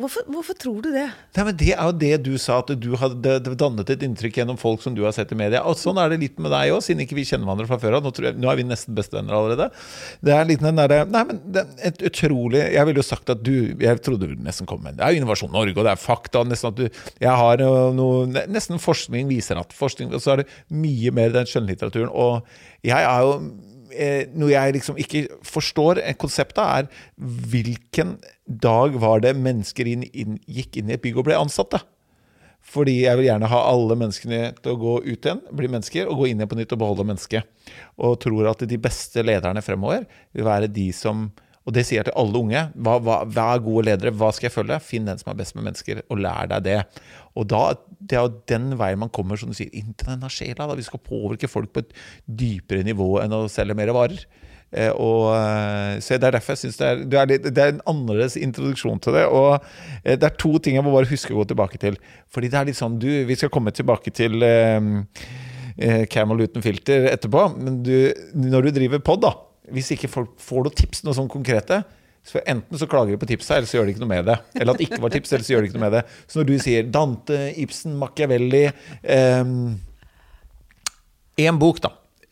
hvorfor, 0.00 0.24
hvorfor 0.32 0.56
tror 0.62 0.78
du 0.86 0.88
det? 0.94 1.04
Nei, 1.36 1.44
men 1.50 1.58
Det 1.60 1.68
er 1.74 1.82
jo 1.90 1.94
det 2.00 2.12
du 2.24 2.30
sa, 2.40 2.56
at 2.62 2.72
du 2.80 2.88
hadde 3.02 3.34
dannet 3.60 3.92
et 3.92 4.06
inntrykk 4.08 4.38
gjennom 4.40 4.56
folk 4.60 4.80
som 4.80 4.96
du 4.96 5.02
har 5.04 5.12
sett 5.16 5.34
i 5.34 5.38
media. 5.38 5.60
Og 5.68 5.76
sånn 5.76 6.00
er 6.00 6.14
det 6.14 6.20
litt 6.22 6.40
med 6.40 6.54
deg 6.56 6.72
òg, 6.72 6.80
siden 6.86 7.04
ikke 7.04 7.18
vi 7.20 7.26
kjenner 7.28 7.50
hverandre 7.50 7.68
fra 7.68 7.78
før 7.84 7.98
av. 7.98 8.08
Nå, 8.08 8.32
nå 8.40 8.52
er 8.54 8.60
vi 8.62 8.66
nesten 8.70 8.96
bestevenner 8.96 9.36
allerede. 9.36 9.68
Det 10.24 10.32
er 10.38 10.48
litt 10.48 10.64
den 10.64 10.80
derre 10.80 11.02
Nei, 11.10 11.24
men 11.28 11.42
det 11.52 11.66
er 11.66 11.84
et 11.90 12.00
utrolig 12.08 12.62
Jeg 12.78 12.88
ville 12.88 13.02
jo 13.02 13.06
sagt 13.06 13.28
at 13.34 13.42
du 13.44 13.52
Jeg 13.82 14.00
trodde 14.06 14.30
du 14.30 14.40
nesten 14.40 14.66
kom 14.70 14.80
med 14.84 14.96
Det 14.96 15.04
er 15.04 15.12
jo 15.12 15.20
Innovasjon 15.20 15.52
Norge, 15.52 15.76
og 15.76 15.84
det 15.84 15.92
er 15.92 16.00
fakta. 16.00 16.46
Nesten 16.48 16.72
at 16.72 16.80
du 16.80 16.86
Jeg 17.20 17.34
har 17.42 17.60
noe 17.92 18.24
Nesten 18.48 18.80
forskning 18.80 19.28
viser 19.28 19.60
at 19.60 19.74
forskning 19.76 20.14
Og 20.14 20.22
så 20.24 20.34
er 20.34 20.42
det 20.44 20.48
mye 20.72 20.93
mer 21.14 21.32
den 21.34 21.48
skjønnlitteraturen. 21.50 22.10
Og 22.10 22.44
jeg 22.86 23.00
er 23.00 23.24
jo 23.24 23.38
eh, 23.94 24.30
noe 24.34 24.52
jeg 24.52 24.76
liksom 24.78 25.00
ikke 25.00 25.24
forstår 25.46 26.02
eh, 26.02 26.16
konseptet, 26.18 26.62
er 26.64 26.88
hvilken 27.50 28.16
dag 28.46 28.96
var 29.00 29.24
det 29.24 29.34
mennesker 29.38 29.88
inn, 29.90 30.06
inn, 30.12 30.38
gikk 30.46 30.80
inn 30.80 30.92
i 30.92 30.96
et 30.98 31.04
bygg 31.04 31.20
og 31.22 31.28
ble 31.28 31.38
ansatte? 31.38 31.82
Fordi 32.64 33.02
jeg 33.02 33.18
vil 33.20 33.28
gjerne 33.28 33.48
ha 33.52 33.60
alle 33.68 33.96
menneskene 34.00 34.54
til 34.62 34.72
å 34.72 34.80
gå 34.80 34.94
ut 35.04 35.26
igjen, 35.26 35.42
bli 35.52 35.68
mennesker, 35.68 36.08
og 36.08 36.22
gå 36.22 36.30
inn 36.30 36.40
igjen 36.40 36.50
på 36.50 36.56
nytt 36.56 36.72
og 36.72 36.80
beholde 36.80 37.04
mennesket. 37.10 37.72
Og 38.00 38.16
tror 38.24 38.48
at 38.54 38.64
de 38.68 38.78
beste 38.80 39.24
lederne 39.24 39.62
fremover 39.64 40.06
vil 40.32 40.48
være 40.48 40.72
de 40.72 40.88
som 40.96 41.26
Og 41.64 41.72
det 41.72 41.86
sier 41.86 42.02
jeg 42.02 42.08
til 42.10 42.16
alle 42.20 42.40
unge. 42.40 42.62
Hva, 42.76 42.98
hva, 43.00 43.18
hva 43.24 43.48
er 43.54 43.64
gode 43.64 43.86
ledere? 43.88 44.12
Hva 44.20 44.30
skal 44.36 44.50
jeg 44.50 44.56
følge? 44.58 44.80
Finn 44.84 45.08
den 45.08 45.20
som 45.20 45.32
er 45.32 45.38
best 45.38 45.56
med 45.56 45.64
mennesker, 45.70 46.02
og 46.12 46.20
lær 46.20 46.50
deg 46.52 46.66
det. 46.66 46.80
Og 47.40 47.48
da, 47.50 47.62
Det 47.98 48.18
er 48.18 48.26
jo 48.26 48.40
den 48.50 48.74
veien 48.76 49.00
man 49.00 49.12
kommer 49.14 49.40
som 49.40 49.48
du 49.48 49.56
sier, 49.56 49.72
inn 49.72 49.94
til 49.96 50.12
denne 50.12 50.28
sjela. 50.32 50.68
Da. 50.68 50.76
Vi 50.76 50.84
skal 50.84 51.00
påvirke 51.00 51.48
folk 51.48 51.72
på 51.72 51.84
et 51.84 51.94
dypere 52.28 52.84
nivå 52.84 53.16
enn 53.22 53.32
å 53.32 53.46
selge 53.48 53.76
mer 53.78 53.94
varer. 53.96 54.26
Eh, 54.74 54.90
og, 54.90 55.30
eh, 55.38 56.00
så 56.04 56.18
Det 56.18 56.28
er 56.28 56.36
derfor 56.36 56.52
jeg 56.52 56.64
synes 56.64 56.76
det 56.76 57.10
det 57.10 57.54
det 57.54 57.62
er 57.62 57.72
en 57.72 57.80
annerledes 57.86 58.36
introduksjon 58.36 59.00
til 59.00 59.16
det. 59.16 59.24
Og 59.24 59.64
eh, 60.04 60.18
det 60.18 60.28
er 60.28 60.36
to 60.36 60.58
ting 60.58 60.76
jeg 60.76 60.84
må 60.84 60.92
bare 60.92 61.08
huske 61.08 61.32
å 61.32 61.40
gå 61.40 61.48
tilbake 61.48 61.80
til. 61.80 61.96
Fordi 62.28 62.50
det 62.50 62.60
er 62.60 62.68
litt 62.68 62.80
sånn, 62.80 62.98
du, 62.98 63.24
Vi 63.24 63.36
skal 63.40 63.48
komme 63.48 63.72
tilbake 63.72 64.12
til 64.12 64.42
eh, 64.42 64.80
eh, 65.78 66.04
Camel 66.12 66.44
uten 66.44 66.60
filter 66.60 67.08
etterpå. 67.08 67.56
Men 67.56 67.82
du, 67.82 68.12
når 68.34 68.68
du 68.68 68.70
driver 68.82 69.00
pod, 69.00 69.24
da 69.24 69.34
Hvis 69.72 69.92
ikke 69.94 70.10
folk 70.12 70.34
får 70.42 70.66
noen 70.66 70.76
tips, 70.82 71.04
noe 71.06 71.16
sånn 71.16 71.30
konkrete 71.32 71.82
så 72.24 72.40
Enten 72.48 72.80
så 72.80 72.86
klager 72.88 73.12
de 73.12 73.20
på 73.20 73.28
tipset, 73.28 73.58
eller 73.58 73.68
så 73.68 73.76
gjør 73.78 73.88
de 73.88 73.92
ikke 73.94 74.02
noe 74.02 74.12
med 74.14 74.24
det. 74.30 74.38
Eller 74.56 74.72
at 74.72 74.80
det 74.80 74.86
ikke 74.86 75.02
var 75.04 75.12
tips, 75.12 75.32
eller 75.34 75.44
så 75.44 75.52
gjør 75.52 75.64
de 75.64 75.68
ikke 75.68 75.76
noe 75.76 75.84
med 75.84 75.96
det. 75.98 76.04
Så 76.24 76.38
når 76.40 76.46
du 76.48 76.54
sier 76.64 76.86
Dante, 76.88 77.40
Ibsen, 77.60 77.98
Machiavelli 78.00 78.62
Én 78.64 79.74
eh, 81.44 81.58
bok, 81.60 81.82
da. 81.84 81.90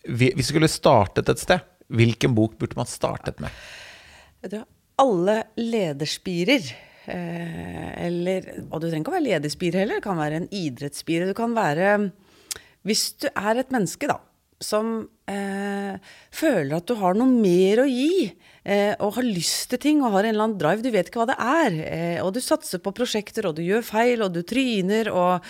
Hvis 0.09 0.49
du 0.49 0.55
skulle 0.55 0.71
startet 0.73 1.29
et 1.29 1.43
sted. 1.43 1.69
Hvilken 1.93 2.33
bok 2.33 2.57
burde 2.57 2.79
man 2.79 2.89
startet 2.89 3.43
med? 3.45 3.53
Jeg 4.43 4.55
tror 4.55 4.65
alle 5.03 5.37
lederspirer 5.61 6.73
eh, 7.13 8.07
eller 8.07 8.49
Og 8.71 8.81
du 8.81 8.87
trenger 8.87 9.03
ikke 9.03 9.13
å 9.13 9.17
være 9.19 9.29
lederspire 9.29 9.83
heller, 9.83 10.01
det 10.01 10.07
kan 10.07 10.21
være 10.23 10.41
en 10.41 10.49
idrettsspire. 10.49 11.29
Du 11.29 11.37
kan 11.37 11.53
være 11.57 11.99
Hvis 12.89 13.11
du 13.21 13.29
er 13.29 13.61
et 13.61 13.75
menneske, 13.75 14.09
da, 14.09 14.23
som 14.65 14.95
eh, 15.31 16.01
føler 16.35 16.77
at 16.79 16.89
du 16.89 16.97
har 17.01 17.19
noe 17.19 17.29
mer 17.29 17.85
å 17.85 17.87
gi, 17.91 18.33
eh, 18.65 18.95
og 18.99 19.17
har 19.19 19.29
lyst 19.29 19.71
til 19.73 19.83
ting 19.83 20.03
og 20.03 20.15
har 20.17 20.27
en 20.27 20.35
eller 20.35 20.49
annen 20.49 20.61
drive, 20.61 20.85
du 20.85 20.93
vet 20.95 21.11
ikke 21.11 21.23
hva 21.23 21.31
det 21.33 21.39
er, 21.39 21.79
eh, 21.87 22.19
og 22.25 22.33
du 22.35 22.41
satser 22.43 22.83
på 22.83 22.95
prosjekter, 22.97 23.49
og 23.49 23.59
du 23.59 23.65
gjør 23.67 23.85
feil, 23.87 24.23
og 24.25 24.35
du 24.35 24.43
tryner, 24.47 25.13
og 25.13 25.43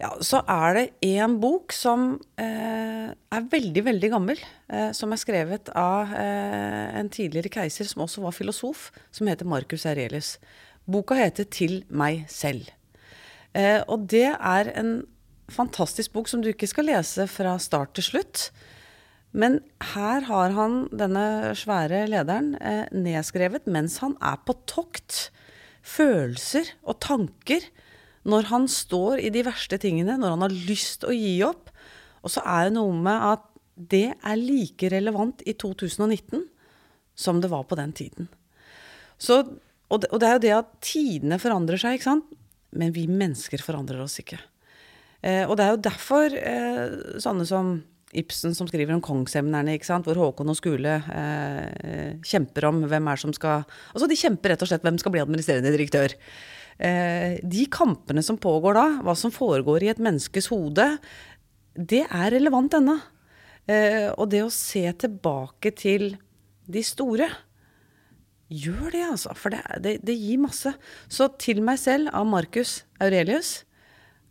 ja, 0.00 0.10
så 0.24 0.40
er 0.50 0.76
det 0.76 0.84
én 1.06 1.36
bok 1.42 1.72
som 1.74 2.14
eh, 2.40 3.10
er 3.14 3.48
veldig, 3.50 3.84
veldig 3.86 4.10
gammel, 4.12 4.40
eh, 4.68 4.90
som 4.96 5.12
er 5.14 5.20
skrevet 5.22 5.70
av 5.78 6.12
eh, 6.18 6.94
en 6.98 7.10
tidligere 7.12 7.52
keiser 7.52 7.88
som 7.88 8.02
også 8.04 8.24
var 8.24 8.34
filosof, 8.34 8.88
som 9.14 9.30
heter 9.30 9.48
Marcus 9.48 9.86
Aurelius. 9.86 10.36
Boka 10.84 11.16
heter 11.16 11.44
'Til 11.44 11.84
meg 11.88 12.26
selv'. 12.28 12.68
Og 13.88 14.08
det 14.10 14.34
er 14.34 14.72
en 14.74 15.06
fantastisk 15.52 16.14
bok 16.14 16.30
som 16.30 16.42
du 16.42 16.50
ikke 16.52 16.68
skal 16.70 16.88
lese 16.88 17.26
fra 17.30 17.56
start 17.62 17.94
til 17.98 18.08
slutt. 18.08 18.48
Men 19.34 19.58
her 19.94 20.24
har 20.28 20.54
han, 20.54 20.84
denne 20.94 21.54
svære 21.58 22.04
lederen, 22.10 22.54
eh, 22.62 22.86
nedskrevet 22.94 23.66
mens 23.66 23.98
han 24.04 24.14
er 24.22 24.38
på 24.46 24.54
tokt. 24.70 25.30
Følelser 25.84 26.70
og 26.86 27.00
tanker 27.04 27.66
når 28.24 28.48
han 28.48 28.68
står 28.70 29.20
i 29.20 29.32
de 29.34 29.42
verste 29.44 29.76
tingene, 29.82 30.16
når 30.16 30.36
han 30.36 30.46
har 30.46 30.54
lyst 30.70 31.04
å 31.04 31.12
gi 31.12 31.42
opp. 31.44 31.68
Og 32.24 32.32
så 32.32 32.44
er 32.46 32.68
det 32.68 32.76
noe 32.78 32.94
med 32.94 33.26
at 33.34 33.44
det 33.74 34.14
er 34.14 34.38
like 34.38 34.88
relevant 34.92 35.42
i 35.44 35.52
2019 35.58 36.46
som 37.18 37.42
det 37.42 37.50
var 37.50 37.66
på 37.68 37.76
den 37.78 37.92
tiden. 37.92 38.30
Så, 39.18 39.42
og, 39.90 40.00
det, 40.00 40.08
og 40.14 40.22
det 40.22 40.28
er 40.28 40.38
jo 40.38 40.44
det 40.46 40.54
at 40.56 40.72
tidene 40.84 41.38
forandrer 41.42 41.80
seg, 41.80 41.98
ikke 41.98 42.10
sant? 42.12 42.32
Men 42.74 42.94
vi 42.94 43.06
mennesker 43.10 43.62
forandrer 43.62 44.00
oss 44.02 44.16
ikke. 44.22 44.38
Eh, 45.24 45.44
og 45.48 45.56
det 45.56 45.64
er 45.64 45.72
jo 45.72 45.82
derfor 45.86 46.36
eh, 46.36 47.18
sånne 47.22 47.48
som 47.48 47.76
Ibsen 48.14 48.54
som 48.54 48.68
skriver 48.70 48.94
om 48.94 49.02
kongsemnerne, 49.02 49.74
hvor 50.06 50.18
Håkon 50.20 50.52
og 50.52 50.58
Skule 50.58 50.98
eh, 51.10 52.12
kjemper 52.22 52.68
om 52.68 52.84
hvem 52.86 53.08
er 53.10 53.18
som 53.18 53.32
skal 53.34 53.64
Altså 53.90 54.06
de 54.10 54.18
kjemper 54.18 54.52
rett 54.52 54.62
og 54.62 54.70
slett 54.70 54.84
hvem 54.86 55.00
skal 55.02 55.14
bli 55.14 55.22
administrerende 55.24 55.72
direktør. 55.74 56.14
Eh, 56.78 57.40
de 57.42 57.64
kampene 57.72 58.22
som 58.22 58.38
pågår 58.38 58.78
da, 58.78 58.84
hva 59.06 59.16
som 59.18 59.34
foregår 59.34 59.86
i 59.86 59.90
et 59.94 60.02
menneskes 60.02 60.50
hode, 60.52 60.86
det 61.74 62.04
er 62.06 62.30
relevant 62.36 62.78
ennå. 62.78 63.00
Eh, 63.66 64.12
og 64.12 64.28
det 64.30 64.44
å 64.44 64.52
se 64.52 64.84
tilbake 65.06 65.74
til 65.78 66.14
de 66.70 66.84
store 66.84 67.32
Gjør 68.54 68.90
det, 68.92 69.00
altså. 69.08 69.32
For 69.34 69.50
det, 69.50 69.62
det, 69.82 69.92
det 70.04 70.14
gir 70.14 70.36
masse. 70.38 70.70
Så 71.08 71.30
'Til 71.40 71.62
meg 71.64 71.80
selv' 71.80 72.12
av 72.12 72.26
Marcus 72.28 72.84
Aurelius 73.00 73.64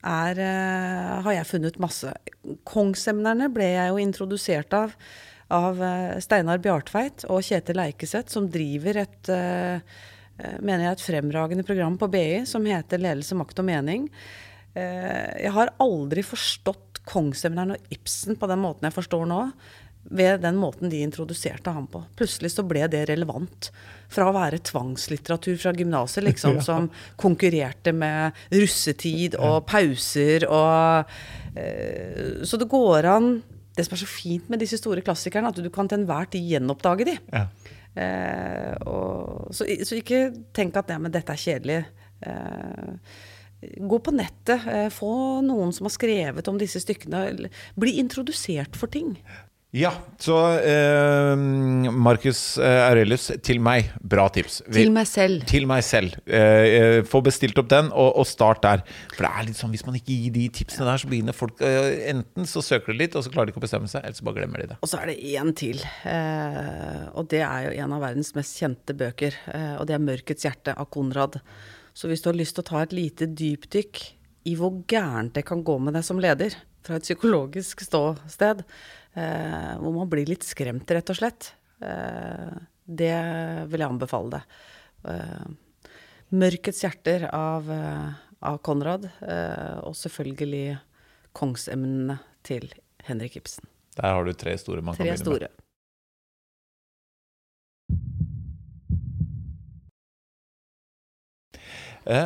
er, 0.04 0.40
eh, 0.40 1.22
har 1.24 1.34
jeg 1.38 1.50
funnet 1.50 1.80
masse. 1.82 2.12
Kongsemnerne 2.68 3.50
ble 3.54 3.70
jeg 3.74 3.92
jo 3.92 4.02
introdusert 4.02 4.74
av 4.74 4.98
av 5.54 5.78
eh, 5.84 6.20
Steinar 6.24 6.58
Bjartveit 6.64 7.28
og 7.30 7.44
Kjetil 7.46 7.82
Eikeseth, 7.84 8.32
som 8.32 8.48
driver 8.50 9.04
et 9.04 9.30
eh, 9.30 10.00
mener 10.64 10.88
jeg 10.88 10.96
et 10.96 11.04
fremragende 11.04 11.66
program 11.68 11.98
på 12.00 12.10
BI 12.10 12.42
som 12.50 12.66
heter 12.66 12.98
'Ledelse, 12.98 13.38
makt 13.38 13.60
og 13.62 13.68
mening'. 13.68 14.08
Jeg 14.74 15.52
har 15.54 15.70
aldri 15.78 16.24
forstått 16.26 17.04
Kongsemneren 17.06 17.76
og 17.76 17.92
Ibsen 17.94 18.40
på 18.42 18.48
den 18.50 18.64
måten 18.64 18.88
jeg 18.88 18.96
forstår 18.96 19.28
nå. 19.30 19.52
Ved 20.12 20.42
den 20.44 20.58
måten 20.60 20.90
de 20.92 21.00
introduserte 21.00 21.72
ham 21.72 21.86
på. 21.88 22.02
Plutselig 22.20 22.52
så 22.52 22.66
ble 22.68 22.84
det 22.92 23.06
relevant. 23.10 23.70
Fra 24.12 24.28
å 24.30 24.34
være 24.36 24.60
tvangslitteratur 24.68 25.56
fra 25.62 25.72
gymnaset, 25.74 26.26
liksom, 26.28 26.56
Ja. 26.60 26.66
som 26.66 26.90
konkurrerte 27.18 27.94
med 27.96 28.36
russetid 28.52 29.38
og 29.40 29.64
pauser 29.70 30.44
og 30.50 31.10
eh, 31.56 32.44
Så 32.44 32.60
det 32.60 32.68
går 32.70 33.08
an 33.10 33.30
Det 33.74 33.86
som 33.88 33.96
er 33.96 34.04
så 34.04 34.10
fint 34.10 34.50
med 34.54 34.60
disse 34.62 34.78
store 34.78 35.02
klassikerne, 35.02 35.50
at 35.50 35.58
du 35.58 35.70
kan 35.74 35.88
til 35.90 36.02
enhver 36.04 36.28
tid 36.30 36.46
gjenoppdage 36.52 37.08
de. 37.10 37.16
Ja. 37.34 37.48
Eh, 37.96 38.74
og, 38.90 39.48
så, 39.54 39.66
så 39.86 39.98
ikke 39.98 40.28
tenk 40.54 40.78
at 40.78 40.92
ja, 40.94 41.00
men 41.02 41.14
dette 41.14 41.34
er 41.34 41.42
kjedelig. 41.42 41.80
Eh, 42.22 42.92
gå 43.82 44.00
på 44.04 44.14
nettet, 44.14 44.68
eh, 44.70 44.90
få 44.94 45.10
noen 45.46 45.74
som 45.74 45.88
har 45.90 45.96
skrevet 45.96 46.48
om 46.52 46.60
disse 46.62 46.84
stykkene. 46.84 47.50
Bli 47.80 47.96
introdusert 48.04 48.78
for 48.78 48.92
ting. 48.94 49.16
Ja, 49.74 49.90
så 50.22 50.36
eh, 50.62 51.32
Marcus 51.90 52.60
eh, 52.62 52.84
Aurelius, 52.86 53.32
til 53.42 53.58
meg, 53.64 53.88
bra 54.06 54.28
tips. 54.30 54.60
Vi- 54.68 54.84
Til 54.84 54.92
meg 54.94 55.08
selv. 55.10 55.46
Til 55.50 55.66
meg 55.66 55.82
selv. 55.84 56.14
Eh, 56.30 56.66
eh, 56.78 56.98
få 57.10 57.24
bestilt 57.26 57.58
opp 57.58 57.72
den, 57.72 57.90
og, 57.90 58.12
og 58.22 58.28
start 58.30 58.62
der. 58.62 58.84
For 59.16 59.26
det 59.26 59.32
er 59.32 59.48
litt 59.48 59.58
sånn, 59.58 59.74
hvis 59.74 59.86
man 59.88 59.98
ikke 59.98 60.14
gir 60.14 60.36
de 60.36 60.44
tipsene 60.60 60.86
der, 60.92 61.02
så 61.02 61.10
begynner 61.10 61.34
folk 61.34 61.64
eh, 61.66 62.06
Enten 62.14 62.46
så 62.46 62.62
søker 62.62 62.94
de 62.94 63.00
litt, 63.02 63.18
og 63.18 63.26
så 63.26 63.34
klarer 63.34 63.50
de 63.50 63.56
ikke 63.56 63.64
å 63.64 63.66
bestemme 63.66 63.90
seg, 63.90 64.06
eller 64.06 64.14
så 64.22 64.28
bare 64.30 64.38
glemmer 64.44 64.62
de 64.62 64.70
det. 64.76 64.78
Og 64.86 64.92
så 64.94 65.02
er 65.02 65.10
det 65.10 65.18
én 65.34 65.50
til. 65.58 65.82
Eh, 66.06 67.04
og 67.18 67.28
det 67.34 67.42
er 67.42 67.66
jo 67.72 67.76
en 67.88 67.98
av 67.98 68.06
verdens 68.06 68.30
mest 68.38 68.62
kjente 68.62 68.94
bøker. 69.02 69.34
Eh, 69.58 69.72
og 69.82 69.88
det 69.90 69.98
er 69.98 70.06
'Mørkets 70.06 70.46
hjerte' 70.46 70.78
av 70.78 70.86
Konrad. 70.94 71.40
Så 71.98 72.08
hvis 72.14 72.22
du 72.22 72.30
har 72.30 72.38
lyst 72.38 72.56
til 72.58 72.62
å 72.62 72.70
ta 72.70 72.82
et 72.86 72.94
lite 72.94 73.26
dypdykk 73.26 74.06
i 74.46 74.56
hvor 74.56 74.84
gærent 74.86 75.34
det 75.34 75.46
kan 75.50 75.64
gå 75.66 75.80
med 75.82 75.94
deg 75.98 76.04
som 76.06 76.20
leder, 76.22 76.54
fra 76.84 76.98
et 77.00 77.06
psykologisk 77.06 77.80
ståsted, 77.82 78.66
eh, 79.16 79.74
hvor 79.80 79.94
man 79.96 80.10
blir 80.12 80.30
litt 80.30 80.46
skremt, 80.48 80.90
rett 80.90 81.12
og 81.14 81.20
slett, 81.20 81.54
Eh, 81.84 82.54
det 82.84 83.16
vil 83.72 83.84
jeg 83.84 83.90
anbefale 83.90 84.38
deg. 84.38 84.44
Eh, 85.12 85.48
'Mørkets 86.34 86.82
hjerter' 86.84 87.28
av, 87.30 87.70
eh, 87.70 88.14
av 88.42 88.58
Konrad, 88.66 89.06
eh, 89.22 89.78
og 89.84 89.94
selvfølgelig 89.96 90.80
'Kongsemnene' 91.34 92.20
til 92.44 92.72
Henrik 93.04 93.38
Ibsen. 93.38 93.68
Der 93.96 94.14
har 94.14 94.24
du 94.26 94.34
tre 94.34 94.58
store 94.58 94.82
man 94.82 94.96
kan 94.96 95.06
begynne 95.06 95.18
store. 95.18 95.40
med. 95.40 95.60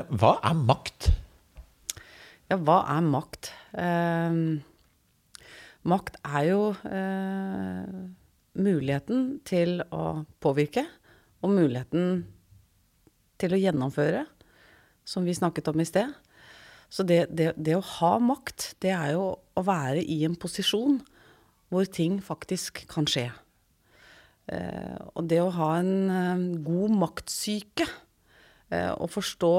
hva 0.09 0.39
er 0.41 0.55
makt? 0.55 1.11
Ja, 2.49 2.57
hva 2.57 2.79
er 2.89 3.01
makt? 3.01 3.51
Eh, 3.77 4.63
makt 5.87 6.19
er 6.27 6.47
jo 6.49 6.61
eh, 6.89 7.83
muligheten 8.57 9.39
til 9.47 9.81
å 9.93 10.23
påvirke, 10.43 10.85
og 11.45 11.53
muligheten 11.53 12.25
til 13.37 13.53
å 13.53 13.59
gjennomføre, 13.61 14.25
som 15.07 15.27
vi 15.27 15.35
snakket 15.37 15.69
om 15.71 15.81
i 15.81 15.87
sted. 15.87 16.13
Så 16.89 17.03
det, 17.07 17.27
det, 17.35 17.51
det 17.59 17.75
å 17.77 17.85
ha 17.99 18.15
makt, 18.23 18.73
det 18.83 18.93
er 18.95 19.13
jo 19.17 19.27
å 19.37 19.63
være 19.67 20.01
i 20.03 20.23
en 20.27 20.37
posisjon 20.39 21.01
hvor 21.71 21.87
ting 21.91 22.21
faktisk 22.23 22.85
kan 22.91 23.07
skje. 23.09 23.27
Eh, 24.47 24.95
og 25.13 25.27
det 25.27 25.41
å 25.43 25.51
ha 25.57 25.71
en 25.81 25.93
eh, 26.07 26.45
god 26.63 26.95
maktsyke, 26.95 27.87
eh, 28.71 28.91
og 28.95 29.11
forstå 29.11 29.55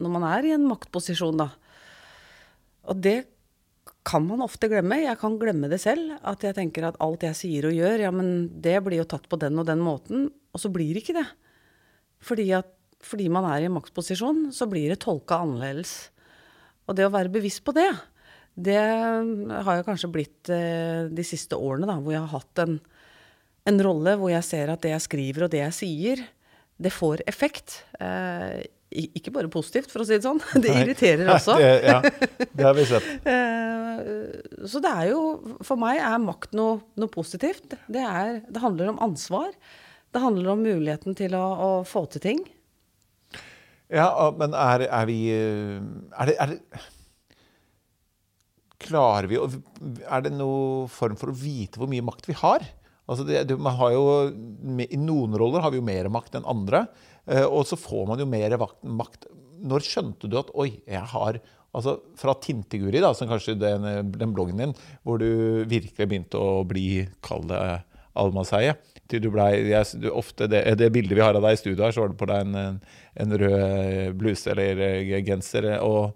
når 0.00 0.14
man 0.16 0.26
er 0.26 0.48
i 0.48 0.54
en 0.56 0.66
maktposisjon, 0.66 1.38
da. 1.38 1.50
Og 2.90 2.98
det 3.04 3.18
kan 4.06 4.24
man 4.24 4.42
ofte 4.44 4.70
glemme. 4.70 5.02
Jeg 5.02 5.18
kan 5.20 5.36
glemme 5.40 5.68
det 5.70 5.80
selv. 5.82 6.16
At 6.26 6.44
jeg 6.46 6.56
tenker 6.56 6.88
at 6.88 6.98
alt 7.04 7.24
jeg 7.26 7.36
sier 7.38 7.68
og 7.68 7.76
gjør, 7.76 8.06
ja, 8.06 8.12
men 8.14 8.48
det 8.62 8.78
blir 8.86 9.02
jo 9.02 9.08
tatt 9.08 9.28
på 9.30 9.38
den 9.40 9.58
og 9.60 9.68
den 9.68 9.82
måten. 9.84 10.28
Og 10.54 10.62
så 10.62 10.70
blir 10.72 10.94
det 10.94 11.04
ikke 11.04 11.18
det. 11.20 11.26
Fordi, 12.24 12.48
at, 12.56 12.70
fordi 13.04 13.28
man 13.32 13.46
er 13.48 13.64
i 13.64 13.68
en 13.68 13.76
maktposisjon, 13.76 14.48
så 14.56 14.68
blir 14.70 14.92
det 14.92 15.02
tolka 15.04 15.40
annerledes. 15.44 16.10
Og 16.88 16.96
det 16.98 17.06
å 17.06 17.12
være 17.14 17.32
bevisst 17.32 17.62
på 17.66 17.74
det, 17.76 17.88
det 18.60 18.80
har 18.80 19.76
jeg 19.78 19.86
kanskje 19.86 20.10
blitt 20.12 20.50
eh, 20.52 21.06
de 21.12 21.24
siste 21.24 21.56
årene, 21.56 21.86
da, 21.88 21.96
hvor 22.02 22.12
jeg 22.12 22.24
har 22.24 22.34
hatt 22.34 22.62
en, 22.64 22.76
en 23.70 23.82
rolle 23.86 24.16
hvor 24.18 24.32
jeg 24.32 24.44
ser 24.44 24.72
at 24.72 24.82
det 24.84 24.92
jeg 24.92 25.06
skriver 25.06 25.46
og 25.46 25.52
det 25.52 25.62
jeg 25.62 25.76
sier, 25.76 26.24
det 26.80 26.92
får 26.92 27.22
effekt. 27.30 27.82
Eh, 28.00 28.66
ikke 28.90 29.30
bare 29.34 29.50
positivt, 29.52 29.90
for 29.92 30.02
å 30.02 30.06
si 30.08 30.16
det 30.16 30.24
sånn. 30.26 30.40
Det 30.64 30.72
Nei. 30.72 30.80
irriterer 30.84 31.28
også. 31.30 31.54
Det, 31.60 31.70
ja, 31.86 32.00
det 32.50 32.64
har 32.66 32.74
vi 32.78 32.86
sett. 32.90 33.10
Eh, 34.00 34.00
Så 34.70 34.80
det 34.80 34.88
er 34.88 35.10
jo 35.10 35.18
For 35.66 35.76
meg 35.76 35.98
er 36.00 36.16
makt 36.22 36.54
noe, 36.56 36.78
noe 36.96 37.10
positivt. 37.12 37.74
Det, 37.92 38.00
er, 38.00 38.38
det 38.48 38.62
handler 38.62 38.94
om 38.94 39.00
ansvar. 39.04 39.50
Det 40.10 40.22
handler 40.22 40.54
om 40.54 40.62
muligheten 40.64 41.14
til 41.18 41.34
å, 41.36 41.42
å 41.44 41.68
få 41.84 42.06
til 42.14 42.22
ting. 42.24 42.40
Ja, 43.92 44.08
men 44.38 44.54
er, 44.56 44.86
er 44.88 45.06
vi 45.10 45.18
er 45.34 46.30
det, 46.30 46.36
er 46.40 46.54
det 46.54 46.80
Klarer 48.80 49.28
vi 49.28 49.36
å 49.40 49.48
Er 50.08 50.22
det 50.24 50.32
noen 50.32 50.88
form 50.90 51.18
for 51.20 51.32
å 51.32 51.36
vite 51.36 51.80
hvor 51.80 51.90
mye 51.90 52.04
makt 52.06 52.30
vi 52.30 52.36
har? 52.40 52.64
Altså 53.10 53.26
det, 53.26 53.42
det, 53.50 53.56
man 53.58 53.74
har 53.74 53.90
jo, 53.96 54.02
I 54.86 54.98
noen 55.00 55.34
roller 55.34 55.64
har 55.64 55.72
vi 55.74 55.80
jo 55.80 55.86
mer 55.86 56.06
makt 56.14 56.36
enn 56.38 56.46
andre. 56.48 56.84
Eh, 57.30 57.46
Og 57.46 57.64
så 57.70 57.78
får 57.80 58.06
man 58.10 58.20
jo 58.22 58.26
mer 58.30 58.56
makt. 58.58 59.28
Når 59.60 59.84
skjønte 59.86 60.28
du 60.30 60.38
at 60.40 60.52
Oi, 60.58 60.70
jeg 60.88 61.02
har 61.14 61.40
Altså 61.70 61.98
Fra 62.18 62.32
Tinteguri, 62.42 62.98
da, 62.98 63.12
som 63.14 63.28
kanskje 63.30 63.54
den, 63.60 63.84
den 64.10 64.32
bloggen 64.34 64.58
din, 64.58 64.72
hvor 65.06 65.20
du 65.22 65.62
virkelig 65.70 66.08
begynte 66.10 66.40
å 66.42 66.64
bli, 66.66 67.04
kall 67.22 67.44
det 67.46 67.60
almaseie, 68.18 68.72
til 69.06 69.22
du 69.22 69.28
du- 69.30 70.10
Ofte 70.10 70.48
det, 70.50 70.64
det 70.80 70.88
bildet 70.90 71.14
vi 71.14 71.22
har 71.22 71.34
av 71.38 71.42
deg 71.46 71.54
i 71.54 71.60
studio 71.60 71.84
her, 71.84 71.92
så 71.94 72.02
var 72.02 72.08
det 72.10 72.18
på 72.18 72.26
deg 72.26 72.40
en, 72.42 72.80
en, 73.22 73.36
rød 73.38 74.16
bluse 74.18 74.50
eller 74.50 74.82
eh, 74.82 75.22
genser. 75.22 75.78
Og 75.78 76.10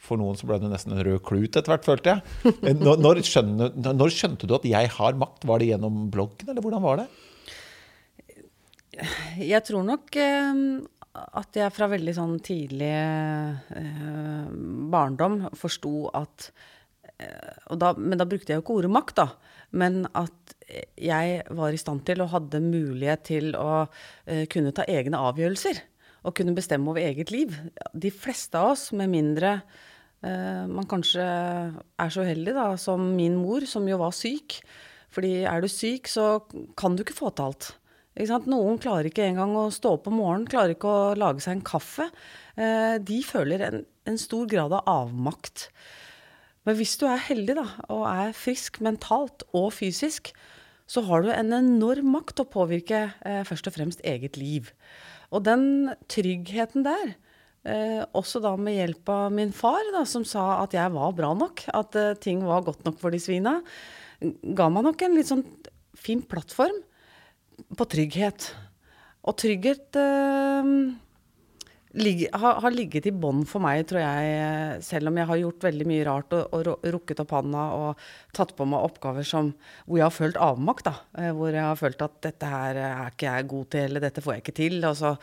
for 0.00 0.16
noen 0.20 0.36
så 0.40 0.48
ble 0.48 0.58
det 0.60 0.72
nesten 0.72 0.96
en 0.96 1.04
rød 1.04 1.20
klut 1.24 1.52
etter 1.56 1.74
hvert, 1.74 1.84
følte 1.84 2.14
jeg. 2.14 2.54
Eh, 2.64 2.72
Når, 2.80 2.96
når, 3.04 3.20
skjønne, 3.28 3.70
når 3.76 4.08
skjønte 4.16 4.48
du 4.48 4.56
at 4.56 4.64
jeg 4.68 4.88
har 4.96 5.20
makt? 5.20 5.44
Var 5.44 5.60
det 5.60 5.68
gjennom 5.74 6.06
bloggen, 6.12 6.48
eller 6.48 6.64
hvordan 6.64 6.84
var 6.84 7.02
det? 7.04 7.06
Jeg 9.52 9.64
tror 9.66 9.84
nok 9.86 10.16
eh, 10.20 10.60
at 11.14 11.58
jeg 11.58 11.74
fra 11.74 11.88
veldig 11.92 12.14
sånn 12.16 12.38
tidlig 12.44 12.90
eh, 12.90 14.50
barndom 14.92 15.44
forsto 15.58 16.08
at 16.14 16.50
eh, 17.18 17.74
da, 17.78 17.94
Men 17.98 18.20
da 18.20 18.28
brukte 18.28 18.52
jeg 18.52 18.60
jo 18.60 18.64
ikke 18.64 18.78
ordet 18.80 18.92
makt, 18.94 19.22
da. 19.22 19.28
Men 19.74 20.04
at 20.14 20.54
jeg 20.98 21.40
var 21.54 21.74
i 21.74 21.80
stand 21.80 22.04
til 22.06 22.22
og 22.24 22.32
hadde 22.32 22.62
mulighet 22.62 23.24
til 23.26 23.50
å 23.58 23.84
kunne 24.50 24.72
ta 24.72 24.86
egne 24.88 25.18
avgjørelser. 25.18 25.80
Og 26.24 26.36
kunne 26.38 26.54
bestemme 26.56 26.88
over 26.88 27.02
eget 27.02 27.32
liv. 27.34 27.52
De 27.92 28.08
fleste 28.14 28.56
av 28.56 28.72
oss, 28.72 28.86
med 28.96 29.10
mindre 29.12 29.58
man 30.24 30.86
kanskje 30.88 31.20
er 31.20 32.12
så 32.14 32.22
uheldig 32.24 32.54
da, 32.56 32.68
som 32.80 33.02
min 33.18 33.34
mor, 33.36 33.66
som 33.68 33.84
jo 33.90 33.98
var 34.00 34.14
syk. 34.16 34.56
Fordi 35.12 35.42
er 35.44 35.60
du 35.60 35.68
syk, 35.68 36.08
så 36.08 36.38
kan 36.80 36.96
du 36.96 37.04
ikke 37.04 37.18
få 37.18 37.34
til 37.34 37.50
alt. 37.50 37.74
Noen 38.14 38.78
klarer 38.78 39.08
ikke 39.10 39.26
engang 39.26 39.56
å 39.58 39.70
stå 39.74 39.96
opp 39.96 40.06
om 40.06 40.20
morgenen, 40.20 40.46
klarer 40.46 40.76
ikke 40.76 40.90
å 40.90 41.14
lage 41.18 41.42
seg 41.42 41.56
en 41.56 41.66
kaffe. 41.66 42.06
Eh, 42.54 42.96
de 43.02 43.18
føler 43.26 43.64
en, 43.66 43.80
en 44.06 44.18
stor 44.20 44.46
grad 44.46 44.72
av 44.72 44.86
avmakt. 44.86 45.68
Men 46.64 46.78
hvis 46.78 46.94
du 47.00 47.08
er 47.10 47.18
heldig 47.26 47.56
da, 47.58 47.66
og 47.90 48.04
er 48.06 48.36
frisk 48.38 48.78
mentalt 48.84 49.42
og 49.52 49.72
fysisk, 49.74 50.30
så 50.86 51.02
har 51.08 51.24
du 51.24 51.32
en 51.32 51.52
enorm 51.56 52.12
makt 52.14 52.38
til 52.38 52.46
å 52.46 52.52
påvirke 52.54 53.02
eh, 53.26 53.42
først 53.48 53.66
og 53.68 53.74
fremst 53.74 54.06
eget 54.06 54.38
liv. 54.38 54.70
Og 55.34 55.42
den 55.48 55.90
tryggheten 56.12 56.86
der, 56.86 57.16
eh, 57.66 58.00
også 58.14 58.44
da 58.44 58.54
med 58.54 58.78
hjelp 58.78 59.10
av 59.10 59.34
min 59.34 59.50
far, 59.56 59.82
da, 59.96 60.04
som 60.06 60.22
sa 60.28 60.62
at 60.62 60.76
jeg 60.76 60.94
var 60.94 61.18
bra 61.18 61.34
nok, 61.34 61.66
at 61.74 61.98
eh, 61.98 62.14
ting 62.22 62.46
var 62.46 62.62
godt 62.62 62.86
nok 62.86 63.02
for 63.02 63.10
de 63.10 63.18
svina, 63.18 63.58
ga 64.22 64.70
meg 64.70 64.86
nok 64.86 65.02
en 65.02 65.18
litt 65.18 65.34
sånn 65.34 65.46
fin 65.98 66.22
plattform 66.22 66.78
på 67.78 67.86
trygghet. 67.94 68.50
Og 69.24 69.36
trygghet 69.40 69.96
eh, 69.96 70.68
ligge, 71.94 72.28
har, 72.34 72.58
har 72.60 72.74
ligget 72.74 73.06
i 73.08 73.12
bånn 73.14 73.44
for 73.48 73.62
meg, 73.64 73.84
tror 73.88 74.02
jeg, 74.02 74.80
selv 74.84 75.08
om 75.10 75.16
jeg 75.20 75.28
har 75.30 75.38
gjort 75.40 75.64
veldig 75.64 75.86
mye 75.88 76.04
rart 76.08 76.34
og, 76.36 76.52
og 76.58 76.86
rukket 76.96 77.22
opp 77.22 77.34
handa 77.36 77.64
og 77.78 78.02
tatt 78.36 78.52
på 78.58 78.66
meg 78.68 78.82
oppgaver 78.88 79.26
som, 79.28 79.52
hvor 79.86 80.00
jeg 80.00 80.04
har 80.08 80.14
følt 80.16 80.40
avmakt. 80.42 80.88
da, 80.90 80.94
eh, 81.20 81.30
Hvor 81.36 81.54
jeg 81.54 81.62
har 81.64 81.78
følt 81.80 82.02
at 82.04 82.16
dette 82.26 82.50
her 82.50 82.80
er 82.82 83.12
ikke 83.14 83.30
jeg 83.30 83.48
god 83.54 83.68
til, 83.76 83.84
eller 83.88 84.04
dette 84.08 84.24
får 84.24 84.34
jeg 84.36 84.44
ikke 84.44 84.56
til. 84.60 84.78
Og 84.90 84.96
så, 85.00 85.14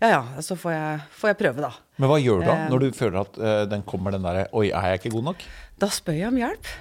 ja 0.00 0.12
ja, 0.14 0.22
så 0.46 0.56
får 0.60 0.72
jeg, 0.76 1.00
får 1.20 1.32
jeg 1.34 1.40
prøve, 1.42 1.66
da. 1.66 1.72
Men 2.00 2.12
hva 2.14 2.20
gjør 2.22 2.40
du 2.40 2.46
da, 2.48 2.54
Eh. 2.60 2.68
når 2.72 2.86
du 2.86 2.88
føler 2.96 3.20
at 3.26 3.42
eh, 3.42 3.64
den 3.74 3.82
kommer 3.82 4.14
den 4.16 4.24
derre 4.24 4.46
Oi, 4.56 4.70
er 4.70 4.94
jeg 4.94 5.02
ikke 5.02 5.14
god 5.18 5.28
nok? 5.32 5.44
Da 5.82 5.90
spør 5.92 6.16
jeg 6.22 6.30
om 6.30 6.40
hjelp. 6.40 6.72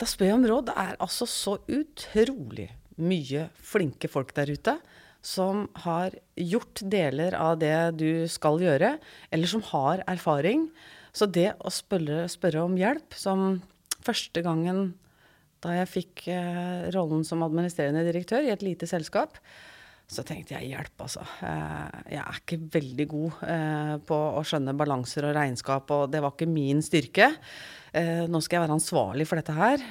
Da 0.00 0.06
spør 0.08 0.26
jeg 0.30 0.34
om 0.40 0.44
råd. 0.50 0.68
Det 0.68 0.76
er 0.80 0.94
altså 1.00 1.26
så 1.28 1.56
utrolig 1.68 2.68
mye 3.02 3.48
flinke 3.66 4.10
folk 4.10 4.34
der 4.36 4.52
ute 4.52 4.76
som 5.20 5.66
har 5.84 6.14
gjort 6.36 6.80
deler 6.80 7.34
av 7.36 7.58
det 7.60 7.76
du 8.00 8.24
skal 8.30 8.60
gjøre, 8.62 8.94
eller 9.28 9.50
som 9.50 9.62
har 9.68 10.04
erfaring. 10.08 10.68
Så 11.12 11.28
det 11.28 11.50
å 11.60 11.72
spørre, 11.74 12.24
spørre 12.32 12.64
om 12.64 12.78
hjelp, 12.78 13.12
som 13.12 13.60
første 14.00 14.40
gangen 14.46 14.94
da 15.60 15.74
jeg 15.76 15.90
fikk 15.92 16.24
eh, 16.32 16.88
rollen 16.94 17.26
som 17.26 17.44
administrerende 17.44 18.06
direktør 18.06 18.46
i 18.46 18.52
et 18.54 18.64
lite 18.64 18.88
selskap, 18.88 19.36
så 20.10 20.24
tenkte 20.26 20.56
jeg 20.56 20.72
hjelp, 20.72 20.94
altså. 21.04 21.22
Eh, 21.46 21.98
jeg 22.16 22.22
er 22.22 22.40
ikke 22.40 22.58
veldig 22.78 23.06
god 23.12 23.44
eh, 23.46 23.92
på 24.08 24.16
å 24.40 24.42
skjønne 24.46 24.74
balanser 24.78 25.28
og 25.28 25.36
regnskap, 25.36 25.92
og 25.94 26.08
det 26.10 26.24
var 26.24 26.34
ikke 26.34 26.48
min 26.50 26.80
styrke. 26.82 27.28
Eh, 27.92 28.24
nå 28.30 28.40
skal 28.40 28.58
jeg 28.58 28.64
være 28.64 28.78
ansvarlig 28.80 29.28
for 29.28 29.38
dette 29.38 29.54
her. 29.54 29.84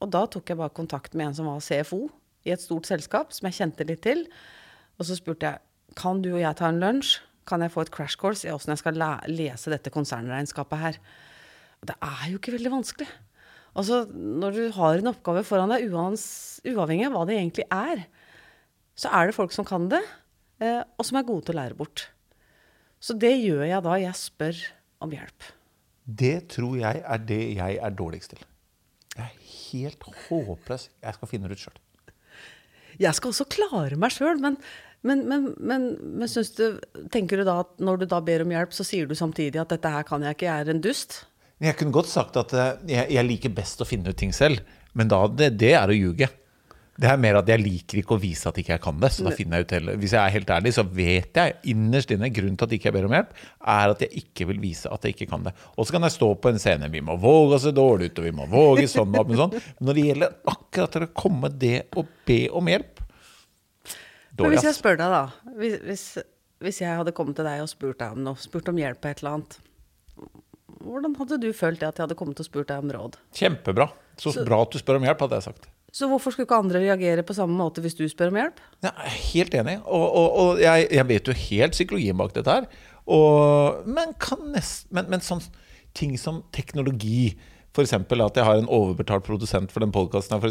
Og 0.00 0.10
da 0.12 0.24
tok 0.30 0.50
jeg 0.50 0.58
bare 0.60 0.72
kontakt 0.74 1.16
med 1.16 1.28
en 1.30 1.36
som 1.36 1.48
var 1.50 1.64
CFO 1.64 2.06
i 2.48 2.54
et 2.54 2.62
stort 2.62 2.88
selskap, 2.88 3.34
som 3.36 3.48
jeg 3.48 3.58
kjente 3.58 3.86
litt 3.88 4.02
til. 4.06 4.24
Og 4.98 5.08
så 5.08 5.16
spurte 5.18 5.50
jeg 5.50 5.96
kan 5.98 6.22
du 6.22 6.32
og 6.32 6.42
jeg 6.42 6.56
ta 6.58 6.70
en 6.70 6.80
lunsj. 6.80 7.18
Kan 7.48 7.64
jeg 7.64 7.72
få 7.74 7.82
et 7.82 7.90
crash 7.92 8.18
course 8.20 8.46
i 8.46 8.52
åssen 8.52 8.70
jeg 8.74 8.82
skal 8.82 9.00
lese 9.26 9.72
dette 9.72 9.90
konsernregnskapet 9.92 10.80
her? 10.80 11.00
Og 11.80 11.90
det 11.90 11.96
er 12.04 12.24
jo 12.30 12.38
ikke 12.38 12.54
veldig 12.54 12.72
vanskelig. 12.76 13.08
Altså, 13.78 14.02
når 14.12 14.56
du 14.56 14.62
har 14.76 14.98
en 14.98 15.10
oppgave 15.12 15.42
foran 15.46 15.72
deg, 15.72 15.88
uavhengig 15.90 17.06
av 17.08 17.14
hva 17.14 17.24
det 17.28 17.38
egentlig 17.38 17.66
er, 17.74 18.04
så 18.98 19.12
er 19.16 19.30
det 19.30 19.36
folk 19.36 19.54
som 19.54 19.66
kan 19.66 19.88
det, 19.90 20.02
eh, 20.60 20.82
og 20.98 21.06
som 21.06 21.18
er 21.18 21.26
gode 21.28 21.48
til 21.48 21.56
å 21.56 21.60
lære 21.62 21.78
bort. 21.78 22.08
Så 23.00 23.16
det 23.16 23.32
gjør 23.40 23.64
jeg 23.64 23.86
da 23.86 23.96
jeg 24.02 24.18
spør 24.18 24.62
om 25.00 25.14
hjelp. 25.16 25.50
Det 26.04 26.36
tror 26.52 26.76
jeg 26.80 27.02
er 27.06 27.26
det 27.30 27.42
jeg 27.56 27.78
er 27.80 27.96
dårligst 27.96 28.34
til. 28.34 28.49
Jeg 29.16 29.26
er 29.26 29.54
helt 29.70 30.04
håpløs. 30.28 30.88
Jeg 31.02 31.16
skal 31.16 31.30
finne 31.30 31.50
det 31.50 31.58
ut 31.58 31.64
sjøl. 31.66 31.80
Jeg 33.00 33.16
skal 33.16 33.32
også 33.32 33.46
klare 33.48 33.96
meg 34.00 34.12
sjøl, 34.12 34.40
men, 34.42 34.58
men, 35.06 35.22
men, 35.30 35.46
men, 35.58 36.26
du, 36.28 36.80
tenker 37.12 37.40
du 37.40 37.46
da 37.48 37.60
at 37.62 37.78
når 37.80 38.02
du 38.02 38.06
da 38.10 38.20
ber 38.24 38.44
om 38.44 38.52
hjelp, 38.52 38.74
så 38.76 38.84
sier 38.84 39.08
du 39.08 39.16
samtidig 39.16 39.60
at 39.62 39.72
dette 39.72 39.92
her 39.94 40.04
kan 40.08 40.26
jeg 40.26 40.36
ikke, 40.36 40.48
jeg 40.50 40.66
er 40.66 40.72
en 40.74 40.82
dust? 40.84 41.22
Jeg 41.60 41.76
kunne 41.76 41.94
godt 41.94 42.10
sagt 42.10 42.36
at 42.40 42.52
eh, 42.56 42.74
jeg, 42.88 43.06
jeg 43.16 43.26
liker 43.26 43.54
best 43.56 43.80
å 43.80 43.88
finne 43.88 44.12
ut 44.12 44.20
ting 44.20 44.34
selv, 44.36 44.60
men 44.96 45.08
da, 45.12 45.22
det, 45.28 45.52
det 45.60 45.74
er 45.76 45.92
å 45.92 45.96
ljuge. 45.96 46.28
Det 47.00 47.08
er 47.08 47.20
mer 47.20 47.38
at 47.38 47.48
jeg 47.48 47.62
liker 47.62 48.00
ikke 48.02 48.16
å 48.16 48.20
vise 48.20 48.48
at 48.50 48.58
ikke 48.60 48.74
jeg 48.74 48.82
kan 48.84 48.98
det. 49.00 49.08
Så 49.14 49.24
da 49.24 49.32
finner 49.32 49.60
jeg 49.60 49.66
ut 49.66 49.74
heller 49.78 50.00
Hvis 50.02 50.12
jeg 50.12 50.20
er 50.20 50.34
helt 50.34 50.50
ærlig, 50.52 50.72
så 50.76 50.84
vet 50.84 51.38
jeg 51.40 51.54
innerst 51.72 52.10
inne 52.12 52.28
grunnen 52.34 52.58
til 52.60 52.68
at 52.68 52.74
ikke 52.76 52.90
jeg 52.90 52.96
ber 52.98 53.06
om 53.08 53.14
hjelp, 53.16 53.30
er 53.74 53.94
at 53.94 54.04
jeg 54.04 54.24
ikke 54.24 54.48
vil 54.50 54.60
vise 54.60 54.90
at 54.92 55.06
jeg 55.06 55.16
ikke 55.16 55.30
kan 55.30 55.46
det. 55.46 55.54
Og 55.76 55.88
så 55.88 55.96
kan 55.96 56.04
jeg 56.04 56.16
stå 56.18 56.28
på 56.36 56.52
en 56.52 56.60
scene. 56.60 56.90
Vi 56.92 57.00
må 57.04 57.16
våge 57.20 57.56
å 57.56 57.62
se 57.62 57.72
dårlig 57.76 58.10
ut, 58.10 58.20
og 58.20 58.28
vi 58.28 58.34
må 58.36 58.48
våge 58.52 58.84
sånn 58.92 59.16
og 59.16 59.32
sånn. 59.40 59.56
Men 59.56 59.88
når 59.88 59.96
det 59.96 60.04
gjelder 60.10 60.36
akkurat 60.52 60.94
til 60.96 61.06
å 61.06 61.10
komme 61.22 61.52
det 61.62 61.78
å 61.96 62.04
be 62.28 62.42
om 62.60 62.68
hjelp 62.74 63.00
Men 64.36 64.54
hvis 64.54 64.68
jeg 64.68 64.76
spør 64.76 65.00
deg, 65.00 65.16
da. 65.16 65.56
Hvis, 65.56 65.80
hvis, 65.88 66.04
hvis 66.64 66.84
jeg 66.84 67.00
hadde 67.00 67.16
kommet 67.16 67.40
til 67.40 67.48
deg 67.48 67.64
og 67.64 67.72
spurt 67.72 68.00
deg 68.02 68.12
om 68.16 68.28
noe, 68.28 68.40
spurt 68.40 68.68
om 68.72 68.78
hjelp 68.80 69.00
på 69.00 69.10
et 69.10 69.24
eller 69.24 69.40
annet 69.40 69.60
hvordan 70.80 71.12
hadde 71.18 71.40
du 71.42 71.50
følt 71.56 71.80
det 71.80 71.88
at 71.90 71.98
jeg 71.98 72.06
hadde 72.06 72.16
kommet 72.16 72.40
og 72.40 72.46
spurt 72.46 72.70
deg 72.70 72.84
om 72.84 72.92
råd? 72.94 73.18
Kjempebra. 73.36 73.90
Så, 74.20 74.32
så 74.32 74.44
bra 74.46 74.62
at 74.64 74.72
du 74.72 74.80
spør 74.80 75.00
om 75.00 75.04
hjelp, 75.04 75.20
hadde 75.26 75.40
jeg 75.40 75.48
sagt. 75.50 75.68
Så 75.92 76.08
hvorfor 76.10 76.34
skulle 76.34 76.46
ikke 76.46 76.60
andre 76.62 76.82
reagere 76.84 77.24
på 77.26 77.34
samme 77.36 77.56
måte 77.58 77.82
hvis 77.84 77.96
du 77.98 78.04
spør 78.10 78.32
om 78.32 78.40
hjelp? 78.40 78.60
Er 78.86 79.14
helt 79.32 79.54
enig. 79.58 79.78
Og, 79.84 80.06
og, 80.06 80.28
og 80.42 80.62
jeg, 80.62 80.86
jeg, 80.90 81.08
vet 81.08 81.30
jo 81.30 81.38
helt 81.46 81.76
psykologien 81.76 82.18
bak 82.20 82.34
dette 82.36 82.58
her. 82.58 82.68
Og, 83.10 83.86
men, 83.90 84.14
nest, 84.54 84.86
men, 84.94 85.10
men 85.10 85.24
sånn 85.24 85.42
ting 85.96 86.14
som 86.20 86.44
teknologi 86.54 87.32
F.eks. 87.70 87.92
at 87.94 88.38
jeg 88.38 88.46
har 88.46 88.58
en 88.58 88.66
overbetalt 88.66 89.22
produsent 89.22 89.70
for 89.70 89.82
den 89.84 89.92
podkasten 89.94 90.40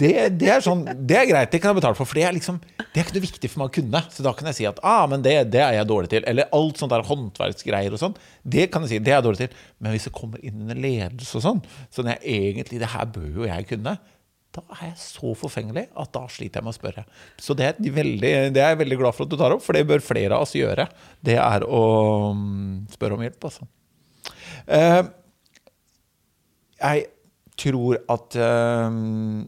Det, 0.00 0.10
det, 0.36 0.48
er 0.52 0.60
sånn, 0.60 0.82
det 1.08 1.16
er 1.16 1.28
greit, 1.30 1.52
det 1.52 1.62
kan 1.62 1.72
jeg 1.72 1.78
betale 1.78 1.96
for. 1.96 2.08
For 2.08 2.18
det 2.18 2.26
er, 2.28 2.34
liksom, 2.36 2.58
det 2.76 3.00
er 3.00 3.06
ikke 3.06 3.16
noe 3.16 3.24
viktig 3.24 3.50
for 3.50 3.62
meg 3.62 3.70
å 3.70 3.74
kunne. 3.78 4.02
Så 4.12 4.24
da 4.26 4.34
kan 4.36 4.50
jeg 4.50 4.58
si 4.58 4.66
at 4.68 4.82
ah, 4.84 5.06
men 5.08 5.24
det, 5.24 5.32
det 5.54 5.62
er 5.64 5.78
jeg 5.78 5.88
dårlig 5.88 6.12
til. 6.12 6.26
Eller 6.28 6.50
alt 6.56 6.82
sånt 6.82 6.92
der 6.92 7.06
håndverksgreier 7.08 7.96
og 7.96 8.02
sånn. 8.02 8.18
Det 8.44 8.68
kan 8.72 8.84
jeg 8.84 8.92
si, 8.92 9.00
det 9.00 9.14
er 9.14 9.18
jeg 9.22 9.28
dårlig 9.30 9.46
til. 9.46 9.62
Men 9.80 9.96
hvis 9.96 10.10
det 10.10 10.12
kommer 10.18 10.44
inn 10.44 10.60
under 10.66 10.82
ledelse 10.84 11.40
og 11.40 11.46
sånn, 11.46 11.64
sånn 11.96 12.12
jeg 12.12 12.20
egentlig 12.50 12.82
Det 12.84 12.92
her 12.92 13.08
bør 13.16 13.40
jo 13.40 13.48
jeg 13.48 13.68
kunne. 13.72 13.96
Da 14.54 14.62
er 14.78 14.82
jeg 14.88 14.98
så 15.02 15.32
forfengelig 15.36 15.86
at 15.98 16.12
da 16.14 16.22
sliter 16.32 16.60
jeg 16.60 16.66
med 16.66 16.72
å 16.72 16.76
spørre. 16.76 17.04
Så 17.42 17.56
det 17.58 17.66
er, 17.68 17.80
veldig, 17.98 18.30
det 18.54 18.62
er 18.62 18.72
jeg 18.72 18.80
veldig 18.84 18.98
glad 19.02 19.16
for 19.16 19.26
at 19.26 19.32
du 19.32 19.36
tar 19.40 19.54
opp, 19.56 19.64
for 19.64 19.76
det 19.76 19.84
bør 19.88 20.04
flere 20.04 20.38
av 20.38 20.46
oss 20.46 20.54
gjøre. 20.56 20.86
Det 21.24 21.36
er 21.42 21.66
å 21.66 21.82
mm, 22.36 22.86
spørre 22.94 23.18
om 23.18 23.26
hjelp, 23.26 23.48
altså. 23.50 23.68
Uh, 24.66 25.02
jeg 26.80 27.04
tror 27.56 28.00
at 28.12 28.34
uh, 28.36 28.88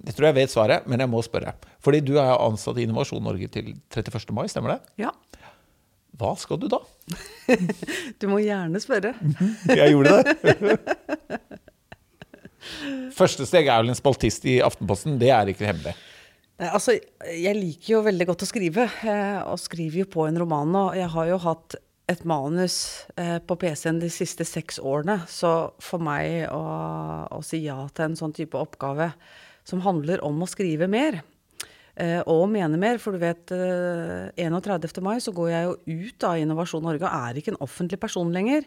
Jeg 0.07 0.15
tror 0.17 0.29
jeg 0.29 0.37
vet 0.39 0.53
svaret, 0.53 0.87
men 0.89 1.03
jeg 1.03 1.13
må 1.13 1.23
spørre. 1.25 1.55
Fordi 1.85 2.03
du 2.05 2.17
er 2.21 2.35
ansatt 2.35 2.79
i 2.79 2.85
Innovasjon 2.89 3.25
Norge 3.25 3.49
til 3.55 3.73
31. 3.95 4.35
mai, 4.37 4.47
stemmer 4.53 4.77
det? 4.77 5.07
Ja. 5.07 5.15
Hva 6.19 6.35
skal 6.41 6.59
du 6.61 6.67
da? 6.73 6.81
du 8.21 8.29
må 8.31 8.43
gjerne 8.43 8.81
spørre. 8.83 9.15
jeg 9.79 9.95
gjorde 9.95 10.21
det. 10.21 10.59
Første 13.17 13.47
steg 13.49 13.67
er 13.69 13.83
vel 13.83 13.93
en 13.93 13.99
spaltist 13.99 14.47
i 14.49 14.59
Aftenposten. 14.65 15.19
Det 15.21 15.33
er 15.35 15.51
ikke 15.53 15.69
hemmelig. 15.69 15.97
Altså, 16.59 16.97
jeg 17.23 17.55
liker 17.55 17.93
jo 17.93 18.07
veldig 18.07 18.27
godt 18.33 18.43
å 18.43 18.49
skrive, 18.49 18.89
eh, 19.07 19.39
og 19.47 19.61
skriver 19.63 20.03
jo 20.03 20.09
på 20.11 20.25
en 20.27 20.41
roman 20.43 20.73
nå. 20.75 20.85
Jeg 20.99 21.11
har 21.15 21.29
jo 21.31 21.39
hatt 21.45 21.77
et 22.11 22.25
manus 22.27 22.79
eh, 23.21 23.37
på 23.45 23.57
PC-en 23.61 24.01
de 24.03 24.09
siste 24.11 24.47
seks 24.49 24.81
årene. 24.81 25.21
Så 25.31 25.53
for 25.85 26.03
meg 26.03 26.49
å, 26.51 26.63
å, 27.31 27.41
si 27.47 27.63
ja 27.67 27.79
til 27.93 28.09
en 28.09 28.19
sånn 28.19 28.35
type 28.35 28.59
oppgave 28.59 29.13
som 29.69 29.85
handler 29.85 30.25
om 30.25 30.41
å 30.43 30.49
skrive 30.51 30.89
mer, 30.91 31.21
og 32.31 32.45
mene 32.53 32.79
mer 32.79 33.01
For 33.03 33.17
du 33.17 33.23
vet, 33.23 33.51
eh, 33.55 34.31
31. 34.39 35.01
mai 35.03 35.17
så 35.25 35.33
går 35.35 35.49
jeg 35.51 35.69
jo 35.69 36.03
ut 36.07 36.27
av 36.29 36.39
Innovasjon 36.39 36.85
Norge 36.87 37.03
og 37.03 37.29
er 37.31 37.41
ikke 37.41 37.55
en 37.55 37.63
offentlig 37.65 37.99
person 38.01 38.31
lenger. 38.35 38.67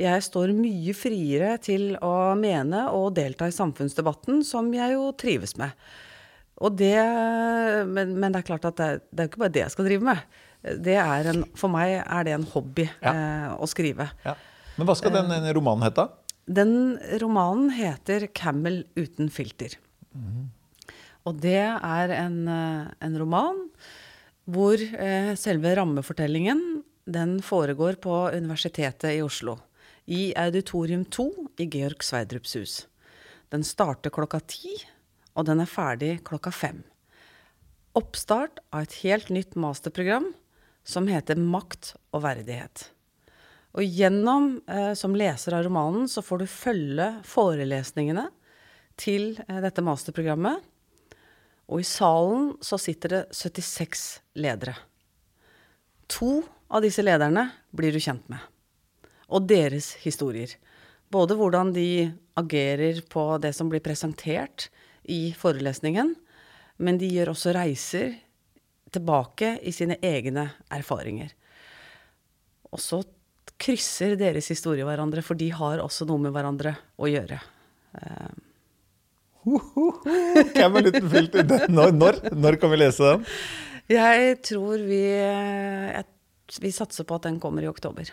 Jeg 0.00 0.24
står 0.24 0.54
mye 0.56 0.94
friere 0.96 1.56
til 1.60 1.92
å 2.00 2.34
mene 2.40 2.86
og 2.96 3.14
delta 3.18 3.50
i 3.50 3.56
samfunnsdebatten, 3.56 4.44
som 4.48 4.70
jeg 4.72 4.96
jo 4.96 5.10
trives 5.12 5.58
med. 5.60 5.76
Og 6.60 6.76
Det, 6.76 6.96
men, 7.88 8.16
men, 8.20 8.32
det 8.32 8.42
er 8.42 8.48
klart 8.48 8.68
at 8.68 8.76
det, 8.76 8.88
det 9.10 9.22
er 9.22 9.28
jo 9.28 9.32
ikke 9.34 9.44
bare 9.46 9.54
det 9.54 9.62
jeg 9.64 9.76
skal 9.76 9.86
drive 9.88 10.08
med 10.12 10.30
det 10.60 10.96
er 11.00 11.28
en, 11.32 11.44
for 11.58 11.72
meg 11.72 11.98
er 12.02 12.26
det 12.26 12.36
en 12.36 12.46
hobby 12.52 12.86
ja. 12.86 13.12
eh, 13.12 13.50
å 13.56 13.68
skrive. 13.70 14.10
Ja. 14.26 14.36
Men 14.76 14.88
hva 14.88 14.96
skal 14.98 15.14
den, 15.14 15.30
den, 15.32 15.48
romanen 15.56 15.86
hete? 15.88 16.06
Den 16.50 16.72
romanen 17.22 17.70
heter 17.76 18.28
'Camel 18.34 18.82
uten 18.98 19.30
filter'. 19.32 19.76
Mm. 20.14 20.50
Og 21.28 21.40
det 21.42 21.60
er 21.60 22.14
en, 22.16 22.38
eh, 22.48 22.92
en 23.04 23.18
roman 23.20 23.64
hvor 24.50 24.80
eh, 24.80 25.34
selve 25.38 25.74
rammefortellingen 25.76 26.82
den 27.10 27.40
foregår 27.42 27.98
på 28.02 28.30
Universitetet 28.34 29.16
i 29.16 29.22
Oslo. 29.22 29.58
I 30.06 30.32
Auditorium 30.38 31.04
2 31.04 31.26
i 31.62 31.66
Georg 31.70 32.02
Sverdrups 32.04 32.56
hus. 32.56 32.74
Den 33.50 33.64
starter 33.66 34.12
klokka 34.14 34.40
ti, 34.46 34.76
og 35.34 35.46
den 35.46 35.62
er 35.62 35.70
ferdig 35.70 36.20
klokka 36.26 36.52
fem. 36.54 36.82
Oppstart 37.98 38.62
av 38.70 38.86
et 38.86 39.00
helt 39.02 39.30
nytt 39.34 39.56
masterprogram 39.58 40.30
som 40.86 41.08
heter 41.10 41.38
Makt 41.38 41.94
og 42.14 42.24
verdighet. 42.24 42.88
Og 43.78 43.86
gjennom, 43.86 44.60
eh, 44.66 44.94
som 44.94 45.14
leser 45.14 45.54
av 45.54 45.64
romanen, 45.64 46.08
så 46.08 46.22
får 46.22 46.38
du 46.38 46.46
følge 46.46 47.08
forelesningene 47.26 48.28
til 48.96 49.36
eh, 49.48 49.60
dette 49.62 49.82
masterprogrammet. 49.82 50.62
Og 51.70 51.82
i 51.82 51.86
salen 51.86 52.54
så 52.64 52.78
sitter 52.82 53.14
det 53.14 53.20
76 53.36 54.06
ledere. 54.42 54.74
To 56.10 56.40
av 56.70 56.82
disse 56.82 57.02
lederne 57.04 57.46
blir 57.74 57.94
du 57.94 58.00
kjent 58.02 58.26
med. 58.30 58.42
Og 59.30 59.46
deres 59.46 59.92
historier. 60.02 60.56
Både 61.10 61.36
hvordan 61.38 61.70
de 61.74 62.10
agerer 62.38 62.98
på 63.10 63.22
det 63.42 63.52
som 63.54 63.70
blir 63.70 63.82
presentert 63.84 64.68
i 65.10 65.30
forelesningen, 65.38 66.14
men 66.82 66.98
de 66.98 67.10
gjør 67.10 67.32
også 67.34 67.54
reiser 67.54 68.18
tilbake 68.90 69.56
i 69.62 69.72
sine 69.74 69.98
egne 70.02 70.48
erfaringer. 70.74 71.30
Og 72.70 72.82
så 72.82 73.02
krysser 73.60 74.16
deres 74.18 74.50
historier 74.50 74.86
hverandre, 74.88 75.22
for 75.22 75.38
de 75.38 75.50
har 75.54 75.82
også 75.82 76.06
noe 76.08 76.22
med 76.22 76.34
hverandre 76.34 76.74
å 76.98 77.10
gjøre. 77.10 77.38
Uh. 77.94 78.49
Hvem 79.44 80.78
er 80.78 80.86
liten 80.86 81.10
filter? 81.12 81.44
Når, 81.72 81.94
når, 81.96 82.22
når, 82.36 82.58
kan 82.60 82.72
vi 82.72 82.80
lese 82.80 83.12
den? 83.12 83.28
Jeg 83.90 84.34
tror 84.46 84.82
vi, 84.86 85.02
jeg, 85.10 86.04
vi 86.62 86.72
satser 86.74 87.08
på 87.08 87.18
at 87.18 87.26
den 87.26 87.40
kommer 87.42 87.64
i 87.64 87.70
oktober. 87.70 88.12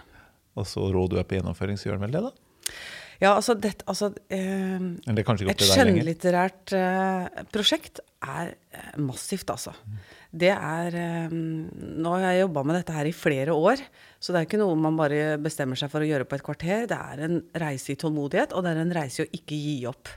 Og 0.57 0.65
så 0.65 0.87
råd 0.93 1.13
du 1.13 1.19
er 1.21 1.27
på 1.27 1.37
gjennomføring, 1.37 1.77
så 1.77 1.89
gjør 1.89 1.99
den 1.99 2.07
vel 2.07 2.17
det, 2.17 2.23
da? 2.29 2.77
Ja, 3.17 3.31
altså, 3.33 3.55
det, 3.57 3.71
altså 3.89 4.11
eh, 4.29 4.83
Et 5.09 5.63
skjønnlitterært 5.65 6.73
eh, 6.77 7.39
prosjekt 7.49 8.01
er 8.21 8.51
eh, 8.53 8.91
massivt, 9.01 9.49
altså. 9.49 9.73
Mm. 9.73 9.95
Det 10.43 10.51
er 10.53 10.97
eh, 11.01 11.33
Nå 11.33 12.13
har 12.13 12.27
jeg 12.27 12.43
jobba 12.43 12.63
med 12.67 12.77
dette 12.77 12.93
her 12.93 13.09
i 13.09 13.15
flere 13.15 13.55
år, 13.57 13.81
så 14.21 14.33
det 14.33 14.41
er 14.41 14.49
ikke 14.49 14.61
noe 14.61 14.77
man 14.77 14.99
bare 14.99 15.39
bestemmer 15.41 15.79
seg 15.79 15.89
for 15.93 16.05
å 16.05 16.09
gjøre 16.09 16.29
på 16.29 16.37
et 16.37 16.45
kvarter. 16.45 16.85
Det 16.89 16.97
er 16.97 17.25
en 17.25 17.41
reise 17.57 17.95
i 17.95 17.99
tålmodighet, 17.99 18.53
og 18.53 18.65
det 18.65 18.75
er 18.75 18.83
en 18.85 18.95
reise 18.99 19.23
i 19.23 19.25
å 19.25 19.33
ikke 19.39 19.61
gi 19.63 19.77
opp. 19.89 20.13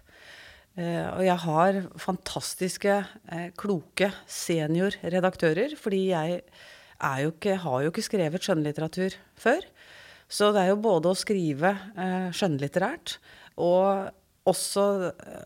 Eh, 0.78 1.06
og 1.10 1.24
jeg 1.26 1.38
har 1.44 1.80
fantastiske, 1.98 2.98
eh, 3.32 3.48
kloke 3.58 4.12
seniorredaktører, 4.30 5.74
fordi 5.76 6.04
jeg 6.12 6.42
jo 7.24 7.32
ikke, 7.32 7.56
har 7.56 7.82
jo 7.82 7.90
ikke 7.90 8.06
skrevet 8.06 8.44
skjønnlitteratur 8.44 9.16
før. 9.40 9.64
Så 10.30 10.52
det 10.54 10.62
er 10.62 10.70
jo 10.70 10.82
både 10.82 11.10
å 11.10 11.18
skrive 11.18 11.74
eh, 11.98 12.30
skjønnlitterært 12.30 13.18
og 13.58 14.16
også 14.50 14.82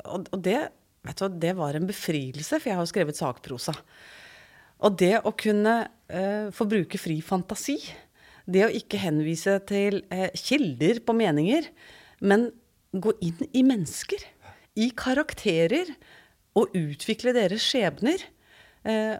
Og, 0.07 0.29
det, 0.39 0.70
du, 1.18 1.25
det 1.29 1.51
var 1.59 1.75
en 1.75 1.87
befrielse, 1.89 2.61
for 2.61 2.70
jeg 2.70 2.77
har 2.79 2.85
jo 2.85 2.93
skrevet 2.93 3.18
sakprosa. 3.18 3.75
Og 4.87 4.95
det 5.01 5.18
å 5.27 5.33
kunne 5.37 5.75
eh, 6.09 6.47
få 6.55 6.66
bruke 6.70 7.01
fri 7.01 7.18
fantasi, 7.25 7.79
det 8.47 8.62
å 8.66 8.72
ikke 8.72 9.01
henvise 9.03 9.57
til 9.68 10.03
eh, 10.14 10.31
kilder 10.37 11.03
på 11.05 11.16
meninger, 11.16 11.66
men 12.25 12.49
gå 12.95 13.16
inn 13.25 13.43
i 13.51 13.64
mennesker, 13.66 14.22
i 14.79 14.91
karakterer, 14.97 15.91
og 16.55 16.75
utvikle 16.79 17.35
deres 17.35 17.64
skjebner. 17.66 18.20
Eh, 18.87 19.16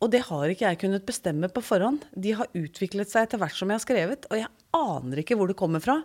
og 0.00 0.10
det 0.12 0.22
har 0.28 0.48
ikke 0.48 0.66
jeg 0.66 0.80
kunnet 0.80 1.06
bestemme 1.08 1.48
på 1.52 1.62
forhånd. 1.64 2.04
De 2.12 2.34
har 2.36 2.48
utviklet 2.56 3.08
seg 3.08 3.26
etter 3.26 3.40
hvert 3.40 3.56
som 3.56 3.68
jeg 3.68 3.80
har 3.80 3.84
skrevet, 3.84 4.28
og 4.28 4.40
jeg 4.40 4.52
aner 4.76 5.20
ikke 5.22 5.36
hvor 5.40 5.50
det 5.50 5.58
kommer 5.60 5.82
fra. 5.84 6.00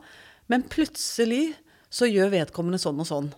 Men 0.52 0.66
plutselig 0.72 1.56
så 1.92 2.08
gjør 2.10 2.34
vedkommende 2.34 2.80
sånn 2.82 3.00
og 3.04 3.08
sånn. 3.10 3.30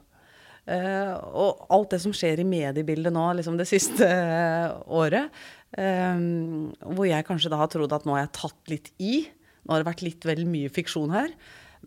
Eh, 0.68 1.14
og 1.14 1.68
alt 1.72 1.94
det 1.94 2.02
som 2.04 2.16
skjer 2.16 2.42
i 2.42 2.48
mediebildet 2.48 3.14
nå 3.16 3.28
liksom 3.38 3.56
det 3.60 3.70
siste 3.70 4.04
eh, 4.04 4.74
året, 4.92 5.32
um, 5.80 6.74
hvor 6.82 7.08
jeg 7.08 7.28
kanskje 7.28 7.52
da 7.54 7.62
har 7.62 7.70
trodd 7.72 7.94
at 7.96 8.04
nå 8.08 8.18
har 8.18 8.26
jeg 8.26 8.36
tatt 8.36 8.74
litt 8.74 8.92
i. 9.00 9.22
Nå 9.64 9.74
har 9.74 9.84
det 9.84 9.90
vært 9.92 10.04
litt 10.04 10.28
vel 10.28 10.44
mye 10.50 10.74
fiksjon 10.74 11.16
her. 11.16 11.32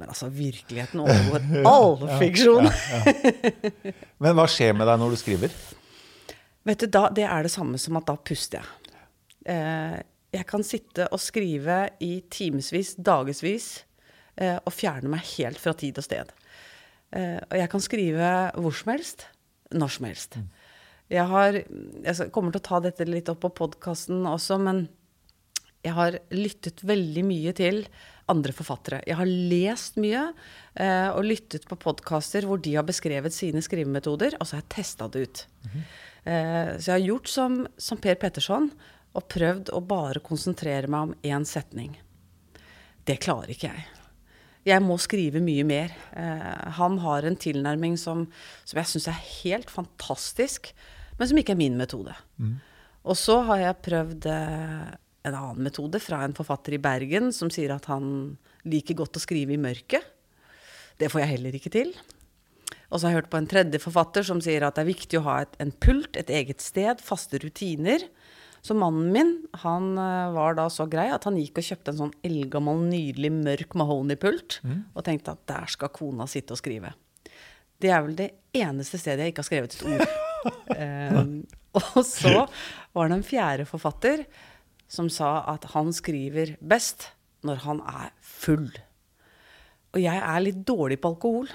Men 0.01 0.09
altså, 0.09 0.30
virkeligheten 0.32 1.03
overgår 1.05 1.66
all 1.74 2.07
fiksjon. 2.22 2.70
Men 4.24 4.38
hva 4.38 4.46
skjer 4.48 4.72
med 4.78 4.88
deg 4.88 5.03
når 5.03 5.14
du 5.14 5.20
skriver? 5.20 5.55
Vet 6.68 6.84
du, 6.84 6.88
da, 6.92 7.07
Det 7.12 7.28
er 7.28 7.44
det 7.44 7.53
samme 7.53 7.80
som 7.80 8.01
at 8.01 8.09
da 8.09 8.16
puster 8.16 8.61
jeg. 8.61 8.96
Eh, 9.55 10.01
jeg 10.40 10.46
kan 10.48 10.64
sitte 10.64 11.09
og 11.12 11.20
skrive 11.20 11.82
i 12.07 12.20
timevis, 12.30 12.94
dagevis, 12.96 13.70
og 14.40 14.70
fjerne 14.72 15.11
meg 15.12 15.26
helt 15.34 15.59
fra 15.61 15.74
tid 15.76 15.98
og 16.01 16.05
sted. 16.07 16.30
Eh, 17.11 17.38
og 17.42 17.57
jeg 17.59 17.70
kan 17.72 17.82
skrive 17.82 18.30
hvor 18.55 18.74
som 18.76 18.92
helst, 18.94 19.26
når 19.74 19.94
som 19.96 20.07
helst. 20.07 20.38
Mm. 20.38 20.48
Jeg 21.11 21.26
har 21.26 21.53
Jeg 21.53 22.30
kommer 22.32 22.53
til 22.55 22.62
å 22.62 22.68
ta 22.68 22.80
dette 22.80 23.05
litt 23.09 23.28
opp 23.28 23.42
på 23.42 23.51
podkasten 23.51 24.26
også, 24.26 24.59
men 24.62 24.88
jeg 25.82 25.94
har 25.96 26.18
lyttet 26.30 26.84
veldig 26.84 27.24
mye 27.24 27.53
til 27.57 27.86
andre 28.31 28.55
forfattere. 28.55 29.03
Jeg 29.09 29.18
har 29.18 29.28
lest 29.28 29.99
mye 30.01 30.28
eh, 30.74 31.09
og 31.11 31.26
lyttet 31.26 31.66
på 31.68 31.78
podkaster 31.81 32.47
hvor 32.49 32.62
de 32.62 32.76
har 32.78 32.87
beskrevet 32.89 33.35
sine 33.35 33.62
skrivemetoder, 33.64 34.39
og 34.39 34.47
så 34.47 34.57
har 34.59 34.64
jeg 34.64 34.74
testa 34.76 35.09
det 35.11 35.26
ut. 35.26 35.45
eh, 36.24 36.76
så 36.78 36.93
jeg 36.93 36.97
har 36.97 37.07
gjort 37.09 37.33
som, 37.33 37.61
som 37.76 38.01
Per 38.01 38.18
Petterson 38.22 38.70
og 39.18 39.26
prøvd 39.33 39.72
å 39.74 39.81
bare 39.83 40.22
konsentrere 40.22 40.91
meg 40.91 41.11
om 41.11 41.14
én 41.26 41.47
setning. 41.49 41.97
Det 43.07 43.18
klarer 43.24 43.51
ikke 43.55 43.72
jeg. 43.72 43.87
Jeg 44.68 44.85
må 44.85 44.99
skrive 45.01 45.41
mye 45.43 45.64
mer. 45.64 45.93
Eh, 46.12 46.72
han 46.78 46.99
har 47.03 47.26
en 47.26 47.39
tilnærming 47.41 47.97
som, 47.99 48.26
som 48.64 48.81
jeg 48.81 48.91
syns 48.93 49.09
er 49.11 49.22
helt 49.43 49.70
fantastisk, 49.72 50.70
men 51.18 51.28
som 51.31 51.41
ikke 51.41 51.57
er 51.57 51.62
min 51.62 51.78
metode. 51.81 52.14
Og 53.09 53.16
så 53.16 53.41
har 53.49 53.62
jeg 53.62 53.83
prøvd 53.87 54.26
eh, 54.28 54.91
en 55.27 55.37
annen 55.37 55.66
metode 55.66 56.01
fra 56.03 56.23
en 56.25 56.37
forfatter 56.37 56.77
i 56.77 56.83
Bergen 56.83 57.31
som 57.37 57.51
sier 57.53 57.73
at 57.75 57.89
han 57.91 58.39
liker 58.68 58.99
godt 58.99 59.18
å 59.18 59.23
skrive 59.23 59.55
i 59.55 59.61
mørket. 59.61 60.05
Det 61.01 61.11
får 61.12 61.25
jeg 61.25 61.33
heller 61.35 61.57
ikke 61.57 61.73
til. 61.73 61.93
Og 62.91 62.99
så 62.99 63.07
har 63.07 63.12
jeg 63.12 63.21
hørt 63.23 63.33
på 63.33 63.39
en 63.41 63.51
tredje 63.51 63.81
forfatter 63.83 64.27
som 64.27 64.41
sier 64.43 64.64
at 64.66 64.77
det 64.77 64.85
er 64.85 64.91
viktig 64.91 65.21
å 65.21 65.27
ha 65.29 65.37
et, 65.45 65.55
en 65.62 65.73
pult, 65.73 66.16
et 66.18 66.33
eget 66.35 66.62
sted, 66.64 67.03
faste 67.05 67.39
rutiner. 67.43 68.05
Så 68.61 68.75
mannen 68.77 69.09
min 69.14 69.31
han 69.62 69.95
eh, 69.97 70.33
var 70.35 70.59
da 70.59 70.66
så 70.73 70.85
grei 70.91 71.07
at 71.14 71.25
han 71.29 71.39
gikk 71.41 71.62
og 71.62 71.68
kjøpte 71.71 71.95
en 71.95 72.01
sånn 72.03 72.16
eldgammel, 72.27 72.83
nydelig 72.91 73.31
mørk 73.39 73.77
mahoney-pult. 73.79 74.59
Og 74.93 75.07
tenkte 75.07 75.37
at 75.37 75.47
der 75.49 75.71
skal 75.73 75.93
kona 75.95 76.27
sitte 76.29 76.57
og 76.57 76.61
skrive. 76.61 76.93
Det 77.81 77.89
er 77.89 78.05
vel 78.05 78.18
det 78.18 78.31
eneste 78.53 79.01
stedet 79.01 79.25
jeg 79.25 79.33
ikke 79.33 79.45
har 79.45 79.49
skrevet 79.49 79.77
et 79.77 79.87
ord. 79.89 80.14
um, 80.77 81.35
og 81.81 82.01
så 82.05 82.35
var 82.93 83.09
det 83.09 83.16
en 83.16 83.25
fjerde 83.25 83.68
forfatter 83.68 84.27
som 84.91 85.11
sa 85.12 85.41
at 85.53 85.70
han 85.74 85.93
skriver 85.95 86.57
best 86.61 87.12
når 87.47 87.62
han 87.64 87.84
er 87.86 88.11
full. 88.20 88.68
Og 89.95 90.03
jeg 90.03 90.18
er 90.18 90.43
litt 90.43 90.61
dårlig 90.66 91.01
på 91.01 91.14
alkohol. 91.14 91.49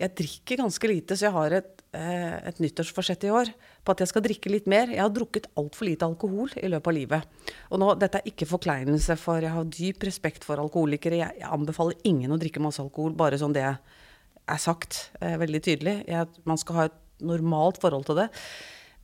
Jeg 0.00 0.14
drikker 0.18 0.60
ganske 0.62 0.88
lite, 0.90 1.16
så 1.16 1.28
jeg 1.28 1.34
har 1.36 1.54
et, 1.60 1.82
eh, 1.94 2.36
et 2.50 2.60
nyttårsforsett 2.60 3.24
i 3.24 3.30
år 3.30 3.50
på 3.84 3.92
at 3.92 4.00
jeg 4.02 4.10
skal 4.10 4.24
drikke 4.24 4.50
litt 4.50 4.66
mer. 4.66 4.88
Jeg 4.88 5.00
har 5.00 5.12
drukket 5.12 5.48
altfor 5.56 5.86
lite 5.86 6.06
alkohol 6.06 6.50
i 6.56 6.68
løpet 6.68 6.90
av 6.90 6.96
livet. 6.96 7.22
Og 7.70 7.80
nå, 7.80 7.90
dette 8.00 8.20
er 8.20 8.30
ikke 8.30 8.48
forkleinelse, 8.48 9.16
for 9.20 9.40
jeg 9.40 9.52
har 9.54 9.64
dyp 9.64 10.02
respekt 10.08 10.44
for 10.44 10.60
alkoholikere. 10.60 11.20
Jeg, 11.20 11.38
jeg 11.40 11.50
anbefaler 11.50 12.00
ingen 12.04 12.32
å 12.32 12.40
drikke 12.40 12.62
masse 12.62 12.82
alkohol, 12.82 13.14
bare 13.16 13.38
sånn 13.38 13.54
det 13.54 13.64
er 13.64 14.60
sagt 14.60 15.10
eh, 15.20 15.36
veldig 15.40 15.62
tydelig. 15.64 15.96
Jeg, 16.08 16.28
man 16.44 16.60
skal 16.60 16.76
ha 16.76 16.88
et 16.88 17.00
normalt 17.24 17.80
forhold 17.80 18.08
til 18.08 18.18
det. 18.24 18.28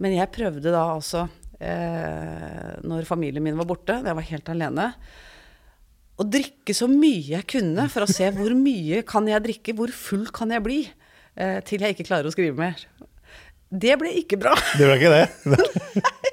Men 0.01 0.17
jeg 0.17 0.33
prøvde 0.33 0.73
da 0.73 0.87
altså, 0.97 1.29
eh, 1.61 2.71
når 2.87 3.07
familien 3.09 3.45
min 3.45 3.59
var 3.61 3.69
borte, 3.71 4.01
da 4.03 4.11
jeg 4.13 4.19
var 4.21 4.29
helt 4.31 4.49
alene, 4.55 4.89
å 6.21 6.27
drikke 6.29 6.75
så 6.77 6.85
mye 6.91 7.23
jeg 7.37 7.47
kunne 7.49 7.87
for 7.93 8.05
å 8.05 8.11
se 8.11 8.29
hvor 8.37 8.53
mye 8.57 9.03
kan 9.09 9.29
jeg 9.31 9.45
drikke, 9.47 9.77
hvor 9.79 9.93
full 9.95 10.27
kan 10.37 10.53
jeg 10.57 10.65
bli, 10.67 10.81
eh, 11.37 11.61
til 11.69 11.81
jeg 11.87 11.97
ikke 11.97 12.09
klarer 12.11 12.29
å 12.29 12.35
skrive 12.35 12.57
mer. 12.61 12.83
Det 13.71 13.95
ble 14.01 14.11
ikke 14.19 14.37
bra. 14.41 14.57
Det 14.77 14.89
ble 14.89 14.99
ikke 14.99 15.15
det? 15.15 15.29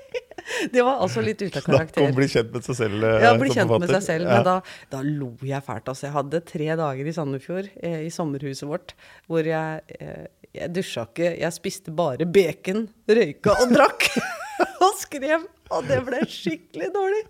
Det 0.72 0.82
var 0.82 1.02
altså 1.04 1.22
litt 1.22 1.42
ute 1.44 1.60
av 1.60 1.66
Snakk 1.66 1.68
om 1.68 1.76
karakter. 1.76 2.06
å 2.08 2.16
bli 2.18 2.26
kjent 2.32 2.54
med 2.56 2.64
seg 2.66 2.78
selv. 2.80 3.04
eh, 3.06 3.20
Ja, 3.22 3.34
bli 3.38 3.50
kjent 3.54 3.70
med 3.84 3.92
seg 3.92 4.02
selv. 4.06 4.30
Men 4.32 4.46
da, 4.48 4.54
da 4.90 5.02
lo 5.06 5.28
jeg 5.46 5.62
fælt. 5.68 5.92
Altså. 5.92 6.08
Jeg 6.08 6.16
hadde 6.16 6.40
tre 6.50 6.70
dager 6.80 7.10
i 7.12 7.14
Sandefjord, 7.14 7.68
eh, 7.84 7.98
i 8.08 8.10
sommerhuset 8.16 8.66
vårt, 8.66 8.94
hvor 9.30 9.46
jeg, 9.46 9.84
eh, 10.00 10.24
jeg 10.58 10.72
dusja 10.74 11.04
ikke. 11.12 11.30
Jeg 11.44 11.54
spiste 11.54 11.94
bare 11.94 12.26
bacon, 12.26 12.88
røyka 13.12 13.54
og 13.60 13.76
drakk. 13.76 14.08
og 14.86 14.94
skrev. 15.00 15.46
Og 15.76 15.84
det 15.90 15.98
ble 16.08 16.22
skikkelig 16.32 16.88
dårlig. 16.96 17.22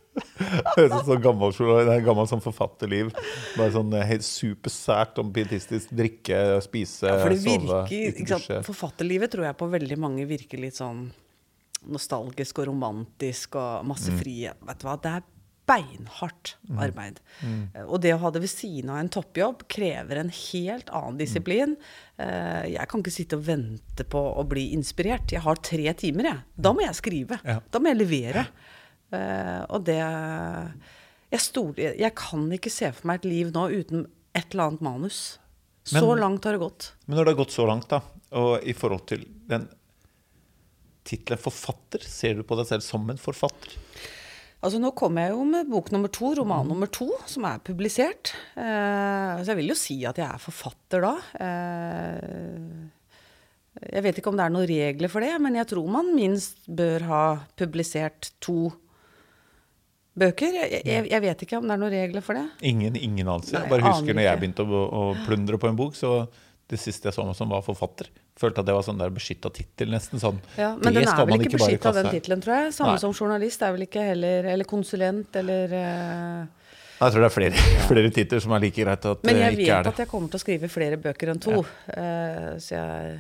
Høres 0.76 0.94
ut 0.94 1.08
som 1.08 1.22
gammel, 1.24 1.54
gammel 2.06 2.28
sånn 2.30 2.44
forfatterliv. 2.44 3.10
Bare 3.58 3.72
sånn 3.74 3.94
eh, 3.98 4.06
helt 4.12 4.26
supersært 4.28 5.18
om 5.24 5.32
pietistisk 5.34 5.90
drikke, 5.98 6.42
spise, 6.66 7.10
Ja, 7.10 7.18
for 7.24 7.34
det 7.34 7.40
sove, 7.42 7.80
virker, 7.88 8.20
ikke 8.22 8.38
sant? 8.38 8.68
Forfatterlivet 8.68 9.34
tror 9.34 9.48
jeg 9.50 9.58
på 9.58 9.70
veldig 9.74 9.98
mange 10.04 10.28
virker 10.30 10.62
litt 10.62 10.78
sånn 10.78 11.08
nostalgisk 11.88 12.60
og 12.62 12.70
romantisk 12.72 13.56
og 13.60 13.86
masse 13.88 14.12
Mm. 14.12 14.20
frihet. 14.22 14.62
Vet 14.68 14.80
du 14.82 14.88
hva, 14.88 14.96
det 15.02 15.12
er 15.18 15.26
beinhardt 15.68 16.54
arbeid. 16.80 17.20
Mm. 17.42 17.52
Mm. 17.52 17.66
Og 17.86 18.00
det 18.04 18.14
å 18.16 18.20
ha 18.22 18.32
det 18.32 18.42
ved 18.46 18.52
siden 18.52 18.92
av 18.94 19.02
en 19.02 19.12
toppjobb 19.12 19.66
krever 19.72 20.22
en 20.22 20.32
helt 20.32 20.90
annen 20.96 21.20
disiplin. 21.20 21.76
Mm. 22.16 22.70
Jeg 22.72 22.88
kan 22.90 23.04
ikke 23.04 23.14
sitte 23.14 23.38
og 23.40 23.46
vente 23.50 24.06
på 24.08 24.22
å 24.40 24.46
bli 24.48 24.70
inspirert. 24.78 25.34
Jeg 25.36 25.44
har 25.44 25.60
tre 25.60 25.92
timer, 26.00 26.32
jeg. 26.32 26.46
Da 26.56 26.72
må 26.74 26.86
jeg 26.86 27.00
skrive. 27.00 27.40
Ja. 27.44 27.60
Da 27.72 27.82
må 27.84 27.92
jeg 27.92 28.00
levere. 28.00 28.48
Eh, 29.12 29.62
Og 29.68 29.84
det 29.88 30.00
jeg, 30.00 31.42
stod, 31.44 31.80
jeg 31.80 32.14
kan 32.16 32.48
ikke 32.56 32.72
se 32.72 32.94
for 32.96 33.10
meg 33.10 33.22
et 33.22 33.30
liv 33.32 33.52
nå 33.56 33.68
uten 33.76 34.08
et 34.38 34.54
eller 34.54 34.70
annet 34.70 34.86
manus. 34.88 35.20
Så 35.88 36.04
langt 36.20 36.44
har 36.48 36.56
det 36.56 36.64
gått. 36.64 36.94
Men 37.06 37.20
når 37.20 37.28
det 37.28 37.34
har 37.36 37.42
gått 37.44 37.56
så 37.56 37.68
langt, 37.68 37.88
da, 37.92 38.02
og 38.40 38.64
i 38.68 38.76
forhold 38.76 39.06
til 39.08 39.24
den 39.48 39.68
tittelen 41.08 41.40
forfatter, 41.40 42.04
ser 42.04 42.36
du 42.36 42.44
på 42.48 42.58
deg 42.60 42.68
selv 42.68 42.84
som 42.84 43.08
en 43.12 43.20
forfatter? 43.20 43.78
Altså 44.58 44.80
Nå 44.82 44.90
kommer 44.98 45.28
jeg 45.28 45.36
jo 45.36 45.44
med 45.46 45.70
bok 45.70 45.92
nummer 45.94 46.10
to, 46.14 46.32
roman 46.40 46.66
nummer 46.66 46.90
to, 46.90 47.12
som 47.30 47.46
er 47.46 47.62
publisert. 47.62 48.34
Eh, 48.58 49.44
så 49.44 49.52
jeg 49.52 49.60
vil 49.60 49.70
jo 49.70 49.78
si 49.78 50.00
at 50.10 50.18
jeg 50.18 50.26
er 50.26 50.42
forfatter 50.42 51.06
da. 51.06 51.14
Eh, 51.46 52.88
jeg 53.94 54.04
vet 54.08 54.18
ikke 54.18 54.32
om 54.32 54.40
det 54.40 54.48
er 54.48 54.56
noen 54.56 54.70
regler 54.70 55.14
for 55.14 55.22
det, 55.22 55.36
men 55.44 55.60
jeg 55.60 55.70
tror 55.70 55.94
man 55.94 56.10
minst 56.18 56.66
bør 56.66 57.06
ha 57.12 57.24
publisert 57.60 58.32
to 58.42 58.72
bøker. 60.18 60.58
Jeg, 60.64 60.82
jeg, 60.90 61.06
jeg 61.12 61.24
vet 61.28 61.46
ikke 61.46 61.60
om 61.60 61.70
det 61.70 61.76
er 61.76 61.84
noen 61.84 61.94
regler 61.94 62.26
for 62.26 62.40
det. 62.40 62.48
Ingen, 62.66 62.98
ingen 62.98 63.30
anelse. 63.30 63.54
Jeg 63.60 63.70
bare 63.70 63.86
husker 63.92 64.18
når 64.18 64.26
jeg 64.26 64.42
begynte 64.42 64.66
å, 64.66 64.84
å 64.90 65.04
plundre 65.28 65.62
på 65.62 65.70
en 65.70 65.78
bok, 65.78 65.94
så 66.00 66.16
det 66.68 66.80
siste 66.82 67.08
jeg 67.08 67.16
så 67.16 67.24
meg 67.24 67.36
som 67.38 67.52
var 67.52 67.64
forfatter. 67.64 68.10
Følte 68.38 68.62
at 68.62 68.68
det 68.68 68.74
var 68.76 68.84
sånn 68.84 69.00
der 69.00 69.12
beskytta 69.16 69.50
tittel, 69.56 69.90
nesten 69.94 70.20
sånn. 70.20 70.42
Ja, 70.60 70.74
men 70.76 70.92
det 70.92 71.06
den 71.06 71.12
er 71.14 71.22
vel 71.30 71.40
ikke 71.40 71.54
bare 71.54 71.62
beskytta, 71.62 71.94
den 71.96 72.10
tittelen, 72.12 72.44
tror 72.44 72.56
jeg. 72.58 72.74
Samme 72.76 72.96
Nei. 72.98 73.04
som 73.06 73.14
journalist 73.16 73.64
er 73.64 73.72
vel 73.76 73.86
ikke 73.88 74.04
heller 74.10 74.50
Eller 74.52 74.68
konsulent, 74.68 75.40
eller 75.40 75.76
uh... 75.78 76.74
Jeg 76.98 77.14
tror 77.14 77.24
det 77.24 77.30
er 77.30 77.34
flere, 77.36 77.64
flere 77.92 78.12
titler 78.14 78.44
som 78.44 78.56
er 78.58 78.66
like 78.66 78.84
greit 78.84 79.08
at 79.08 79.24
Men 79.24 79.38
det 79.38 79.46
jeg 79.46 79.56
ikke 79.56 79.62
vet 79.62 79.74
er 79.78 79.86
det. 79.88 79.94
at 79.94 80.04
jeg 80.04 80.12
kommer 80.12 80.34
til 80.34 80.40
å 80.40 80.44
skrive 80.44 80.72
flere 80.74 81.00
bøker 81.00 81.32
enn 81.34 81.42
to. 81.46 81.62
Eh, 81.94 82.50
så 82.64 82.74
jeg 82.74 83.16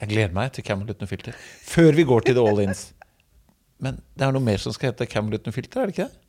Jeg 0.00 0.12
gleder 0.14 0.34
meg 0.38 0.54
til 0.56 0.64
Camel 0.64 0.94
uten 0.94 1.10
filter. 1.10 1.36
Før 1.66 1.92
vi 1.98 2.06
går 2.08 2.24
til 2.24 2.38
The 2.38 2.46
All-Ins. 2.46 2.86
Men 3.84 4.00
det 4.16 4.26
er 4.26 4.32
noe 4.32 4.44
mer 4.44 4.62
som 4.62 4.72
skal 4.76 4.92
hete 4.94 5.08
Camel 5.10 5.36
uten 5.36 5.52
filter, 5.56 5.82
er 5.82 5.90
det 5.90 5.98
ikke 5.98 6.08
det? 6.08 6.26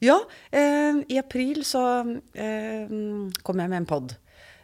Ja, 0.00 0.16
Uh, 0.50 1.04
i 1.06 1.18
april 1.20 1.60
så 1.66 1.80
eh, 2.34 2.90
kom 3.46 3.60
jeg 3.62 3.70
med 3.70 3.76
en 3.82 3.86
pod. 3.86 4.14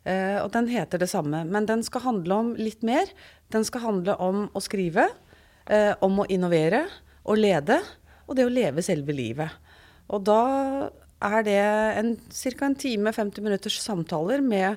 Eh, 0.06 0.38
og 0.38 0.52
den 0.54 0.68
heter 0.70 1.02
det 1.02 1.10
samme, 1.10 1.42
men 1.50 1.66
den 1.66 1.82
skal 1.86 2.04
handle 2.04 2.38
om 2.38 2.52
litt 2.58 2.84
mer. 2.86 3.10
Den 3.50 3.66
skal 3.66 3.82
handle 3.82 4.14
om 4.22 4.46
å 4.54 4.62
skrive, 4.62 5.08
eh, 5.66 5.94
om 6.00 6.20
å 6.22 6.28
innovere 6.30 6.86
og 7.26 7.38
lede, 7.38 7.80
og 8.28 8.36
det 8.36 8.46
å 8.46 8.52
leve 8.52 8.82
selve 8.82 9.12
livet. 9.12 9.50
Og 10.08 10.22
da 10.22 10.90
er 11.22 11.42
det 11.42 11.62
ca. 12.30 12.66
en 12.66 12.74
time, 12.74 13.12
50 13.12 13.42
minutters 13.42 13.80
samtaler 13.80 14.40
med 14.40 14.76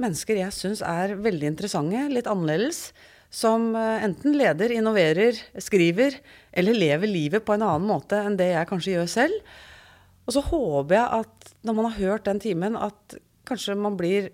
mennesker 0.00 0.36
jeg 0.36 0.52
syns 0.52 0.80
er 0.80 1.16
veldig 1.20 1.52
interessante, 1.52 2.08
litt 2.08 2.26
annerledes. 2.26 2.92
Som 3.32 3.74
eh, 3.76 4.04
enten 4.04 4.36
leder, 4.36 4.72
innoverer, 4.72 5.36
skriver, 5.56 6.18
eller 6.52 6.72
lever 6.72 7.08
livet 7.08 7.44
på 7.44 7.54
en 7.54 7.62
annen 7.62 7.88
måte 7.88 8.16
enn 8.20 8.36
det 8.36 8.52
jeg 8.52 8.68
kanskje 8.68 8.96
gjør 8.96 9.08
selv. 9.08 9.54
Og 10.26 10.36
så 10.36 10.40
håper 10.40 10.96
jeg 10.96 11.22
at 11.22 11.54
når 11.64 11.76
man 11.76 11.88
har 11.90 12.00
hørt 12.00 12.24
den 12.28 12.40
timen, 12.40 12.76
at 12.76 13.16
kanskje 13.48 13.76
man 13.76 13.96
blir 13.96 14.30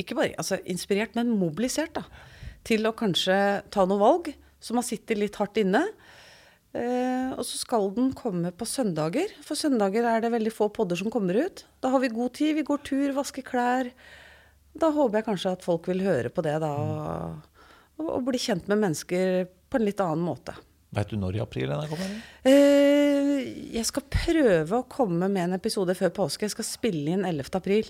ikke 0.00 0.16
bare 0.18 0.34
altså, 0.40 0.58
inspirert, 0.68 1.16
men 1.16 1.34
mobilisert 1.38 1.94
da, 1.96 2.04
til 2.66 2.86
å 2.88 2.94
kanskje 2.96 3.38
ta 3.72 3.86
noen 3.86 4.02
valg 4.02 4.30
som 4.62 4.80
har 4.80 4.86
sittet 4.86 5.20
litt 5.20 5.38
hardt 5.40 5.60
inne. 5.62 5.84
Eh, 6.76 7.32
og 7.36 7.44
så 7.46 7.60
skal 7.60 7.88
den 7.96 8.12
komme 8.16 8.52
på 8.52 8.68
søndager. 8.68 9.32
For 9.46 9.58
søndager 9.58 10.06
er 10.10 10.24
det 10.24 10.32
veldig 10.34 10.52
få 10.52 10.68
podder 10.74 10.98
som 11.00 11.12
kommer 11.12 11.38
ut. 11.46 11.64
Da 11.80 11.92
har 11.94 12.02
vi 12.02 12.12
god 12.12 12.34
tid. 12.36 12.56
Vi 12.58 12.66
går 12.66 12.82
tur, 12.84 13.08
vasker 13.16 13.46
klær. 13.46 13.90
Da 14.76 14.90
håper 14.92 15.20
jeg 15.20 15.28
kanskje 15.30 15.54
at 15.56 15.64
folk 15.64 15.88
vil 15.88 16.04
høre 16.04 16.32
på 16.32 16.44
det 16.44 16.58
da, 16.60 16.72
og, 16.76 18.02
og 18.02 18.24
bli 18.26 18.40
kjent 18.42 18.66
med 18.68 18.82
mennesker 18.82 19.46
på 19.72 19.78
en 19.78 19.86
litt 19.86 20.02
annen 20.04 20.26
måte. 20.26 20.52
Veit 20.96 21.08
du 21.10 21.16
når 21.20 21.38
i 21.38 21.42
april 21.42 21.72
den 21.72 21.88
kommer? 21.90 22.12
Eh, 22.48 23.40
jeg 23.76 23.88
skal 23.88 24.04
prøve 24.12 24.80
å 24.80 24.86
komme 24.90 25.30
med 25.32 25.48
en 25.48 25.56
episode 25.56 25.96
før 25.96 26.12
påske. 26.20 26.44
Jeg 26.46 26.54
skal 26.54 26.68
spille 26.68 27.16
inn 27.16 27.24
11. 27.24 27.50
april. 27.56 27.88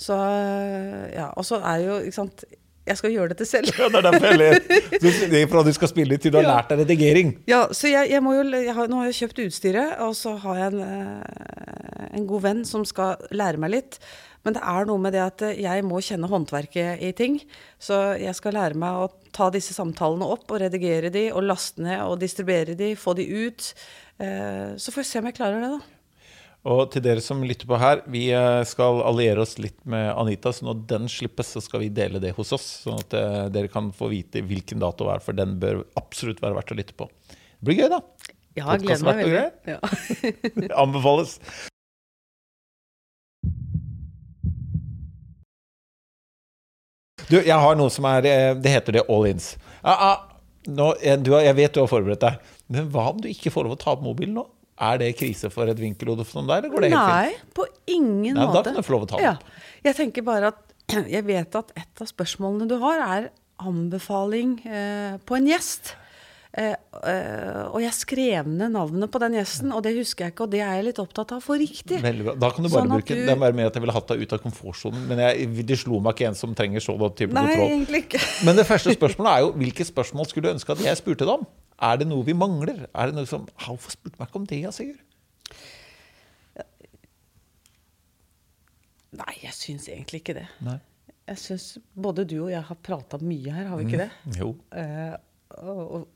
Så 0.00 0.16
eh, 0.16 1.12
ja, 1.18 1.28
Og 1.36 1.44
så 1.46 1.58
er 1.60 1.82
jo, 1.84 1.98
ikke 2.06 2.16
sant 2.16 2.44
Jeg 2.88 2.96
skal 2.98 3.12
gjøre 3.14 3.28
dette 3.34 3.46
selv. 3.46 3.68
Ja, 3.78 3.86
det 3.92 4.00
er 4.00 4.06
derfor 4.08 4.26
jeg 4.32 4.40
ler. 4.40 4.56
Du, 5.02 5.06
det 5.30 5.38
er 5.42 5.46
fra 5.52 5.62
du 5.62 5.72
skal 5.76 5.90
spille 5.92 6.16
til 6.18 6.32
du 6.34 6.38
har 6.40 6.46
Ja. 6.48 6.56
lært 6.56 6.72
deg 6.72 6.80
redigering. 6.82 7.36
Ja, 7.50 7.60
så 7.70 7.86
jeg, 7.92 8.10
jeg 8.10 8.22
må 8.24 8.32
jo, 8.34 8.42
jeg 8.56 8.74
har, 8.74 8.88
Nå 8.90 8.98
har 9.02 9.10
jeg 9.12 9.20
kjøpt 9.20 9.42
utstyret, 9.46 9.96
og 10.02 10.16
så 10.18 10.34
har 10.42 10.58
jeg 10.64 10.72
en, 10.72 10.82
eh, 10.82 12.10
en 12.18 12.26
god 12.26 12.42
venn 12.48 12.64
som 12.68 12.84
skal 12.88 13.22
lære 13.30 13.60
meg 13.62 13.70
litt. 13.76 13.98
Men 14.42 14.56
det 14.56 14.62
er 14.66 14.88
noe 14.88 14.98
med 14.98 15.14
det 15.14 15.20
at 15.22 15.42
jeg 15.54 15.84
må 15.86 16.00
kjenne 16.02 16.26
håndverket 16.26 16.98
i 17.06 17.12
ting. 17.14 17.36
Så 17.78 17.94
jeg 18.18 18.34
skal 18.34 18.56
lære 18.58 18.74
meg 18.74 19.04
å 19.04 19.06
ta 19.32 19.46
disse 19.54 19.70
samtalene 19.76 20.26
opp 20.34 20.50
og 20.50 20.58
redigere 20.64 21.12
de 21.14 21.28
og 21.30 21.44
laste 21.46 21.78
ned 21.86 22.02
og 22.02 22.18
distribuere 22.18 22.74
de, 22.74 22.96
få 22.98 23.14
de 23.14 23.28
ut. 23.46 23.68
Eh, 24.18 24.74
så 24.82 24.90
får 24.90 25.04
vi 25.04 25.10
se 25.12 25.22
om 25.22 25.30
jeg 25.30 25.38
klarer 25.38 25.62
det, 25.62 25.70
da. 25.76 25.80
Og 26.62 26.84
til 26.94 27.02
dere 27.02 27.22
som 27.24 27.40
lytter 27.42 27.66
på 27.66 27.78
her, 27.82 28.04
vi 28.06 28.28
eh, 28.30 28.60
skal 28.68 29.00
alliere 29.02 29.42
oss 29.42 29.56
litt 29.58 29.80
med 29.88 30.12
Anita. 30.12 30.52
Så 30.54 30.68
når 30.68 30.84
den 30.92 31.08
slippes, 31.10 31.50
så 31.56 31.62
skal 31.64 31.82
vi 31.82 31.90
dele 31.90 32.22
det 32.22 32.36
hos 32.36 32.54
oss. 32.54 32.68
Sånn 32.84 33.02
at 33.02 33.16
dere 33.54 33.70
kan 33.72 33.90
få 33.96 34.12
vite 34.12 34.44
hvilken 34.46 34.82
dato 34.82 35.08
det 35.08 35.16
er, 35.16 35.24
for 35.26 35.38
den 35.38 35.58
bør 35.62 35.82
absolutt 35.98 36.42
være 36.44 36.60
verdt 36.60 36.74
å 36.74 36.78
lytte 36.78 36.96
på. 36.98 37.10
Det 37.32 37.66
blir 37.66 37.82
gøy, 37.82 37.90
da. 37.96 38.00
Ja, 38.52 38.68
jeg 38.76 38.84
gleder 38.84 39.06
meg 39.08 39.20
veldig. 39.24 39.44
Ja. 39.72 39.78
Anbefales. 40.84 41.38
Du, 47.32 47.38
jeg 47.40 47.56
har 47.56 47.78
noe 47.78 47.92
som 47.92 48.06
er 48.10 48.26
eh, 48.28 48.50
Det 48.60 48.72
heter 48.74 48.98
det 48.98 49.06
all 49.08 49.28
ins. 49.30 49.54
Ah, 49.80 50.02
ah, 50.10 50.18
nå, 50.68 50.92
du, 51.24 51.32
jeg, 51.38 51.54
vet 51.56 51.74
du 51.74 51.80
har 51.80 51.90
forberedt 51.90 52.24
deg, 52.24 52.50
men 52.72 52.90
hva 52.92 53.08
om 53.12 53.22
du 53.22 53.30
ikke 53.30 53.52
får 53.54 53.66
lov 53.66 53.78
å 53.78 53.80
ta 53.80 53.94
opp 53.94 54.04
mobilen 54.04 54.36
nå? 54.36 54.44
Er 54.82 54.98
det 54.98 55.12
krise 55.18 55.50
for 55.52 55.70
et 55.70 55.78
vinkelhode 55.78 56.24
som 56.26 56.48
deg, 56.48 56.62
eller 56.62 56.72
går 56.72 56.84
det 56.86 56.90
helt 56.92 57.06
fint? 57.06 57.38
Nei, 57.38 57.54
på 57.54 57.66
ingen 57.86 58.34
Nei, 58.34 58.46
måte. 58.48 58.58
Da 58.58 58.72
kan 58.72 58.80
du 58.80 58.86
få 58.86 58.96
lov 58.96 59.06
å 59.06 59.10
ta 59.12 59.20
det. 59.20 59.30
Ja. 59.30 59.62
Jeg 59.86 59.98
tenker 60.00 60.26
bare 60.26 60.52
at 60.54 60.76
jeg 61.16 61.26
vet 61.28 61.58
at 61.60 61.72
et 61.78 62.02
av 62.02 62.10
spørsmålene 62.10 62.68
du 62.70 62.78
har, 62.82 63.04
er 63.18 63.30
anbefaling 63.62 64.56
eh, 64.66 65.18
på 65.22 65.38
en 65.38 65.46
gjest. 65.46 65.94
Uh, 66.52 66.74
uh, 67.00 67.62
og 67.72 67.78
jeg 67.80 67.96
skrev 67.96 68.48
ned 68.50 68.74
navnet 68.74 69.08
på 69.08 69.20
den 69.22 69.38
gjesten, 69.38 69.70
og 69.72 69.80
det 69.86 69.94
husker 69.96 70.26
jeg 70.26 70.34
ikke. 70.34 70.44
Og 70.44 70.52
det 70.52 70.60
er 70.60 70.74
jeg 70.76 70.86
litt 70.90 70.98
opptatt 71.00 71.32
av 71.32 71.40
for 71.40 71.56
riktig. 71.56 72.02
Da 72.02 72.50
kan 72.52 72.60
du 72.60 72.68
bare 72.68 72.82
sånn 72.84 72.92
bruke 72.92 73.16
du... 73.16 73.22
Det 73.24 73.32
er 73.32 73.40
bare 73.40 73.56
med 73.56 73.70
at 73.70 73.78
jeg 73.78 73.84
ville 73.86 73.96
hatt 73.96 74.12
deg 74.12 74.20
ut 74.20 74.34
av 74.36 74.42
komfortsonen. 74.44 75.06
Men 75.08 75.22
jeg, 75.24 75.48
det 75.70 75.80
slo 75.80 76.02
meg 76.04 76.18
ikke 76.18 76.28
en 76.28 76.36
som 76.36 76.52
trenger 76.58 76.84
sånn 76.84 77.00
type 77.16 77.32
Nei, 77.32 77.46
kontroll. 77.48 77.72
Egentlig 77.72 78.04
ikke. 78.04 78.22
men 78.48 78.60
det 78.60 78.68
første 78.68 78.96
spørsmålet 78.98 79.32
er 79.32 79.46
jo 79.46 79.50
hvilke 79.64 79.88
spørsmål 79.88 80.28
skulle 80.28 80.50
du 80.50 80.58
ønske 80.58 80.76
at 80.76 80.84
jeg 80.84 81.00
spurte 81.00 81.24
deg 81.24 81.34
om? 81.38 81.48
Er 81.82 81.98
det 82.02 82.10
noe 82.12 82.28
vi 82.28 82.36
mangler? 82.36 82.84
Er 82.92 83.10
det 83.10 83.16
noe 83.16 83.32
som 83.32 83.48
Hvorfor 83.64 83.96
spurte 83.96 84.20
meg 84.20 84.28
ikke 84.28 84.42
om 84.44 84.48
det, 84.52 84.62
Sigurd? 84.76 85.00
Nei, 89.12 89.34
jeg 89.42 89.52
syns 89.56 89.88
egentlig 89.92 90.22
ikke 90.22 90.36
det. 90.36 90.48
Nei. 90.64 90.78
Jeg 91.28 91.40
syns 91.40 91.66
både 91.96 92.24
du 92.28 92.38
og 92.46 92.50
jeg 92.52 92.64
har 92.68 92.78
prata 92.84 93.18
mye 93.24 93.52
her, 93.52 93.68
har 93.70 93.80
vi 93.80 93.88
ikke 93.88 94.00
mm. 94.00 94.04
det? 94.04 94.40
Jo. 94.40 94.52
Uh, 94.72 95.14
og, 95.62 95.80
og 95.82 96.06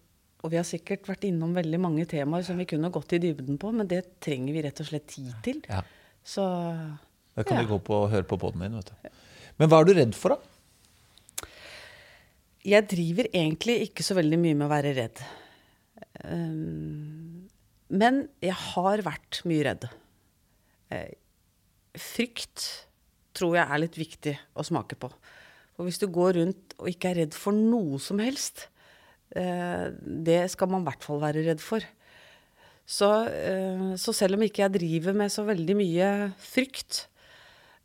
og 0.45 0.53
vi 0.53 0.59
har 0.61 0.67
sikkert 0.69 1.09
vært 1.09 1.25
innom 1.29 1.55
veldig 1.57 1.79
mange 1.81 2.05
temaer 2.09 2.45
som 2.47 2.59
vi 2.61 2.69
kunne 2.69 2.93
gått 2.93 3.17
i 3.17 3.21
dybden 3.23 3.57
på, 3.61 3.73
men 3.75 3.89
det 3.89 4.03
trenger 4.23 4.55
vi 4.55 4.65
rett 4.67 4.83
og 4.83 4.89
slett 4.91 5.09
tid 5.11 5.33
til. 5.47 5.63
Ja. 5.71 5.81
Så 6.27 6.45
Da 7.37 7.45
kan 7.45 7.59
ja. 7.59 7.65
vi 7.65 7.73
gå 7.73 7.79
på 7.85 8.03
og 8.03 8.11
høre 8.13 8.29
på 8.29 8.39
poden 8.41 8.65
din. 8.65 8.77
vet 8.77 8.93
du. 8.93 9.11
Men 9.57 9.73
hva 9.73 9.81
er 9.81 9.89
du 9.89 9.95
redd 9.97 10.15
for, 10.19 10.37
da? 10.37 11.49
Jeg 12.67 12.89
driver 12.91 13.29
egentlig 13.31 13.79
ikke 13.89 14.05
så 14.05 14.17
veldig 14.19 14.39
mye 14.43 14.59
med 14.59 14.67
å 14.67 14.73
være 14.73 14.95
redd. 14.97 15.23
Um, 16.27 17.47
men 17.89 18.25
jeg 18.43 18.57
har 18.75 19.05
vært 19.07 19.41
mye 19.49 19.67
redd. 19.69 19.89
Uh, 20.93 21.11
frykt 21.97 22.69
tror 23.37 23.57
jeg 23.57 23.67
er 23.67 23.83
litt 23.83 23.99
viktig 23.99 24.35
å 24.59 24.67
smake 24.67 24.99
på. 25.01 25.11
For 25.77 25.87
hvis 25.87 26.01
du 26.03 26.09
går 26.13 26.41
rundt 26.41 26.75
og 26.81 26.91
ikke 26.91 27.13
er 27.13 27.23
redd 27.23 27.37
for 27.37 27.57
noe 27.57 28.01
som 28.03 28.21
helst, 28.21 28.67
Eh, 28.67 28.76
det 29.35 30.39
skal 30.53 30.71
man 30.71 30.85
i 30.85 30.87
hvert 30.87 31.03
fall 31.05 31.19
være 31.21 31.43
redd 31.45 31.61
for. 31.61 31.85
Så, 32.87 33.09
eh, 33.27 33.95
så, 33.99 34.15
selv 34.15 34.39
om 34.39 34.45
ikke 34.47 34.63
jeg 34.63 34.77
driver 34.79 35.17
med 35.19 35.33
så 35.35 35.43
veldig 35.47 35.75
mye 35.75 36.11
frykt, 36.39 37.09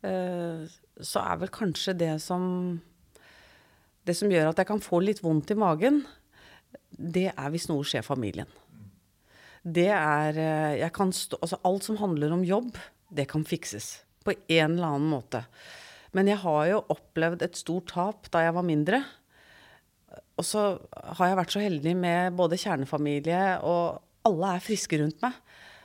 eh, 0.06 0.62
så 1.02 1.24
er 1.26 1.40
vel 1.42 1.50
kanskje 1.50 1.98
det 1.98 2.14
som 2.22 2.80
Det 4.02 4.16
som 4.18 4.26
gjør 4.26 4.48
at 4.50 4.58
jeg 4.58 4.66
kan 4.66 4.80
få 4.82 4.98
litt 4.98 5.20
vondt 5.22 5.52
i 5.52 5.54
magen, 5.54 6.00
det 6.90 7.28
er 7.30 7.50
hvis 7.54 7.68
noe 7.70 7.86
skjer 7.86 8.02
familien. 8.02 8.48
Det 9.62 9.86
er 9.94 10.34
jeg 10.74 10.90
kan 10.90 11.12
stå, 11.14 11.38
altså 11.38 11.60
Alt 11.62 11.84
som 11.86 12.00
handler 12.00 12.32
om 12.34 12.42
jobb, 12.42 12.74
det 13.14 13.28
kan 13.30 13.44
fikses. 13.46 14.02
På 14.26 14.34
en 14.34 14.74
eller 14.74 14.88
annen 14.88 15.06
måte. 15.06 15.44
Men 16.10 16.26
jeg 16.26 16.42
har 16.42 16.66
jo 16.66 16.82
opplevd 16.90 17.46
et 17.46 17.54
stort 17.54 17.94
tap 17.94 18.26
da 18.34 18.42
jeg 18.42 18.56
var 18.58 18.66
mindre. 18.66 19.04
Og 20.40 20.46
så 20.46 20.62
har 21.18 21.30
jeg 21.30 21.38
vært 21.38 21.54
så 21.54 21.62
heldig 21.62 21.94
med 21.98 22.36
både 22.38 22.58
kjernefamilie 22.60 23.42
og 23.68 24.00
alle 24.28 24.54
er 24.56 24.64
friske 24.64 24.98
rundt 25.00 25.22
meg. 25.24 25.36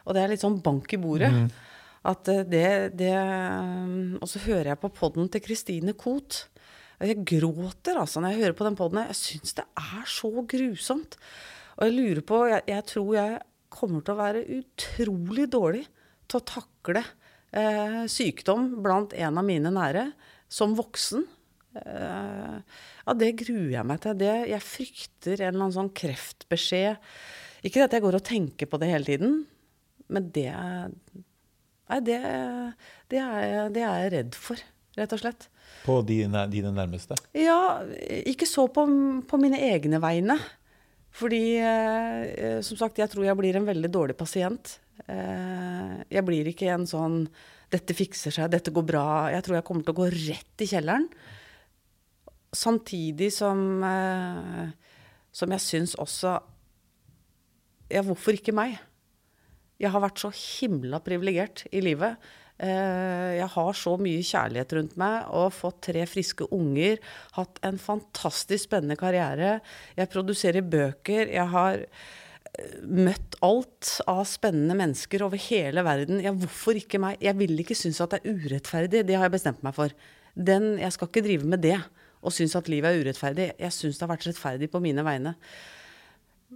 Og 0.07 0.15
det 0.15 0.23
er 0.23 0.31
litt 0.31 0.43
sånn 0.43 0.59
bank 0.63 0.93
i 0.95 0.99
bordet. 1.01 1.31
Mm. 1.33 1.47
At 2.07 2.29
eh, 2.31 2.45
det, 2.47 2.67
det 2.99 3.13
Og 4.21 4.29
så 4.29 4.41
hører 4.45 4.71
jeg 4.73 4.81
på 4.83 4.93
poden 4.95 5.27
til 5.31 5.43
Christine 5.43 5.95
Koht. 5.97 6.45
Jeg 7.03 7.21
gråter 7.29 7.99
altså 7.99 8.21
når 8.23 8.33
jeg 8.33 8.43
hører 8.45 8.57
på 8.57 8.67
den 8.67 8.79
poden. 8.79 9.03
Jeg 9.11 9.19
syns 9.19 9.57
det 9.59 9.67
er 9.77 10.07
så 10.09 10.31
grusomt. 10.49 11.19
Og 11.77 11.85
jeg 11.85 11.97
lurer 11.97 12.23
på 12.25 12.41
jeg, 12.49 12.63
jeg, 12.71 12.87
tror 12.89 13.11
jeg 13.17 13.39
kommer 13.73 14.01
til 14.01 14.15
å 14.15 14.21
være 14.21 14.45
utrolig 14.57 15.45
dårlig 15.53 15.83
til 16.27 16.39
å 16.39 16.47
takle 16.47 17.03
eh, 17.51 18.03
sykdom 18.09 18.71
blant 18.83 19.13
en 19.13 19.37
av 19.37 19.45
mine 19.45 19.71
nære 19.73 20.07
som 20.49 20.73
voksen. 20.77 21.27
Eh, 21.85 22.79
ja, 23.05 23.15
det 23.17 23.31
gruer 23.43 23.73
jeg 23.75 23.87
meg 23.87 24.01
til. 24.03 24.17
Det, 24.19 24.33
jeg 24.51 24.65
frykter 24.65 25.41
en 25.41 25.53
eller 25.53 25.65
annen 25.67 25.77
sånn 25.77 25.93
kreftbeskjed. 25.97 26.99
Ikke 27.67 27.85
at 27.85 27.95
jeg 27.95 28.03
går 28.05 28.19
og 28.19 28.25
tenker 28.27 28.69
på 28.69 28.79
det 28.81 28.91
hele 28.91 29.07
tiden, 29.07 29.39
men 30.13 30.29
det 30.35 30.51
Nei, 31.87 32.01
det, 32.03 32.17
det, 33.07 33.19
er, 33.23 33.69
det 33.71 33.79
er 33.79 34.01
jeg 34.01 34.11
redd 34.11 34.33
for, 34.35 34.59
rett 34.99 35.13
og 35.15 35.21
slett. 35.21 35.45
På 35.85 36.01
dine, 36.03 36.41
dine 36.51 36.73
nærmeste? 36.75 37.15
Ja, 37.31 37.79
ikke 38.27 38.47
så 38.49 38.65
på, 38.67 38.83
på 39.23 39.39
mine 39.39 39.61
egne 39.69 40.01
vegne. 40.03 40.35
Fordi, 41.17 41.41
eh, 41.63 42.59
som 42.65 42.77
sagt, 42.77 42.99
jeg 42.99 43.09
tror 43.09 43.25
jeg 43.25 43.39
blir 43.39 43.57
en 43.57 43.69
veldig 43.69 43.89
dårlig 43.93 44.17
pasient. 44.19 44.75
Eh, 45.07 45.95
jeg 46.11 46.25
blir 46.27 46.51
ikke 46.51 46.69
en 46.73 46.85
sånn 46.89 47.23
'dette 47.71 47.95
fikser 47.95 48.31
seg, 48.31 48.51
dette 48.51 48.71
går 48.71 48.85
bra'. 48.85 49.31
Jeg 49.33 49.43
tror 49.43 49.55
jeg 49.57 49.65
kommer 49.67 49.83
til 49.83 49.95
å 49.95 50.01
gå 50.01 50.07
rett 50.11 50.63
i 50.63 50.69
kjelleren. 50.69 51.07
Samtidig 52.57 53.29
som, 53.35 53.83
eh, 53.83 54.69
som 55.31 55.51
jeg 55.53 55.65
syns 55.65 55.95
også 55.95 56.39
Ja, 57.87 58.01
hvorfor 58.03 58.35
ikke 58.35 58.51
meg? 58.51 58.75
Jeg 59.79 59.93
har 59.93 60.01
vært 60.03 60.19
så 60.19 60.27
himla 60.33 60.99
privilegert 60.99 61.61
i 61.71 61.79
livet. 61.79 62.17
Eh, 62.57 63.37
jeg 63.37 63.47
har 63.53 63.75
så 63.77 63.93
mye 64.01 64.23
kjærlighet 64.25 64.73
rundt 64.73 64.95
meg 64.97 65.27
og 65.37 65.53
fått 65.53 65.83
tre 65.91 66.05
friske 66.09 66.47
unger. 66.51 66.97
Hatt 67.37 67.61
en 67.63 67.77
fantastisk 67.77 68.65
spennende 68.65 68.97
karriere. 68.97 69.59
Jeg 69.95 70.09
produserer 70.09 70.65
bøker. 70.65 71.29
Jeg 71.29 71.47
har 71.53 71.77
eh, 71.79 72.79
møtt 72.81 73.37
alt 73.45 73.93
av 74.09 74.25
spennende 74.27 74.75
mennesker 74.75 75.23
over 75.23 75.39
hele 75.47 75.85
verden. 75.85 76.19
Ja, 76.25 76.33
hvorfor 76.33 76.75
ikke 76.75 76.99
meg? 76.99 77.21
Jeg 77.21 77.37
vil 77.37 77.55
ikke 77.61 77.77
synes 77.77 78.01
at 78.01 78.17
det 78.17 78.23
er 78.25 78.35
urettferdig. 78.41 79.05
Det 79.05 79.15
har 79.15 79.29
jeg 79.29 79.37
bestemt 79.37 79.63
meg 79.63 79.77
for. 79.77 79.93
Den, 80.35 80.73
jeg 80.81 80.91
skal 80.97 81.07
ikke 81.07 81.25
drive 81.29 81.47
med 81.47 81.63
det 81.63 81.77
og 82.27 82.35
syns 82.35 82.55
at 82.59 82.69
livet 82.71 82.91
er 82.91 83.03
urettferdig. 83.05 83.49
Jeg 83.57 83.75
syns 83.75 83.97
det 83.97 84.05
har 84.05 84.13
vært 84.13 84.27
rettferdig 84.29 84.69
på 84.73 84.81
mine 84.83 85.05
vegne. 85.07 85.35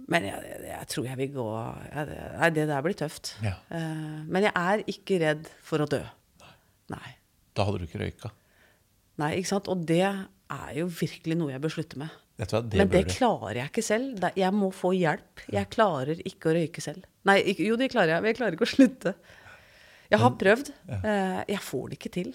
Men 0.08 0.24
jeg, 0.24 0.44
jeg, 0.48 0.60
jeg 0.70 0.88
tror 0.88 1.06
jeg 1.10 1.18
vil 1.18 1.32
gå 1.34 1.46
Nei, 1.92 2.48
det 2.56 2.64
der 2.70 2.84
blir 2.84 2.96
tøft. 2.96 3.34
Ja. 3.44 3.58
Uh, 3.72 4.22
men 4.24 4.46
jeg 4.46 4.52
er 4.56 4.84
ikke 4.88 5.18
redd 5.20 5.50
for 5.64 5.84
å 5.84 5.88
dø. 5.90 6.00
Nei. 6.92 7.10
Da 7.52 7.66
hadde 7.68 7.82
du 7.82 7.88
ikke 7.88 8.00
røyka? 8.00 8.32
Nei, 9.20 9.34
ikke 9.40 9.52
sant. 9.52 9.68
Og 9.72 9.84
det 9.88 10.04
er 10.04 10.70
jo 10.78 10.88
virkelig 10.88 11.36
noe 11.38 11.52
jeg 11.52 11.62
bør 11.64 11.74
slutte 11.76 12.00
med. 12.00 12.18
Hva, 12.40 12.62
det 12.64 12.80
men 12.80 12.88
det 12.90 13.04
klarer 13.12 13.60
jeg 13.60 13.70
ikke 13.70 13.84
selv. 13.84 14.24
Jeg 14.40 14.56
må 14.56 14.72
få 14.74 14.94
hjelp. 14.96 15.44
Jeg 15.52 15.68
klarer 15.72 16.22
ikke 16.24 16.50
å 16.50 16.56
røyke 16.56 16.82
selv. 16.84 17.04
Nei, 17.28 17.38
jo, 17.52 17.76
det 17.78 17.92
klarer 17.92 18.16
jeg, 18.16 18.24
men 18.24 18.32
jeg 18.32 18.40
klarer 18.40 18.56
ikke 18.56 18.66
å 18.66 18.72
slutte. 18.72 19.12
Jeg 20.12 20.20
har 20.20 20.32
prøvd. 20.40 20.72
Uh, 20.88 21.40
jeg 21.48 21.62
får 21.64 21.84
det 21.90 22.00
ikke 22.00 22.14
til. 22.16 22.32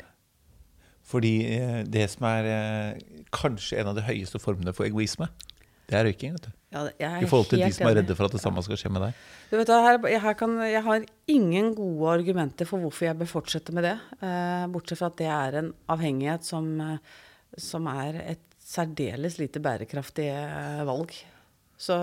Fordi 1.08 1.34
eh, 1.56 1.82
det 1.88 2.08
som 2.12 2.28
er 2.28 2.50
eh, 2.52 3.22
kanskje 3.36 3.80
en 3.82 3.94
av 3.94 3.98
de 3.98 4.04
høyeste 4.08 4.42
formene 4.44 4.74
for 4.76 4.88
egoisme, 4.90 5.30
det 5.88 5.96
er 5.96 6.04
røyking. 6.10 6.34
vet 6.36 6.50
du. 6.50 6.54
Ja, 6.68 6.84
I 7.24 7.28
forhold 7.32 7.48
til 7.48 7.62
de 7.64 7.70
som 7.72 7.88
er 7.88 8.02
redde 8.02 8.16
for 8.18 8.28
at 8.28 8.34
det 8.36 8.42
samme 8.44 8.60
skal 8.66 8.80
skje 8.80 8.90
med 8.92 9.06
deg. 9.06 9.22
Du 9.48 9.56
vet, 9.56 9.70
her, 9.72 10.00
jeg, 10.12 10.36
kan, 10.40 10.58
jeg, 10.68 10.82
har 10.84 11.06
ingen 11.32 11.72
gode 11.78 12.18
argumenter 12.18 12.68
for 12.68 12.84
hvorfor 12.84 13.08
jeg 13.08 13.16
bør 13.22 13.30
fortsette 13.32 13.76
med 13.76 13.88
det. 13.88 13.94
Eh, 14.20 14.66
bortsett 14.74 15.00
fra 15.00 15.08
at 15.14 15.18
det 15.22 15.30
er 15.32 15.60
en 15.62 15.72
avhengighet 15.96 16.44
som, 16.44 16.68
eh, 16.84 17.00
som 17.70 17.88
er 17.94 18.20
et 18.36 18.44
særdeles 18.60 19.40
lite 19.40 19.64
bærekraftig 19.64 20.28
eh, 20.34 20.84
valg. 20.90 21.16
Så 21.80 22.02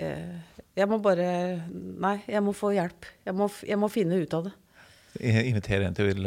eh, 0.00 0.56
jeg 0.72 0.88
må 0.88 1.02
bare 1.04 1.28
Nei, 1.68 2.16
jeg 2.24 2.40
må 2.40 2.56
få 2.56 2.72
hjelp. 2.78 3.12
Jeg 3.28 3.36
må, 3.36 3.52
jeg 3.68 3.82
må 3.82 3.92
finne 3.92 4.24
ut 4.24 4.38
av 4.40 4.48
det. 4.48 4.56
Invitere 5.20 5.84
en 5.84 5.98
til 6.00 6.24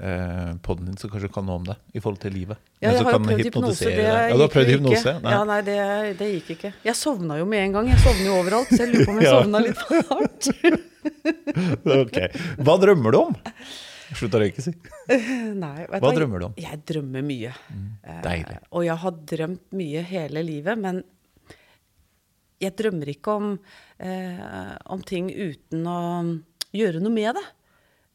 eh 0.00 0.54
poden 0.64 0.86
din 0.88 0.96
som 0.96 1.10
kanskje 1.12 1.30
kan 1.32 1.46
noe 1.46 1.60
om 1.60 1.66
det 1.66 1.76
i 1.92 2.00
forhold 2.00 2.20
til 2.22 2.32
livet. 2.34 2.58
Ja, 2.80 2.90
jeg 2.90 3.04
har 3.04 3.12
jo 3.12 3.20
prøvd 3.24 3.44
hypnose. 3.44 3.84
Det 3.84 4.06
ja, 4.06 4.16
du 4.32 4.44
har 4.44 4.52
prøvd 4.54 4.72
hypnose? 4.74 5.14
Nei. 5.20 5.34
Ja, 5.34 5.42
nei, 5.48 5.60
det, 5.66 5.76
det, 6.20 6.30
gikk 6.36 6.50
ikke. 6.56 6.72
Jeg 6.86 6.98
sovna 6.98 7.36
jo 7.40 7.46
med 7.50 7.66
en 7.66 7.76
gang. 7.76 7.92
Jeg 7.92 8.00
sovner 8.04 8.26
jo 8.26 8.38
overalt, 8.40 8.72
så 8.72 8.82
jeg 8.84 8.94
lurer 8.94 9.06
på 9.06 9.14
om 9.14 9.20
jeg 9.20 9.28
ja. 9.30 9.36
sovna 9.36 9.62
litt 9.66 9.84
for 9.84 10.10
hardt. 10.10 10.50
ok. 12.00 12.18
Hva 12.64 12.76
drømmer 12.86 13.16
du 13.16 13.20
om? 13.20 13.38
Slutt 14.10 14.34
å 14.34 14.42
røyke, 14.42 14.64
si. 14.64 14.72
Nei, 15.64 15.86
Hva 15.86 16.00
Hva 16.02 16.12
drømmer 16.16 16.42
du 16.42 16.48
om? 16.48 16.58
Jeg 16.58 16.82
drømmer 16.88 17.24
mye. 17.24 17.54
Deilig. 18.24 18.58
Eh, 18.58 18.68
og 18.74 18.86
jeg 18.88 18.98
har 19.04 19.22
drømt 19.34 19.66
mye 19.78 20.04
hele 20.10 20.44
livet, 20.46 20.80
men 20.80 21.04
jeg 22.60 22.76
drømmer 22.76 23.12
ikke 23.14 23.36
om, 23.38 23.52
eh, 24.02 24.74
om 24.92 25.04
ting 25.06 25.30
uten 25.30 25.86
å 25.88 26.00
gjøre 26.76 27.00
noe 27.02 27.14
med 27.14 27.38
det. 27.38 27.46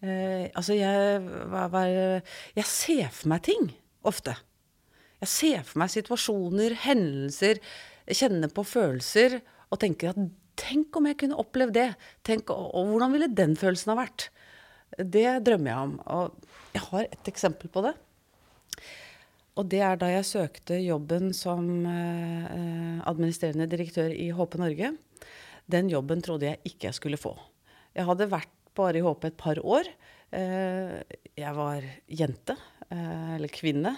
Eh, 0.06 0.46
altså, 0.54 0.78
jeg, 0.78 1.24
var, 1.52 1.72
var, 1.74 1.90
jeg 2.56 2.70
ser 2.70 3.10
for 3.10 3.34
meg 3.34 3.46
ting 3.48 3.70
ofte. 4.06 4.36
Jeg 5.24 5.32
ser 5.32 5.62
for 5.66 5.82
meg 5.82 5.94
situasjoner, 5.94 6.78
hendelser, 6.86 7.62
kjenner 8.06 8.52
på 8.54 8.66
følelser 8.68 9.40
og 9.74 9.80
tenker 9.82 10.12
at 10.12 10.20
tenk 10.60 10.96
om 10.98 11.08
jeg 11.10 11.20
kunne 11.24 11.40
opplevd 11.42 11.76
det. 11.76 11.90
Tenk, 12.28 12.52
og, 12.54 12.70
og 12.78 12.92
hvordan 12.94 13.16
ville 13.16 13.32
den 13.32 13.56
følelsen 13.60 13.94
ha 13.94 14.00
vært? 14.04 14.30
Det 14.96 15.28
drømmer 15.46 15.72
jeg 15.72 15.88
om. 15.88 15.96
Og 16.06 16.76
jeg 16.76 16.84
har 16.90 17.08
et 17.10 17.32
eksempel 17.32 17.72
på 17.72 17.84
det. 17.86 17.96
Og 19.56 19.68
det 19.72 19.80
er 19.88 20.00
da 20.00 20.10
jeg 20.12 20.28
søkte 20.28 20.78
jobben 20.84 21.32
som 21.36 21.66
eh, 21.88 22.98
administrerende 23.08 23.70
direktør 23.72 24.12
i 24.12 24.30
HP 24.36 24.58
Norge. 24.60 24.92
Den 25.72 25.90
jobben 25.90 26.22
trodde 26.24 26.50
jeg 26.50 26.62
ikke 26.68 26.90
jeg 26.90 26.98
skulle 27.00 27.20
få. 27.20 27.34
Jeg 27.96 28.08
hadde 28.10 28.28
vært 28.32 28.52
bare 28.78 29.00
i 29.00 29.06
HP 29.06 29.30
et 29.30 29.38
par 29.40 29.62
år. 29.62 29.90
Eh, 30.36 30.98
jeg 31.38 31.56
var 31.58 31.86
jente, 32.08 32.58
eh, 32.90 33.36
eller 33.38 33.52
kvinne. 33.54 33.96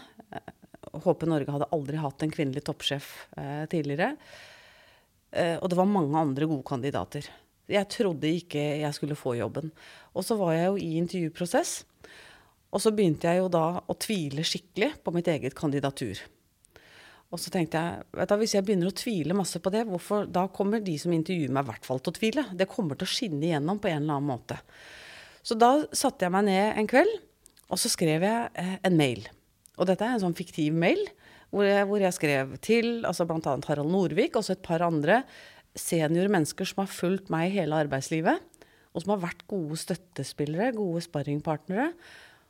HP 0.94 1.26
Norge 1.28 1.54
hadde 1.54 1.72
aldri 1.76 2.00
hatt 2.02 2.24
en 2.24 2.32
kvinnelig 2.34 2.64
toppsjef 2.68 3.10
eh, 3.38 3.66
tidligere. 3.72 4.14
Eh, 5.32 5.58
og 5.60 5.70
det 5.70 5.80
var 5.80 5.90
mange 5.90 6.18
andre 6.18 6.48
gode 6.50 6.66
kandidater. 6.68 7.28
Jeg 7.68 7.90
trodde 7.92 8.32
ikke 8.32 8.62
jeg 8.80 8.96
skulle 8.96 9.18
få 9.20 9.36
jobben. 9.36 9.74
Og 10.16 10.24
så 10.24 10.38
var 10.40 10.56
jeg 10.56 10.70
jo 10.70 10.80
i 10.80 10.96
intervjuprosess. 11.02 11.82
Og 12.72 12.84
så 12.84 12.92
begynte 12.96 13.28
jeg 13.28 13.42
jo 13.42 13.52
da 13.52 13.66
å 13.84 13.96
tvile 14.00 14.44
skikkelig 14.46 14.94
på 15.04 15.14
mitt 15.16 15.28
eget 15.32 15.56
kandidatur. 15.56 16.20
Og 17.28 17.42
så 17.44 17.52
tenkte 17.52 17.80
jeg 17.80 18.28
du, 18.30 18.36
hvis 18.40 18.56
jeg 18.56 18.64
begynner 18.64 18.90
å 18.90 18.96
tvile 18.96 19.36
masse 19.36 19.60
på 19.60 19.72
det, 19.74 19.84
hvorfor, 19.90 20.30
da 20.32 20.46
kommer 20.54 20.84
de 20.84 20.96
som 21.02 21.12
intervjuer 21.12 21.52
meg, 21.52 21.66
i 21.66 21.72
hvert 21.74 21.88
fall 21.88 22.00
til 22.00 22.14
å 22.14 22.18
tvile. 22.18 22.46
Det 22.56 22.70
kommer 22.72 22.96
til 22.96 23.08
å 23.08 23.12
skinne 23.12 23.44
igjennom 23.44 23.82
på 23.84 23.92
en 23.92 24.00
eller 24.00 24.20
annen 24.20 24.30
måte. 24.32 24.60
Så 25.44 25.58
da 25.60 25.74
satte 25.96 26.28
jeg 26.28 26.34
meg 26.36 26.48
ned 26.48 26.80
en 26.80 26.88
kveld, 26.90 27.12
og 27.68 27.82
så 27.82 27.92
skrev 27.92 28.24
jeg 28.24 28.48
eh, 28.56 28.78
en 28.88 28.96
mail. 28.96 29.26
Og 29.76 29.90
dette 29.90 30.06
er 30.08 30.16
en 30.16 30.24
sånn 30.24 30.38
fiktiv 30.38 30.76
mail 30.76 31.04
hvor 31.52 31.68
jeg, 31.68 31.84
hvor 31.88 32.04
jeg 32.04 32.16
skrev 32.16 32.56
til 32.64 33.06
altså 33.08 33.28
bl.a. 33.28 33.56
Harald 33.68 33.92
Norvik 33.92 34.36
og 34.36 34.44
så 34.44 34.56
et 34.56 34.64
par 34.66 34.84
andre 34.84 35.22
senior 35.78 36.32
mennesker 36.32 36.68
som 36.68 36.82
har 36.84 36.92
fulgt 36.92 37.30
meg 37.32 37.54
hele 37.54 37.78
arbeidslivet, 37.78 38.42
og 38.96 39.04
som 39.04 39.14
har 39.14 39.22
vært 39.28 39.46
gode 39.52 39.78
støttespillere, 39.80 40.74
gode 40.76 41.04
sparringpartnere. 41.06 41.92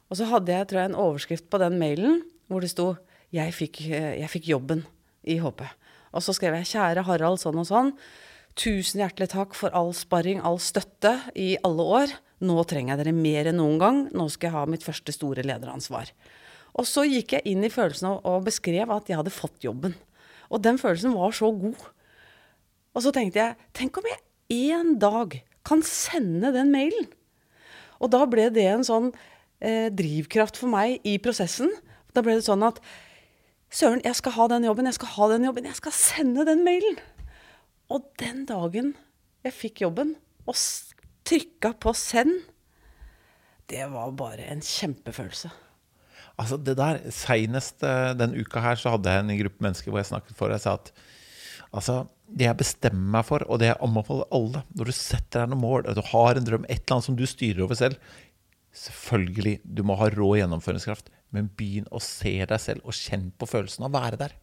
Og 0.07 0.19
så 0.19 0.29
hadde 0.29 0.53
jeg 0.53 0.69
tror 0.69 0.81
jeg, 0.81 0.91
en 0.91 1.01
overskrift 1.03 1.49
på 1.51 1.59
den 1.61 1.75
mailen 1.81 2.21
hvor 2.47 2.63
det 2.63 2.71
sto 2.71 2.93
jeg 3.33 3.53
fikk, 3.55 3.81
jeg 3.91 4.29
fikk 4.31 4.47
jobben 4.53 4.85
i 5.27 5.39
HP. 5.41 5.65
Og 6.15 6.23
så 6.23 6.33
skrev 6.33 6.55
jeg 6.55 6.69
'Kjære 6.71 7.03
Harald 7.07 7.41
sånn 7.41 7.59
og 7.59 7.67
sånn'. 7.67 7.91
Tusen 8.57 9.03
hjertelig 9.03 9.29
takk 9.29 9.53
for 9.53 9.69
all 9.69 9.93
sparring, 9.93 10.41
all 10.41 10.57
støtte 10.57 11.29
i 11.35 11.57
alle 11.63 11.83
år. 11.83 12.13
Nå 12.41 12.63
trenger 12.65 12.95
jeg 12.95 13.05
dere 13.05 13.13
mer 13.13 13.49
enn 13.49 13.59
noen 13.61 13.77
gang. 13.77 13.99
Nå 14.13 14.29
skal 14.33 14.49
jeg 14.49 14.57
ha 14.57 14.65
mitt 14.65 14.85
første 14.85 15.13
store 15.13 15.45
lederansvar. 15.45 16.09
Og 16.77 16.85
så 16.85 17.05
gikk 17.05 17.33
jeg 17.33 17.45
inn 17.45 17.63
i 17.65 17.69
følelsen 17.69 18.17
og 18.17 18.45
beskrev 18.45 18.89
at 18.93 19.09
jeg 19.09 19.17
hadde 19.17 19.33
fått 19.33 19.61
jobben. 19.65 19.93
Og 20.49 20.61
den 20.63 20.77
følelsen 20.81 21.13
var 21.13 21.35
så 21.37 21.51
god. 21.53 21.77
Og 22.95 23.03
så 23.05 23.13
tenkte 23.13 23.41
jeg 23.41 23.57
tenk 23.77 23.97
om 23.97 24.09
jeg 24.09 24.21
en 24.73 24.97
dag 24.97 25.41
kan 25.67 25.83
sende 25.85 26.53
den 26.55 26.71
mailen? 26.71 27.09
Og 28.01 28.09
da 28.13 28.23
ble 28.29 28.47
det 28.53 28.65
en 28.69 28.85
sånn 28.85 29.11
eh, 29.59 29.89
drivkraft 29.93 30.57
for 30.57 30.71
meg 30.71 31.01
i 31.05 31.17
prosessen. 31.21 31.69
Da 32.13 32.23
ble 32.25 32.37
det 32.37 32.45
sånn 32.47 32.65
at 32.65 32.81
Søren, 33.73 34.01
jeg 34.05 34.15
skal 34.15 34.35
ha 34.37 34.47
den 34.51 34.65
jobben, 34.67 34.87
jeg 34.87 34.95
skal 34.95 35.13
ha 35.17 35.29
den 35.33 35.47
jobben, 35.47 35.67
jeg 35.67 35.79
skal 35.79 35.95
sende 35.95 36.45
den 36.47 36.63
mailen. 36.67 36.99
Og 37.91 38.07
den 38.19 38.45
dagen 38.47 38.93
jeg 39.45 39.55
fikk 39.55 39.83
jobben 39.83 40.15
og 40.47 40.55
trykka 41.27 41.73
på 41.83 41.93
send, 41.95 42.33
det 43.67 43.83
var 43.91 44.13
bare 44.15 44.47
en 44.47 44.63
kjempefølelse. 44.63 45.51
Altså 46.37 46.59
det 46.61 46.77
der, 46.77 47.01
Seinest 47.11 47.83
uh, 47.83 48.13
den 48.15 48.35
uka 48.37 48.61
her 48.63 48.79
så 48.79 48.93
hadde 48.93 49.11
jeg 49.11 49.25
en 49.25 49.39
gruppe 49.41 49.65
mennesker 49.65 49.91
hvor 49.91 49.99
jeg 50.03 50.11
snakket 50.11 50.37
for. 50.37 50.53
Jeg 50.53 50.63
sa 50.63 50.75
at 50.77 50.91
altså, 51.71 51.97
det 52.27 52.45
jeg 52.45 52.59
bestemmer 52.59 53.17
meg 53.17 53.25
for, 53.27 53.43
og 53.47 53.59
det 53.59 53.71
jeg 53.71 53.79
anbefaler 53.83 54.29
alle 54.35 54.61
Når 54.77 54.89
du 54.89 54.93
setter 54.95 55.41
deg 55.41 55.51
noen 55.51 55.63
mål, 55.63 55.87
at 55.87 55.97
du 55.97 56.03
har 56.11 56.37
en 56.37 56.47
drøm, 56.47 56.67
et 56.67 56.79
eller 56.79 56.97
annet 56.97 57.09
som 57.09 57.17
du 57.17 57.25
styrer 57.27 57.65
over 57.65 57.79
selv 57.79 57.99
Selvfølgelig, 58.77 59.57
du 59.63 59.81
må 59.87 59.97
ha 59.97 60.09
rå 60.13 60.35
gjennomføringskraft, 60.37 61.09
men 61.33 61.49
begynn 61.57 61.89
å 61.91 62.01
se 62.03 62.35
deg 62.47 62.61
selv 62.61 62.85
og 62.87 62.95
kjenn 62.95 63.31
på 63.35 63.49
følelsen 63.49 63.87
av 63.87 63.91
å 63.91 63.97
være 63.97 64.19
der. 64.21 64.35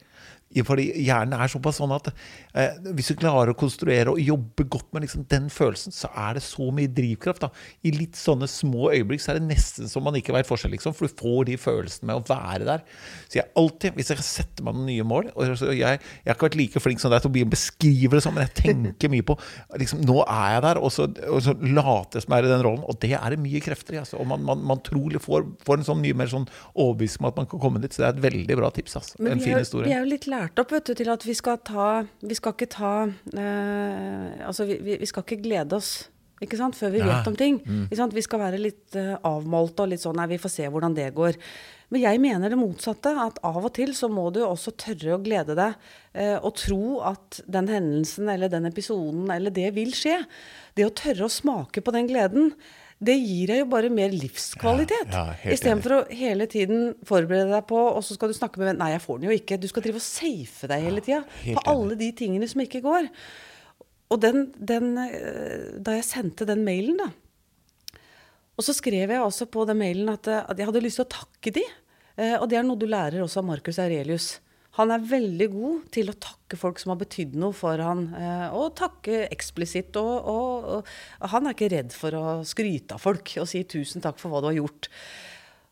Fordi 0.62 0.86
hjernen 1.02 1.34
er 1.38 1.50
såpass 1.50 1.80
sånn 1.80 1.94
at 1.96 2.11
eh, 2.55 2.76
hvis 2.94 3.11
du 3.12 3.18
klarer 3.18 3.52
å 3.52 3.59
konstruere 3.59 4.14
og 4.14 4.22
jobbe 4.22 4.66
godt 4.70 4.92
med 4.94 5.07
liksom 5.07 5.26
den 5.30 5.48
følelsen, 5.52 5.94
så 5.94 6.11
er 6.12 6.38
det 6.38 6.44
så 6.46 6.68
mye 6.74 6.92
drivkraft. 6.94 7.46
da. 7.46 7.50
I 7.82 7.94
litt 7.96 8.18
sånne 8.18 8.48
små 8.50 8.92
øyeblikk 8.92 9.24
så 9.24 9.32
er 9.32 9.40
det 9.40 9.48
nesten 9.48 9.90
som 9.90 10.07
man 10.07 10.18
ikke 10.18 10.36
veit 10.36 10.48
forskjell, 10.48 10.74
liksom, 10.76 10.94
for 10.94 11.09
du 11.09 11.18
får 11.18 11.50
de 11.50 11.59
følelsene 11.61 12.11
med 12.12 12.20
å 12.20 12.26
være 12.28 12.68
der. 12.68 12.84
Så 13.26 13.40
jeg 13.40 13.50
alltid, 13.59 13.98
hvis 13.98 14.12
jeg 14.14 14.26
setter 14.26 14.66
meg 14.66 14.78
noen 14.78 14.90
nye 14.92 15.09
mål 15.09 15.32
og 15.34 15.48
jeg, 15.48 15.78
jeg, 15.80 15.98
har 16.28 16.36
ikke 16.36 16.48
vært 16.48 16.61
like 16.61 16.82
flink 16.82 17.02
som 17.02 17.12
deg 17.12 17.24
til 17.24 17.32
å 17.32 17.50
beskrive 17.50 18.16
det 18.16 18.22
sånn, 18.24 18.36
men 18.36 18.46
jeg 18.46 18.57
tenker 18.61 19.11
mye 19.12 19.26
på 19.26 19.36
liksom, 19.80 20.02
Nå 20.05 20.20
er 20.22 20.57
jeg 20.57 20.62
der, 20.64 20.78
og 20.84 20.90
så, 20.92 21.07
og 21.32 21.40
så 21.44 21.55
jeg 22.34 22.42
er 22.42 22.48
i 22.48 22.52
den 22.52 22.64
rollen. 22.64 22.84
Og 22.88 22.98
det 23.02 23.12
er 23.16 23.34
det 23.34 23.40
mye 23.42 23.62
krefter 23.64 23.96
i. 23.96 24.00
Altså. 24.02 24.18
Og 24.20 24.28
man, 24.28 24.42
man, 24.46 24.62
man 24.72 24.82
trolig 24.84 25.20
får, 25.22 25.46
får, 25.64 25.80
en 25.80 25.88
sånn 25.88 26.02
mye 26.02 26.16
mer 26.18 26.30
sånn 26.30 26.46
overbevisning 26.72 27.24
om 27.24 27.30
at 27.30 27.40
man 27.42 27.50
kan 27.50 27.62
komme 27.62 27.82
dit. 27.82 27.94
Så 27.94 28.02
det 28.02 28.09
er 28.09 28.16
et 28.16 28.24
veldig 28.24 28.59
bra 28.61 28.70
tips. 28.74 28.98
Altså. 29.00 29.18
En 29.22 29.42
fin 29.42 29.59
historie. 29.59 29.88
Vi 29.88 29.96
er 29.96 30.05
jo 30.05 30.11
litt 30.11 30.28
lært 30.45 30.61
opp 30.62 30.74
vet 30.74 30.90
du, 30.90 30.95
til 30.99 31.11
at 31.12 31.24
vi 31.26 31.36
skal 31.36 31.61
ta 31.64 31.88
Vi 32.22 32.36
skal 32.38 32.57
ikke 32.57 32.70
ta 32.72 32.95
eh, 33.09 34.45
Altså, 34.45 34.68
vi, 34.68 34.99
vi, 35.01 35.09
skal 35.09 35.24
ikke 35.26 35.42
glede 35.45 35.80
oss 35.80 35.95
ikke 36.42 36.59
sant, 36.59 36.76
før 36.76 36.90
vi 36.92 36.99
ja. 37.01 37.07
vet 37.09 37.28
om 37.30 37.36
ting. 37.38 37.61
Mm. 37.62 38.11
Vi 38.12 38.22
skal 38.26 38.40
være 38.42 38.59
litt 38.61 38.97
uh, 38.99 39.14
avmålte 39.24 39.84
og 39.84 39.92
litt 39.92 40.03
sånn 40.03 40.18
Nei, 40.18 40.26
vi 40.34 40.40
får 40.42 40.53
se 40.53 40.66
hvordan 40.68 40.97
det 40.97 41.07
går. 41.16 41.38
Men 41.95 42.03
jeg 42.03 42.20
mener 42.20 42.53
det 42.53 42.59
motsatte. 42.59 43.12
At 43.22 43.38
av 43.47 43.62
og 43.62 43.70
til 43.76 43.95
så 43.97 44.11
må 44.12 44.26
du 44.34 44.42
også 44.42 44.74
tørre 44.76 45.14
å 45.14 45.22
glede 45.22 45.55
deg. 45.57 45.78
eh, 46.12 46.34
og 46.34 46.57
tro 46.59 46.99
at 47.07 47.38
den 47.47 47.70
hendelsen 47.70 48.28
eller 48.28 48.51
den 48.53 48.66
episoden 48.66 49.30
eller 49.30 49.55
det 49.55 49.70
vil 49.78 49.95
skje. 49.97 50.18
Det 50.74 50.84
å 50.84 50.92
tørre 50.92 51.28
å 51.28 51.32
smake 51.32 51.80
på 51.86 51.95
den 51.95 52.11
gleden 52.11 52.51
det 53.03 53.14
gir 53.18 53.51
deg 53.51 53.62
jo 53.62 53.66
bare 53.72 53.90
mer 53.92 54.12
livskvalitet. 54.14 55.11
Ja, 55.12 55.24
ja, 55.34 55.55
Istedenfor 55.55 55.97
å 55.97 56.03
hele 56.14 56.47
tiden 56.51 56.92
forberede 57.07 57.51
deg 57.51 57.66
på, 57.68 57.80
og 57.90 58.05
så 58.07 58.16
skal 58.16 58.30
du 58.30 58.36
snakke 58.36 58.62
med 58.62 58.78
Nei, 58.78 58.92
jeg 58.95 59.03
får 59.03 59.18
den 59.18 59.28
jo 59.28 59.34
ikke. 59.34 59.59
Du 59.61 59.66
skal 59.70 59.84
drive 59.84 60.01
og 60.01 60.07
safe 60.07 60.70
deg 60.70 60.86
hele 60.86 61.03
tida 61.05 61.24
ja, 61.42 61.57
på 61.57 61.64
alle 61.72 61.99
de 62.01 62.11
tingene 62.16 62.49
som 62.51 62.62
ikke 62.64 62.84
går. 62.84 63.11
Og 64.14 64.20
den, 64.22 64.47
den, 64.55 64.95
eh, 65.01 65.74
Da 65.82 65.97
jeg 65.97 66.07
sendte 66.07 66.47
den 66.47 66.62
mailen, 66.66 67.01
da 67.01 67.99
Og 68.55 68.66
så 68.66 68.74
skrev 68.76 69.11
jeg 69.11 69.20
også 69.24 69.49
på 69.51 69.64
den 69.66 69.80
mailen 69.80 70.12
at, 70.12 70.28
eh, 70.30 70.45
at 70.45 70.61
jeg 70.61 70.70
hadde 70.70 70.84
lyst 70.84 71.01
til 71.01 71.09
å 71.09 71.14
takke 71.16 71.55
de. 71.57 71.64
Eh, 72.14 72.36
og 72.38 72.47
det 72.51 72.61
er 72.61 72.66
noe 72.66 72.78
du 72.78 72.86
lærer 72.86 73.24
også 73.24 73.42
av 73.42 73.49
Marcus 73.49 73.80
Aurelius. 73.82 74.37
Han 74.75 74.91
er 74.91 75.05
veldig 75.07 75.46
god 75.53 75.84
til 75.95 76.11
å 76.11 76.17
takke 76.18 76.59
folk 76.59 76.80
som 76.83 76.91
har 76.91 76.99
betydd 76.99 77.37
noe 77.38 77.55
for 77.55 77.79
han, 77.79 78.09
og 78.57 78.72
takke 78.80 79.29
eksplisitt. 79.30 79.95
Og, 80.01 80.30
og, 80.33 80.67
og, 80.80 81.29
han 81.30 81.46
er 81.46 81.55
ikke 81.55 81.71
redd 81.71 81.95
for 81.95 82.17
å 82.18 82.25
skryte 82.49 82.96
av 82.96 83.05
folk 83.05 83.37
og 83.38 83.46
si 83.51 83.63
'tusen 83.63 84.03
takk 84.03 84.18
for 84.18 84.34
hva 84.34 84.42
du 84.42 84.51
har 84.51 84.59
gjort'. 84.59 84.91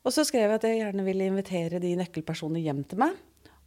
Og 0.07 0.15
så 0.15 0.24
skrev 0.27 0.49
jeg 0.49 0.59
at 0.59 0.65
jeg 0.66 0.81
gjerne 0.81 1.07
ville 1.07 1.29
invitere 1.31 1.83
de 1.83 1.93
nøkkelpersonene 1.99 2.62
hjem 2.62 2.87
til 2.91 3.03
meg. 3.03 3.19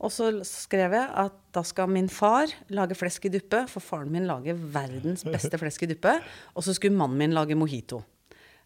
Og 0.03 0.11
så 0.11 0.27
skrev 0.43 0.95
jeg 0.97 1.07
at 1.07 1.37
da 1.55 1.63
skal 1.63 1.87
min 1.91 2.09
far 2.11 2.51
lage 2.75 2.97
flesk 2.99 3.29
i 3.29 3.31
duppe, 3.37 3.63
for 3.71 3.83
faren 3.83 4.11
min 4.11 4.27
lager 4.27 4.57
verdens 4.57 5.23
beste 5.23 5.59
flesk 5.59 5.85
i 5.85 5.93
duppe. 5.93 6.17
Og 6.55 6.67
så 6.67 6.75
skulle 6.75 6.97
mannen 6.99 7.19
min 7.19 7.35
lage 7.35 7.55
mojito. 7.55 8.01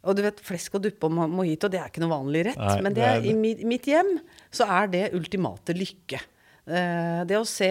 Og 0.07 0.15
du 0.15 0.23
vet, 0.23 0.41
flesk 0.41 0.77
og 0.79 0.85
duppe 0.85 1.09
og 1.09 1.29
mojito 1.29 1.69
det 1.69 1.81
er 1.81 1.91
ikke 1.91 2.01
noe 2.01 2.15
vanlig 2.15 2.45
rett. 2.49 2.59
Nei, 2.61 2.81
men 2.85 2.95
det, 2.95 3.05
det 3.05 3.33
det. 3.35 3.53
i 3.53 3.69
mitt 3.69 3.89
hjem 3.89 4.13
så 4.49 4.65
er 4.79 4.89
det 4.93 5.05
ultimate 5.17 5.75
lykke. 5.75 6.21
Eh, 6.69 7.21
det 7.25 7.37
å 7.39 7.47
se 7.47 7.69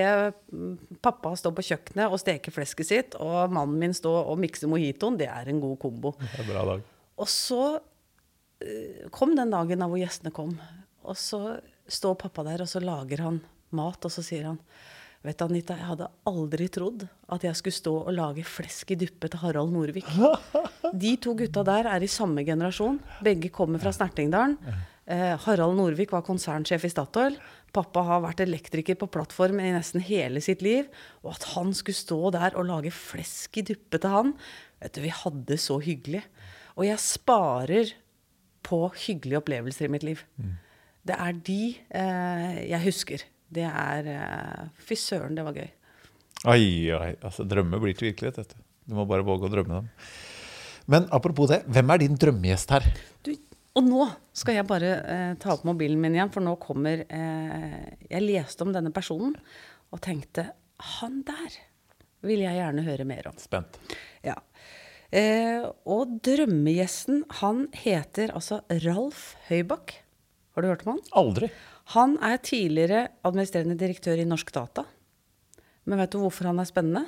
pappa 1.04 1.30
stå 1.38 1.52
på 1.54 1.64
kjøkkenet 1.70 2.10
og 2.10 2.18
steke 2.18 2.52
flesket 2.54 2.88
sitt, 2.88 3.18
og 3.22 3.52
mannen 3.54 3.78
min 3.78 3.94
stå 3.94 4.10
og 4.24 4.40
mikse 4.42 4.70
mojitoen, 4.70 5.18
det 5.20 5.28
er 5.30 5.52
en 5.52 5.62
god 5.62 5.78
kombo. 5.82 6.16
Det 6.18 6.42
er 6.42 6.48
bra 6.50 6.64
dag. 6.72 6.84
Og 7.18 7.30
så 7.30 7.62
eh, 8.64 9.06
kom 9.14 9.36
den 9.38 9.54
dagen 9.54 9.84
da 9.84 9.90
hvor 9.90 10.00
gjestene 10.02 10.34
kom. 10.34 10.56
Og 11.06 11.18
så 11.18 11.42
står 11.88 12.18
pappa 12.24 12.44
der, 12.48 12.64
og 12.64 12.70
så 12.70 12.82
lager 12.82 13.22
han 13.24 13.42
mat, 13.76 14.02
og 14.02 14.12
så 14.12 14.24
sier 14.24 14.50
han 14.50 14.62
Vet 15.26 15.40
du, 15.40 15.48
Anita, 15.48 15.74
jeg 15.74 15.88
hadde 15.88 16.06
aldri 16.30 16.68
trodd 16.70 17.00
at 17.34 17.42
jeg 17.42 17.58
skulle 17.58 17.74
stå 17.74 17.92
og 18.04 18.12
lage 18.14 18.44
flesk 18.46 18.92
i 18.94 18.96
duppe 19.00 19.26
til 19.26 19.40
Harald 19.42 19.72
Norvik. 19.74 20.06
De 21.02 21.10
to 21.18 21.34
gutta 21.36 21.64
der 21.66 21.88
er 21.90 22.06
i 22.06 22.10
samme 22.10 22.44
generasjon. 22.46 23.00
Begge 23.26 23.50
kommer 23.50 23.82
fra 23.82 23.90
Snertingdalen. 23.96 24.54
Eh, 25.10 25.34
Harald 25.42 25.74
Norvik 25.74 26.14
var 26.14 26.22
konsernsjef 26.22 26.86
i 26.86 26.92
Statoil. 26.92 27.38
Pappa 27.74 28.02
har 28.06 28.22
vært 28.24 28.42
elektriker 28.44 28.96
på 28.98 29.10
plattform 29.12 29.60
i 29.60 29.72
nesten 29.74 30.02
hele 30.04 30.40
sitt 30.44 30.62
liv. 30.64 30.88
Og 31.24 31.34
at 31.34 31.48
han 31.54 31.74
skulle 31.76 31.98
stå 31.98 32.20
der 32.36 32.56
og 32.58 32.68
lage 32.70 32.92
flesk 32.94 33.60
i 33.60 33.66
duppe 33.72 34.00
til 34.00 34.14
han 34.14 34.34
Vet 34.78 34.94
du, 34.94 35.02
Vi 35.02 35.10
hadde 35.10 35.58
så 35.58 35.80
hyggelig. 35.82 36.22
Og 36.78 36.86
jeg 36.86 37.02
sparer 37.02 37.96
på 38.62 38.84
hyggelige 39.06 39.40
opplevelser 39.40 39.88
i 39.88 39.90
mitt 39.90 40.06
liv. 40.06 40.22
Det 41.08 41.16
er 41.16 41.34
de 41.48 41.62
eh, 41.98 42.58
jeg 42.68 42.84
husker. 42.84 43.24
Det 43.48 43.64
er 43.66 44.10
eh, 44.12 44.64
Fy 44.78 44.98
søren, 44.98 45.34
det 45.34 45.44
var 45.46 45.56
gøy. 45.56 45.68
Oi, 46.46 46.92
oi. 46.94 47.12
Altså, 47.24 47.46
drømmer 47.48 47.80
blir 47.82 47.96
til 47.98 48.12
virkelighet, 48.12 48.38
vet 48.38 48.54
du. 48.54 48.64
Du 48.88 48.94
må 48.96 49.04
bare 49.08 49.26
våge 49.26 49.48
å 49.48 49.52
drømme 49.52 49.80
dem. 49.80 49.88
Men 50.88 51.08
apropos 51.12 51.50
det, 51.50 51.62
hvem 51.68 51.90
er 51.92 52.00
din 52.00 52.16
drømmegjest 52.16 52.70
her? 52.72 52.86
Du, 53.26 53.32
og 53.78 53.86
nå 53.86 54.04
skal 54.36 54.58
jeg 54.58 54.66
bare 54.68 54.92
eh, 54.98 55.32
ta 55.40 55.54
opp 55.54 55.64
mobilen 55.68 56.00
min 56.02 56.16
igjen, 56.16 56.32
for 56.34 56.44
nå 56.44 56.56
kommer 56.62 57.04
eh, 57.06 57.80
Jeg 58.10 58.24
leste 58.24 58.66
om 58.66 58.74
denne 58.74 58.92
personen 58.94 59.36
og 59.94 60.02
tenkte 60.04 60.50
Han 60.98 61.22
der 61.26 61.56
vil 62.26 62.42
jeg 62.42 62.58
gjerne 62.58 62.82
høre 62.82 63.06
mer 63.06 63.28
om. 63.30 63.36
Spent. 63.38 63.78
Ja. 64.26 64.34
Eh, 65.14 65.62
og 65.88 66.18
drømmegjesten, 66.26 67.22
han 67.40 67.68
heter 67.78 68.34
altså 68.34 68.60
Ralf 68.82 69.36
Høybakk. 69.46 69.94
Har 70.56 70.64
du 70.64 70.70
hørt 70.72 70.82
om 70.82 70.96
han? 70.96 71.04
Aldri. 71.20 71.50
Han 71.94 72.16
er 72.24 72.40
tidligere 72.42 73.04
administrerende 73.22 73.78
direktør 73.78 74.18
i 74.20 74.26
Norsk 74.28 74.50
Data. 74.52 74.84
Men 75.88 76.02
vet 76.02 76.12
du 76.12 76.18
hvorfor 76.20 76.50
han 76.50 76.58
er 76.60 76.68
spennende? 76.68 77.06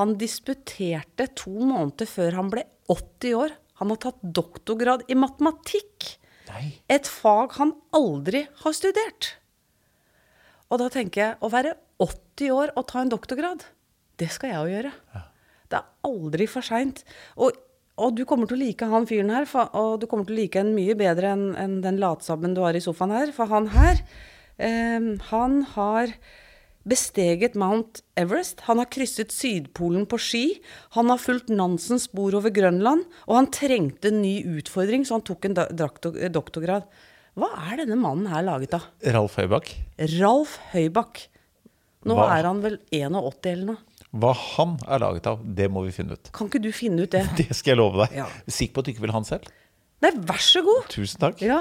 Han 0.00 0.16
disputerte 0.18 1.28
to 1.38 1.52
måneder 1.52 2.08
før 2.08 2.38
han 2.40 2.50
ble 2.50 2.64
80 2.90 3.36
år. 3.38 3.54
Han 3.80 3.92
har 3.92 4.00
tatt 4.00 4.20
doktorgrad 4.20 5.06
i 5.08 5.16
matematikk. 5.16 6.14
Nei. 6.50 6.64
Et 6.90 7.06
fag 7.08 7.56
han 7.56 7.74
aldri 7.96 8.44
har 8.62 8.76
studert. 8.76 9.34
Og 10.70 10.82
da 10.82 10.90
tenker 10.92 11.22
jeg, 11.22 11.38
å 11.42 11.50
være 11.50 11.74
80 12.00 12.54
år 12.54 12.72
og 12.78 12.86
ta 12.90 13.02
en 13.02 13.12
doktorgrad, 13.12 13.64
det 14.20 14.28
skal 14.34 14.52
jeg 14.52 14.60
jo 14.60 14.74
gjøre. 14.76 14.92
Det 15.70 15.78
er 15.78 15.88
aldri 16.06 16.46
for 16.50 16.66
seint. 16.66 17.02
Og, 17.40 17.56
og 18.00 18.12
du 18.18 18.26
kommer 18.28 18.50
til 18.50 18.58
å 18.58 18.62
like 18.62 18.88
han 18.90 19.08
fyren 19.08 19.32
her, 19.32 19.48
for, 19.48 19.70
og 19.76 20.02
du 20.02 20.06
kommer 20.10 20.28
til 20.28 20.36
å 20.36 20.40
like 20.42 20.60
en 20.60 20.74
mye 20.76 20.96
bedre 20.98 21.32
enn 21.34 21.46
en 21.58 21.78
den 21.84 22.00
latsabben 22.02 22.54
du 22.56 22.62
har 22.64 22.76
i 22.76 22.84
sofaen 22.84 23.14
her. 23.16 23.32
For 23.36 23.50
han 23.50 23.70
her, 23.74 24.04
eh, 24.60 25.10
han 25.30 25.60
har 25.72 26.14
besteget 26.88 27.56
Mount 27.60 28.00
Everest. 28.18 28.64
Han 28.68 28.80
har 28.80 28.88
krysset 28.92 29.32
Sydpolen 29.34 30.06
på 30.08 30.18
ski. 30.20 30.44
Han 30.96 31.12
har 31.12 31.20
fulgt 31.20 31.52
Nansens 31.52 32.06
spor 32.08 32.34
over 32.38 32.52
Grønland. 32.54 33.04
Og 33.28 33.36
han 33.36 33.50
trengte 33.52 34.10
en 34.12 34.22
ny 34.22 34.38
utfordring, 34.58 35.04
så 35.04 35.18
han 35.18 35.26
tok 35.26 35.48
en 35.50 35.58
doktorgrad. 36.32 36.88
Hva 37.38 37.50
er 37.70 37.82
denne 37.84 37.98
mannen 38.00 38.26
her 38.32 38.42
laget 38.46 38.74
av? 38.76 38.88
Ralf 39.14 39.36
Høybakk. 39.38 39.70
Ralf 40.18 40.56
Høybakk. 40.72 41.22
Nå 42.08 42.16
Hva? 42.16 42.30
er 42.38 42.48
han 42.48 42.62
vel 42.64 42.78
81 42.96 43.50
eller 43.52 43.72
noe. 43.74 43.82
Hva 44.10 44.32
han 44.34 44.72
er 44.90 45.02
laget 45.04 45.28
av, 45.30 45.42
det 45.44 45.68
må 45.70 45.84
vi 45.86 45.92
finne 45.94 46.16
ut. 46.18 46.30
Kan 46.34 46.48
ikke 46.50 46.62
du 46.64 46.72
finne 46.74 47.04
ut 47.06 47.12
det? 47.14 47.22
Det 47.38 47.52
skal 47.54 47.76
jeg 47.76 47.78
love 47.78 48.00
deg. 48.02 48.16
Ja. 48.24 48.26
Sikker 48.50 48.74
på 48.74 48.82
at 48.82 48.88
du 48.88 48.92
ikke 48.96 49.04
vil 49.04 49.14
han 49.14 49.28
selv? 49.28 49.46
Nei, 50.02 50.10
vær 50.26 50.40
så 50.42 50.62
god! 50.66 50.88
Tusen 50.90 51.20
takk. 51.22 51.42
Ja. 51.44 51.60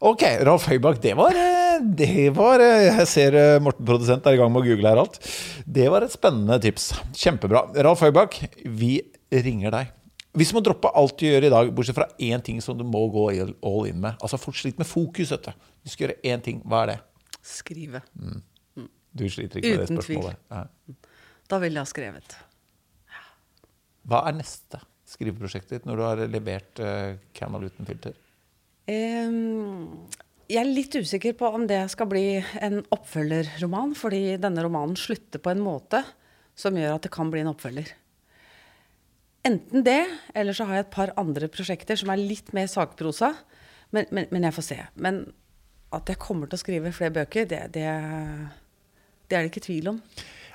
Ok, 0.00 0.22
Ralf 0.48 0.64
Høybakk, 0.64 0.96
det 1.04 1.10
var, 1.12 1.36
eh, 1.36 1.80
det 1.84 2.30
var 2.32 2.62
eh, 2.64 2.86
Jeg 2.86 3.08
ser 3.08 3.34
eh, 3.36 3.58
Morten 3.60 3.84
produsent 3.84 4.24
er 4.24 4.32
i 4.32 4.38
gang 4.40 4.48
med 4.48 4.62
å 4.62 4.64
google 4.64 4.88
her 4.88 5.00
alt. 5.02 5.18
Det 5.68 5.90
var 5.92 6.06
et 6.06 6.14
spennende 6.14 6.56
tips. 6.62 6.86
Kjempebra. 7.20 7.66
Ralf 7.84 8.00
Høybakk, 8.06 8.38
vi 8.64 8.94
ringer 9.28 9.74
deg. 9.76 9.90
Hvis 10.40 10.54
du 10.54 10.56
må 10.56 10.62
droppe 10.64 10.88
alt 10.96 11.18
du 11.20 11.26
gjør 11.26 11.44
i 11.44 11.50
dag, 11.52 11.72
bortsett 11.76 11.98
fra 11.98 12.06
én 12.16 12.40
ting 12.46 12.62
som 12.64 12.78
du 12.78 12.86
må 12.86 13.02
gå 13.12 13.26
all 13.34 13.90
in 13.90 13.98
med 14.00 14.14
Altså 14.22 14.38
Folk 14.40 14.56
sliter 14.56 14.80
med 14.80 14.88
fokus. 14.88 15.34
vet 15.34 15.50
Du 15.50 15.68
Du 15.84 15.92
skal 15.92 16.06
gjøre 16.06 16.32
én 16.32 16.46
ting. 16.48 16.62
Hva 16.64 16.86
er 16.86 16.94
det? 16.94 16.98
Skrive. 17.44 18.00
Du 19.12 19.26
sliter 19.28 19.60
ikke 19.60 19.74
med 19.74 19.84
det 19.84 19.90
spørsmålet? 19.90 20.40
Uten 20.40 20.48
tvil. 20.48 20.96
Ja. 20.96 21.20
Da 21.50 21.60
ville 21.60 21.76
jeg 21.76 21.84
ha 21.84 21.92
skrevet. 21.92 22.38
Hva 24.08 24.24
er 24.30 24.40
neste 24.40 24.80
skriveprosjektet 25.10 25.76
ditt 25.76 25.90
når 25.90 26.00
du 26.00 26.06
har 26.06 26.26
levert 26.30 26.80
uh, 26.80 27.18
Camel 27.36 27.68
uten 27.68 27.84
filter? 27.84 28.16
Ehm, 28.88 30.08
jeg 30.50 30.60
er 30.62 30.70
litt 30.70 30.96
usikker 30.96 31.36
på 31.38 31.50
om 31.54 31.66
det 31.70 31.82
skal 31.92 32.08
bli 32.10 32.24
en 32.60 32.80
oppfølgerroman, 32.94 33.94
fordi 33.98 34.38
denne 34.40 34.64
romanen 34.64 34.96
slutter 34.98 35.42
på 35.42 35.52
en 35.52 35.62
måte 35.64 36.02
som 36.58 36.76
gjør 36.76 36.96
at 36.96 37.06
det 37.06 37.12
kan 37.14 37.30
bli 37.32 37.44
en 37.44 37.52
oppfølger. 37.52 37.92
Enten 39.46 39.84
det, 39.86 40.02
eller 40.36 40.56
så 40.56 40.66
har 40.68 40.76
jeg 40.76 40.86
et 40.88 40.96
par 40.96 41.14
andre 41.20 41.48
prosjekter 41.52 41.96
som 41.96 42.10
er 42.12 42.20
litt 42.20 42.50
mer 42.56 42.68
sakprosa. 42.68 43.32
Men, 43.94 44.06
men, 44.14 44.26
men 44.30 44.44
jeg 44.46 44.56
får 44.58 44.66
se. 44.66 44.76
Men 45.00 45.22
at 45.96 46.10
jeg 46.10 46.20
kommer 46.22 46.50
til 46.50 46.58
å 46.58 46.62
skrive 46.62 46.92
flere 46.94 47.14
bøker, 47.14 47.48
det, 47.50 47.62
det, 47.74 47.86
det 49.26 49.38
er 49.38 49.42
det 49.42 49.50
ikke 49.50 49.64
tvil 49.64 49.94
om. 49.94 50.02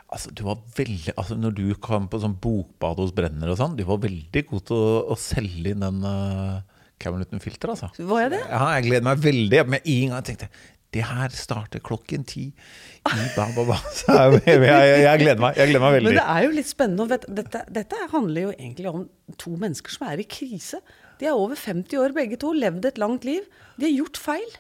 Altså, 0.05 0.29
du 0.31 0.43
var 0.45 0.61
veldig, 0.77 1.15
altså, 1.17 1.35
når 1.39 1.55
du 1.57 1.65
kom 1.81 2.05
på 2.11 2.21
sånn 2.21 2.37
bokbad 2.39 3.01
hos 3.01 3.13
Brenner 3.15 3.51
og 3.51 3.57
sånn, 3.59 3.75
du 3.75 3.83
var 3.87 4.03
veldig 4.03 4.45
god 4.51 4.67
til 4.69 4.77
å, 4.77 4.91
å 5.11 5.17
selge 5.19 5.73
inn 5.73 5.83
den 5.83 6.05
uh, 6.05 6.61
Camel 7.01 7.25
uten 7.25 7.43
filter, 7.43 7.73
altså. 7.73 7.91
Var 7.97 8.23
jeg 8.25 8.31
det? 8.37 8.41
Ja, 8.47 8.63
jeg 8.77 8.87
gleder 8.87 9.05
meg 9.09 9.21
veldig. 9.23 9.61
Med 9.73 9.91
en 9.95 10.15
gang 10.15 10.25
tenkte 10.25 10.47
jeg 10.47 10.71
det 10.95 11.03
her 11.03 11.33
starter 11.35 11.81
klokken 11.83 12.23
ti 12.27 12.45
i 12.47 13.23
ba, 13.35 13.49
ba, 13.55 13.65
ba. 13.67 13.77
Så 13.99 14.13
jeg, 14.15 14.61
jeg, 14.63 14.91
jeg, 15.03 15.21
gleder 15.21 15.41
meg. 15.43 15.57
Jeg 15.59 15.71
gleder 15.71 15.83
meg 15.83 15.95
veldig. 15.97 16.11
Men 16.11 16.19
det 16.21 16.27
er 16.35 16.45
jo 16.45 16.53
litt 16.55 16.69
spennende. 16.69 17.07
Vet, 17.11 17.25
dette, 17.39 17.63
dette 17.75 18.03
handler 18.13 18.47
jo 18.47 18.53
egentlig 18.55 18.91
om 18.91 19.07
to 19.41 19.55
mennesker 19.59 19.95
som 19.95 20.07
er 20.07 20.23
i 20.23 20.27
krise. 20.29 20.79
De 21.19 21.27
er 21.27 21.35
over 21.35 21.59
50 21.59 21.99
år 21.99 22.15
begge 22.15 22.39
to, 22.39 22.53
levd 22.55 22.87
et 22.87 23.01
langt 23.01 23.27
liv. 23.27 23.43
De 23.75 23.89
har 23.89 23.95
gjort 23.97 24.21
feil. 24.23 24.55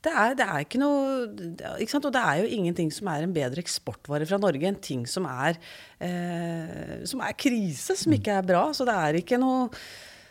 Det 0.00 0.12
er, 0.16 0.36
det 0.36 0.44
er 0.48 0.62
ikke 0.64 0.78
noe 0.80 1.00
ikke? 1.84 1.98
Og 1.98 2.12
det 2.14 2.20
er 2.20 2.38
jo 2.40 2.52
ingenting 2.56 2.88
som 2.94 3.10
er 3.12 3.26
en 3.26 3.34
bedre 3.36 3.60
eksportvare 3.60 4.28
fra 4.28 4.38
Norge 4.40 4.64
enn 4.68 4.78
ting 4.80 5.02
som 5.08 5.26
er, 5.28 5.58
eh, 6.00 7.02
som 7.08 7.20
er 7.24 7.36
krise, 7.36 7.98
som 8.00 8.14
ikke 8.16 8.38
er 8.38 8.46
bra. 8.48 8.62
Så 8.76 8.88
det 8.88 8.96
er 8.96 9.20
ikke 9.20 9.40
noe 9.40 9.68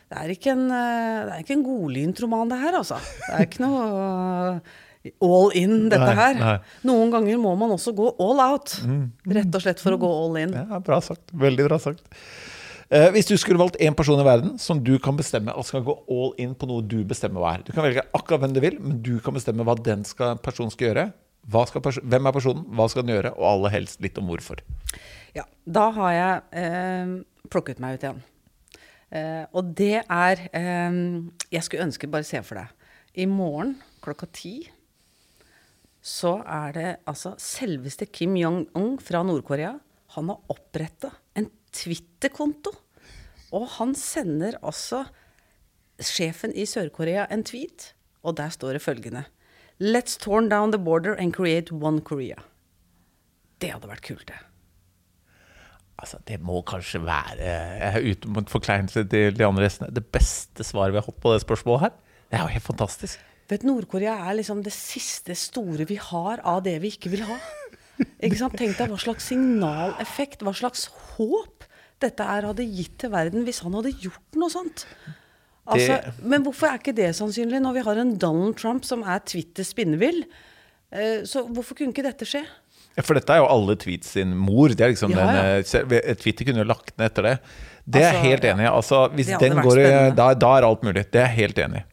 det 0.09 0.17
er 0.17 0.33
ikke 0.33 0.53
en, 0.55 0.67
eh, 0.73 1.23
det 1.27 1.33
er 1.35 1.41
ikke 1.43 1.57
en 1.59 1.65
godlynt 1.65 2.21
roman, 2.25 2.49
det 2.49 2.59
her, 2.61 2.77
altså. 2.81 2.97
Det 3.27 3.33
er 3.37 3.45
ikke 3.45 3.61
noe 3.61 3.81
eh, 4.57 5.11
all 5.23 5.51
in, 5.57 5.75
dette 5.91 6.13
her. 6.17 6.39
nei. 6.39 6.55
Noen 6.89 7.13
ganger 7.13 7.41
må 7.41 7.53
man 7.59 7.75
også 7.75 7.93
gå 7.97 8.11
all 8.19 8.41
out. 8.43 8.73
Rett 9.29 9.53
og 9.59 9.65
slett 9.65 9.83
for 9.83 9.95
å 9.95 9.99
gå 10.01 10.09
all 10.23 10.39
in. 10.41 10.55
Ja, 10.57 10.81
bra 10.83 10.97
sagt. 11.05 11.29
Veldig 11.31 11.67
bra 11.69 11.77
sagt. 11.81 12.01
Eh, 12.89 13.11
hvis 13.13 13.29
du 13.29 13.35
skulle 13.37 13.61
valgt 13.61 13.77
én 13.85 13.93
person 13.93 14.17
i 14.17 14.25
verden 14.25 14.55
som 14.57 14.79
du 14.81 14.95
kan 14.97 15.17
bestemme 15.17 15.53
at 15.53 15.67
skal 15.67 15.83
gå 15.85 15.93
all 16.09 16.33
in 16.41 16.55
på 16.57 16.65
noe 16.65 16.81
du 16.81 17.03
bestemmer 17.05 17.43
hva 17.43 17.51
er 17.53 17.65
Du 17.67 17.69
kan 17.69 17.85
velge 17.85 18.01
akkurat 18.17 18.41
hvem 18.41 18.55
du 18.55 18.61
vil, 18.63 18.79
men 18.81 18.97
du 19.05 19.19
kan 19.21 19.35
bestemme 19.37 19.65
hva 19.67 19.77
den 19.77 20.01
skal, 20.09 20.39
personen 20.41 20.73
skal 20.73 20.89
gjøre. 20.89 21.05
Skal 21.69 21.85
hvem 21.85 22.29
er 22.29 22.33
personen, 22.33 22.65
hva 22.73 22.89
skal 22.89 23.05
den 23.05 23.13
gjøre, 23.13 23.35
og 23.37 23.45
aller 23.53 23.77
helst 23.77 24.01
litt 24.01 24.17
om 24.21 24.27
hvorfor. 24.29 24.65
Ja, 25.37 25.45
da 25.69 25.85
har 25.95 26.11
jeg 26.17 26.65
eh, 26.65 27.13
plukket 27.53 27.79
meg 27.81 27.97
ut 27.99 28.07
igjen. 28.07 28.25
Eh, 29.09 29.45
og 29.57 29.71
det 29.73 30.03
er 30.05 30.41
eh, 30.53 30.97
Jeg 31.49 31.63
skulle 31.65 31.87
ønske, 31.87 32.07
bare 32.07 32.27
se 32.27 32.43
for 32.45 32.59
deg 32.59 33.17
I 33.17 33.25
morgen 33.25 33.71
klokka 34.05 34.27
ti 34.29 34.69
så 35.99 36.37
er 36.47 36.75
det 36.75 36.89
altså 37.09 37.33
selveste 37.41 38.07
Kim 38.07 38.37
Jong-un 38.39 38.97
fra 39.03 39.21
Nord-Korea. 39.27 39.73
Han 40.15 40.29
har 40.31 40.51
oppretta 40.51 41.11
en 41.35 41.49
Twitter-konto. 41.75 42.71
Og 43.51 43.65
han 43.75 43.95
sender 43.97 44.57
altså 44.63 45.03
sjefen 45.99 46.53
i 46.55 46.65
Sør-Korea 46.69 47.25
en 47.33 47.43
tweet, 47.43 47.93
og 48.23 48.37
der 48.39 48.53
står 48.53 48.77
det 48.77 48.85
følgende 48.85 49.25
Let's 49.79 50.17
torn 50.19 50.49
down 50.49 50.71
the 50.71 50.79
border 50.79 51.15
and 51.15 51.33
create 51.33 51.71
one 51.71 52.01
Korea. 52.01 52.35
Det 53.59 53.71
hadde 53.71 53.87
vært 53.87 54.03
kult, 54.03 54.27
det. 54.27 54.48
Altså, 55.99 56.19
Det 56.27 56.39
må 56.41 56.61
kanskje 56.67 57.01
være 57.03 57.37
jeg 57.43 57.89
er 57.89 58.05
uten 58.13 58.33
mot 58.37 58.49
forkleinelse 58.49 59.03
til 59.11 59.35
de 59.35 59.45
andre 59.45 59.65
gjestene, 59.67 59.91
det 59.93 60.05
beste 60.15 60.63
svaret 60.63 60.93
vi 60.95 61.01
har 61.01 61.07
fått 61.07 61.19
på 61.21 61.33
det 61.33 61.41
spørsmålet 61.43 61.81
her. 61.87 61.93
Det 62.29 62.37
er 62.39 62.45
jo 62.45 62.53
helt 62.55 62.67
fantastisk. 62.69 63.19
Vet, 63.49 63.63
Nord-Korea 63.65 64.13
er 64.29 64.37
liksom 64.37 64.61
det 64.63 64.71
siste 64.75 65.35
store 65.35 65.87
vi 65.89 65.97
har 65.97 66.39
av 66.45 66.61
det 66.63 66.77
vi 66.83 66.91
ikke 66.93 67.09
vil 67.11 67.25
ha. 67.27 67.37
Ikke 68.23 68.37
sant? 68.39 68.55
Tenk 68.59 68.77
deg 68.77 68.91
hva 68.91 68.99
slags 69.01 69.25
signaleffekt, 69.31 70.43
hva 70.45 70.53
slags 70.55 70.85
håp 71.17 71.65
dette 71.99 72.23
her 72.23 72.45
hadde 72.47 72.63
gitt 72.63 72.93
til 73.01 73.11
verden 73.11 73.43
hvis 73.47 73.59
han 73.65 73.73
hadde 73.75 73.91
gjort 73.99 74.37
noe 74.39 74.53
sånt. 74.53 74.85
Altså, 75.69 75.97
men 76.25 76.45
hvorfor 76.45 76.69
er 76.69 76.79
ikke 76.79 76.95
det 76.97 77.09
sannsynlig 77.17 77.59
når 77.61 77.75
vi 77.75 77.83
har 77.89 77.99
en 78.01 78.13
Donald 78.21 78.55
Trump 78.57 78.85
som 78.87 79.03
er 79.03 79.19
Twitters 79.27 79.73
spinnevill? 79.73 80.23
Eh, 80.89 81.25
Så 81.27 81.43
hvorfor 81.45 81.75
kunne 81.77 81.93
ikke 81.93 82.05
dette 82.07 82.25
skje? 82.25 82.45
For 82.99 83.15
dette 83.15 83.35
er 83.35 83.39
jo 83.43 83.47
alle 83.47 83.75
tweets 83.79 84.15
sin 84.17 84.33
mor. 84.35 84.73
Det 84.75 84.85
er 84.85 84.93
liksom 84.93 85.13
Ja, 85.15 85.27
ja. 85.31 85.43
Den, 85.61 86.17
Twitter 86.19 86.47
kunne 86.47 86.65
jo 86.65 86.67
lagt 86.67 86.95
ned 86.97 87.11
etter 87.11 87.29
det. 87.29 87.35
Det 87.89 88.01
er 88.01 88.09
jeg 88.09 88.15
Altså, 88.15 88.27
helt 88.27 88.49
enig 88.49 88.65
i. 88.65 88.71
Altså, 88.71 88.97
hvis 89.15 89.31
den 89.39 89.61
går 89.63 89.81
da, 90.17 90.33
da 90.37 90.51
er 90.57 90.67
alt 90.67 90.83
mulig. 90.85 91.05
Det 91.09 91.21
er 91.21 91.29
jeg 91.29 91.37
helt 91.45 91.61
enig 91.65 91.83
i. 91.83 91.87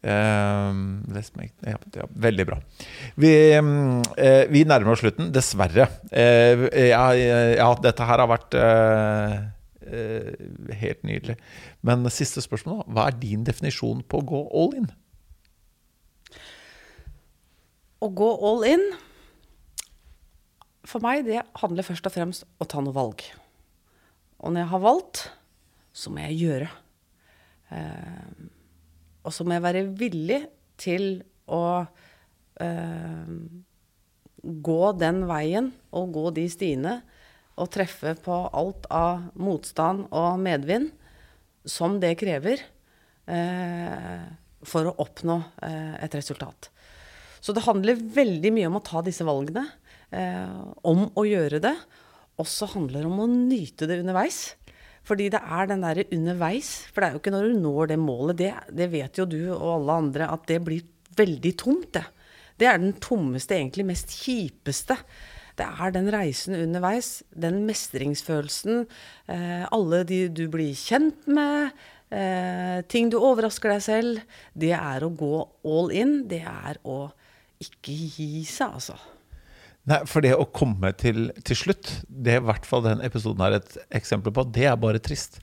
Make- 0.00 1.50
ja, 1.66 1.76
ja, 1.94 2.06
veldig 2.08 2.46
bra. 2.48 2.56
Vi, 3.20 3.32
eh, 3.52 4.44
vi 4.48 4.64
nærmer 4.64 4.94
oss 4.94 5.02
slutten, 5.02 5.28
dessverre. 5.32 5.88
Uh, 6.08 6.68
ja, 6.72 7.02
ja, 7.12 7.74
dette 7.84 8.06
her 8.08 8.22
har 8.22 8.30
vært 8.30 8.56
eh, 8.56 9.34
eh, 9.90 10.32
helt 10.80 11.04
nydelig. 11.04 11.36
Men 11.82 12.08
siste 12.08 12.40
spørsmål. 12.40 12.86
Hva 12.88 13.10
er 13.10 13.20
din 13.20 13.44
definisjon 13.44 14.02
på 14.08 14.22
å 14.22 14.26
gå 14.32 14.42
all 14.56 14.74
in? 14.80 14.88
Å 18.00 18.08
gå 18.16 18.30
all 18.48 18.64
in 18.64 18.88
For 20.88 21.02
meg, 21.04 21.26
det 21.26 21.42
handler 21.60 21.86
først 21.86 22.06
og 22.08 22.14
fremst 22.14 22.46
om 22.46 22.64
å 22.64 22.68
ta 22.68 22.82
noe 22.84 22.96
valg. 22.96 23.24
Og 24.40 24.52
når 24.52 24.64
jeg 24.64 24.72
har 24.72 24.84
valgt, 24.84 25.24
så 25.92 26.12
må 26.12 26.24
jeg 26.24 26.38
gjøre. 26.44 26.70
Eh, 27.74 28.46
og 29.26 29.34
så 29.36 29.44
må 29.44 29.56
jeg 29.56 29.66
være 29.66 29.84
villig 30.00 30.40
til 30.80 31.08
å 31.50 31.64
eh, 32.62 33.34
gå 34.40 34.82
den 34.96 35.24
veien 35.28 35.70
og 35.96 36.14
gå 36.16 36.30
de 36.38 36.46
stiene 36.50 37.00
og 37.60 37.68
treffe 37.74 38.14
på 38.24 38.36
alt 38.56 38.88
av 38.94 39.26
motstand 39.36 40.06
og 40.16 40.40
medvind 40.40 40.88
som 41.68 41.98
det 42.00 42.14
krever 42.20 42.62
eh, 43.28 44.22
for 44.64 44.88
å 44.88 44.96
oppnå 45.04 45.36
eh, 45.66 45.96
et 46.04 46.16
resultat. 46.16 46.70
Så 47.40 47.52
det 47.56 47.64
handler 47.64 48.00
veldig 48.00 48.52
mye 48.52 48.68
om 48.68 48.78
å 48.80 48.84
ta 48.84 49.02
disse 49.04 49.24
valgene, 49.28 49.66
om 50.10 51.04
å 51.14 51.22
gjøre 51.26 51.60
det. 51.62 51.76
Også 52.40 52.66
handler 52.72 53.06
om 53.06 53.20
å 53.22 53.28
nyte 53.30 53.86
det 53.86 54.00
underveis. 54.02 54.40
Fordi 55.06 55.28
det 55.32 55.40
er 55.40 55.68
den 55.70 55.84
derre 55.84 56.06
underveis. 56.14 56.70
For 56.90 57.02
det 57.02 57.08
er 57.08 57.16
jo 57.16 57.20
ikke 57.22 57.34
når 57.34 57.48
du 57.48 57.60
når 57.64 57.92
det 57.92 57.98
målet, 58.00 58.40
det, 58.40 58.54
det 58.78 58.88
vet 58.92 59.20
jo 59.20 59.28
du 59.28 59.42
og 59.56 59.68
alle 59.78 59.98
andre, 60.04 60.30
at 60.30 60.46
det 60.50 60.60
blir 60.66 60.86
veldig 61.18 61.52
tomt, 61.58 61.92
det. 61.96 62.06
Det 62.60 62.68
er 62.68 62.80
den 62.80 62.96
tommeste, 63.00 63.56
egentlig 63.56 63.86
mest 63.88 64.12
kjipeste. 64.20 64.98
Det 65.56 65.66
er 65.66 65.94
den 65.94 66.10
reisen 66.12 66.56
underveis, 66.58 67.22
den 67.32 67.62
mestringsfølelsen, 67.68 68.84
eh, 69.32 69.64
alle 69.72 70.02
de 70.08 70.26
du 70.28 70.44
blir 70.52 70.76
kjent 70.76 71.26
med, 71.28 71.72
eh, 72.12 72.80
ting 72.88 73.10
du 73.10 73.18
overrasker 73.18 73.72
deg 73.72 73.82
selv. 73.82 74.20
Det 74.52 74.72
er 74.76 75.04
å 75.04 75.12
gå 75.12 75.48
all 75.64 75.90
in. 75.90 76.28
Det 76.28 76.42
er 76.44 76.80
å 76.84 77.10
ikke 77.60 77.96
gi 77.96 78.44
seg, 78.44 78.76
altså. 78.76 78.96
Nei, 79.88 80.02
for 80.04 80.20
det 80.20 80.34
å 80.36 80.44
komme 80.52 80.90
til, 81.00 81.30
til 81.46 81.56
slutt, 81.56 81.88
det 82.04 82.34
er 82.34 82.42
i 82.42 82.46
hvert 82.50 82.66
fall 82.68 82.82
den 82.84 83.00
episoden 83.06 83.40
er 83.46 83.54
et 83.56 83.78
eksempel 83.96 84.32
på, 84.36 84.44
det 84.52 84.66
er 84.68 84.76
bare 84.80 85.00
trist. 85.00 85.38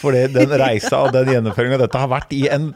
For 0.00 0.16
den 0.16 0.54
reisa 0.62 1.02
og 1.04 1.12
den 1.12 1.28
gjennomføringa 1.34 1.76
dette 1.82 2.00
har 2.00 2.08
vært 2.10 2.32
i 2.32 2.46
en 2.52 2.70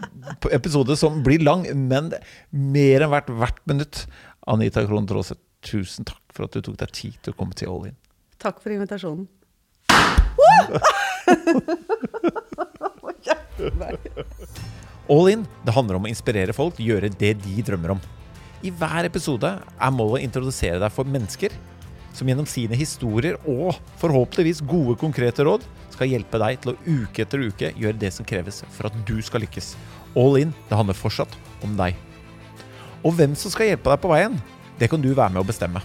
episode 0.53 0.97
som 1.01 1.23
blir 1.27 1.41
lang, 1.47 1.65
men 1.89 2.13
mer 2.53 3.03
enn 3.07 3.13
hvert, 3.15 3.31
hvert 3.33 3.63
minutt. 3.71 4.05
Anita 4.47 4.85
Krohn 4.87 5.09
Traaseth, 5.09 5.41
tusen 5.67 6.05
takk 6.07 6.23
for 6.37 6.45
at 6.47 6.53
du 6.55 6.61
tok 6.63 6.77
deg 6.85 6.91
tid 6.95 7.15
til 7.25 7.33
å 7.33 7.37
komme 7.41 7.55
til 7.57 7.69
All 7.73 7.89
In. 7.89 7.97
Takk 8.43 8.57
for 8.63 8.71
invitasjonen. 8.77 9.25
All 15.09 15.29
In 15.33 15.47
det 15.65 15.73
handler 15.75 15.97
om 15.97 16.05
å 16.07 16.13
inspirere 16.13 16.53
folk, 16.55 16.79
gjøre 16.83 17.09
det 17.09 17.35
de 17.41 17.63
drømmer 17.67 17.91
om. 17.97 18.01
I 18.65 18.73
hver 18.73 19.05
episode 19.05 19.49
er 19.61 19.93
målet 19.93 20.23
å 20.23 20.25
introdusere 20.25 20.81
deg 20.81 20.93
for 20.95 21.09
mennesker 21.09 21.53
som 22.17 22.29
gjennom 22.29 22.47
sine 22.49 22.77
historier 22.79 23.37
og 23.45 23.77
forhåpentligvis 24.01 24.63
gode, 24.65 24.97
konkrete 25.01 25.45
råd 25.45 25.67
skal 25.93 26.09
hjelpe 26.09 26.41
deg 26.41 26.63
til 26.63 26.73
å 26.73 26.79
uke 26.87 27.27
etter 27.27 27.45
uke 27.45 27.73
gjøre 27.77 28.01
det 28.01 28.13
som 28.17 28.27
kreves 28.29 28.63
for 28.73 28.89
at 28.89 28.97
du 29.09 29.19
skal 29.25 29.45
lykkes. 29.45 29.75
All 30.17 30.41
in, 30.41 30.55
det 30.71 30.79
handler 30.79 30.97
fortsatt 30.97 31.37
om 31.67 31.77
deg. 31.77 31.99
Og 33.05 33.13
hvem 33.19 33.37
som 33.37 33.53
skal 33.53 33.71
hjelpe 33.71 33.93
deg 33.93 34.01
på 34.03 34.13
veien, 34.15 34.41
det 34.81 34.89
kan 34.93 35.05
du 35.05 35.13
være 35.13 35.35
med 35.35 35.45
å 35.45 35.49
bestemme. 35.49 35.85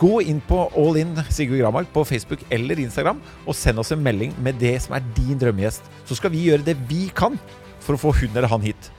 Gå 0.00 0.20
inn 0.26 0.40
på 0.48 0.64
All 0.80 0.98
in 0.98 1.14
Sigurd 1.30 1.60
Gramark 1.60 1.90
på 1.94 2.06
Facebook 2.08 2.42
eller 2.50 2.80
Instagram 2.82 3.20
og 3.44 3.56
send 3.58 3.82
oss 3.82 3.92
en 3.94 4.02
melding 4.02 4.34
med 4.42 4.58
det 4.58 4.76
som 4.82 4.96
er 4.96 5.06
din 5.14 5.38
drømmegjest. 5.38 5.86
Så 6.08 6.18
skal 6.18 6.34
vi 6.34 6.46
gjøre 6.48 6.66
det 6.66 6.78
vi 6.90 7.06
kan 7.14 7.38
for 7.84 7.94
å 7.94 8.02
få 8.08 8.14
hun 8.22 8.32
eller 8.34 8.50
han 8.50 8.64
hit. 8.64 8.90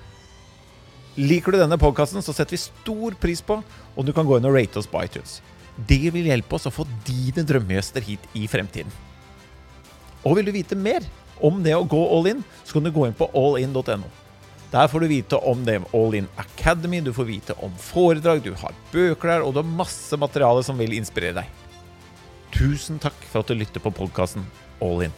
Liker 1.19 1.51
du 1.51 1.59
denne 1.59 1.79
podkasten, 1.79 2.23
så 2.23 2.31
setter 2.31 2.55
vi 2.55 2.61
stor 2.61 3.15
pris 3.19 3.41
på 3.43 3.59
om 3.95 4.05
du 4.07 4.13
kan 4.15 4.27
gå 4.27 4.38
inn 4.38 4.47
og 4.47 4.55
rate 4.55 4.79
oss 4.79 4.88
på 4.88 5.01
iTunes. 5.03 5.39
Det 5.75 6.11
vil 6.13 6.29
hjelpe 6.29 6.55
oss 6.55 6.69
å 6.69 6.73
få 6.73 6.85
dine 7.07 7.43
drømmegjester 7.47 8.05
hit 8.05 8.23
i 8.38 8.45
fremtiden. 8.51 8.91
Og 10.23 10.38
vil 10.38 10.47
du 10.47 10.53
vite 10.55 10.77
mer 10.77 11.03
om 11.41 11.59
det 11.65 11.73
å 11.75 11.88
gå 11.88 12.01
all 12.15 12.29
in, 12.31 12.43
så 12.63 12.77
kan 12.77 12.85
du 12.85 12.93
gå 12.93 13.07
inn 13.07 13.17
på 13.17 13.27
allin.no. 13.35 14.07
Der 14.71 14.88
får 14.88 15.03
du 15.03 15.07
vite 15.11 15.35
om 15.35 15.65
det 15.67 15.81
All 15.91 16.13
In 16.15 16.29
Academy, 16.39 17.01
du 17.03 17.11
får 17.11 17.27
vite 17.27 17.55
om 17.59 17.73
foredrag, 17.75 18.39
du 18.45 18.53
har 18.55 18.71
bøker 18.93 19.33
der, 19.33 19.43
og 19.43 19.51
du 19.51 19.59
har 19.59 19.67
masse 19.67 20.15
materiale 20.15 20.63
som 20.63 20.79
vil 20.79 20.95
inspirere 20.95 21.41
deg. 21.41 21.49
Tusen 22.55 23.01
takk 23.03 23.17
for 23.27 23.43
at 23.43 23.51
du 23.51 23.57
lytter 23.59 23.83
på 23.83 23.91
podkasten 23.91 24.45
All 24.79 25.03
In. 25.03 25.17